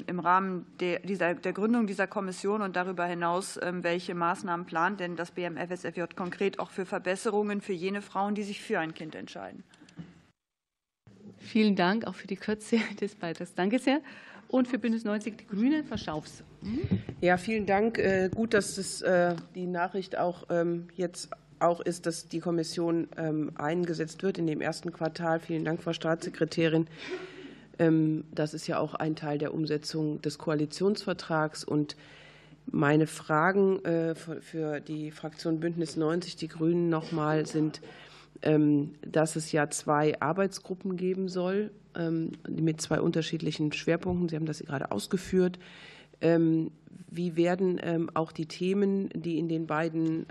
im 0.06 0.20
Rahmen 0.20 0.66
der, 0.80 1.00
dieser, 1.00 1.34
der 1.34 1.52
Gründung 1.52 1.86
dieser 1.86 2.06
Kommission 2.06 2.39
und 2.48 2.76
darüber 2.76 3.04
hinaus, 3.04 3.58
welche 3.62 4.14
Maßnahmen 4.14 4.66
plant 4.66 5.00
denn 5.00 5.16
das 5.16 5.30
BMFSFJ 5.30 6.02
konkret 6.16 6.58
auch 6.58 6.70
für 6.70 6.86
Verbesserungen 6.86 7.60
für 7.60 7.72
jene 7.72 8.02
Frauen, 8.02 8.34
die 8.34 8.42
sich 8.42 8.60
für 8.60 8.78
ein 8.78 8.94
Kind 8.94 9.14
entscheiden? 9.14 9.64
Vielen 11.40 11.74
Dank 11.74 12.06
auch 12.06 12.14
für 12.14 12.26
die 12.26 12.36
Kürze 12.36 12.78
des 13.00 13.14
Beitrags. 13.16 13.54
Danke 13.54 13.78
sehr. 13.78 14.00
Und 14.48 14.68
für 14.68 14.78
Bündnis 14.78 15.04
90 15.04 15.36
Die 15.38 15.46
Grünen, 15.46 15.84
Frau 15.84 15.96
Schaufs. 15.96 16.42
Ja, 17.20 17.36
vielen 17.36 17.66
Dank. 17.66 17.98
Äh, 17.98 18.30
gut, 18.34 18.52
dass 18.52 18.74
das, 18.74 19.00
äh, 19.02 19.36
die 19.54 19.66
Nachricht 19.66 20.18
auch 20.18 20.44
ähm, 20.50 20.88
jetzt 20.96 21.30
auch 21.60 21.80
ist, 21.80 22.06
dass 22.06 22.28
die 22.28 22.40
Kommission 22.40 23.08
ähm, 23.16 23.52
eingesetzt 23.56 24.22
wird 24.22 24.38
in 24.38 24.46
dem 24.46 24.60
ersten 24.60 24.92
Quartal. 24.92 25.40
Vielen 25.40 25.64
Dank, 25.64 25.82
Frau 25.82 25.92
Staatssekretärin. 25.92 26.88
Ähm, 27.78 28.24
das 28.32 28.54
ist 28.54 28.66
ja 28.66 28.78
auch 28.78 28.94
ein 28.94 29.14
Teil 29.14 29.38
der 29.38 29.54
Umsetzung 29.54 30.20
des 30.20 30.38
Koalitionsvertrags. 30.38 31.62
Und 31.62 31.96
meine 32.70 33.06
Fragen 33.06 33.84
äh, 33.84 34.14
für 34.14 34.80
die 34.80 35.10
Fraktion 35.10 35.60
Bündnis 35.60 35.96
90 35.96 36.36
Die 36.36 36.48
Grünen 36.48 36.88
nochmal 36.88 37.46
sind, 37.46 37.80
dass 38.42 39.36
es 39.36 39.52
ja 39.52 39.68
zwei 39.68 40.18
Arbeitsgruppen 40.18 40.96
geben 40.96 41.28
soll 41.28 41.72
ähm, 41.94 42.32
mit 42.48 42.80
zwei 42.80 43.00
unterschiedlichen 43.02 43.70
Schwerpunkten. 43.70 44.30
Sie 44.30 44.36
haben 44.36 44.46
das 44.46 44.60
gerade 44.60 44.92
ausgeführt. 44.92 45.58
Ähm, 46.22 46.70
wie 47.10 47.36
werden 47.36 47.78
ähm, 47.82 48.08
auch 48.14 48.32
die 48.32 48.46
Themen, 48.46 49.10
die 49.14 49.38
in 49.38 49.48
den 49.48 49.66
beiden 49.66 50.26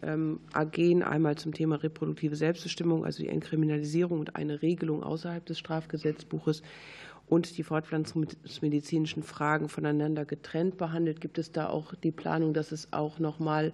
AGen, 0.53 1.03
einmal 1.03 1.37
zum 1.37 1.53
Thema 1.53 1.75
reproduktive 1.75 2.35
Selbstbestimmung, 2.35 3.05
also 3.05 3.21
die 3.21 3.29
Entkriminalisierung 3.29 4.19
und 4.19 4.35
eine 4.35 4.61
Regelung 4.61 5.03
außerhalb 5.03 5.45
des 5.45 5.59
Strafgesetzbuches 5.59 6.63
und 7.29 7.57
die 7.57 7.63
Fortpflanzung 7.63 8.27
des 8.43 8.61
medizinischen 8.61 9.23
Fragen 9.23 9.69
voneinander 9.69 10.25
getrennt 10.25 10.77
behandelt? 10.77 11.21
Gibt 11.21 11.37
es 11.37 11.51
da 11.51 11.69
auch 11.69 11.95
die 11.95 12.11
Planung, 12.11 12.53
dass 12.53 12.71
es 12.71 12.91
auch 12.91 13.19
noch 13.19 13.39
mal 13.39 13.73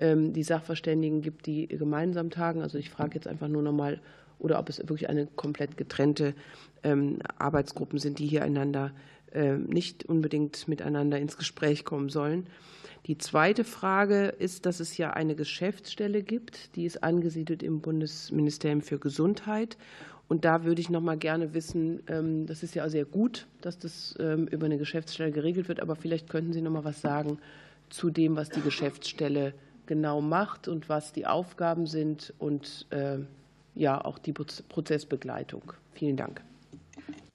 die 0.00 0.44
Sachverständigen 0.44 1.22
gibt, 1.22 1.46
die 1.46 1.66
gemeinsam 1.66 2.30
tagen? 2.30 2.62
Also 2.62 2.78
ich 2.78 2.88
frage 2.88 3.16
jetzt 3.16 3.26
einfach 3.26 3.48
nur 3.48 3.62
noch 3.62 3.72
mal, 3.72 4.00
oder 4.38 4.58
ob 4.58 4.68
es 4.68 4.78
wirklich 4.78 5.08
eine 5.08 5.26
komplett 5.26 5.76
getrennte 5.76 6.34
ähm, 6.82 7.18
Arbeitsgruppen 7.38 7.98
sind, 7.98 8.18
die 8.18 8.26
hier 8.26 8.44
einander 8.44 8.92
ähm, 9.32 9.64
nicht 9.64 10.04
unbedingt 10.04 10.68
miteinander 10.68 11.18
ins 11.18 11.36
Gespräch 11.36 11.84
kommen 11.84 12.08
sollen. 12.08 12.46
Die 13.06 13.18
zweite 13.18 13.64
Frage 13.64 14.26
ist, 14.26 14.66
dass 14.66 14.80
es 14.80 14.96
ja 14.96 15.10
eine 15.10 15.34
Geschäftsstelle 15.34 16.22
gibt, 16.22 16.76
die 16.76 16.84
ist 16.84 17.02
angesiedelt 17.02 17.62
im 17.62 17.80
Bundesministerium 17.80 18.82
für 18.82 18.98
Gesundheit. 18.98 19.76
Und 20.28 20.44
da 20.44 20.64
würde 20.64 20.80
ich 20.80 20.90
noch 20.90 21.00
mal 21.00 21.16
gerne 21.16 21.54
wissen, 21.54 22.02
ähm, 22.06 22.46
das 22.46 22.62
ist 22.62 22.74
ja 22.74 22.88
sehr 22.88 23.06
gut, 23.06 23.46
dass 23.62 23.78
das 23.78 24.14
über 24.16 24.66
eine 24.66 24.78
Geschäftsstelle 24.78 25.32
geregelt 25.32 25.68
wird, 25.68 25.80
aber 25.80 25.96
vielleicht 25.96 26.28
könnten 26.28 26.52
Sie 26.52 26.60
noch 26.60 26.70
mal 26.70 26.84
was 26.84 27.00
sagen 27.00 27.38
zu 27.88 28.10
dem, 28.10 28.36
was 28.36 28.50
die 28.50 28.60
Geschäftsstelle 28.60 29.54
genau 29.86 30.20
macht 30.20 30.68
und 30.68 30.88
was 30.88 31.12
die 31.12 31.26
Aufgaben 31.26 31.86
sind 31.86 32.34
und 32.38 32.86
ja 33.74 34.04
auch 34.04 34.18
die 34.18 34.32
Prozessbegleitung. 34.32 35.72
Vielen 35.94 36.16
Dank. 36.16 36.42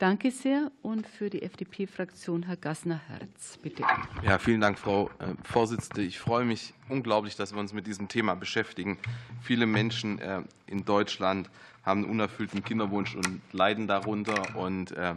Danke 0.04 0.32
sehr. 0.32 0.70
Und 0.82 1.08
für 1.08 1.30
die 1.30 1.44
FDP-Fraktion 1.44 2.44
Herr 2.44 2.58
Gassner-Herz, 2.58 3.58
bitte. 3.62 3.84
Ja, 4.22 4.38
vielen 4.38 4.60
Dank, 4.60 4.78
Frau 4.78 5.10
äh, 5.20 5.34
Vorsitzende. 5.44 6.02
Ich 6.02 6.20
freue 6.20 6.44
mich 6.44 6.74
unglaublich, 6.90 7.38
dass 7.38 7.54
wir 7.54 7.60
uns 7.62 7.72
mit 7.72 7.88
diesem 7.88 8.10
Thema 8.10 8.36
beschäftigen. 8.36 8.98
Viele 9.42 9.66
Menschen 9.66 10.20
äh, 10.20 10.42
in 10.68 10.84
Deutschland 10.84 11.50
haben 11.84 12.04
einen 12.04 12.12
unerfüllten 12.12 12.64
Kinderwunsch 12.64 13.16
und 13.16 13.42
leiden 13.52 13.88
darunter. 13.88 14.56
Und 14.56 14.92
äh, 14.92 15.16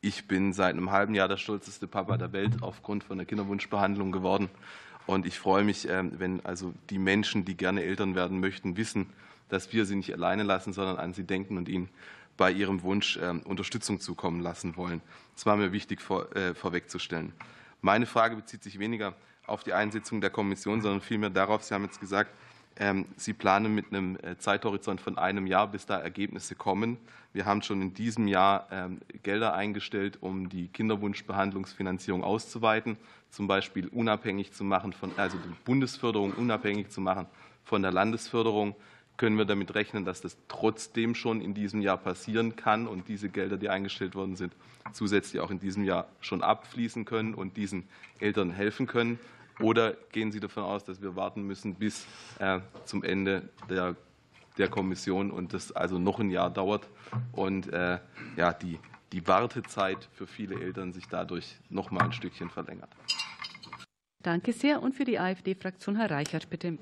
ich 0.00 0.28
bin 0.28 0.52
seit 0.52 0.74
einem 0.74 0.90
halben 0.90 1.14
Jahr 1.14 1.28
der 1.28 1.36
stolzeste 1.36 1.86
Papa 1.86 2.16
der 2.16 2.32
Welt 2.32 2.62
aufgrund 2.62 3.04
von 3.04 3.18
der 3.18 3.26
Kinderwunschbehandlung 3.26 4.12
geworden. 4.12 4.48
Und 5.06 5.26
ich 5.26 5.38
freue 5.38 5.64
mich, 5.64 5.88
wenn 5.88 6.44
also 6.44 6.74
die 6.90 6.98
Menschen, 6.98 7.46
die 7.46 7.56
gerne 7.56 7.82
Eltern 7.82 8.14
werden 8.14 8.40
möchten, 8.40 8.76
wissen, 8.76 9.06
dass 9.48 9.72
wir 9.72 9.86
sie 9.86 9.96
nicht 9.96 10.12
alleine 10.12 10.42
lassen, 10.42 10.74
sondern 10.74 10.98
an 10.98 11.14
sie 11.14 11.24
denken 11.24 11.56
und 11.56 11.68
ihnen 11.68 11.88
bei 12.36 12.52
ihrem 12.52 12.82
Wunsch 12.82 13.18
ähm, 13.20 13.40
Unterstützung 13.40 14.00
zukommen 14.00 14.40
lassen 14.40 14.76
wollen. 14.76 15.02
Das 15.34 15.44
war 15.44 15.56
mir 15.56 15.72
wichtig 15.72 16.00
äh, 16.34 16.54
vorwegzustellen. 16.54 17.32
Meine 17.80 18.06
Frage 18.06 18.36
bezieht 18.36 18.62
sich 18.62 18.78
weniger 18.78 19.14
auf 19.46 19.64
die 19.64 19.72
Einsetzung 19.72 20.20
der 20.20 20.30
Kommission, 20.30 20.80
sondern 20.80 21.00
vielmehr 21.00 21.30
darauf, 21.30 21.64
Sie 21.64 21.74
haben 21.74 21.84
jetzt 21.84 22.00
gesagt, 22.00 22.30
ähm, 22.30 22.36
Sie 23.16 23.32
planen 23.32 23.74
mit 23.74 23.86
einem 23.92 24.16
äh, 24.22 24.38
Zeithorizont 24.38 25.00
von 25.00 25.18
einem 25.18 25.48
Jahr, 25.48 25.66
bis 25.66 25.86
da 25.86 25.98
Ergebnisse 25.98 26.54
kommen. 26.54 26.96
Wir 27.32 27.44
haben 27.44 27.60
schon 27.62 27.82
in 27.82 27.92
diesem 27.92 28.28
Jahr 28.28 28.68
ähm, 28.70 29.00
Gelder 29.24 29.54
eingestellt, 29.54 30.18
um 30.20 30.48
die 30.48 30.68
Kinderwunschbehandlungsfinanzierung 30.68 32.22
auszuweiten, 32.22 32.96
zum 33.30 33.48
Beispiel 33.48 33.88
unabhängig 33.88 34.52
zu 34.52 34.62
machen 34.62 34.92
von, 34.92 35.10
also 35.16 35.36
die 35.38 35.54
Bundesförderung 35.64 36.32
unabhängig 36.32 36.90
zu 36.90 37.00
machen 37.00 37.26
von 37.64 37.82
der 37.82 37.90
Landesförderung. 37.90 38.76
können 39.16 39.36
wir 39.36 39.44
damit 39.44 39.74
rechnen, 39.74 40.04
dass 40.04 40.20
das 40.20 40.36
trotzdem 40.46 41.16
schon 41.16 41.40
in 41.40 41.54
diesem 41.54 41.82
Jahr 41.82 41.96
passieren 41.96 42.54
kann 42.54 42.86
und 42.86 43.08
diese 43.08 43.28
Gelder, 43.28 43.56
die 43.56 43.68
eingestellt 43.68 44.14
worden 44.14 44.36
sind, 44.36 44.54
zusätzlich 44.92 45.42
auch 45.42 45.50
in 45.50 45.58
diesem 45.58 45.82
Jahr 45.82 46.06
schon 46.20 46.42
abfließen 46.42 47.04
können 47.04 47.34
und 47.34 47.56
diesen 47.56 47.88
Eltern 48.20 48.52
helfen 48.52 48.86
können? 48.86 49.18
Oder 49.60 49.94
gehen 50.12 50.30
Sie 50.30 50.40
davon 50.40 50.64
aus, 50.64 50.84
dass 50.84 51.02
wir 51.02 51.16
warten 51.16 51.42
müssen 51.42 51.74
bis 51.74 52.06
äh, 52.38 52.60
zum 52.84 53.02
Ende 53.02 53.48
der, 53.68 53.96
der 54.56 54.68
Kommission 54.68 55.30
und 55.30 55.52
das 55.52 55.72
also 55.72 55.98
noch 55.98 56.20
ein 56.20 56.30
Jahr 56.30 56.50
dauert 56.50 56.88
und 57.32 57.72
äh, 57.72 57.98
ja, 58.36 58.52
die, 58.52 58.78
die 59.12 59.26
Wartezeit 59.26 60.08
für 60.12 60.26
viele 60.26 60.60
Eltern 60.60 60.92
sich 60.92 61.08
dadurch 61.08 61.56
noch 61.70 61.90
mal 61.90 62.04
ein 62.04 62.12
Stückchen 62.12 62.50
verlängert? 62.50 62.90
Danke 64.22 64.52
sehr. 64.52 64.82
Und 64.82 64.94
für 64.94 65.04
die 65.04 65.18
AfD-Fraktion 65.18 65.96
Herr 65.96 66.10
Reichert, 66.10 66.50
bitte. 66.50 66.78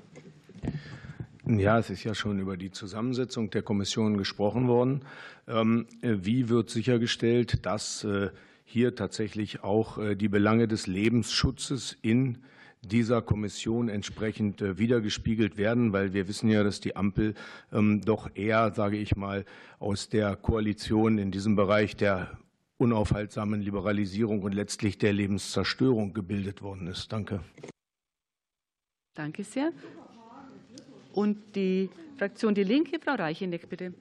Ja, 1.45 1.79
es 1.79 1.89
ist 1.89 2.03
ja 2.03 2.13
schon 2.13 2.39
über 2.39 2.57
die 2.57 2.71
Zusammensetzung 2.71 3.49
der 3.51 3.61
Kommission 3.61 4.17
gesprochen 4.17 4.67
worden. 4.67 5.05
Ähm, 5.47 5.87
wie 6.01 6.49
wird 6.49 6.69
sichergestellt, 6.69 7.65
dass 7.65 8.03
äh, 8.03 8.31
hier 8.65 8.95
tatsächlich 8.95 9.63
auch 9.63 9.97
äh, 9.97 10.15
die 10.15 10.27
Belange 10.27 10.67
des 10.67 10.87
Lebensschutzes 10.87 11.97
in 12.01 12.39
dieser 12.81 13.21
Kommission 13.21 13.89
entsprechend 13.89 14.61
äh, 14.61 14.77
wiedergespiegelt 14.77 15.57
werden, 15.57 15.93
weil 15.93 16.13
wir 16.13 16.27
wissen 16.27 16.49
ja, 16.49 16.63
dass 16.63 16.79
die 16.79 16.95
Ampel 16.95 17.33
ähm, 17.71 18.01
doch 18.01 18.29
eher, 18.35 18.73
sage 18.73 18.97
ich 18.97 19.15
mal, 19.15 19.45
aus 19.79 20.09
der 20.09 20.35
Koalition 20.35 21.17
in 21.17 21.31
diesem 21.31 21.55
Bereich 21.55 21.95
der 21.95 22.37
unaufhaltsamen 22.77 23.61
Liberalisierung 23.61 24.43
und 24.43 24.53
letztlich 24.53 24.97
der 24.97 25.13
Lebenszerstörung 25.13 26.13
gebildet 26.13 26.61
worden 26.61 26.87
ist. 26.87 27.11
Danke. 27.11 27.41
Danke 29.15 29.43
sehr. 29.43 29.71
Und 31.13 31.55
die 31.55 31.89
Fraktion 32.17 32.53
Die 32.53 32.63
Linke, 32.63 32.99
Frau 32.99 33.15
Reicheneck, 33.15 33.67
bitte. 33.67 33.93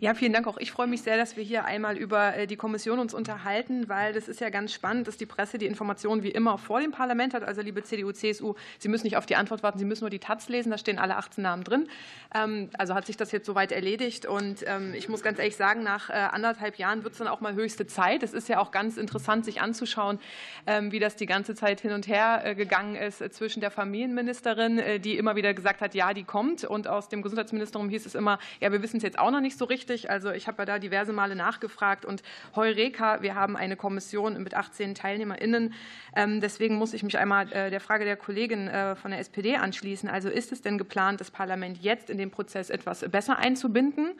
Ja, 0.00 0.12
vielen 0.14 0.32
Dank. 0.32 0.48
Auch 0.48 0.56
ich 0.58 0.72
freue 0.72 0.88
mich 0.88 1.02
sehr, 1.02 1.16
dass 1.16 1.36
wir 1.36 1.44
hier 1.44 1.64
einmal 1.66 1.96
über 1.96 2.36
äh, 2.36 2.46
die 2.48 2.56
Kommission 2.56 2.98
uns 2.98 3.14
unterhalten, 3.14 3.88
weil 3.88 4.12
das 4.12 4.26
ist 4.26 4.40
ja 4.40 4.50
ganz 4.50 4.72
spannend, 4.72 5.06
dass 5.06 5.16
die 5.16 5.26
Presse 5.26 5.56
die 5.56 5.66
Informationen 5.66 6.24
wie 6.24 6.30
immer 6.30 6.58
vor 6.58 6.80
dem 6.80 6.90
Parlament 6.90 7.32
hat. 7.32 7.44
Also, 7.44 7.62
liebe 7.62 7.84
CDU, 7.84 8.10
CSU, 8.10 8.54
Sie 8.78 8.88
müssen 8.88 9.04
nicht 9.04 9.16
auf 9.16 9.26
die 9.26 9.36
Antwort 9.36 9.62
warten, 9.62 9.78
Sie 9.78 9.84
müssen 9.84 10.02
nur 10.02 10.10
die 10.10 10.18
Taz 10.18 10.48
lesen. 10.48 10.70
Da 10.70 10.78
stehen 10.78 10.98
alle 10.98 11.16
18 11.16 11.42
Namen 11.42 11.62
drin. 11.62 11.88
Ähm, 12.34 12.70
also 12.76 12.94
hat 12.94 13.06
sich 13.06 13.16
das 13.16 13.30
jetzt 13.30 13.46
soweit 13.46 13.70
erledigt. 13.70 14.26
Und 14.26 14.64
ähm, 14.66 14.94
ich 14.94 15.08
muss 15.08 15.22
ganz 15.22 15.38
ehrlich 15.38 15.56
sagen, 15.56 15.84
nach 15.84 16.10
äh, 16.10 16.14
anderthalb 16.14 16.76
Jahren 16.76 17.04
wird 17.04 17.12
es 17.12 17.18
dann 17.18 17.28
auch 17.28 17.40
mal 17.40 17.54
höchste 17.54 17.86
Zeit. 17.86 18.24
Es 18.24 18.32
ist 18.32 18.48
ja 18.48 18.58
auch 18.58 18.72
ganz 18.72 18.96
interessant, 18.96 19.44
sich 19.44 19.60
anzuschauen, 19.60 20.18
ähm, 20.66 20.90
wie 20.90 20.98
das 20.98 21.14
die 21.14 21.26
ganze 21.26 21.54
Zeit 21.54 21.80
hin 21.80 21.92
und 21.92 22.08
her 22.08 22.42
äh, 22.44 22.54
gegangen 22.56 22.96
ist 22.96 23.18
zwischen 23.32 23.60
der 23.60 23.70
Familienministerin, 23.70 25.00
die 25.02 25.16
immer 25.16 25.36
wieder 25.36 25.54
gesagt 25.54 25.80
hat, 25.80 25.94
ja, 25.94 26.12
die 26.12 26.24
kommt. 26.24 26.64
Und 26.64 26.88
aus 26.88 27.08
dem 27.08 27.22
Gesundheitsministerium 27.22 27.88
hieß 27.88 28.06
es 28.06 28.14
immer, 28.14 28.38
ja, 28.60 28.72
wir 28.72 28.82
wissen 28.82 28.96
es 28.96 29.02
jetzt 29.02 29.18
auch 29.18 29.30
noch 29.30 29.40
nicht 29.40 29.56
so 29.56 29.64
richtig 29.64 29.83
richtig. 29.84 30.10
Also 30.10 30.30
ich 30.30 30.46
habe 30.46 30.62
ja 30.62 30.64
da 30.64 30.78
diverse 30.78 31.12
Male 31.12 31.36
nachgefragt 31.36 32.04
und 32.04 32.22
Heureka, 32.56 33.20
wir 33.22 33.34
haben 33.34 33.56
eine 33.56 33.76
Kommission 33.76 34.42
mit 34.42 34.54
18 34.54 34.94
TeilnehmerInnen. 34.94 35.74
Ähm, 36.16 36.40
deswegen 36.40 36.76
muss 36.76 36.94
ich 36.94 37.02
mich 37.02 37.18
einmal 37.18 37.52
äh, 37.52 37.70
der 37.70 37.80
Frage 37.80 38.04
der 38.04 38.16
Kollegin 38.16 38.68
äh, 38.68 38.96
von 38.96 39.10
der 39.10 39.20
SPD 39.20 39.56
anschließen. 39.56 40.08
Also 40.08 40.30
ist 40.30 40.52
es 40.52 40.62
denn 40.62 40.78
geplant, 40.78 41.20
das 41.20 41.30
Parlament 41.30 41.78
jetzt 41.82 42.08
in 42.08 42.18
den 42.18 42.30
Prozess 42.30 42.70
etwas 42.70 43.04
besser 43.10 43.38
einzubinden? 43.38 44.12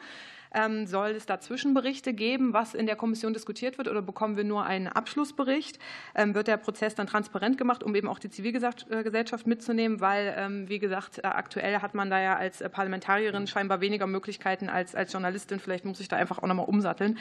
Ähm, 0.53 0.87
soll 0.87 1.11
es 1.11 1.25
da 1.25 1.39
Zwischenberichte 1.39 2.13
geben, 2.13 2.53
was 2.53 2.73
in 2.73 2.85
der 2.85 2.95
Kommission 2.95 3.33
diskutiert 3.33 3.77
wird, 3.77 3.87
oder 3.87 4.01
bekommen 4.01 4.37
wir 4.37 4.43
nur 4.43 4.65
einen 4.65 4.87
Abschlussbericht? 4.87 5.79
Ähm, 6.15 6.35
wird 6.35 6.47
der 6.47 6.57
Prozess 6.57 6.95
dann 6.95 7.07
transparent 7.07 7.57
gemacht, 7.57 7.83
um 7.83 7.95
eben 7.95 8.07
auch 8.07 8.19
die 8.19 8.29
Zivilgesellschaft 8.29 9.47
mitzunehmen? 9.47 10.01
Weil, 10.01 10.35
ähm, 10.37 10.69
wie 10.69 10.79
gesagt, 10.79 11.19
äh, 11.19 11.27
aktuell 11.27 11.81
hat 11.81 11.93
man 11.93 12.09
da 12.09 12.19
ja 12.19 12.35
als 12.35 12.63
Parlamentarierin 12.71 13.47
scheinbar 13.47 13.81
weniger 13.81 14.07
Möglichkeiten 14.07 14.69
als 14.69 14.95
als 14.95 15.11
Journalistin. 15.11 15.59
Vielleicht 15.59 15.85
muss 15.85 15.99
ich 15.99 16.07
da 16.07 16.15
einfach 16.15 16.39
auch 16.39 16.47
noch 16.47 16.55
mal 16.55 16.63
umsatteln. 16.63 17.17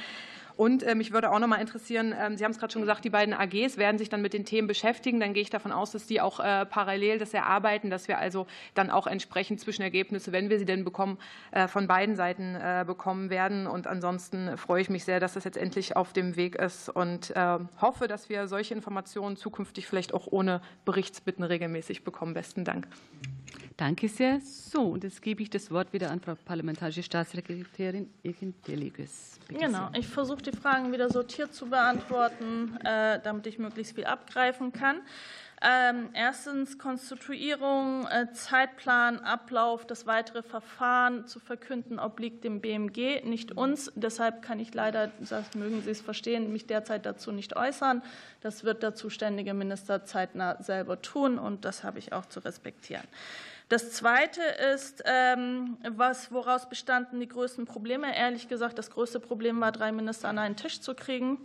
Und 0.57 0.83
äh, 0.83 0.95
mich 0.95 1.13
würde 1.13 1.31
auch 1.31 1.39
noch 1.39 1.49
mal 1.49 1.61
interessieren, 1.61 2.15
ähm, 2.19 2.37
Sie 2.37 2.45
haben 2.45 2.53
es 2.53 2.59
gerade 2.59 2.73
schon 2.73 2.83
gesagt, 2.83 3.05
die 3.05 3.11
beiden 3.11 3.35
AGs 3.35 3.77
werden 3.77 3.99
sich 3.99 4.09
dann 4.09 4.23
mit 4.23 4.33
den 4.33 4.45
Themen 4.45 4.69
beschäftigen. 4.69 5.19
Dann 5.19 5.35
gehe 5.35 5.43
ich 5.43 5.51
davon 5.51 5.73
aus, 5.73 5.91
dass 5.91 6.07
die 6.07 6.21
auch 6.21 6.39
äh, 6.39 6.65
parallel 6.67 7.19
das 7.19 7.35
erarbeiten, 7.35 7.91
dass 7.91 8.07
wir 8.07 8.19
also 8.19 8.47
dann 8.75 8.91
auch 8.91 9.07
entsprechend 9.07 9.61
Zwischenergebnisse, 9.61 10.31
wenn 10.33 10.51
wir 10.51 10.59
sie 10.59 10.65
denn 10.65 10.85
bekommen, 10.85 11.19
äh, 11.51 11.67
von 11.67 11.87
beiden 11.87 12.17
Seiten 12.17 12.57
bekommen 12.87 13.31
werden. 13.31 13.67
Und 13.67 13.87
ansonsten 13.87 14.57
freue 14.57 14.81
ich 14.81 14.91
mich 14.91 15.05
sehr, 15.05 15.21
dass 15.21 15.35
das 15.35 15.45
jetzt 15.45 15.57
endlich 15.57 15.97
auf 15.97 16.13
dem 16.13 16.37
Weg 16.37 16.57
ist 16.57 16.89
und 16.89 17.33
hoffe, 17.81 18.09
dass 18.09 18.29
wir 18.29 18.49
solche 18.49 18.75
Informationen 18.75 19.37
zukünftig 19.37 19.87
vielleicht 19.87 20.15
auch 20.15 20.27
ohne 20.31 20.61
Berichtsbitten 20.85 21.45
regelmäßig 21.45 22.05
bekommen. 22.05 22.35
Besten 22.35 22.65
Dank. 22.65 22.87
Danke 23.77 24.09
sehr. 24.09 24.41
So, 24.41 24.83
und 24.83 25.03
jetzt 25.03 25.21
gebe 25.21 25.43
ich 25.43 25.51
das 25.51 25.69
Wort 25.71 25.93
wieder 25.93 26.11
an 26.11 26.21
Frau 26.21 26.37
Parlamentarische 26.37 27.03
Staatssekretärin 27.03 28.09
Ekin 28.23 28.55
Deliges. 28.69 29.41
Genau, 29.49 29.89
ich 29.99 30.07
versuche 30.07 30.43
die 30.43 30.53
Fragen 30.53 30.93
wieder 30.93 31.11
sortiert 31.11 31.53
zu 31.53 31.67
beantworten, 31.67 32.79
äh, 32.85 33.19
damit 33.21 33.47
ich 33.49 33.59
möglichst 33.59 33.97
viel 33.97 34.05
abgreifen 34.05 34.73
kann. 34.73 34.99
Ähm, 35.61 36.11
erstens 36.13 36.79
Konstituierung, 36.79 38.07
äh, 38.07 38.33
Zeitplan, 38.33 39.21
Ablauf, 39.21 39.87
das 39.87 40.07
weitere 40.07 40.43
Verfahren 40.43 41.27
zu 41.27 41.41
verkünden 41.41 41.99
obliegt 41.99 42.45
dem 42.45 42.61
BMG, 42.61 43.23
nicht 43.25 43.57
uns. 43.57 43.91
Deshalb 43.95 44.43
kann 44.43 44.61
ich 44.61 44.75
leider, 44.75 45.11
das 45.21 45.55
mögen 45.55 45.81
Sie 45.83 45.91
es 45.91 46.01
verstehen, 46.01 46.53
mich 46.53 46.67
derzeit 46.67 47.07
dazu 47.07 47.33
nicht 47.33 47.57
äußern. 47.57 48.03
Das 48.41 48.65
wird 48.65 48.83
der 48.83 48.95
zuständige 48.95 49.55
Minister 49.55 50.05
zeitnah 50.05 50.63
selber 50.63 51.01
tun 51.01 51.39
und 51.39 51.65
das 51.65 51.83
habe 51.83 51.99
ich 51.99 52.13
auch 52.13 52.27
zu 52.27 52.41
respektieren. 52.41 53.05
Das 53.69 53.93
Zweite 53.93 54.43
ist, 54.75 55.03
ähm, 55.07 55.79
was, 55.89 56.31
woraus 56.31 56.69
bestanden 56.69 57.19
die 57.21 57.29
größten 57.29 57.65
Probleme? 57.65 58.15
Ehrlich 58.15 58.49
gesagt, 58.49 58.79
das 58.79 58.91
größte 58.91 59.21
Problem 59.21 59.61
war, 59.61 59.73
drei 59.73 59.91
Minister 59.91 60.29
an 60.29 60.39
einen 60.39 60.57
Tisch 60.57 60.81
zu 60.81 60.95
kriegen 60.95 61.39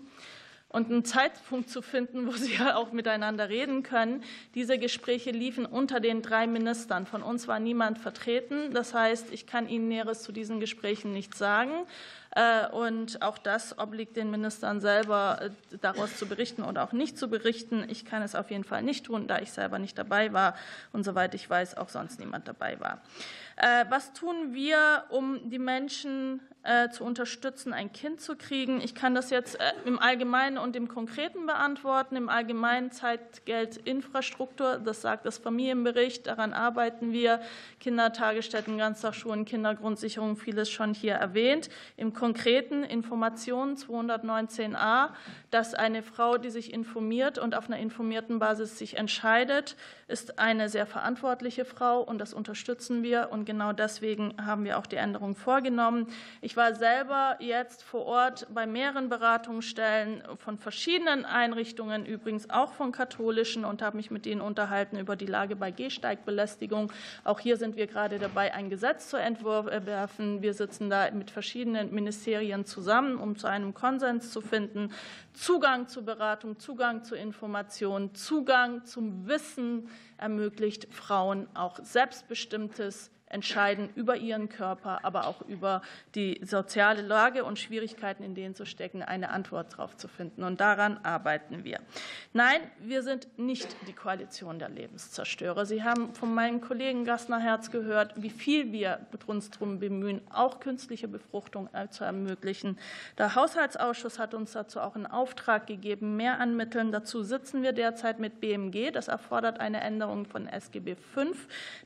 und 0.70 0.92
einen 0.92 1.04
Zeitpunkt 1.04 1.70
zu 1.70 1.82
finden, 1.82 2.28
wo 2.28 2.32
sie 2.38 2.56
ja 2.56 2.76
auch 2.76 2.92
miteinander 2.92 3.50
reden 3.50 3.84
können. 3.84 4.24
Diese 4.56 4.78
Gespräche 4.78 5.32
liefen 5.32 5.66
unter 5.66 6.00
den 6.00 6.22
drei 6.22 6.48
Ministern. 6.48 7.06
Von 7.06 7.24
uns 7.24 7.48
war 7.48 7.60
niemand 7.60 7.98
vertreten. 7.98 8.72
Das 8.74 8.94
heißt, 8.94 9.34
ich 9.34 9.48
kann 9.48 9.68
Ihnen 9.68 9.88
Näheres 9.88 10.22
zu 10.22 10.32
diesen 10.32 10.60
Gesprächen 10.60 11.12
nicht 11.12 11.36
sagen. 11.36 11.72
Äh, 12.36 12.68
und 12.70 13.24
auch 13.24 13.40
das 13.40 13.80
obliegt 13.80 14.16
den 14.16 14.30
Ministern 14.30 14.82
selber, 14.82 15.40
äh, 15.42 15.78
daraus 15.82 16.16
zu 16.18 16.28
berichten 16.28 16.64
oder 16.64 16.84
auch 16.84 16.92
nicht 16.92 17.18
zu 17.18 17.28
berichten. 17.28 17.86
Ich 17.90 18.06
kann 18.06 18.22
es 18.22 18.36
auf 18.36 18.52
jeden 18.52 18.64
Fall 18.64 18.84
nicht 18.84 19.08
tun, 19.08 19.28
da 19.28 19.40
ich 19.40 19.52
selber 19.52 19.80
nicht 19.80 19.98
dabei 19.98 20.32
war 20.32 20.56
und 20.94 21.04
soweit 21.04 21.34
ich 21.34 21.50
weiß, 21.50 21.78
auch 21.78 21.90
sonst 21.90 22.20
niemand 22.20 22.48
dabei 22.48 22.80
war. 22.80 23.02
Äh, 23.56 23.86
was 23.90 24.14
tun 24.14 24.54
wir, 24.54 25.06
um 25.10 25.50
die 25.50 25.58
Menschen 25.58 26.40
äh, 26.64 26.90
zu 26.90 27.06
unterstützen, 27.06 27.72
ein 27.72 27.94
Kind 27.94 28.20
zu 28.20 28.36
kriegen. 28.36 28.82
Ich 28.82 28.94
kann 28.94 29.16
das 29.16 29.30
jetzt 29.30 29.60
äh, 29.60 29.72
im 29.86 29.98
Allgemeinen 29.98 30.58
und 30.58 30.76
im 30.76 30.90
Konkreten 30.90 31.46
beantworten. 31.46 32.18
Im 32.18 32.28
Allgemeinen 32.28 32.92
Zeitgeld 32.92 33.78
Infrastruktur, 33.78 34.78
das 34.78 35.02
sagt 35.02 35.26
das 35.26 35.38
Familienbericht, 35.38 36.28
daran 36.28 36.52
arbeiten 36.52 37.14
wir. 37.14 37.40
Kindertagesstätten, 37.80 38.78
Ganztagsschulen, 38.78 39.46
Kindergrundsicherung, 39.46 40.36
vieles 40.36 40.70
schon 40.70 40.94
hier 40.94 41.14
erwähnt. 41.14 41.70
Im 41.96 42.14
Konkreten 42.14 42.84
Informationen 42.84 43.78
219a, 43.78 45.12
dass 45.52 45.74
eine 45.74 46.04
Frau, 46.04 46.38
die 46.38 46.50
sich 46.50 46.74
informiert 46.74 47.38
und 47.38 47.56
auf 47.56 47.68
einer 47.68 47.80
informierten 47.80 48.40
Basis 48.40 48.78
sich 48.78 48.98
entscheidet, 48.98 49.76
ist 50.08 50.40
eine 50.40 50.70
sehr 50.70 50.86
verantwortliche 50.86 51.66
Frau 51.66 52.02
und 52.02 52.20
das 52.20 52.34
unterstützen 52.34 53.04
wir. 53.04 53.30
Und 53.32 53.46
genau 53.46 53.74
deswegen 53.74 54.36
haben 54.44 54.64
wir 54.64 54.78
auch 54.78 54.86
die 54.86 54.98
Änderung 54.98 55.36
vorgenommen. 55.36 56.08
Ich 56.42 56.56
war 56.56 56.76
selber 56.76 57.38
jetzt 57.40 57.84
vor 57.84 58.06
Ort 58.06 58.48
bei 58.54 58.68
mehreren 58.68 59.10
Beratungsstellen 59.10 60.24
von 60.38 60.58
verschiedenen 60.58 61.26
Einrichtungen, 61.26 62.06
übrigens 62.06 62.50
auch 62.50 62.74
von 62.74 62.92
katholischen, 62.92 63.66
und 63.66 63.82
habe 63.82 63.98
mich 63.98 64.12
mit 64.12 64.26
ihnen 64.26 64.42
unterhalten 64.42 64.98
über 64.98 65.16
die 65.16 65.26
Lage 65.26 65.56
bei 65.56 65.72
Gehsteigbelästigung. 65.72 66.92
Auch 67.24 67.40
hier 67.40 67.58
sind 67.58 67.76
wir 67.76 67.88
gerade 67.88 68.20
dabei, 68.20 68.54
ein 68.54 68.70
Gesetz 68.70 69.10
zu 69.10 69.18
entwerfen. 69.18 70.42
Wir 70.42 70.54
sitzen 70.54 70.90
da 70.90 71.10
mit 71.12 71.32
verschiedenen 71.32 71.94
Ministerien 71.94 72.66
zusammen, 72.66 73.18
um 73.18 73.36
zu 73.36 73.48
einem 73.48 73.74
Konsens 73.74 74.32
zu 74.32 74.42
finden. 74.42 74.92
Zugang 75.40 75.88
zu 75.88 76.04
Beratung, 76.04 76.60
Zugang 76.60 77.06
zu 77.06 77.16
Informationen, 77.16 78.14
Zugang 78.14 78.84
zum 78.84 79.26
Wissen 79.26 79.88
ermöglicht 80.18 80.94
Frauen 80.94 81.48
auch 81.54 81.80
selbstbestimmtes 81.82 83.10
entscheiden 83.30 83.90
über 83.96 84.18
ihren 84.18 84.50
Körper, 84.50 85.06
aber 85.06 85.28
auch 85.28 85.42
über 85.44 85.82
die 86.16 86.42
soziale 86.44 87.02
Lage 87.02 87.44
und 87.44 87.60
Schwierigkeiten, 87.60 88.24
in 88.24 88.36
denen 88.36 88.56
zu 88.56 88.66
stecken, 88.66 89.04
eine 89.04 89.30
Antwort 89.30 89.74
darauf 89.74 89.96
zu 89.96 90.08
finden. 90.08 90.44
Und 90.44 90.60
daran 90.60 90.98
arbeiten 91.04 91.64
wir. 91.64 91.80
Nein, 92.34 92.60
wir 92.80 93.04
sind 93.04 93.28
nicht 93.38 93.76
die 93.88 93.94
Koalition 93.94 94.60
der 94.60 94.70
Lebenszerstörer. 94.70 95.66
Sie 95.66 95.84
haben 95.84 96.14
von 96.14 96.34
meinem 96.34 96.60
Kollegen 96.60 97.06
Gassner 97.06 97.40
Herz 97.40 97.72
gehört, 97.72 98.14
wie 98.22 98.30
viel 98.30 98.72
wir 98.72 99.00
uns 99.28 99.52
darum 99.52 99.80
bemühen, 99.80 100.22
auch 100.32 100.60
künstliche 100.60 101.08
Befruchtung 101.08 101.70
zu 101.92 102.04
ermöglichen. 102.04 102.80
Der 103.18 103.36
Haushaltsausschuss 103.36 104.18
hat 104.18 104.34
uns 104.34 104.54
dazu 104.54 104.80
auch 104.80 104.96
einen 104.96 105.06
Auftrag 105.06 105.68
gegeben, 105.68 106.16
mehr 106.16 106.40
an 106.40 106.56
Mitteln. 106.56 106.92
Dazu 106.92 107.22
sitzen 107.22 107.62
wir 107.62 107.74
derzeit 107.74 108.20
mit 108.20 108.42
BMG. 108.42 108.92
Das 108.92 109.08
erfordert 109.08 109.60
eine 109.60 109.82
Änderung 109.82 110.26
von 110.26 110.48
SGB 110.48 110.96
V, 110.96 111.26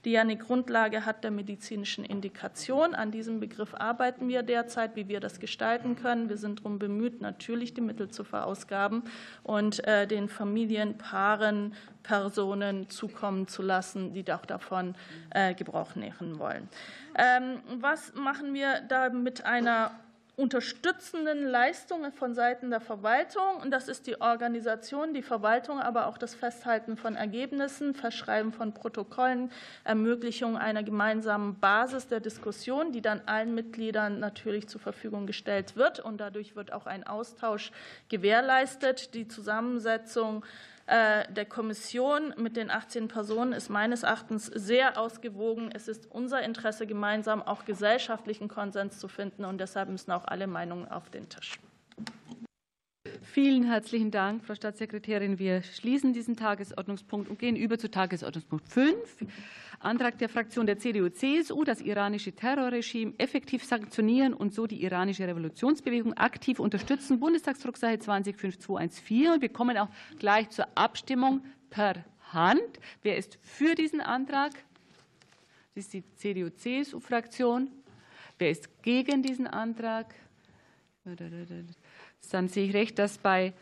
die 0.06 0.12
ja 0.12 0.22
eine 0.22 0.38
Grundlage 0.38 1.06
hat 1.06 1.24
der 1.26 1.32
medizinischen 1.34 2.06
Indikation. 2.06 2.96
An 2.96 3.12
diesem 3.12 3.40
Begriff 3.40 3.74
arbeiten 3.74 4.28
wir 4.28 4.44
derzeit, 4.44 4.96
wie 4.96 5.08
wir 5.08 5.20
das 5.20 5.40
gestalten 5.40 5.96
können. 5.96 6.30
Wir 6.30 6.38
sind 6.38 6.60
darum 6.60 6.80
bemüht, 6.80 7.22
natürlich 7.22 7.74
die 7.74 7.82
Mittel 7.82 8.10
zu 8.10 8.24
verausgaben 8.24 9.04
und 9.44 9.86
äh, 9.88 10.08
den 10.08 10.30
Familienpaaren 10.30 11.74
Personen 12.04 12.90
zukommen 12.90 13.48
zu 13.48 13.62
lassen, 13.62 14.14
die 14.14 14.32
auch 14.32 14.46
davon 14.46 14.96
äh, 15.32 15.54
Gebrauch 15.54 15.96
nehmen 15.96 16.40
wollen. 16.40 16.70
Ähm, 17.16 17.62
was 17.80 18.14
machen 18.16 18.54
wir 18.54 18.82
da 18.88 19.10
mit 19.10 19.46
einer 19.46 19.92
unterstützenden 20.36 21.46
Leistungen 21.46 22.12
von 22.12 22.34
Seiten 22.34 22.72
der 22.72 22.82
Verwaltung. 22.82 23.62
Und 23.62 23.70
das 23.70 23.88
ist 23.88 24.08
die 24.08 24.20
Organisation, 24.20 25.14
die 25.14 25.22
Verwaltung, 25.22 25.80
aber 25.80 26.08
auch 26.08 26.18
das 26.18 26.34
Festhalten 26.34 26.98
von 26.98 27.16
Ergebnissen, 27.16 27.94
Verschreiben 27.94 28.52
von 28.52 28.74
Protokollen, 28.74 29.52
Ermöglichung 29.84 30.58
einer 30.58 30.82
gemeinsamen 30.82 31.60
Basis 31.60 32.08
der 32.08 32.20
Diskussion, 32.20 32.92
die 32.92 33.02
dann 33.02 33.22
allen 33.28 33.54
Mitgliedern 33.54 34.20
natürlich 34.20 34.68
zur 34.68 34.82
Verfügung 34.82 35.28
gestellt 35.28 35.76
wird. 35.76 36.00
Und 36.00 36.18
dadurch 36.18 36.56
wird 36.56 36.74
auch 36.74 36.88
ein 36.88 37.06
Austausch 37.06 37.72
gewährleistet. 38.10 39.14
Die 39.14 39.28
Zusammensetzung 39.28 40.44
der 40.88 41.46
Kommission 41.46 42.34
mit 42.38 42.58
den 42.58 42.70
18 42.70 43.08
Personen 43.08 43.54
ist 43.54 43.70
meines 43.70 44.04
Erachtens 44.04 44.48
sehr 44.48 44.98
ausgewogen. 44.98 45.72
Es 45.74 45.88
ist 45.88 46.12
unser 46.12 46.42
Interesse, 46.42 46.86
gemeinsam 46.86 47.42
auch 47.42 47.64
gesellschaftlichen 47.66 48.50
Konsens 48.50 49.00
zu 49.00 49.08
finden. 49.08 49.46
Und 49.46 49.60
deshalb 49.60 49.90
müssen 49.90 50.12
auch 50.12 50.26
alle 50.26 50.48
Meinungen 50.48 50.88
auf 50.90 51.10
den 51.10 51.30
Tisch. 51.30 51.60
Vielen 53.34 53.64
herzlichen 53.64 54.12
Dank, 54.12 54.46
Frau 54.46 54.54
Staatssekretärin. 54.54 55.40
Wir 55.40 55.64
schließen 55.64 56.14
diesen 56.14 56.36
Tagesordnungspunkt 56.36 57.32
und 57.32 57.40
gehen 57.40 57.56
über 57.56 57.80
zu 57.80 57.90
Tagesordnungspunkt 57.90 58.70
5. 58.70 59.26
Antrag 59.80 60.20
der 60.20 60.30
Fraktion 60.30 60.68
der 60.68 60.78
CDU-CSU, 60.78 61.64
das 61.64 61.82
iranische 61.82 62.34
Terrorregime 62.34 63.16
effektiv 63.18 63.64
sanktionieren 63.64 64.36
und 64.36 64.54
so 64.54 64.68
die 64.68 64.84
iranische 64.84 65.28
Revolutionsbewegung 65.28 66.14
aktiv 66.14 66.60
unterstützen. 66.60 67.20
Bundestagsdrucksache 67.20 67.98
205214. 67.98 69.42
Wir 69.42 69.50
kommen 69.50 69.80
auch 69.80 69.90
gleich 70.20 70.52
zur 70.52 70.68
Abstimmung 70.76 71.44
per 71.72 72.06
Hand. 72.34 72.62
Wer 73.02 73.18
ist 73.18 73.40
für 73.42 73.74
diesen 73.74 74.00
Antrag? 74.00 74.52
Das 75.74 75.86
ist 75.86 75.94
die 75.94 76.04
CDU-CSU-Fraktion. 76.18 77.72
Wer 78.38 78.52
ist 78.52 78.84
gegen 78.84 79.24
diesen 79.24 79.48
Antrag? 79.48 80.14
Dann 82.32 82.48
sehe 82.48 82.68
ich 82.68 82.74
recht, 82.74 82.98
dass 83.00 83.18
bei 83.18 83.54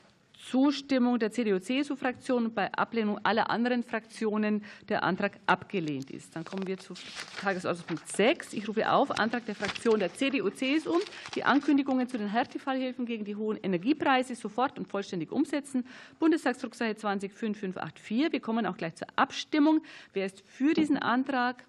Zustimmung 0.49 1.19
der 1.19 1.31
CDU-CSU-Fraktion 1.31 2.45
und 2.45 2.55
bei 2.55 2.71
Ablehnung 2.73 3.19
aller 3.23 3.49
anderen 3.49 3.83
Fraktionen 3.83 4.63
der 4.89 5.03
Antrag 5.03 5.39
abgelehnt 5.45 6.09
ist. 6.09 6.35
Dann 6.35 6.43
kommen 6.43 6.65
wir 6.65 6.77
zu 6.77 6.93
Tagesordnungspunkt 7.39 8.07
6. 8.07 8.53
Ich 8.53 8.67
rufe 8.67 8.91
auf 8.91 9.11
Antrag 9.11 9.45
der 9.45 9.55
Fraktion 9.55 9.99
der 9.99 10.13
CDU-CSU, 10.13 10.99
die 11.35 11.43
Ankündigungen 11.43 12.07
zu 12.07 12.17
den 12.17 12.27
Härtefallhilfen 12.27 13.05
gegen 13.05 13.23
die 13.23 13.35
hohen 13.35 13.57
Energiepreise 13.61 14.35
sofort 14.35 14.79
und 14.79 14.87
vollständig 14.87 15.31
umsetzen. 15.31 15.85
Bundestagsdrucksache 16.19 16.95
205584. 16.95 18.31
Wir 18.31 18.39
kommen 18.39 18.65
auch 18.65 18.77
gleich 18.77 18.95
zur 18.95 19.07
Abstimmung. 19.15 19.81
Wer 20.13 20.25
ist 20.25 20.43
für 20.47 20.73
diesen 20.73 20.97
Antrag? 20.97 21.63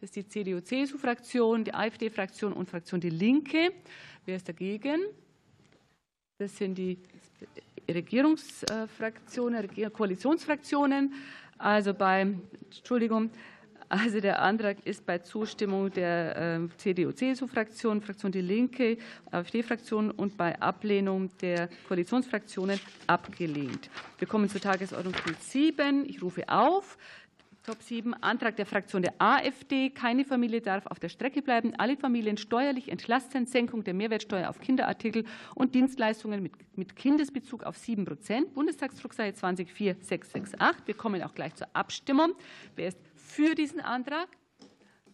Das 0.00 0.10
ist 0.10 0.16
die 0.16 0.26
CDU-CSU-Fraktion, 0.26 1.64
die 1.64 1.74
AfD-Fraktion 1.74 2.52
und 2.52 2.68
Fraktion 2.68 3.00
Die 3.00 3.10
Linke. 3.10 3.72
Wer 4.26 4.36
ist 4.36 4.48
dagegen? 4.48 5.00
Das 6.40 6.56
sind 6.56 6.76
die 6.78 6.96
Regierungsfraktionen, 7.90 9.68
Koalitionsfraktionen. 9.92 11.12
Also 11.58 11.92
bei, 11.92 12.32
Entschuldigung, 12.76 13.30
also 13.88 14.20
der 14.20 14.40
Antrag 14.40 14.76
ist 14.86 15.04
bei 15.04 15.18
Zustimmung 15.18 15.90
der 15.90 16.36
ähm, 16.36 16.70
CDU-CSU-Fraktion, 16.76 18.00
Fraktion 18.00 18.30
Die 18.30 18.40
Linke, 18.40 18.98
AfD-Fraktion 19.32 20.12
und 20.12 20.36
bei 20.36 20.56
Ablehnung 20.62 21.28
der 21.40 21.68
Koalitionsfraktionen 21.88 22.78
abgelehnt. 23.08 23.90
Wir 24.18 24.28
kommen 24.28 24.48
zu 24.48 24.60
Tagesordnungspunkt 24.60 25.42
7. 25.42 26.08
Ich 26.08 26.22
rufe 26.22 26.48
auf 26.48 26.96
Top 27.68 27.82
7, 27.82 28.14
Antrag 28.22 28.56
der 28.56 28.64
Fraktion 28.64 29.02
der 29.02 29.12
AfD. 29.18 29.90
Keine 29.90 30.24
Familie 30.24 30.62
darf 30.62 30.86
auf 30.86 30.98
der 30.98 31.10
Strecke 31.10 31.42
bleiben. 31.42 31.74
Alle 31.76 31.98
Familien 31.98 32.38
steuerlich 32.38 32.90
entlasten. 32.90 33.44
Senkung 33.44 33.84
der 33.84 33.92
Mehrwertsteuer 33.92 34.48
auf 34.48 34.58
Kinderartikel 34.58 35.26
und 35.54 35.74
Dienstleistungen 35.74 36.42
mit, 36.42 36.52
mit 36.78 36.96
Kindesbezug 36.96 37.64
auf 37.64 37.76
7 37.76 38.06
Prozent. 38.06 38.54
Bundestagsdrucksache 38.54 39.34
24668. 39.34 40.58
Wir 40.86 40.94
kommen 40.94 41.22
auch 41.22 41.34
gleich 41.34 41.56
zur 41.56 41.66
Abstimmung. 41.74 42.32
Wer 42.74 42.88
ist 42.88 42.98
für 43.14 43.54
diesen 43.54 43.80
Antrag? 43.80 44.28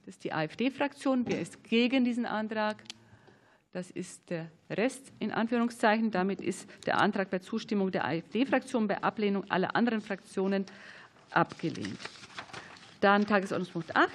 Das 0.05 0.15
ist 0.15 0.23
die 0.23 0.33
AfD-Fraktion. 0.33 1.25
Wer 1.27 1.41
ist 1.41 1.65
gegen 1.65 2.05
diesen 2.05 2.25
Antrag? 2.25 2.85
Das 3.73 3.91
ist 3.91 4.31
der 4.31 4.53
Rest 4.71 5.13
in 5.19 5.33
Anführungszeichen. 5.33 6.13
Damit 6.13 6.41
ist 6.41 6.69
der 6.87 7.01
Antrag 7.01 7.31
bei 7.31 7.41
Zustimmung 7.41 7.91
der 7.91 8.05
AfD-Fraktion 8.05 8.87
bei 8.87 9.03
Ablehnung 9.03 9.51
aller 9.51 9.75
anderen 9.75 10.01
Fraktionen 10.01 10.67
abgelehnt. 11.35 11.99
Dann 13.01 13.27
Tagesordnungspunkt 13.27 13.95
8. 13.95 14.11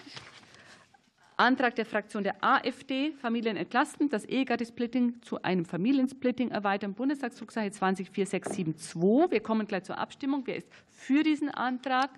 Antrag 1.38 1.76
der 1.76 1.86
Fraktion 1.86 2.24
der 2.24 2.44
AfD, 2.44 3.14
Familien 3.14 3.56
entlasten, 3.56 4.10
das 4.10 4.26
Ehegattesplitting 4.26 5.22
zu 5.22 5.42
einem 5.42 5.64
Familiensplitting 5.64 6.52
erweitern, 6.52 6.94
Bundestagsdrucksache 6.94 7.72
204672. 7.72 9.32
Wir 9.32 9.40
kommen 9.40 9.66
gleich 9.66 9.84
zur 9.84 9.98
Abstimmung. 9.98 10.42
Wer 10.46 10.58
ist 10.58 10.68
für 10.90 11.24
diesen 11.24 11.50
Antrag? 11.50 12.10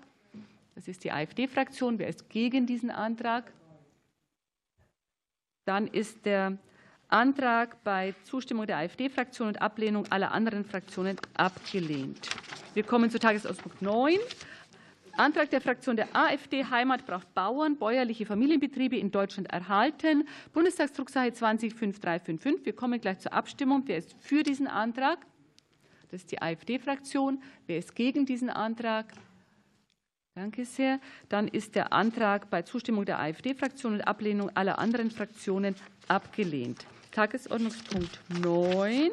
Das 0.74 0.88
ist 0.88 1.04
die 1.04 1.12
AfD-Fraktion. 1.12 2.00
Wer 2.00 2.08
ist 2.08 2.28
gegen 2.30 2.66
diesen 2.66 2.90
Antrag? 2.90 3.52
Dann 5.66 5.86
ist 5.86 6.24
der 6.26 6.58
Antrag 7.06 7.84
bei 7.84 8.14
Zustimmung 8.24 8.66
der 8.66 8.78
AfD-Fraktion 8.78 9.48
und 9.48 9.62
Ablehnung 9.62 10.10
aller 10.10 10.32
anderen 10.32 10.64
Fraktionen 10.64 11.16
abgelehnt. 11.34 12.28
Wir 12.74 12.82
kommen 12.82 13.10
zu 13.10 13.20
Tagesordnungspunkt 13.20 13.82
9. 13.82 14.16
Antrag 15.16 15.50
der 15.50 15.60
Fraktion 15.60 15.96
der 15.96 16.14
AfD 16.16 16.64
Heimat 16.64 17.06
braucht 17.06 17.34
Bauern, 17.34 17.76
bäuerliche 17.76 18.26
Familienbetriebe 18.26 18.96
in 18.96 19.10
Deutschland 19.10 19.52
erhalten. 19.52 20.26
Bundestagsdrucksache 20.52 21.32
205355. 21.32 22.64
Wir 22.64 22.72
kommen 22.72 23.00
gleich 23.00 23.18
zur 23.18 23.32
Abstimmung. 23.32 23.82
Wer 23.86 23.98
ist 23.98 24.14
für 24.20 24.42
diesen 24.42 24.66
Antrag? 24.66 25.18
Das 26.10 26.20
ist 26.20 26.30
die 26.30 26.40
AfD-Fraktion. 26.40 27.42
Wer 27.66 27.78
ist 27.78 27.94
gegen 27.94 28.26
diesen 28.26 28.50
Antrag? 28.50 29.06
Danke 30.34 30.64
sehr. 30.64 30.98
Dann 31.28 31.46
ist 31.46 31.74
der 31.74 31.92
Antrag 31.92 32.48
bei 32.48 32.62
Zustimmung 32.62 33.04
der 33.04 33.18
AfD-Fraktion 33.18 33.94
und 33.94 34.00
Ablehnung 34.02 34.50
aller 34.54 34.78
anderen 34.78 35.10
Fraktionen 35.10 35.74
abgelehnt. 36.08 36.86
Tagesordnungspunkt 37.10 38.18
9. 38.40 39.10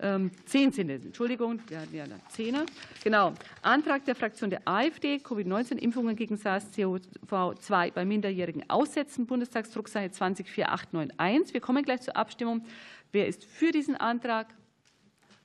Ähm, 0.00 0.30
zehn 0.44 0.72
sind 0.72 0.90
es, 0.90 1.04
Entschuldigung, 1.04 1.60
ja, 1.70 1.82
ja, 1.92 2.04
Zehner. 2.28 2.66
Genau. 3.02 3.32
Antrag 3.62 4.04
der 4.04 4.14
Fraktion 4.14 4.50
der 4.50 4.60
AfD, 4.66 5.16
Covid-19-Impfungen 5.18 6.16
gegen 6.16 6.36
SARS-CoV-2 6.36 7.92
bei 7.92 8.04
Minderjährigen 8.04 8.68
aussetzen, 8.68 9.26
Bundestagsdrucksache 9.26 10.10
204891. 10.10 11.54
Wir 11.54 11.60
kommen 11.60 11.82
gleich 11.84 12.02
zur 12.02 12.16
Abstimmung. 12.16 12.64
Wer 13.12 13.26
ist 13.26 13.44
für 13.44 13.72
diesen 13.72 13.96
Antrag? 13.96 14.48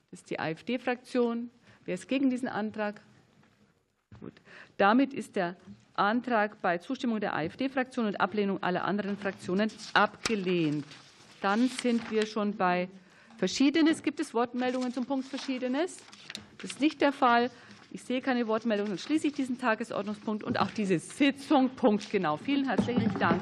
Das 0.09 0.21
ist 0.21 0.29
die 0.29 0.39
AfD-Fraktion. 0.39 1.49
Wer 1.85 1.93
ist 1.93 2.07
gegen 2.07 2.29
diesen 2.29 2.49
Antrag? 2.49 3.01
Gut. 4.19 4.33
Damit 4.77 5.13
ist 5.13 5.35
der 5.35 5.55
Antrag 5.93 6.61
bei 6.61 6.77
Zustimmung 6.77 7.19
der 7.19 7.35
AfD-Fraktion 7.35 8.05
und 8.05 8.19
Ablehnung 8.19 8.61
aller 8.61 8.83
anderen 8.83 9.17
Fraktionen 9.17 9.71
abgelehnt. 9.93 10.85
Dann 11.41 11.69
sind 11.69 12.11
wir 12.11 12.25
schon 12.25 12.55
bei 12.55 12.89
Verschiedenes. 13.41 14.03
Gibt 14.03 14.19
es 14.19 14.35
Wortmeldungen 14.35 14.93
zum 14.93 15.07
Punkt 15.07 15.27
Verschiedenes? 15.27 15.97
Das 16.61 16.73
ist 16.73 16.79
nicht 16.79 17.01
der 17.01 17.11
Fall. 17.11 17.49
Ich 17.91 18.03
sehe 18.03 18.21
keine 18.21 18.45
Wortmeldungen. 18.47 18.91
Dann 18.91 18.99
schließe 18.99 19.25
ich 19.25 19.33
diesen 19.33 19.57
Tagesordnungspunkt 19.57 20.43
und 20.43 20.59
auch 20.59 20.69
diese 20.69 20.99
Sitzung 20.99 21.71
punktgenau. 21.71 22.37
Vielen 22.37 22.65
herzlichen 22.65 23.11
Dank. 23.17 23.41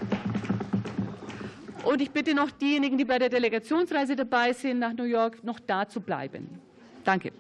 Und 1.83 2.01
ich 2.01 2.11
bitte 2.11 2.33
noch 2.33 2.49
diejenigen, 2.49 2.97
die 2.97 3.03
bei 3.03 3.19
der 3.19 3.27
Delegationsreise 3.27 4.15
dabei 4.15 4.53
sind 4.53 4.79
nach 4.79 4.93
New 4.93 5.03
York, 5.03 5.43
noch 5.43 5.59
da 5.59 5.85
zu 5.85 5.99
bleiben. 5.99 6.47
Danke. 7.03 7.33